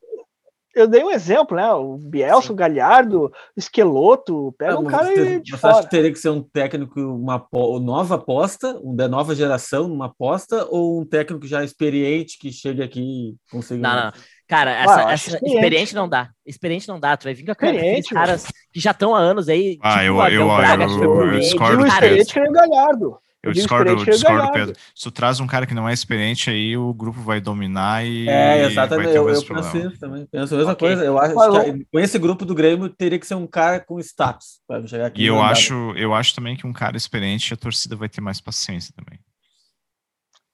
eu 0.76 0.88
dei 0.88 1.04
um 1.04 1.12
exemplo, 1.12 1.56
né? 1.56 1.72
O 1.74 1.98
Bielsa, 1.98 2.48
Sim. 2.48 2.54
o 2.54 2.56
Galhardo, 2.56 3.32
Esqueloto, 3.56 4.54
pega 4.58 4.80
um 4.80 4.86
cara 4.86 5.06
você, 5.06 5.40
de 5.40 5.52
você 5.52 5.58
fora. 5.58 5.74
acha 5.74 5.84
que 5.84 5.90
teria 5.90 6.12
que 6.12 6.20
ser 6.20 6.30
um 6.30 6.42
técnico, 6.42 7.00
uma 7.00 7.48
nova 7.82 8.16
aposta, 8.16 8.80
um 8.84 8.96
da 8.96 9.08
nova 9.08 9.36
geração, 9.36 9.92
uma 9.92 10.08
aposta, 10.08 10.66
ou 10.70 11.02
um 11.02 11.06
técnico 11.06 11.46
já 11.46 11.64
experiente 11.64 12.38
que 12.40 12.52
chegue 12.52 12.82
aqui 12.82 13.02
e 13.02 13.36
consiga... 13.52 13.82
Não, 13.82 14.06
não. 14.06 14.12
Cara, 14.48 14.72
essa, 14.72 15.08
ah, 15.08 15.12
essa 15.14 15.30
experiente. 15.30 15.56
experiente 15.56 15.96
não 15.96 16.10
dá. 16.10 16.30
Experiente 16.46 16.88
não 16.90 17.00
dá. 17.00 17.16
Tu 17.16 17.24
vai 17.24 17.34
vir 17.34 17.46
com 17.46 17.52
aqueles 17.54 18.10
caras 18.10 18.46
que 18.74 18.82
já 18.82 18.92
estão 18.92 19.16
há 19.16 19.20
anos 19.20 19.48
aí. 19.48 19.80
Ah, 19.82 19.92
tipo, 19.92 20.04
eu, 20.04 20.18
eu, 20.18 20.42
eu, 20.42 20.56
Braga, 20.58 20.84
eu, 20.84 20.90
eu, 20.90 21.04
eu, 21.04 21.34
eu 21.34 21.40
discordo. 21.40 21.84
O 21.84 21.88
experiente 21.88 22.34
que 22.34 22.40
é 22.40 22.50
o 22.50 22.52
Galhardo. 22.52 23.18
Eu 23.44 23.52
discordo, 23.52 24.06
discordo 24.06 24.52
Pedro. 24.52 24.76
Se 24.94 25.04
tu 25.04 25.12
traz 25.12 25.40
um 25.40 25.48
cara 25.48 25.66
que 25.66 25.74
não 25.74 25.90
é 25.90 25.94
experiente, 25.94 26.52
aí 26.52 26.78
o 26.78 26.94
grupo 26.94 27.20
vai 27.22 27.42
dominar 27.42 28.06
e. 28.06 28.30
É, 28.30 28.66
exatamente. 28.66 29.16
eu, 29.16 29.28
eu 29.28 29.44
penso 29.44 30.00
também. 30.00 30.28
Penso 30.28 30.54
a 30.54 30.58
mesma 30.58 30.74
okay. 30.74 30.88
coisa. 30.90 31.04
Eu 31.04 31.18
acho 31.18 31.34
que 31.34 31.86
com 31.86 32.00
esse 32.00 32.20
grupo 32.20 32.46
do 32.46 32.54
Grêmio 32.54 32.88
teria 32.88 33.18
que 33.18 33.26
ser 33.26 33.34
um 33.34 33.48
cara 33.48 33.80
com 33.80 34.00
status 34.00 34.62
para 34.68 34.86
chegar 34.86 35.08
aqui. 35.08 35.24
E 35.24 35.26
eu 35.26 35.42
acho, 35.42 35.74
eu 35.98 36.14
acho 36.14 36.36
também 36.36 36.56
que 36.56 36.68
um 36.68 36.74
cara 36.74 36.96
experiente, 36.96 37.52
a 37.52 37.58
torcida 37.58 37.96
vai 37.96 38.08
ter 38.08 38.22
mais 38.22 38.40
paciência 38.40 38.94
também. 38.96 39.20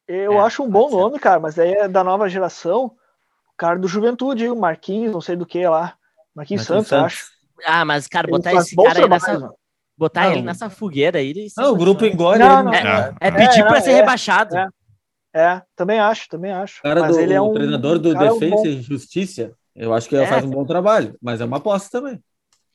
Eu 0.08 0.34
é, 0.34 0.40
acho 0.40 0.64
um 0.64 0.70
bom 0.70 0.90
nome, 0.90 1.20
cara, 1.20 1.42
mas 1.42 1.60
aí 1.60 1.74
é 1.74 1.90
da 1.90 2.06
nova 2.06 2.30
geração. 2.30 2.86
O 2.86 3.58
cara 3.58 3.78
do 3.78 3.88
Juventude, 3.88 4.48
o 4.48 4.56
Marquinhos, 4.56 5.12
não 5.12 5.20
sei 5.20 5.36
do 5.36 5.46
que 5.46 5.68
lá. 5.68 5.98
Marquinhos, 6.34 6.62
Marquinhos 6.62 6.66
Santos, 6.66 6.88
Santos, 6.88 7.06
acho. 7.06 7.26
Ah, 7.66 7.84
mas, 7.84 8.08
cara, 8.08 8.28
botar 8.30 8.54
esse 8.54 8.76
cara 8.76 9.04
aí 9.04 9.10
nessa. 9.10 9.34
Mano 9.34 9.54
botar 9.98 10.26
não, 10.26 10.34
ele 10.34 10.42
nessa 10.42 10.70
fogueira 10.70 11.20
aí. 11.20 11.34
Não, 11.58 11.74
o 11.74 11.76
grupo 11.76 12.06
engole. 12.06 12.40
Não, 12.40 12.64
não, 12.64 12.74
é, 12.74 13.14
é, 13.20 13.32
pedir 13.32 13.66
para 13.66 13.82
ser 13.82 13.94
rebaixado. 13.94 14.56
É, 14.56 14.68
é, 15.34 15.62
também 15.76 16.00
acho, 16.00 16.28
também 16.30 16.52
acho. 16.52 16.80
O 16.80 16.84
cara 16.84 17.02
mas 17.02 17.16
do, 17.16 17.22
ele 17.22 17.34
é 17.34 17.42
um 17.42 17.54
treinador 17.54 18.00
do 18.00 18.14
Defesa 18.14 18.68
e 18.68 18.82
Justiça, 18.82 19.54
eu 19.76 19.94
acho 19.94 20.10
que 20.10 20.16
ele 20.16 20.26
faz 20.26 20.44
um 20.44 20.50
bom 20.50 20.66
trabalho, 20.66 21.16
mas 21.22 21.40
é 21.42 21.46
uma 21.46 21.58
aposta 21.58 22.00
também. 22.00 22.20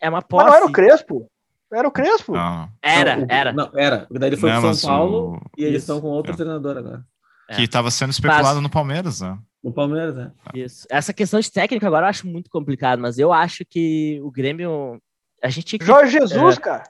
É 0.00 0.08
uma 0.08 0.18
aposta. 0.18 0.44
Mas 0.44 0.52
não 0.52 0.62
era 0.62 0.70
o 0.70 0.72
Crespo? 0.72 1.30
Era 1.72 1.88
o 1.88 1.90
Crespo? 1.90 2.32
Não. 2.32 2.68
Era, 2.82 3.16
não, 3.16 3.26
era. 3.28 3.52
Não, 3.52 3.70
era. 3.74 4.06
Daí 4.10 4.28
ele 4.28 4.36
foi 4.36 4.50
para 4.50 4.74
São 4.74 4.90
Paulo 4.90 5.36
o... 5.36 5.40
e 5.56 5.64
eles 5.64 5.82
estão 5.82 6.00
com 6.00 6.08
outro 6.08 6.36
treinador 6.36 6.76
agora. 6.76 7.04
Que 7.56 7.62
estava 7.62 7.90
sendo 7.90 8.10
especulado 8.10 8.54
mas... 8.54 8.62
no 8.62 8.70
Palmeiras, 8.70 9.20
né? 9.20 9.38
No 9.62 9.72
Palmeiras, 9.72 10.14
né? 10.14 10.32
Isso. 10.54 10.86
Essa 10.90 11.12
questão 11.12 11.40
de 11.40 11.50
técnica 11.50 11.86
agora 11.86 12.06
eu 12.06 12.10
acho 12.10 12.26
muito 12.26 12.50
complicado, 12.50 13.00
mas 13.00 13.18
eu 13.18 13.32
acho 13.32 13.64
que 13.64 14.20
o 14.22 14.30
Grêmio. 14.30 15.00
A 15.42 15.48
gente. 15.48 15.78
Jorge 15.80 16.18
Jesus, 16.18 16.56
é... 16.56 16.60
cara. 16.60 16.84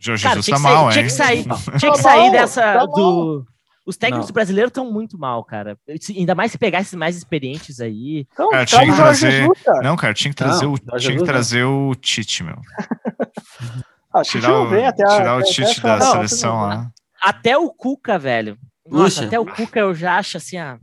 Jorge 0.00 0.26
Jesus 0.26 0.46
tá 0.46 0.58
mal, 0.58 0.86
hein? 0.86 0.92
Tinha 0.92 1.04
que 1.04 1.10
sair, 1.10 1.44
tinha 1.78 1.92
que 1.92 1.98
sair 1.98 2.30
dessa. 2.32 2.62
Tá 2.62 2.86
do... 2.86 3.44
Os 3.84 3.96
técnicos 3.96 4.28
não. 4.28 4.34
brasileiros 4.34 4.70
estão 4.70 4.90
muito 4.90 5.18
mal, 5.18 5.44
cara. 5.44 5.76
Ainda 6.16 6.34
mais 6.34 6.52
se 6.52 6.58
pegar 6.58 6.80
esses 6.80 6.94
mais 6.94 7.16
experientes 7.16 7.80
aí. 7.80 8.26
Então, 8.32 8.48
cara, 8.50 8.64
tinha 8.64 8.86
que 8.86 8.94
trazer... 8.94 9.30
Jesus, 9.30 9.62
cara. 9.62 9.82
Não, 9.82 9.96
cara, 9.96 10.14
tinha 10.14 10.30
que 10.30 10.36
trazer, 10.36 10.64
não, 10.64 10.74
o... 10.74 10.98
tinha 10.98 11.18
que 11.18 11.24
trazer 11.24 11.64
o 11.64 11.94
Tite, 11.94 12.44
meu. 12.44 12.56
ah, 14.14 14.22
tirar 14.22 14.52
o, 14.52 14.86
até 14.86 15.04
tirar 15.04 15.38
o 15.38 15.42
Tite 15.42 15.80
da 15.82 15.96
não, 15.96 16.12
seleção 16.12 16.60
lá. 16.60 16.90
Até 17.22 17.58
o 17.58 17.70
Cuca, 17.70 18.18
velho. 18.18 18.56
Nossa, 18.86 19.24
até 19.24 19.38
o 19.38 19.46
Cuca 19.46 19.80
eu 19.80 19.94
já 19.94 20.16
acho 20.18 20.36
assim, 20.36 20.56
ah, 20.56 20.78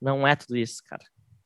não 0.00 0.26
é 0.26 0.36
tudo 0.36 0.56
isso, 0.56 0.82
cara. 0.88 1.02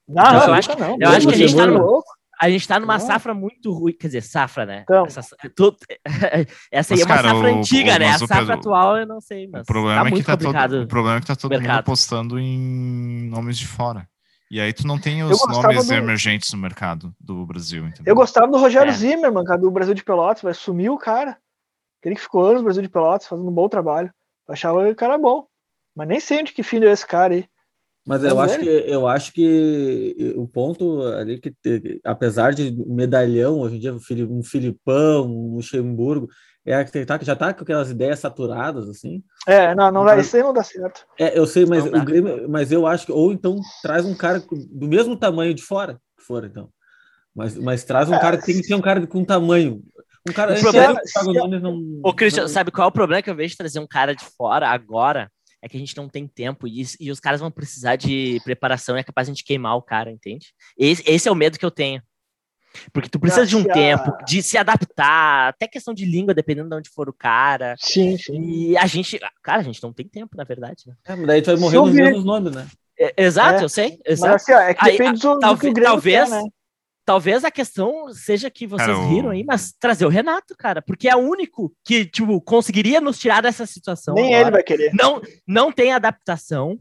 Não, 0.07 0.22
então, 0.22 0.33
não, 0.33 0.47
eu, 0.49 0.55
acho, 0.55 0.79
não. 0.79 0.97
eu 1.01 1.09
acho 1.11 1.29
que 1.29 1.35
a 1.35 1.37
gente 1.37 1.55
tá 1.55 1.66
no, 1.66 2.03
a 2.41 2.49
gente 2.49 2.68
tá 2.68 2.78
numa 2.78 2.99
safra 2.99 3.34
muito 3.34 3.72
ruim, 3.72 3.93
quer 3.93 4.07
dizer, 4.07 4.22
safra, 4.22 4.64
né? 4.64 4.82
Então. 4.82 5.07
Essa, 5.07 5.22
tu, 5.57 5.76
essa 6.70 6.95
aí 6.95 7.01
mas, 7.01 7.01
é 7.01 7.05
uma 7.05 7.16
cara, 7.16 7.28
safra 7.30 7.53
o, 7.53 7.59
antiga, 7.59 7.95
o, 7.95 7.99
né? 7.99 8.09
A 8.09 8.18
safra 8.18 8.36
Pedro, 8.36 8.53
atual 8.55 8.97
eu 8.97 9.07
não 9.07 9.20
sei, 9.20 9.49
mas 9.49 9.62
o 9.62 9.66
problema 9.66 10.03
tá 10.03 10.09
é 10.09 10.12
que 10.12 10.22
tá 10.22 10.36
todo, 10.36 10.82
o 10.82 10.86
problema 10.86 11.16
é 11.16 11.20
que 11.20 11.26
tá 11.26 11.36
todo 11.36 11.61
mundo 11.61 11.70
apostando 11.70 12.39
em 12.39 13.28
nomes 13.28 13.59
de 13.59 13.66
fora. 13.66 14.09
E 14.51 14.61
aí 14.61 14.72
tu 14.72 14.86
não 14.86 14.99
tem 14.99 15.22
os 15.22 15.47
nomes 15.47 15.86
do... 15.86 15.95
emergentes 15.95 16.53
no 16.53 16.59
mercado 16.59 17.14
do 17.20 17.45
Brasil, 17.45 17.86
entendeu? 17.86 18.12
Eu 18.12 18.14
gostava 18.14 18.51
do 18.51 18.57
Rogério 18.57 18.91
é. 18.91 18.95
Zimmermann, 18.95 19.45
cara, 19.45 19.61
do 19.61 19.70
Brasil 19.70 19.93
de 19.93 20.05
Pelotas, 20.05 20.43
mas 20.43 20.57
sumiu 20.57 20.95
o 20.95 20.99
cara. 20.99 21.36
Aquele 22.01 22.14
que 22.14 22.22
ficou 22.22 22.47
anos 22.47 22.59
no 22.59 22.64
Brasil 22.64 22.82
de 22.82 22.89
Pelotas, 22.89 23.26
fazendo 23.26 23.49
um 23.49 23.55
bom 23.55 23.68
trabalho. 23.68 24.11
Eu 24.47 24.55
achava 24.55 24.89
o 24.89 24.95
cara 24.95 25.18
bom. 25.18 25.47
Mas 25.95 26.09
nem 26.09 26.20
sei 26.20 26.41
onde 26.41 26.53
que 26.53 26.62
fim 26.62 26.80
deu 26.80 26.91
esse 26.91 27.07
cara 27.07 27.34
aí. 27.34 27.47
Mas 28.09 28.24
eu 28.24 28.40
acho, 28.40 28.59
que, 28.59 28.66
eu 28.66 29.06
acho 29.06 29.32
que 29.34 30.32
o 30.34 30.48
ponto 30.48 31.02
ali 31.02 31.38
que, 31.38 31.52
apesar 32.02 32.54
de 32.54 32.74
medalhão, 32.86 33.61
hoje 33.61 33.76
em 33.76 33.78
dia 33.78 33.94
um 33.94 34.42
Filipão, 34.42 35.26
um 35.26 35.56
Luxemburgo, 35.56 36.26
é 36.64 36.82
que 36.84 37.04
tá, 37.04 37.18
já 37.20 37.36
tá 37.36 37.52
com 37.52 37.62
aquelas 37.62 37.90
ideias 37.90 38.18
saturadas, 38.18 38.88
assim. 38.88 39.22
É, 39.46 39.74
não, 39.74 39.92
não 39.92 40.04
vai 40.04 40.22
ser, 40.24 40.42
não 40.42 40.54
dá 40.54 40.62
certo. 40.62 41.06
É, 41.18 41.38
eu 41.38 41.46
sei, 41.46 41.66
mas 41.66 41.84
o 41.84 42.04
Grêmio, 42.04 42.48
mas 42.48 42.72
eu 42.72 42.86
acho 42.86 43.04
que, 43.04 43.12
ou 43.12 43.30
então 43.30 43.61
traz 43.82 44.06
um 44.06 44.14
cara 44.14 44.42
do 44.70 44.88
mesmo 44.88 45.14
tamanho 45.14 45.52
de 45.52 45.62
fora, 45.62 46.00
fora, 46.16 46.46
então. 46.46 46.70
Mas, 47.34 47.56
mas 47.56 47.84
traz 47.84 48.09
um 48.09 48.14
é, 48.14 48.20
cara 48.20 48.38
que 48.38 48.46
tem 48.46 48.56
que 48.56 48.64
ser 48.66 48.74
um 48.74 48.80
cara 48.80 49.06
com 49.06 49.22
tamanho. 49.22 49.82
Um 50.26 50.32
cara. 50.32 50.54
O 50.54 50.61
problema, 50.61 50.98
se, 51.04 51.20
se, 51.20 51.32
não, 51.61 52.00
Ô, 52.02 52.14
Christian, 52.14 52.42
não... 52.42 52.48
sabe 52.48 52.70
qual 52.70 52.86
é 52.86 52.88
o 52.88 52.92
problema 52.92 53.22
que 53.22 53.30
eu 53.30 53.36
vejo 53.36 53.50
de 53.50 53.59
trazer 53.59 53.80
um 53.80 53.86
cara 53.86 54.14
de 54.14 54.24
fora 54.24 54.66
agora? 54.66 55.30
É 55.62 55.68
que 55.68 55.76
a 55.76 55.80
gente 55.80 55.96
não 55.96 56.09
tem 56.09 56.26
tempo 56.26 56.66
e, 56.66 56.84
e 57.00 57.11
os 57.11 57.20
caras 57.20 57.40
vão 57.40 57.50
precisar 57.50 57.96
de 57.96 58.40
preparação 58.44 58.96
e 58.96 59.00
é 59.00 59.04
capaz 59.04 59.26
de 59.26 59.32
a 59.32 59.34
gente 59.34 59.44
queimar 59.44 59.76
o 59.76 59.82
cara, 59.82 60.11
entende? 60.11 60.52
Esse, 60.76 61.02
esse 61.06 61.28
é 61.28 61.32
o 61.32 61.34
medo 61.34 61.59
que 61.59 61.64
eu 61.64 61.70
tenho. 61.70 62.02
Porque 62.92 63.09
tu 63.09 63.18
precisa 63.18 63.46
de 63.46 63.56
um 63.56 63.64
tempo, 63.64 64.12
de 64.24 64.42
se 64.42 64.56
adaptar, 64.56 65.48
até 65.48 65.66
questão 65.66 65.94
de 65.94 66.04
língua, 66.04 66.34
dependendo 66.34 66.68
de 66.68 66.76
onde 66.76 66.90
for 66.90 67.09
o 67.09 67.12
cara. 67.12 67.74
Sim, 67.78 68.16
sim. 68.16 68.40
E 68.40 68.76
a 68.76 68.86
gente, 68.86 69.18
cara, 69.42 69.61
a 69.61 69.64
gente 69.64 69.82
não 69.82 69.92
tem 69.92 70.06
tempo, 70.06 70.36
na 70.36 70.44
verdade. 70.44 70.84
Né? 70.86 70.94
É, 71.06 71.16
mas 71.16 71.26
daí 71.26 71.42
tu 71.42 71.46
vai 71.46 71.56
morrer 71.56 71.78
nos 71.78 71.92
mesmos 71.92 72.24
nomes, 72.24 72.54
né? 72.54 72.68
É, 72.98 73.14
exato, 73.16 73.61
é. 73.61 73.64
eu 73.64 73.68
sei. 73.68 73.98
Exato. 74.04 74.32
Mas, 74.32 74.42
assim, 74.42 74.52
ó, 74.52 74.61
é 74.61 74.74
que 74.74 74.84
depende 74.84 75.26
Aí, 75.26 75.34
do, 75.34 75.38
talvez, 75.38 75.74
do 75.74 75.82
talvez, 75.82 76.28
quer, 76.28 76.42
né? 76.42 76.50
Talvez 77.09 77.42
a 77.42 77.50
questão 77.50 78.12
seja 78.12 78.50
que 78.50 78.66
vocês 78.66 78.86
cara, 78.86 79.09
riram 79.09 79.30
aí, 79.30 79.42
mas 79.42 79.72
trazer 79.80 80.04
o 80.04 80.11
Renato, 80.11 80.54
cara, 80.54 80.82
porque 80.82 81.09
é 81.09 81.16
o 81.16 81.20
único 81.20 81.72
que, 81.82 82.04
tipo, 82.04 82.38
conseguiria 82.38 83.00
nos 83.00 83.18
tirar 83.18 83.40
dessa 83.40 83.64
situação. 83.64 84.12
Nem 84.12 84.34
agora. 84.34 84.42
ele 84.42 84.50
vai 84.50 84.62
querer. 84.62 84.92
Não, 84.92 85.22
não 85.46 85.72
tem 85.72 85.90
adaptação, 85.90 86.78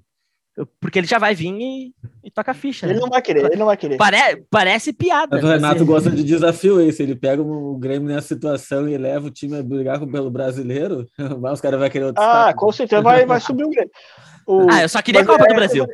porque 0.82 1.00
ele 1.00 1.08
já 1.08 1.18
vai 1.18 1.34
vir 1.34 1.54
e, 1.54 1.94
e 2.26 2.30
toca 2.30 2.52
a 2.52 2.54
ficha. 2.54 2.86
Ele 2.86 2.96
né? 2.96 3.00
não 3.00 3.08
vai 3.08 3.22
querer, 3.22 3.46
ele 3.46 3.56
não 3.56 3.68
vai 3.68 3.78
querer. 3.78 3.96
Pare, 3.96 4.44
parece 4.50 4.92
piada. 4.92 5.38
Mas 5.38 5.46
o 5.46 5.48
Renato 5.48 5.86
gosta 5.86 6.12
de 6.12 6.26
desafio 6.26 6.82
esse, 6.82 7.02
ele 7.02 7.16
pega 7.16 7.42
o 7.42 7.78
Grêmio 7.78 8.10
nessa 8.10 8.28
situação 8.28 8.86
e 8.90 8.98
leva 8.98 9.28
o 9.28 9.32
time 9.32 9.58
a 9.58 9.64
brigar 9.64 10.06
pelo 10.06 10.30
brasileiro, 10.30 11.08
os 11.54 11.62
caras 11.62 11.80
vão 11.80 11.90
querer 11.90 12.04
outro 12.04 12.22
Ah, 12.22 12.54
com 12.54 12.70
certeza 12.74 13.02
vai, 13.02 13.26
vai 13.26 13.40
subir 13.40 13.64
o 13.64 13.70
Grêmio. 13.70 13.92
O... 14.50 14.66
Ah, 14.72 14.82
eu 14.82 14.88
só 14.88 15.02
queria 15.02 15.24
a 15.24 15.26
Copa 15.26 15.44
é, 15.44 15.48
do 15.50 15.56
Brasil. 15.56 15.86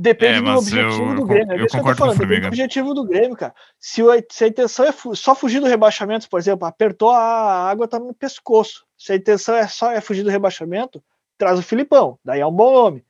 Depende 0.00 0.38
é, 0.38 0.42
do 0.42 0.58
objetivo 0.58 1.10
eu, 1.10 1.14
do 1.16 1.26
Grêmio. 1.26 1.52
Eu, 1.54 1.58
eu 1.58 1.66
concordo 1.66 1.98
falando, 1.98 2.16
com 2.16 2.22
o 2.22 2.26
Depende 2.26 2.40
do 2.42 2.46
objetivo 2.46 2.94
do 2.94 3.04
Grêmio, 3.04 3.36
cara. 3.36 3.52
Se, 3.80 4.00
o, 4.00 4.08
se 4.30 4.44
a 4.44 4.46
intenção 4.46 4.84
é 4.84 4.92
só 5.14 5.34
fugir 5.34 5.58
do 5.58 5.66
rebaixamento, 5.66 6.30
por 6.30 6.38
exemplo, 6.38 6.68
apertou 6.68 7.10
a 7.10 7.68
água, 7.68 7.88
tá 7.88 7.98
no 7.98 8.14
pescoço. 8.14 8.86
Se 8.96 9.12
a 9.12 9.16
intenção 9.16 9.56
é 9.56 9.66
só 9.66 9.90
é 9.90 10.00
fugir 10.00 10.22
do 10.22 10.30
rebaixamento, 10.30 11.02
traz 11.36 11.58
o 11.58 11.64
Filipão. 11.64 12.16
Daí 12.24 12.40
é 12.40 12.46
um 12.46 12.52
bom 12.52 12.72
nome. 12.72 13.04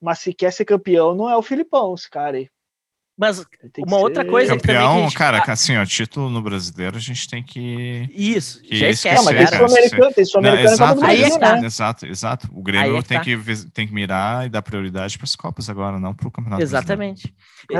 Mas 0.00 0.18
se 0.18 0.34
quer 0.34 0.52
ser 0.52 0.64
campeão, 0.64 1.14
não 1.14 1.30
é 1.30 1.36
o 1.36 1.42
Filipão, 1.42 1.94
esse 1.94 2.10
cara 2.10 2.36
aí. 2.36 2.50
Mas 3.16 3.44
uma 3.78 3.98
outra 3.98 4.24
coisa 4.24 4.56
campeão, 4.56 4.96
que 4.96 5.02
gente... 5.02 5.14
cara, 5.16 5.42
assim, 5.46 5.76
ó, 5.76 5.84
título 5.84 6.30
no 6.30 6.40
brasileiro 6.40 6.96
a 6.96 7.00
gente 7.00 7.28
tem 7.28 7.42
que. 7.42 8.08
Isso, 8.10 8.62
que 8.62 8.76
já 8.76 8.88
esquece. 8.88 9.16
Não, 9.16 9.24
mas 9.24 9.52
isso 9.52 9.64
americano, 9.64 10.12
tem 10.12 10.24
sul-americano 10.24 10.72
exato, 10.72 11.04
é 11.04 11.38
né? 11.60 11.66
exato, 11.66 12.06
exato. 12.06 12.48
O 12.52 12.62
Grêmio 12.62 12.96
é 12.96 13.02
tem, 13.02 13.18
tá. 13.18 13.24
que, 13.24 13.36
tem 13.70 13.86
que 13.86 13.92
mirar 13.92 14.46
e 14.46 14.48
dar 14.48 14.62
prioridade 14.62 15.18
para 15.18 15.24
as 15.24 15.36
Copas 15.36 15.68
agora, 15.68 16.00
não 16.00 16.14
para 16.14 16.26
o 16.26 16.30
campeonato. 16.30 16.62
Exatamente. 16.62 17.34
É, 17.70 17.76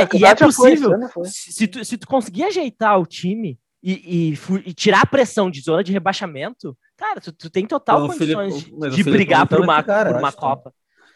é, 0.00 0.08
e, 0.14 0.18
e 0.18 0.24
é 0.24 0.34
possível. 0.34 0.92
Foi, 1.10 1.26
se, 1.26 1.66
tu, 1.68 1.84
se 1.84 1.98
tu 1.98 2.06
conseguir 2.06 2.44
ajeitar 2.44 2.98
o 2.98 3.04
time 3.04 3.58
e, 3.82 4.34
e, 4.34 4.38
e, 4.66 4.74
tirar 4.74 5.02
a 5.02 5.06
pressão 5.06 5.50
de 5.50 5.60
zona 5.60 5.84
de 5.84 5.92
rebaixamento, 5.92 6.76
cara, 6.96 7.20
tu, 7.20 7.32
tu 7.32 7.50
tem 7.50 7.66
total 7.66 8.06
condições 8.06 8.62
Felipe, 8.62 8.90
de 8.90 9.04
brigar 9.04 9.46
por 9.46 9.60
uma, 9.60 9.82
cara, 9.82 10.10
por 10.10 10.18
uma 10.18 10.32
Copa. 10.32 10.72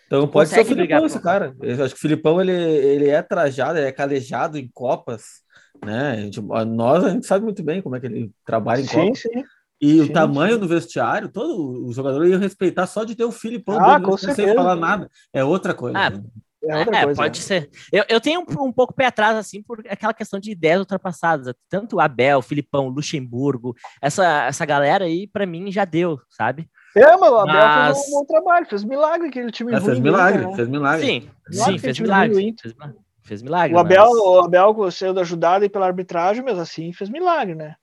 Então 0.07 0.29
pode 0.29 0.51
ser 0.51 0.61
o 0.61 0.65
Filipão 0.65 1.07
esse 1.07 1.21
cara. 1.21 1.55
Eu 1.61 1.85
acho 1.85 1.95
que 1.95 1.99
o 1.99 2.03
Filipão 2.03 2.41
ele, 2.41 2.53
ele 2.53 3.09
é 3.09 3.23
trajado, 3.23 3.79
ele 3.79 3.87
é 3.87 3.93
calejado 3.93 4.59
em 4.59 4.71
Copas, 4.73 5.43
né? 5.85 6.31
Nós 6.67 7.05
a 7.05 7.11
gente 7.11 7.27
sabe 7.27 7.45
muito 7.45 7.63
bem 7.63 7.83
como 7.83 7.97
é 7.97 8.01
que 8.01 8.07
ele 8.07 8.31
trabalha 8.45 8.81
em 8.81 8.87
sim, 8.87 8.97
Copas. 8.97 9.21
Sim. 9.21 9.45
E 9.81 9.93
sim, 9.93 10.01
o 10.03 10.13
tamanho 10.13 10.55
sim. 10.55 10.61
do 10.61 10.69
vestiário, 10.69 11.29
todo 11.29 11.87
o 11.87 11.93
jogador 11.93 12.27
ia 12.27 12.39
respeitar 12.39 12.87
só 12.87 13.05
de 13.05 13.15
ter 13.15 13.25
o 13.25 13.33
Filipão 13.33 13.79
ah, 13.79 13.99
dele, 13.99 14.35
sem 14.35 14.55
falar 14.55 14.77
nada. 14.77 15.11
É 15.33 15.45
outra 15.45 15.75
coisa. 15.75 15.99
Ah, 15.99 16.11
né? 16.11 16.23
É, 16.67 16.81
é 16.81 17.05
coisa, 17.05 17.23
pode 17.23 17.41
né? 17.41 17.45
ser. 17.45 17.71
Eu, 17.93 18.05
eu 18.09 18.21
tenho 18.21 18.41
um, 18.41 18.65
um, 18.65 18.73
pouco 18.73 18.95
pé 18.95 19.07
atrás, 19.07 19.37
assim, 19.37 19.63
por 19.63 19.83
aquela 19.89 20.15
questão 20.15 20.41
de 20.41 20.51
ideias 20.51 20.81
ultrapassadas. 20.81 21.55
Tanto 21.69 21.97
o 21.97 22.01
Abel, 22.01 22.41
Filipão, 22.41 22.89
Luxemburgo, 22.89 23.75
essa, 24.01 24.47
essa 24.47 24.65
galera 24.65 25.05
aí, 25.05 25.27
para 25.27 25.47
mim, 25.47 25.71
já 25.71 25.85
deu, 25.85 26.19
sabe? 26.31 26.69
É, 26.95 27.17
mas 27.17 27.31
o 27.31 27.37
Abel 27.37 27.55
mas... 27.55 27.99
fez 27.99 28.09
um 28.09 28.19
bom 28.19 28.25
trabalho, 28.25 28.67
fez 28.67 28.85
milagre 28.85 29.29
aquele 29.29 29.51
time 29.51 29.73
é, 29.73 29.77
ruim. 29.77 29.87
Fez 29.87 29.99
milagre, 29.99 30.47
né? 30.47 30.55
fez 30.55 30.69
milagre. 30.69 31.07
Sim, 31.07 31.31
milagre 31.51 31.73
sim, 31.73 31.79
fez 31.79 31.99
milagre. 31.99 32.55
Fez, 32.61 32.75
fez, 33.23 33.43
milagre. 33.43 33.77
O 33.77 33.79
Abel, 33.81 34.05
mas... 34.05 34.15
o 34.15 34.39
Abel 34.41 34.91
sendo 34.93 35.21
ajudado 35.21 35.69
pela 35.69 35.87
arbitragem, 35.87 36.45
mas 36.45 36.59
assim, 36.59 36.93
fez 36.93 37.11
milagre, 37.11 37.55
né? 37.55 37.75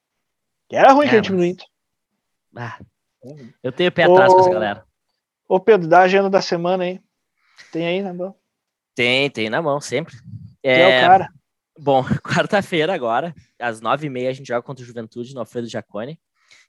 Que 0.70 0.78
era 0.78 0.94
ruim 0.94 1.06
é, 1.06 1.08
aquele 1.10 1.22
time 1.22 1.38
do 1.38 1.46
Inter. 1.46 1.68
Ah, 2.56 2.80
eu 3.62 3.72
tenho 3.72 3.92
pé 3.92 4.04
atrás 4.04 4.32
ô, 4.32 4.36
com 4.36 4.42
essa 4.42 4.50
galera. 4.50 4.86
Ô 5.48 5.60
Pedro, 5.60 5.88
dá 5.88 6.00
a 6.00 6.04
agenda 6.04 6.30
da 6.30 6.42
semana 6.42 6.86
aí. 6.86 7.02
Tem 7.72 7.86
aí 7.86 8.02
na 8.02 8.14
mão? 8.14 8.36
Tem, 8.96 9.30
tem 9.30 9.50
na 9.50 9.62
mão, 9.62 9.82
sempre. 9.82 10.16
É, 10.64 10.82
é 10.82 10.98
o 10.98 11.08
cara. 11.08 11.30
Bom, 11.78 12.04
quarta-feira 12.24 12.94
agora, 12.94 13.34
às 13.60 13.82
nove 13.82 14.08
e 14.08 14.10
meia, 14.10 14.30
a 14.30 14.34
gente 14.34 14.48
joga 14.48 14.62
contra 14.62 14.84
o 14.84 14.88
Juventude 14.88 15.34
no 15.34 15.42
Alfredo 15.42 15.68
Jacone. 15.68 16.20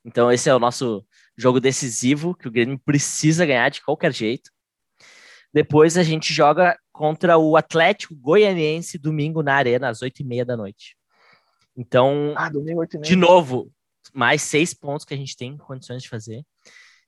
Então, 0.05 0.32
esse 0.32 0.49
é 0.49 0.55
o 0.55 0.59
nosso 0.59 1.05
jogo 1.37 1.61
decisivo 1.61 2.35
que 2.35 2.49
o 2.49 2.51
Grêmio 2.51 2.78
precisa 2.78 3.47
ganhar 3.47 3.70
de 3.70 3.83
qualquer 3.83 4.12
jeito. 4.12 4.51
Depois 5.53 5.97
a 5.97 6.03
gente 6.03 6.33
joga 6.33 6.78
contra 6.93 7.37
o 7.37 7.57
Atlético 7.57 8.14
Goianiense 8.14 8.99
domingo 8.99 9.43
na 9.43 9.55
Arena, 9.55 9.89
às 9.89 10.03
oito 10.03 10.20
e 10.20 10.24
meia 10.24 10.45
da 10.45 10.57
noite. 10.57 10.97
Então, 11.76 12.35
ah, 12.37 12.49
domingo, 12.49 12.87
de 12.87 13.16
novo, 13.16 13.70
mais 14.14 14.43
seis 14.43 14.74
pontos 14.74 15.05
que 15.05 15.14
a 15.14 15.16
gente 15.16 15.37
tem 15.37 15.57
condições 15.57 16.03
de 16.03 16.09
fazer. 16.09 16.45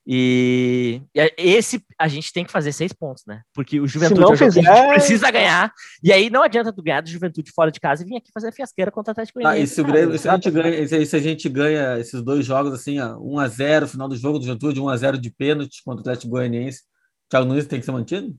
E, 0.07 1.00
esse 1.38 1.82
a 1.98 2.09
gente 2.09 2.30
tem 2.30 2.44
que 2.44 2.52
fazer 2.52 2.72
seis 2.72 2.92
pontos, 2.92 3.24
né? 3.26 3.40
Porque 3.55 3.80
o 3.80 3.86
Juventude 3.86 4.36
fizer... 4.36 4.68
a 4.68 4.74
gente 4.74 4.88
precisa 4.88 5.30
ganhar. 5.30 5.72
E 6.02 6.12
aí 6.12 6.28
não 6.28 6.42
adianta 6.42 6.72
tu 6.72 6.82
ganhar 6.82 7.00
do 7.00 7.09
Juventude 7.09 7.50
fora 7.52 7.70
de 7.72 7.80
casa 7.80 8.02
e 8.02 8.07
vir 8.07 8.16
aqui 8.16 8.30
fazer 8.32 8.48
a 8.48 8.52
fiasqueira 8.52 8.90
contra 8.90 9.11
o 9.11 9.12
Atlético 9.12 9.40
Goianiense. 9.40 9.62
Ah, 9.62 9.64
e 9.64 9.74
se, 9.74 9.80
o 9.80 9.84
Grêmio, 9.84 10.18
se, 10.18 10.28
a 10.28 10.34
gente 10.34 10.50
ganha, 10.50 11.07
se 11.07 11.16
a 11.16 11.20
gente 11.20 11.48
ganha 11.48 11.98
esses 11.98 12.22
dois 12.22 12.44
jogos 12.44 12.74
assim, 12.74 12.96
1x0, 12.96 13.86
final 13.86 14.09
do 14.09 14.16
jogo 14.16 14.38
do 14.38 14.44
Juventude, 14.44 14.80
1x0 14.80 15.16
de 15.18 15.30
pênalti 15.30 15.82
contra 15.82 16.00
o 16.00 16.02
Atlético 16.02 16.32
Goianiense, 16.32 16.80
o 16.80 17.30
Thiago 17.30 17.46
Nunes 17.46 17.66
tem 17.66 17.80
que 17.80 17.86
ser 17.86 17.92
mantido? 17.92 18.34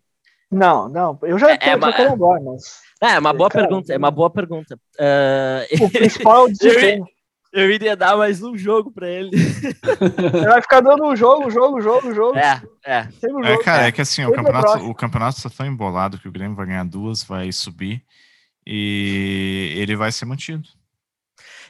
Não, 0.52 0.88
não. 0.88 1.18
Eu 1.24 1.40
já 1.40 1.52
é, 1.52 1.58
é 1.62 1.76
uma... 1.76 1.90
agora, 1.90 2.40
mas. 2.42 2.80
É, 3.02 3.16
é 3.16 3.20
uma 3.20 3.34
boa 3.34 3.50
Cara, 3.50 3.68
pergunta. 3.68 3.94
É 3.94 3.98
uma 3.98 4.12
boa 4.12 4.30
pergunta. 4.30 4.80
Uh... 5.00 5.86
O 5.86 5.90
principal 5.92 6.36
é 6.36 6.44
o 6.44 6.54
desempenho. 6.54 7.06
Eu 7.56 7.72
iria 7.72 7.96
dar 7.96 8.18
mais 8.18 8.44
um 8.44 8.58
jogo 8.58 8.92
pra 8.92 9.10
ele. 9.10 9.32
Ele 9.34 10.46
vai 10.46 10.62
ficar 10.62 10.82
dando 10.82 11.06
um 11.06 11.16
jogo, 11.16 11.50
jogo, 11.50 11.80
jogo, 11.80 12.14
jogo. 12.14 12.38
É, 12.38 12.62
é. 12.86 13.08
Um 13.30 13.46
é, 13.46 13.58
cara, 13.64 13.88
é 13.88 13.92
que 13.94 14.02
assim, 14.02 14.26
o 14.26 14.34
campeonato, 14.34 14.84
o 14.84 14.94
campeonato 14.94 15.38
está 15.38 15.50
tão 15.50 15.66
embolado 15.66 16.20
que 16.20 16.28
o 16.28 16.32
Grêmio 16.34 16.54
vai 16.54 16.66
ganhar 16.66 16.84
duas, 16.84 17.24
vai 17.24 17.50
subir 17.54 18.04
e 18.68 19.74
ele 19.78 19.96
vai 19.96 20.12
ser 20.12 20.26
mantido. 20.26 20.68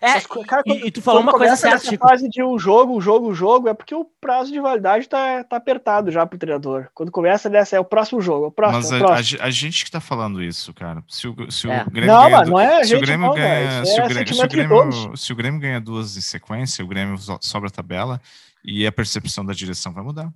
É, 0.06 0.14
Mas, 0.14 0.28
cara, 0.28 0.62
e, 0.64 0.70
quando, 0.70 0.88
e, 0.88 0.92
tu 0.92 1.02
falou 1.02 1.22
uma 1.22 1.32
coisa 1.32 1.56
certa. 1.56 1.80
Tipo... 1.90 2.08
fase 2.08 2.30
de 2.30 2.44
um 2.44 2.60
jogo, 2.60 2.96
um 2.96 3.02
jogo, 3.02 3.28
um 3.28 3.34
jogo, 3.34 3.68
é 3.68 3.74
porque 3.74 3.96
o 3.96 4.06
prazo 4.22 4.52
de 4.52 4.60
validade 4.60 5.10
tá, 5.10 5.44
tá 5.44 5.58
apertado 5.58 6.12
já 6.12 6.24
pro 6.28 6.38
treinador. 6.38 6.88
Quando 6.94 7.12
começa 7.12 7.50
dessa, 7.50 7.76
é 7.76 7.80
o 7.80 7.86
próximo 7.86 8.22
jogo. 8.22 8.46
É 8.46 8.48
o 8.50 8.52
próximo, 8.52 8.84
Mas 8.84 8.92
é 8.92 8.96
a, 8.98 9.00
próximo. 9.00 9.42
A, 9.42 9.46
a, 9.46 9.50
gente 9.50 9.84
que 9.84 9.90
tá 9.90 10.00
falando 10.00 10.44
isso, 10.44 10.72
cara. 10.76 11.04
Se 11.08 11.28
o, 11.28 11.52
se 11.52 11.68
é. 11.68 11.82
o 11.82 11.90
Grêmio 11.90 12.14
não, 12.14 12.30
ganha. 12.30 12.46
não 12.46 12.60
é 12.60 12.84
se 12.84 12.96
o 12.96 13.02
Grêmio 13.02 13.34
ganha. 13.34 13.84
Se 13.84 14.00
o 14.00 14.08
Grêmio, 14.08 14.36
se, 14.36 14.44
o 14.44 14.48
Grêmio, 14.48 15.18
se 15.18 15.34
o 15.34 15.36
Grêmio 15.36 15.60
ganha 15.60 15.82
duas 15.82 16.16
em 16.16 16.22
sequência, 16.22 16.86
o 16.86 16.88
Grêmio 16.88 17.18
sobra 17.42 17.68
a 17.68 17.72
tabela 17.72 18.22
e 18.64 18.86
a 18.86 18.92
percepção 18.92 19.44
da 19.44 19.54
direção 19.54 19.92
vai 19.92 20.04
mudar. 20.04 20.32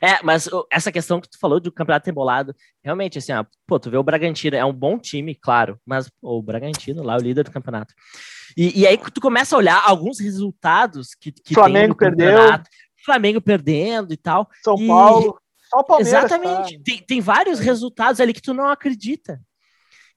É, 0.00 0.22
mas 0.22 0.48
essa 0.70 0.92
questão 0.92 1.20
que 1.20 1.28
tu 1.28 1.38
falou 1.38 1.60
do 1.60 1.72
campeonato 1.72 2.08
embolado, 2.08 2.54
realmente, 2.82 3.18
assim, 3.18 3.32
ó, 3.32 3.44
pô, 3.66 3.78
tu 3.78 3.90
vê 3.90 3.96
o 3.96 4.02
Bragantino, 4.02 4.56
é 4.56 4.64
um 4.64 4.72
bom 4.72 4.98
time, 4.98 5.34
claro, 5.34 5.78
mas 5.84 6.08
pô, 6.20 6.38
o 6.38 6.42
Bragantino 6.42 7.02
lá, 7.02 7.16
o 7.16 7.20
líder 7.20 7.44
do 7.44 7.50
campeonato. 7.50 7.94
E, 8.56 8.80
e 8.80 8.86
aí 8.86 8.98
tu 9.12 9.20
começa 9.20 9.54
a 9.54 9.58
olhar 9.58 9.82
alguns 9.84 10.20
resultados 10.20 11.14
que, 11.14 11.32
que 11.32 11.54
Flamengo 11.54 11.94
perdeu. 11.94 12.38
Flamengo 13.04 13.40
perdendo 13.40 14.12
e 14.12 14.16
tal. 14.16 14.48
São 14.62 14.76
e, 14.76 14.86
Paulo. 14.86 15.38
Só 15.70 15.78
o 15.78 15.84
Palmeiras. 15.84 16.24
Exatamente. 16.24 16.76
Tá... 16.78 16.82
Tem, 16.84 17.02
tem 17.02 17.20
vários 17.20 17.60
resultados 17.60 18.20
ali 18.20 18.32
que 18.32 18.42
tu 18.42 18.52
não 18.52 18.68
acredita. 18.68 19.40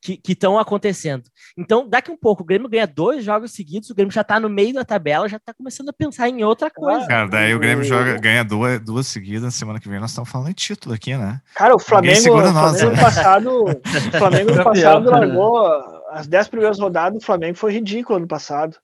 Que 0.02 0.32
estão 0.32 0.58
acontecendo. 0.58 1.24
Então, 1.58 1.88
daqui 1.88 2.10
um 2.10 2.18
pouco, 2.18 2.44
o 2.44 2.46
Grêmio 2.46 2.70
ganha 2.70 2.88
dois 2.88 3.24
jogos 3.24 3.52
seguidos, 3.52 3.90
o 3.90 3.96
Grêmio 3.96 4.14
já 4.14 4.22
está 4.22 4.40
no 4.40 4.50
meio 4.50 4.74
da 4.74 4.86
tabela, 4.86 5.28
já 5.28 5.38
está 5.38 5.54
começando 5.54 5.90
a 5.90 5.94
pensar 5.94 6.30
em 6.30 6.44
outra 6.44 6.70
coisa. 6.70 7.06
Cara, 7.08 7.28
daí 7.28 7.54
o 7.54 7.60
Grêmio 7.60 7.84
joga, 7.84 8.18
ganha 8.18 8.44
duas, 8.44 8.80
duas 8.80 9.08
seguidas, 9.08 9.54
semana 9.54 9.80
que 9.80 9.90
vem 9.90 10.00
nós 10.00 10.12
estamos 10.12 10.30
falando 10.30 10.50
em 10.50 10.54
título 10.54 10.96
aqui, 10.96 11.16
né? 11.16 11.42
Cara, 11.56 11.76
o 11.76 11.80
Flamengo, 11.80 12.38
o 12.38 12.52
Flamengo 12.52 12.92
né? 12.92 13.02
passado, 13.02 13.66
o 13.66 14.18
Flamengo 14.18 14.56
no 14.56 14.64
passado 14.64 15.10
largou 15.10 15.68
as 16.12 16.28
dez 16.28 16.48
primeiras 16.48 16.80
rodadas, 16.80 17.22
o 17.22 17.26
Flamengo 17.26 17.58
foi 17.58 17.74
ridículo 17.74 18.18
ano 18.18 18.28
passado. 18.28 18.78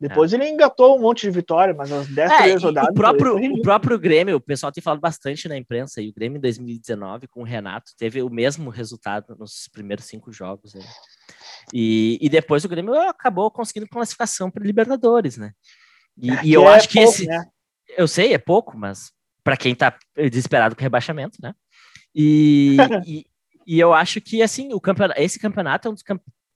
Depois 0.00 0.32
é. 0.32 0.36
ele 0.36 0.48
engatou 0.48 0.96
um 0.96 1.00
monte 1.00 1.22
de 1.22 1.30
vitória, 1.30 1.74
mas 1.74 1.90
as 1.90 2.06
10 2.06 2.30
é, 2.30 2.36
primeiras 2.36 2.62
rodadas. 2.62 2.90
O 2.90 2.94
próprio, 2.94 3.36
o 3.36 3.62
próprio 3.62 3.98
Grêmio, 3.98 4.36
o 4.36 4.40
pessoal 4.40 4.70
tem 4.70 4.82
falado 4.82 5.00
bastante 5.00 5.48
na 5.48 5.56
imprensa, 5.56 6.00
e 6.00 6.08
o 6.08 6.14
Grêmio 6.14 6.38
em 6.38 6.40
2019, 6.40 7.26
com 7.26 7.40
o 7.40 7.44
Renato, 7.44 7.92
teve 7.98 8.22
o 8.22 8.30
mesmo 8.30 8.70
resultado 8.70 9.34
nos 9.36 9.68
primeiros 9.72 10.04
cinco 10.04 10.32
jogos. 10.32 10.74
Né? 10.74 10.84
E, 11.74 12.16
e 12.20 12.28
depois 12.28 12.64
o 12.64 12.68
Grêmio 12.68 12.94
acabou 12.94 13.50
conseguindo 13.50 13.88
classificação 13.88 14.50
para 14.50 14.64
Libertadores, 14.64 15.36
né? 15.36 15.52
E, 16.16 16.30
é, 16.30 16.44
e 16.44 16.52
eu 16.52 16.68
acho 16.68 16.88
que 16.88 17.00
pouco, 17.00 17.12
esse. 17.12 17.26
Né? 17.26 17.44
Eu 17.96 18.06
sei, 18.06 18.32
é 18.32 18.38
pouco, 18.38 18.78
mas 18.78 19.12
para 19.42 19.56
quem 19.56 19.72
está 19.72 19.96
desesperado 20.16 20.76
com 20.76 20.82
rebaixamento, 20.82 21.38
né? 21.42 21.54
E, 22.14 22.76
e, 23.06 23.26
e, 23.66 23.80
eu 23.80 23.92
acho 23.92 24.20
que 24.20 24.42
assim, 24.42 24.72
o 24.72 24.80
campeonato, 24.80 25.20
esse 25.20 25.38
campeonato 25.40 25.88
é 25.88 25.90
um 25.90 25.94
dos, 25.94 26.04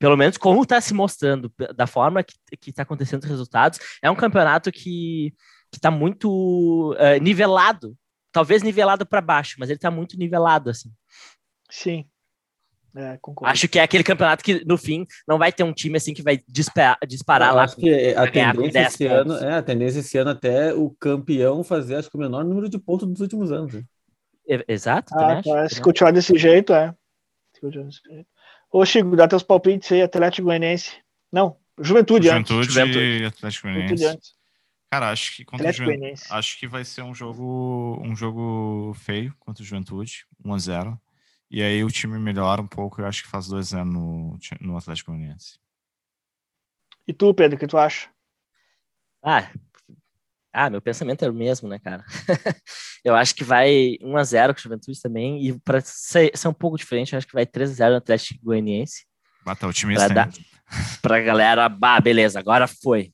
pelo 0.02 0.16
menos 0.16 0.36
como 0.36 0.64
está 0.64 0.80
se 0.80 0.92
mostrando, 0.92 1.54
da 1.76 1.86
forma 1.86 2.24
que 2.24 2.70
está 2.70 2.82
acontecendo 2.82 3.22
os 3.22 3.28
resultados, 3.28 3.78
é 4.02 4.10
um 4.10 4.16
campeonato 4.16 4.72
que 4.72 5.32
está 5.72 5.92
muito 5.92 6.92
uh, 6.94 7.22
nivelado, 7.22 7.96
talvez 8.32 8.64
nivelado 8.64 9.06
para 9.06 9.20
baixo, 9.20 9.54
mas 9.60 9.68
ele 9.68 9.76
está 9.76 9.92
muito 9.92 10.18
nivelado 10.18 10.70
assim. 10.70 10.90
Sim. 11.70 12.04
É, 12.96 13.16
acho 13.44 13.68
que 13.68 13.78
é 13.78 13.82
aquele 13.84 14.02
campeonato 14.02 14.42
que 14.42 14.64
no 14.64 14.76
fim 14.76 15.06
não 15.26 15.38
vai 15.38 15.52
ter 15.52 15.62
um 15.62 15.72
time 15.72 15.96
assim 15.96 16.12
que 16.12 16.20
vai 16.20 16.40
disparar, 16.48 16.98
disparar 17.06 17.54
lá. 17.54 17.62
Acho 17.62 17.76
que 17.76 18.12
a 18.12 18.28
tendência 18.28 18.80
esse 18.80 19.06
ano 19.06 19.36
é 19.36 19.54
a 19.54 19.62
tendência 19.62 20.00
esse 20.00 20.18
ano 20.18 20.30
até 20.30 20.74
o 20.74 20.90
campeão 20.98 21.62
fazer 21.62 21.94
acho 21.94 22.10
que 22.10 22.16
o 22.16 22.20
menor 22.20 22.44
número 22.44 22.68
de 22.68 22.76
pontos 22.76 23.06
dos 23.08 23.20
últimos 23.20 23.52
anos. 23.52 23.72
Né? 23.72 23.84
Exato. 24.66 25.14
Ah, 25.16 25.40
tá, 25.40 25.68
se 25.68 25.80
continuar 25.80 26.10
desse 26.10 26.36
jeito, 26.36 26.72
é. 26.74 26.92
Se 27.54 27.60
continuar 27.60 27.86
desse 27.86 28.00
jeito. 28.04 28.32
Ô, 28.72 28.86
Chico, 28.86 29.14
dá 29.14 29.28
teus 29.28 29.42
palpites 29.42 29.92
aí, 29.92 30.00
Atlético 30.00 30.46
Goianiense. 30.46 30.96
Não, 31.30 31.58
Juventude, 31.78 32.26
Juventude 32.26 32.60
antes. 32.60 32.74
Juventude 32.74 33.22
e 33.22 33.24
Atlético 33.26 33.68
Goianiense. 33.68 34.32
Cara, 34.90 35.10
acho 35.10 35.36
que 35.36 35.44
contra 35.44 35.70
Atlético 35.70 36.16
Ju... 36.16 36.34
acho 36.34 36.58
que 36.58 36.66
vai 36.66 36.84
ser 36.84 37.02
um 37.02 37.14
jogo 37.14 38.00
um 38.02 38.16
jogo 38.16 38.94
feio 38.94 39.34
contra 39.38 39.62
o 39.62 39.66
Juventude, 39.66 40.26
1 40.42 40.54
a 40.54 40.58
0. 40.58 41.00
E 41.50 41.62
aí 41.62 41.84
o 41.84 41.90
time 41.90 42.18
melhora 42.18 42.62
um 42.62 42.66
pouco, 42.66 43.02
eu 43.02 43.06
acho 43.06 43.22
que 43.22 43.28
faz 43.28 43.46
2 43.46 43.74
a 43.74 43.76
0 43.78 43.84
no, 43.84 44.38
no 44.60 44.76
Atlético 44.76 45.12
Goianiense. 45.12 45.58
E 47.06 47.12
tu, 47.12 47.34
Pedro, 47.34 47.56
o 47.56 47.60
que 47.60 47.66
tu 47.66 47.76
acha? 47.76 48.08
Ah, 49.22 49.50
ah, 50.52 50.68
meu 50.68 50.82
pensamento 50.82 51.24
é 51.24 51.30
o 51.30 51.34
mesmo, 51.34 51.68
né, 51.68 51.78
cara? 51.78 52.04
eu 53.04 53.14
acho 53.14 53.34
que 53.34 53.42
vai 53.42 53.96
1 54.02 54.16
a 54.16 54.24
0 54.24 54.54
com 54.54 54.60
o 54.60 54.62
Juventude 54.62 55.00
também, 55.00 55.46
e 55.46 55.58
para 55.60 55.80
ser, 55.80 56.30
ser, 56.36 56.48
um 56.48 56.52
pouco 56.52 56.76
diferente, 56.76 57.12
eu 57.12 57.18
acho 57.18 57.26
que 57.26 57.32
vai 57.32 57.46
3 57.46 57.70
a 57.70 57.74
0 57.74 57.90
no 57.92 57.96
Atlético 57.98 58.44
Goianiense. 58.44 59.06
Bata 59.44 59.66
o 59.66 59.72
time 59.72 59.94
pra, 59.94 60.08
dar, 60.08 60.30
pra 61.00 61.20
galera, 61.20 61.68
bah, 61.68 62.00
beleza, 62.00 62.38
agora 62.38 62.66
foi. 62.66 63.12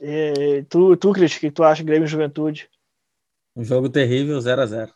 E, 0.00 0.64
tu, 0.68 0.96
tu, 0.96 1.12
Cris, 1.12 1.36
o 1.36 1.40
que 1.40 1.50
tu 1.50 1.62
acha 1.62 1.82
Grêmio 1.82 2.08
Juventude? 2.08 2.68
Um 3.54 3.64
jogo 3.64 3.88
terrível, 3.88 4.40
0 4.40 4.62
a 4.62 4.66
0 4.66 4.92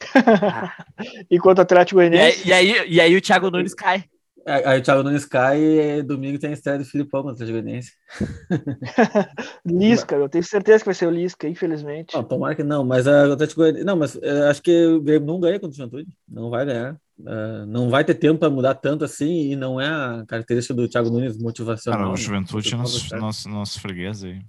Enquanto 1.30 1.60
Atlético 1.60 1.96
Goianiense. 1.96 2.44
E, 2.44 2.48
e, 2.48 2.52
aí, 2.52 2.88
e 2.88 3.00
aí 3.00 3.16
o 3.16 3.20
Thiago 3.20 3.50
Nunes 3.50 3.74
cai. 3.74 4.04
Aí 4.48 4.78
o 4.78 4.82
Thiago 4.82 5.02
Nunes 5.02 5.26
cai 5.26 5.60
e 5.60 6.02
domingo 6.02 6.38
tem 6.38 6.50
a 6.50 6.52
estreia 6.54 6.78
do 6.78 6.84
Filipão 6.84 7.22
contra 7.22 7.44
o 7.44 7.48
Goianiense. 7.48 7.92
Lisca, 9.66 10.14
eu 10.16 10.28
tenho 10.28 10.42
certeza 10.42 10.78
que 10.78 10.86
vai 10.86 10.94
ser 10.94 11.06
o 11.06 11.10
Lisca, 11.10 11.46
infelizmente. 11.46 12.14
Não, 12.14 12.24
tomara 12.24 12.54
que 12.54 12.62
não, 12.62 12.84
mas 12.84 13.06
a 13.06 13.32
Atlético 13.32 13.60
Goianiense... 13.60 13.84
Não, 13.84 13.96
mas 13.96 14.14
uh, 14.14 14.48
acho 14.50 14.62
que 14.62 14.86
o 14.86 15.02
Grêmio 15.02 15.26
não 15.26 15.38
ganha 15.38 15.60
contra 15.60 15.74
o 15.74 15.76
Juventude. 15.76 16.08
Não 16.26 16.48
vai 16.48 16.64
ganhar. 16.64 16.94
Uh, 17.18 17.66
não 17.66 17.90
vai 17.90 18.04
ter 18.04 18.14
tempo 18.14 18.38
para 18.38 18.48
mudar 18.48 18.74
tanto 18.74 19.04
assim 19.04 19.50
e 19.50 19.56
não 19.56 19.80
é 19.80 19.88
a 19.88 20.24
característica 20.26 20.72
do 20.72 20.88
Thiago 20.88 21.10
Nunes 21.10 21.36
motivacional. 21.36 22.00
Cara, 22.00 22.12
o 22.12 22.16
Juventude 22.16 22.72
é 22.72 22.76
nosso, 22.76 23.16
nosso, 23.16 23.48
nosso 23.48 23.80
freguês 23.80 24.24
aí. 24.24 24.40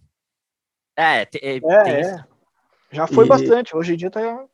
É, 0.97 1.21
é, 1.21 1.27
é, 1.41 2.01
é. 2.01 2.23
Já 2.91 3.07
foi 3.07 3.25
e... 3.25 3.27
bastante. 3.27 3.75
Hoje 3.75 3.93
em 3.93 3.97
dia 3.97 4.09
tá 4.09 4.45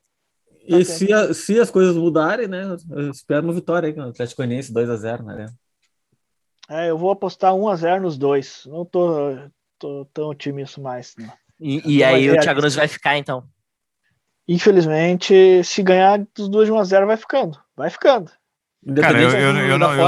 e 0.67 0.83
se, 0.83 1.11
a, 1.13 1.33
se 1.33 1.59
as 1.59 1.69
coisas 1.69 1.95
mudarem, 1.95 2.47
né? 2.47 2.75
Eu 2.89 3.11
espero 3.11 3.43
uma 3.43 3.53
vitória 3.53 3.89
aí, 3.89 3.95
o 3.97 4.09
Atlético 4.09 4.41
Goianiense 4.41 4.73
2x0, 4.73 5.23
né? 5.23 5.45
É, 6.69 6.89
eu 6.89 6.97
vou 6.97 7.11
apostar 7.11 7.53
1x0 7.53 8.01
nos 8.01 8.17
dois. 8.17 8.63
Não 8.65 8.83
tô, 8.83 9.37
tô 9.77 10.05
tão 10.13 10.29
otimista 10.29 10.81
mais. 10.81 11.15
Né? 11.17 11.31
E, 11.59 11.97
e 11.97 12.03
aí 12.03 12.29
o 12.29 12.39
Thiago 12.39 12.59
Nunes 12.59 12.75
vai 12.75 12.87
ficar, 12.87 13.17
então? 13.17 13.47
Infelizmente, 14.47 15.63
se 15.63 15.83
ganhar 15.83 16.25
dos 16.35 16.49
dois 16.49 16.67
de 16.67 16.73
1x0, 16.73 17.05
vai 17.05 17.17
ficando. 17.17 17.59
Vai 17.75 17.89
ficando. 17.89 18.31
Cara, 19.01 19.21
eu, 19.21 19.29
eu, 19.31 19.57
eu, 19.57 19.79
não, 19.79 19.93
eu, 19.93 20.07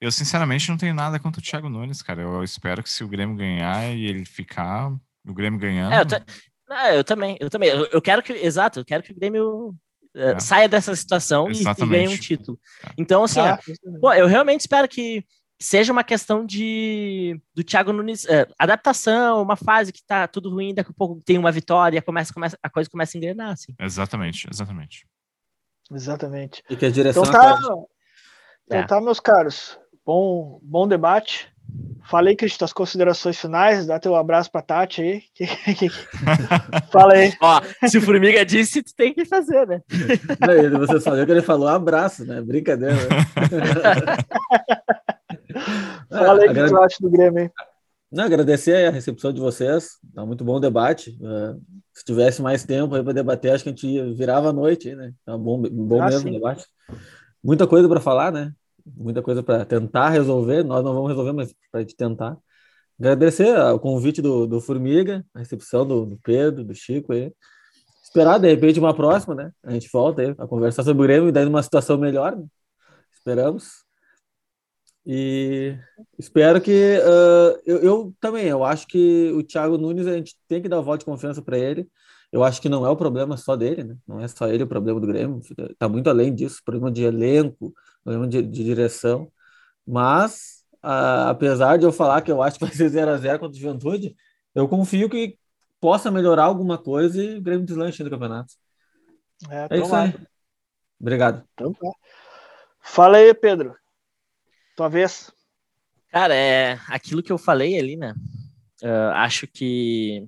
eu, 0.00 0.10
sinceramente 0.10 0.70
não 0.70 0.78
tenho 0.78 0.94
nada 0.94 1.18
contra 1.18 1.40
o 1.40 1.44
Thiago 1.44 1.68
Nunes, 1.68 2.02
cara. 2.02 2.22
Eu 2.22 2.42
espero 2.42 2.82
que 2.82 2.90
se 2.90 3.04
o 3.04 3.08
Grêmio 3.08 3.36
ganhar 3.36 3.94
e 3.94 4.06
ele 4.06 4.24
ficar, 4.24 4.90
o 5.26 5.34
Grêmio 5.34 5.60
ganhando. 5.60 5.92
É, 5.92 6.00
eu, 6.00 6.24
ah, 6.70 6.94
eu 6.94 7.04
também, 7.04 7.36
eu 7.38 7.50
também. 7.50 7.68
Eu, 7.68 7.86
eu, 7.86 8.02
quero 8.02 8.22
que, 8.22 8.32
exato, 8.32 8.80
eu 8.80 8.84
quero 8.84 9.02
que 9.02 9.12
o 9.12 9.14
Grêmio 9.14 9.74
é. 10.16 10.40
saia 10.40 10.68
dessa 10.68 10.96
situação 10.96 11.50
e, 11.50 11.60
e, 11.62 11.86
ganhe 11.86 12.08
um 12.08 12.16
título. 12.16 12.58
É. 12.84 12.90
Então, 12.96 13.24
assim, 13.24 13.40
ah, 13.40 13.58
pô, 14.00 14.12
eu 14.12 14.26
realmente 14.26 14.60
espero 14.60 14.88
que 14.88 15.24
seja 15.58 15.92
uma 15.92 16.04
questão 16.04 16.44
de 16.44 17.40
do 17.54 17.62
Thiago 17.62 17.92
Nunes, 17.92 18.24
uh, 18.24 18.46
adaptação, 18.58 19.42
uma 19.42 19.56
fase 19.56 19.92
que 19.92 20.04
tá 20.04 20.26
tudo 20.26 20.50
ruim, 20.50 20.74
daqui 20.74 20.90
a 20.90 20.94
pouco 20.94 21.22
tem 21.24 21.38
uma 21.38 21.52
vitória, 21.52 22.02
começa, 22.02 22.32
começa, 22.32 22.58
a 22.62 22.68
coisa 22.68 22.90
começa 22.90 23.16
a 23.16 23.18
engrenar, 23.18 23.52
assim. 23.52 23.74
Exatamente, 23.78 24.48
exatamente. 24.50 25.06
Exatamente. 25.90 26.62
E 26.68 26.76
que 26.76 26.84
a 26.84 26.90
direção 26.90 27.22
então 27.22 27.40
tá, 27.40 27.58
então 27.60 28.78
é. 28.78 28.86
tá, 28.86 29.00
meus 29.00 29.20
caros. 29.20 29.78
Bom, 30.04 30.60
bom 30.62 30.86
debate. 30.86 31.52
Falei, 32.08 32.36
Cristian, 32.36 32.64
as 32.64 32.72
considerações 32.72 33.36
finais, 33.36 33.84
dá 33.84 33.98
teu 33.98 34.14
abraço 34.14 34.50
pra 34.50 34.62
Tati 34.62 35.02
aí. 35.02 35.24
Fala 36.92 37.14
aí. 37.14 37.32
Ó, 37.40 37.60
se 37.88 37.98
o 37.98 38.02
Formiga 38.02 38.44
disse, 38.44 38.80
tu 38.82 38.94
tem 38.94 39.12
que 39.12 39.24
fazer, 39.24 39.66
né? 39.66 39.82
você 40.78 41.00
falou 41.00 41.26
que 41.26 41.32
ele 41.32 41.42
falou 41.42 41.66
abraço, 41.66 42.24
né? 42.24 42.40
Brincadeira. 42.40 42.94
Né? 42.94 43.00
Fala 46.08 46.42
aí 46.42 46.52
que 46.52 46.60
acha 46.60 46.96
do 47.00 47.10
Grêmio. 47.10 47.50
Não, 48.10 48.24
agradecer 48.24 48.86
a 48.86 48.90
recepção 48.90 49.32
de 49.32 49.40
vocês. 49.40 49.98
Tá 50.14 50.24
muito 50.24 50.44
bom 50.44 50.56
o 50.56 50.60
debate. 50.60 51.18
Uh, 51.20 51.60
se 51.92 52.04
tivesse 52.04 52.40
mais 52.40 52.64
tempo 52.64 52.94
aí 52.94 53.02
para 53.02 53.12
debater, 53.12 53.52
acho 53.52 53.64
que 53.64 53.70
a 53.70 53.72
gente 53.72 54.14
virava 54.14 54.50
a 54.50 54.52
noite, 54.52 54.94
né? 54.94 55.12
Tá 55.24 55.36
bom, 55.36 55.60
bom 55.60 56.00
ah, 56.00 56.06
mesmo 56.06 56.30
o 56.30 56.32
debate. 56.32 56.64
Muita 57.42 57.66
coisa 57.66 57.88
para 57.88 58.00
falar, 58.00 58.30
né? 58.30 58.52
Muita 58.86 59.22
coisa 59.22 59.42
para 59.42 59.64
tentar 59.64 60.10
resolver. 60.10 60.62
Nós 60.62 60.84
não 60.84 60.94
vamos 60.94 61.10
resolver, 61.10 61.32
mas 61.32 61.54
para 61.70 61.80
gente 61.80 61.96
tentar. 61.96 62.36
Agradecer 62.98 63.58
o 63.58 63.78
convite 63.78 64.22
do, 64.22 64.46
do 64.46 64.60
Formiga, 64.60 65.24
a 65.34 65.40
recepção 65.40 65.86
do, 65.86 66.06
do, 66.06 66.18
Pedro, 66.22 66.64
do 66.64 66.74
Chico 66.74 67.12
aí. 67.12 67.32
Esperar, 68.02 68.38
de 68.38 68.48
repente, 68.48 68.78
uma 68.78 68.94
próxima, 68.94 69.34
né? 69.34 69.52
A 69.62 69.72
gente 69.72 69.88
volta 69.92 70.22
aí 70.22 70.34
a 70.38 70.46
conversar 70.46 70.82
sobre 70.82 71.02
o 71.02 71.06
Grêmio 71.06 71.28
e 71.28 71.32
daí 71.32 71.44
numa 71.44 71.62
situação 71.62 71.98
melhor. 71.98 72.36
Né? 72.36 72.46
Esperamos. 73.12 73.84
E 75.04 75.78
espero 76.18 76.60
que. 76.60 76.98
Uh, 76.98 77.60
eu, 77.66 77.78
eu, 77.82 78.14
também, 78.20 78.46
eu 78.46 78.64
acho 78.64 78.86
que 78.86 79.30
o 79.32 79.42
Thiago 79.42 79.76
Nunes, 79.76 80.06
a 80.06 80.14
gente 80.14 80.34
tem 80.48 80.62
que 80.62 80.68
dar 80.68 80.80
voto 80.80 81.00
de 81.00 81.04
confiança 81.04 81.42
para 81.42 81.58
ele. 81.58 81.88
Eu 82.32 82.42
acho 82.42 82.60
que 82.60 82.68
não 82.68 82.84
é 82.84 82.90
o 82.90 82.96
problema 82.96 83.36
só 83.36 83.54
dele, 83.54 83.84
né? 83.84 83.96
Não 84.06 84.20
é 84.20 84.26
só 84.26 84.48
ele 84.48 84.64
o 84.64 84.66
problema 84.66 84.98
do 85.00 85.06
Grêmio. 85.06 85.40
Está 85.70 85.88
muito 85.88 86.08
além 86.10 86.34
disso 86.34 86.62
problema 86.64 86.90
de 86.90 87.04
elenco, 87.04 87.72
problema 88.06 88.28
de, 88.28 88.40
de 88.40 88.64
direção. 88.64 89.30
Mas, 89.84 90.64
a, 90.80 91.30
apesar 91.30 91.76
de 91.76 91.84
eu 91.84 91.92
falar 91.92 92.22
que 92.22 92.30
eu 92.30 92.40
acho 92.40 92.58
que 92.58 92.64
vai 92.64 92.74
ser 92.74 92.88
0x0 92.88 93.38
contra 93.38 93.56
o 93.56 93.60
Juventude, 93.60 94.16
eu 94.54 94.68
confio 94.68 95.10
que 95.10 95.38
possa 95.80 96.10
melhorar 96.10 96.44
alguma 96.44 96.78
coisa 96.78 97.22
e 97.22 97.38
o 97.38 97.42
Grêmio 97.42 97.66
deslanche 97.66 98.02
no 98.02 98.10
campeonato. 98.10 98.54
É, 99.50 99.76
é 99.76 99.80
isso 99.80 99.94
aí. 99.94 100.14
Obrigado. 100.98 101.44
Então, 101.52 101.74
tá. 101.74 101.90
Fala 102.80 103.18
aí, 103.18 103.34
Pedro. 103.34 103.76
Tua 104.76 104.88
vez. 104.88 105.30
Cara, 106.10 106.34
é 106.34 106.78
aquilo 106.88 107.22
que 107.22 107.32
eu 107.32 107.36
falei 107.36 107.78
ali, 107.78 107.96
né? 107.96 108.14
Uh, 108.82 109.10
acho 109.14 109.46
que 109.46 110.26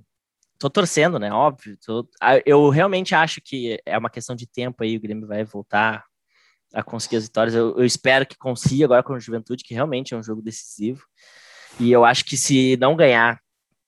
tô 0.59 0.68
torcendo, 0.68 1.18
né? 1.18 1.33
Óbvio. 1.33 1.79
Tô... 1.85 2.07
Eu 2.45 2.68
realmente 2.68 3.14
acho 3.14 3.41
que 3.41 3.81
é 3.87 3.97
uma 3.97 4.11
questão 4.11 4.35
de 4.35 4.47
tempo 4.47 4.83
aí, 4.83 4.97
o 4.97 5.01
Grêmio 5.01 5.26
vai 5.26 5.45
voltar 5.45 6.08
a 6.75 6.83
conseguir 6.83 7.16
as 7.16 7.25
vitórias. 7.25 7.55
Eu, 7.55 7.77
eu, 7.79 7.85
espero 7.85 8.27
que 8.27 8.37
consiga 8.37 8.85
agora 8.85 9.03
com 9.03 9.14
o 9.14 9.21
Juventude, 9.21 9.64
que 9.64 9.75
realmente 9.75 10.14
é 10.14 10.16
um 10.16 10.23
jogo 10.23 10.43
decisivo. 10.43 11.05
E 11.81 11.91
eu 11.91 12.05
acho 12.05 12.25
que 12.25 12.37
se 12.37 12.77
não 12.77 12.97
ganhar 12.97 13.41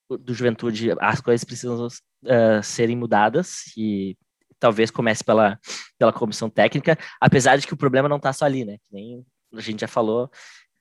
do 0.09 0.35
Juventude, 0.35 0.91
as 1.01 1.21
coisas 1.21 1.45
precisam 1.45 1.87
uh, 1.87 2.63
serem 2.63 2.97
mudadas 2.97 3.75
e 3.77 4.17
talvez 4.59 4.91
comece 4.91 5.25
pela, 5.25 5.59
pela 5.99 6.13
comissão 6.13 6.51
técnica, 6.51 6.99
apesar 7.21 7.57
de 7.57 7.67
que 7.67 7.75
o 7.75 7.77
problema 7.77 8.09
não 8.09 8.19
está 8.19 8.33
só 8.33 8.45
ali, 8.45 8.65
né? 8.65 8.77
Que 8.79 8.93
nem 8.93 9.25
a 9.55 9.61
gente 9.61 9.81
já 9.81 9.89
falou, 9.89 10.31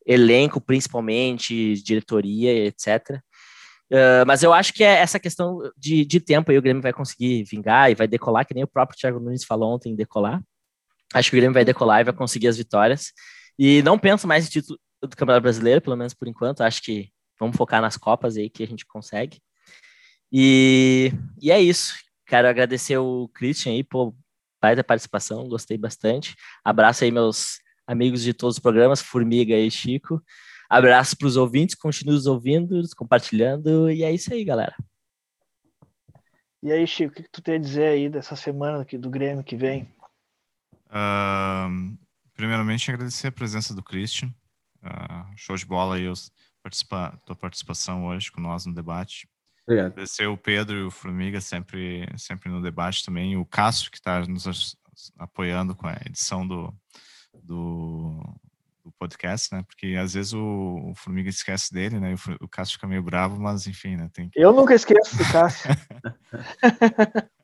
elenco 0.05 0.59
principalmente, 0.59 1.81
diretoria, 1.81 2.65
etc. 2.65 3.21
Uh, 3.91 4.25
mas 4.27 4.43
eu 4.43 4.53
acho 4.53 4.73
que 4.73 4.83
é 4.83 4.99
essa 4.99 5.19
questão 5.19 5.59
de, 5.75 6.05
de 6.05 6.19
tempo 6.19 6.51
aí 6.51 6.57
o 6.57 6.61
Grêmio 6.61 6.81
vai 6.81 6.93
conseguir 6.93 7.43
vingar 7.43 7.89
e 7.89 7.95
vai 7.95 8.07
decolar, 8.07 8.45
que 8.45 8.53
nem 8.53 8.63
o 8.63 8.67
próprio 8.67 8.97
Thiago 8.97 9.19
Nunes 9.19 9.43
falou 9.43 9.73
ontem, 9.73 9.95
decolar. 9.95 10.41
Acho 11.13 11.29
que 11.29 11.35
o 11.35 11.39
Grêmio 11.39 11.53
vai 11.53 11.65
decolar 11.65 12.01
e 12.01 12.03
vai 12.05 12.13
conseguir 12.13 12.47
as 12.47 12.57
vitórias. 12.57 13.11
E 13.57 13.81
não 13.83 13.97
penso 13.97 14.27
mais 14.27 14.47
em 14.47 14.49
título 14.49 14.79
do 15.01 15.15
Campeonato 15.15 15.43
Brasileiro, 15.43 15.81
pelo 15.81 15.95
menos 15.95 16.13
por 16.13 16.27
enquanto. 16.27 16.61
Acho 16.61 16.81
que 16.81 17.09
vamos 17.39 17.57
focar 17.57 17.81
nas 17.81 17.97
Copas 17.97 18.37
aí 18.37 18.49
que 18.49 18.63
a 18.63 18.67
gente 18.67 18.85
consegue. 18.85 19.41
E, 20.31 21.11
e 21.41 21.51
é 21.51 21.59
isso. 21.59 21.93
Quero 22.25 22.47
agradecer 22.47 22.97
o 22.97 23.27
Christian 23.33 23.71
aí 23.71 23.83
por 23.83 24.13
da 24.61 24.83
participação, 24.83 25.47
gostei 25.47 25.77
bastante. 25.77 26.35
Abraço 26.63 27.03
aí 27.03 27.11
meus 27.11 27.59
amigos 27.87 28.21
de 28.21 28.33
todos 28.33 28.57
os 28.57 28.61
programas, 28.61 29.01
Formiga 29.01 29.55
e 29.55 29.71
Chico. 29.71 30.21
Abraço 30.69 31.17
para 31.17 31.27
os 31.27 31.37
ouvintes, 31.37 31.75
continue 31.75 32.13
nos 32.13 32.27
ouvindo, 32.27 32.81
compartilhando, 32.95 33.89
e 33.89 34.03
é 34.03 34.11
isso 34.11 34.31
aí, 34.33 34.43
galera. 34.43 34.75
E 36.61 36.71
aí, 36.71 36.85
Chico, 36.85 37.11
o 37.11 37.15
que, 37.15 37.23
tu 37.31 37.41
tem 37.41 37.55
a 37.55 37.59
dizer 37.59 37.87
aí 37.87 38.09
dessa 38.09 38.35
semana 38.35 38.81
aqui 38.81 38.97
do 38.97 39.09
Grêmio 39.09 39.43
que 39.43 39.55
vem? 39.55 39.91
Uh, 40.89 41.97
primeiramente, 42.33 42.91
agradecer 42.91 43.27
a 43.27 43.31
presença 43.31 43.73
do 43.73 43.83
Christian. 43.83 44.33
Uh, 44.83 45.31
show 45.35 45.55
de 45.55 45.65
bola 45.65 45.95
aí, 45.95 46.05
participa 46.63 47.19
tua 47.25 47.35
participação 47.35 48.05
hoje 48.05 48.31
com 48.31 48.41
nós 48.41 48.65
no 48.65 48.73
debate. 48.73 49.27
Obrigado. 49.63 49.91
Agradecer 49.91 50.27
o 50.27 50.37
Pedro 50.37 50.77
e 50.77 50.83
o 50.83 50.91
Formiga 50.91 51.39
sempre, 51.39 52.07
sempre 52.17 52.49
no 52.49 52.61
debate 52.61 53.05
também. 53.05 53.37
O 53.37 53.45
Cássio, 53.45 53.91
que 53.91 53.97
está 53.97 54.25
nos 54.25 54.75
apoiando 55.17 55.75
com 55.75 55.87
a 55.87 55.95
edição 56.05 56.47
do, 56.47 56.73
do, 57.43 58.19
do, 58.83 58.91
podcast, 58.97 59.53
né? 59.53 59.63
Porque 59.63 59.95
às 59.99 60.13
vezes 60.15 60.33
o, 60.33 60.89
o 60.91 60.95
Formiga 60.95 61.29
esquece 61.29 61.71
dele, 61.71 61.99
né? 61.99 62.15
O, 62.15 62.45
o 62.45 62.47
Cássio 62.47 62.75
fica 62.75 62.87
meio 62.87 63.03
bravo, 63.03 63.39
mas 63.39 63.67
enfim, 63.67 63.95
né? 63.95 64.09
Tem 64.11 64.29
que... 64.29 64.39
Eu 64.39 64.51
nunca 64.51 64.73
esqueço 64.73 65.15
do 65.15 65.31
Cássio. 65.31 65.69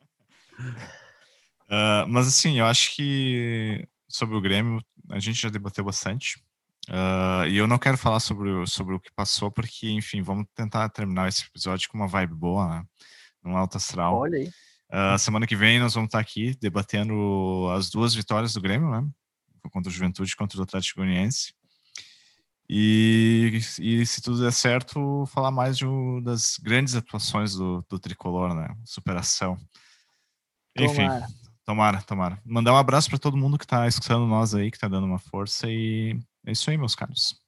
uh, 1.67 2.07
mas 2.07 2.27
assim, 2.27 2.59
eu 2.59 2.65
acho 2.65 2.95
que 2.95 3.87
sobre 4.07 4.35
o 4.35 4.41
Grêmio 4.41 4.81
a 5.09 5.19
gente 5.19 5.41
já 5.41 5.49
debateu 5.49 5.83
bastante. 5.83 6.39
Uh, 6.87 7.47
e 7.47 7.57
eu 7.57 7.67
não 7.67 7.79
quero 7.79 7.97
falar 7.97 8.19
sobre, 8.19 8.65
sobre 8.67 8.93
o 8.93 8.99
que 8.99 9.11
passou, 9.15 9.51
porque, 9.51 9.89
enfim, 9.89 10.21
vamos 10.21 10.45
tentar 10.53 10.87
terminar 10.89 11.27
esse 11.27 11.43
episódio 11.43 11.89
com 11.89 11.97
uma 11.97 12.07
vibe 12.07 12.35
boa, 12.35 12.67
né? 12.67 12.85
Num 13.43 13.57
alto 13.57 13.77
astral. 13.77 14.15
Olha 14.15 14.37
aí. 14.37 14.51
Uh, 14.91 15.17
semana 15.17 15.47
que 15.47 15.55
vem 15.55 15.79
nós 15.79 15.95
vamos 15.95 16.09
estar 16.09 16.19
aqui 16.19 16.55
debatendo 16.61 17.67
as 17.75 17.89
duas 17.89 18.13
vitórias 18.13 18.53
do 18.53 18.61
Grêmio, 18.61 18.89
né? 18.89 19.07
Contra 19.71 19.89
o 19.89 19.93
Juventude 19.93 20.31
e 20.31 20.35
contra 20.35 20.59
o 20.59 20.63
Atlético 20.63 20.99
Goianiense. 20.99 21.53
E, 22.69 23.59
e 23.79 24.05
se 24.05 24.21
tudo 24.21 24.41
der 24.41 24.51
certo, 24.51 25.25
falar 25.27 25.51
mais 25.51 25.77
de 25.77 25.85
um, 25.85 26.21
das 26.21 26.57
grandes 26.61 26.95
atuações 26.95 27.55
do, 27.55 27.83
do 27.89 27.99
Tricolor, 27.99 28.55
né? 28.55 28.75
Superação. 28.83 29.57
Enfim, 30.77 31.03
tomara. 31.03 31.27
Tomara, 31.65 32.01
tomara. 32.03 32.39
Mandar 32.45 32.73
um 32.73 32.77
abraço 32.77 33.09
para 33.09 33.19
todo 33.19 33.35
mundo 33.35 33.57
que 33.57 33.65
está 33.65 33.87
escutando 33.87 34.25
nós 34.25 34.53
aí, 34.53 34.69
que 34.69 34.77
está 34.77 34.87
dando 34.87 35.05
uma 35.05 35.19
força 35.19 35.67
e 35.67 36.17
é 36.45 36.51
isso 36.51 36.69
aí, 36.69 36.77
meus 36.77 36.95
caros. 36.95 37.41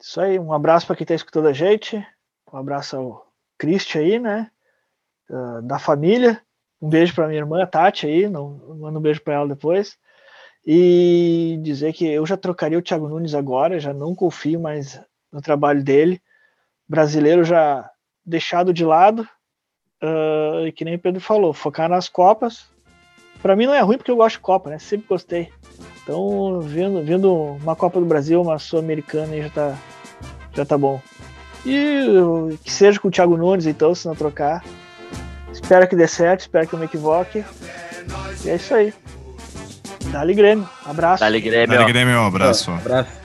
Isso 0.00 0.20
aí, 0.20 0.38
um 0.38 0.52
abraço 0.52 0.86
para 0.86 0.96
quem 0.96 1.04
está 1.04 1.14
escutando 1.14 1.48
a 1.48 1.52
gente. 1.52 1.96
Um 2.52 2.56
abraço 2.56 2.96
ao 2.96 3.32
Cristi 3.58 3.98
aí, 3.98 4.18
né? 4.18 4.50
Da 5.64 5.78
família. 5.78 6.40
Um 6.80 6.88
beijo 6.88 7.14
para 7.14 7.26
minha 7.26 7.40
irmã, 7.40 7.66
Tati 7.66 8.06
aí. 8.06 8.28
Não, 8.28 8.76
mando 8.78 8.98
um 8.98 9.02
beijo 9.02 9.22
para 9.22 9.34
ela 9.34 9.48
depois. 9.48 9.96
E 10.66 11.58
dizer 11.62 11.92
que 11.92 12.06
eu 12.06 12.24
já 12.24 12.36
trocaria 12.36 12.78
o 12.78 12.82
Thiago 12.82 13.08
Nunes 13.08 13.34
agora, 13.34 13.80
já 13.80 13.92
não 13.92 14.14
confio 14.14 14.60
mais 14.60 15.00
no 15.32 15.40
trabalho 15.40 15.82
dele. 15.82 16.22
Brasileiro 16.88 17.44
já 17.44 17.90
deixado 18.24 18.72
de 18.72 18.84
lado. 18.84 19.28
Uh, 20.02 20.70
que 20.72 20.84
nem 20.84 20.96
o 20.96 20.98
Pedro 20.98 21.20
falou, 21.20 21.54
focar 21.54 21.88
nas 21.88 22.08
Copas. 22.08 22.68
Para 23.44 23.54
mim 23.54 23.66
não 23.66 23.74
é 23.74 23.80
ruim 23.82 23.98
porque 23.98 24.10
eu 24.10 24.16
gosto 24.16 24.36
de 24.36 24.40
Copa, 24.40 24.70
né? 24.70 24.78
Sempre 24.78 25.06
gostei. 25.06 25.50
Então, 26.02 26.62
vendo, 26.62 27.04
vendo 27.04 27.30
uma 27.30 27.76
Copa 27.76 28.00
do 28.00 28.06
Brasil, 28.06 28.40
uma 28.40 28.58
Sul-Americana, 28.58 29.36
já 29.36 29.50
tá, 29.50 29.74
já 30.54 30.64
tá 30.64 30.78
bom. 30.78 30.98
E 31.66 32.06
que 32.64 32.72
seja 32.72 32.98
com 32.98 33.08
o 33.08 33.10
Thiago 33.10 33.36
Nunes, 33.36 33.66
então, 33.66 33.94
se 33.94 34.06
não 34.06 34.14
trocar. 34.14 34.64
Espero 35.52 35.86
que 35.86 35.94
dê 35.94 36.08
certo, 36.08 36.40
espero 36.40 36.66
que 36.66 36.72
eu 36.72 36.78
me 36.78 36.86
equivoque. 36.86 37.44
E 38.46 38.48
é 38.48 38.54
isso 38.54 38.74
aí. 38.74 38.94
Dali 40.06 40.32
Grêmio. 40.32 40.66
Abraço. 40.86 41.20
Dali 41.20 41.42
Grêmio. 41.42 41.78
Dali 41.78 41.92
Grêmio, 41.92 42.18
um 42.20 42.26
abraço. 42.26 42.70
abraço. 42.70 43.23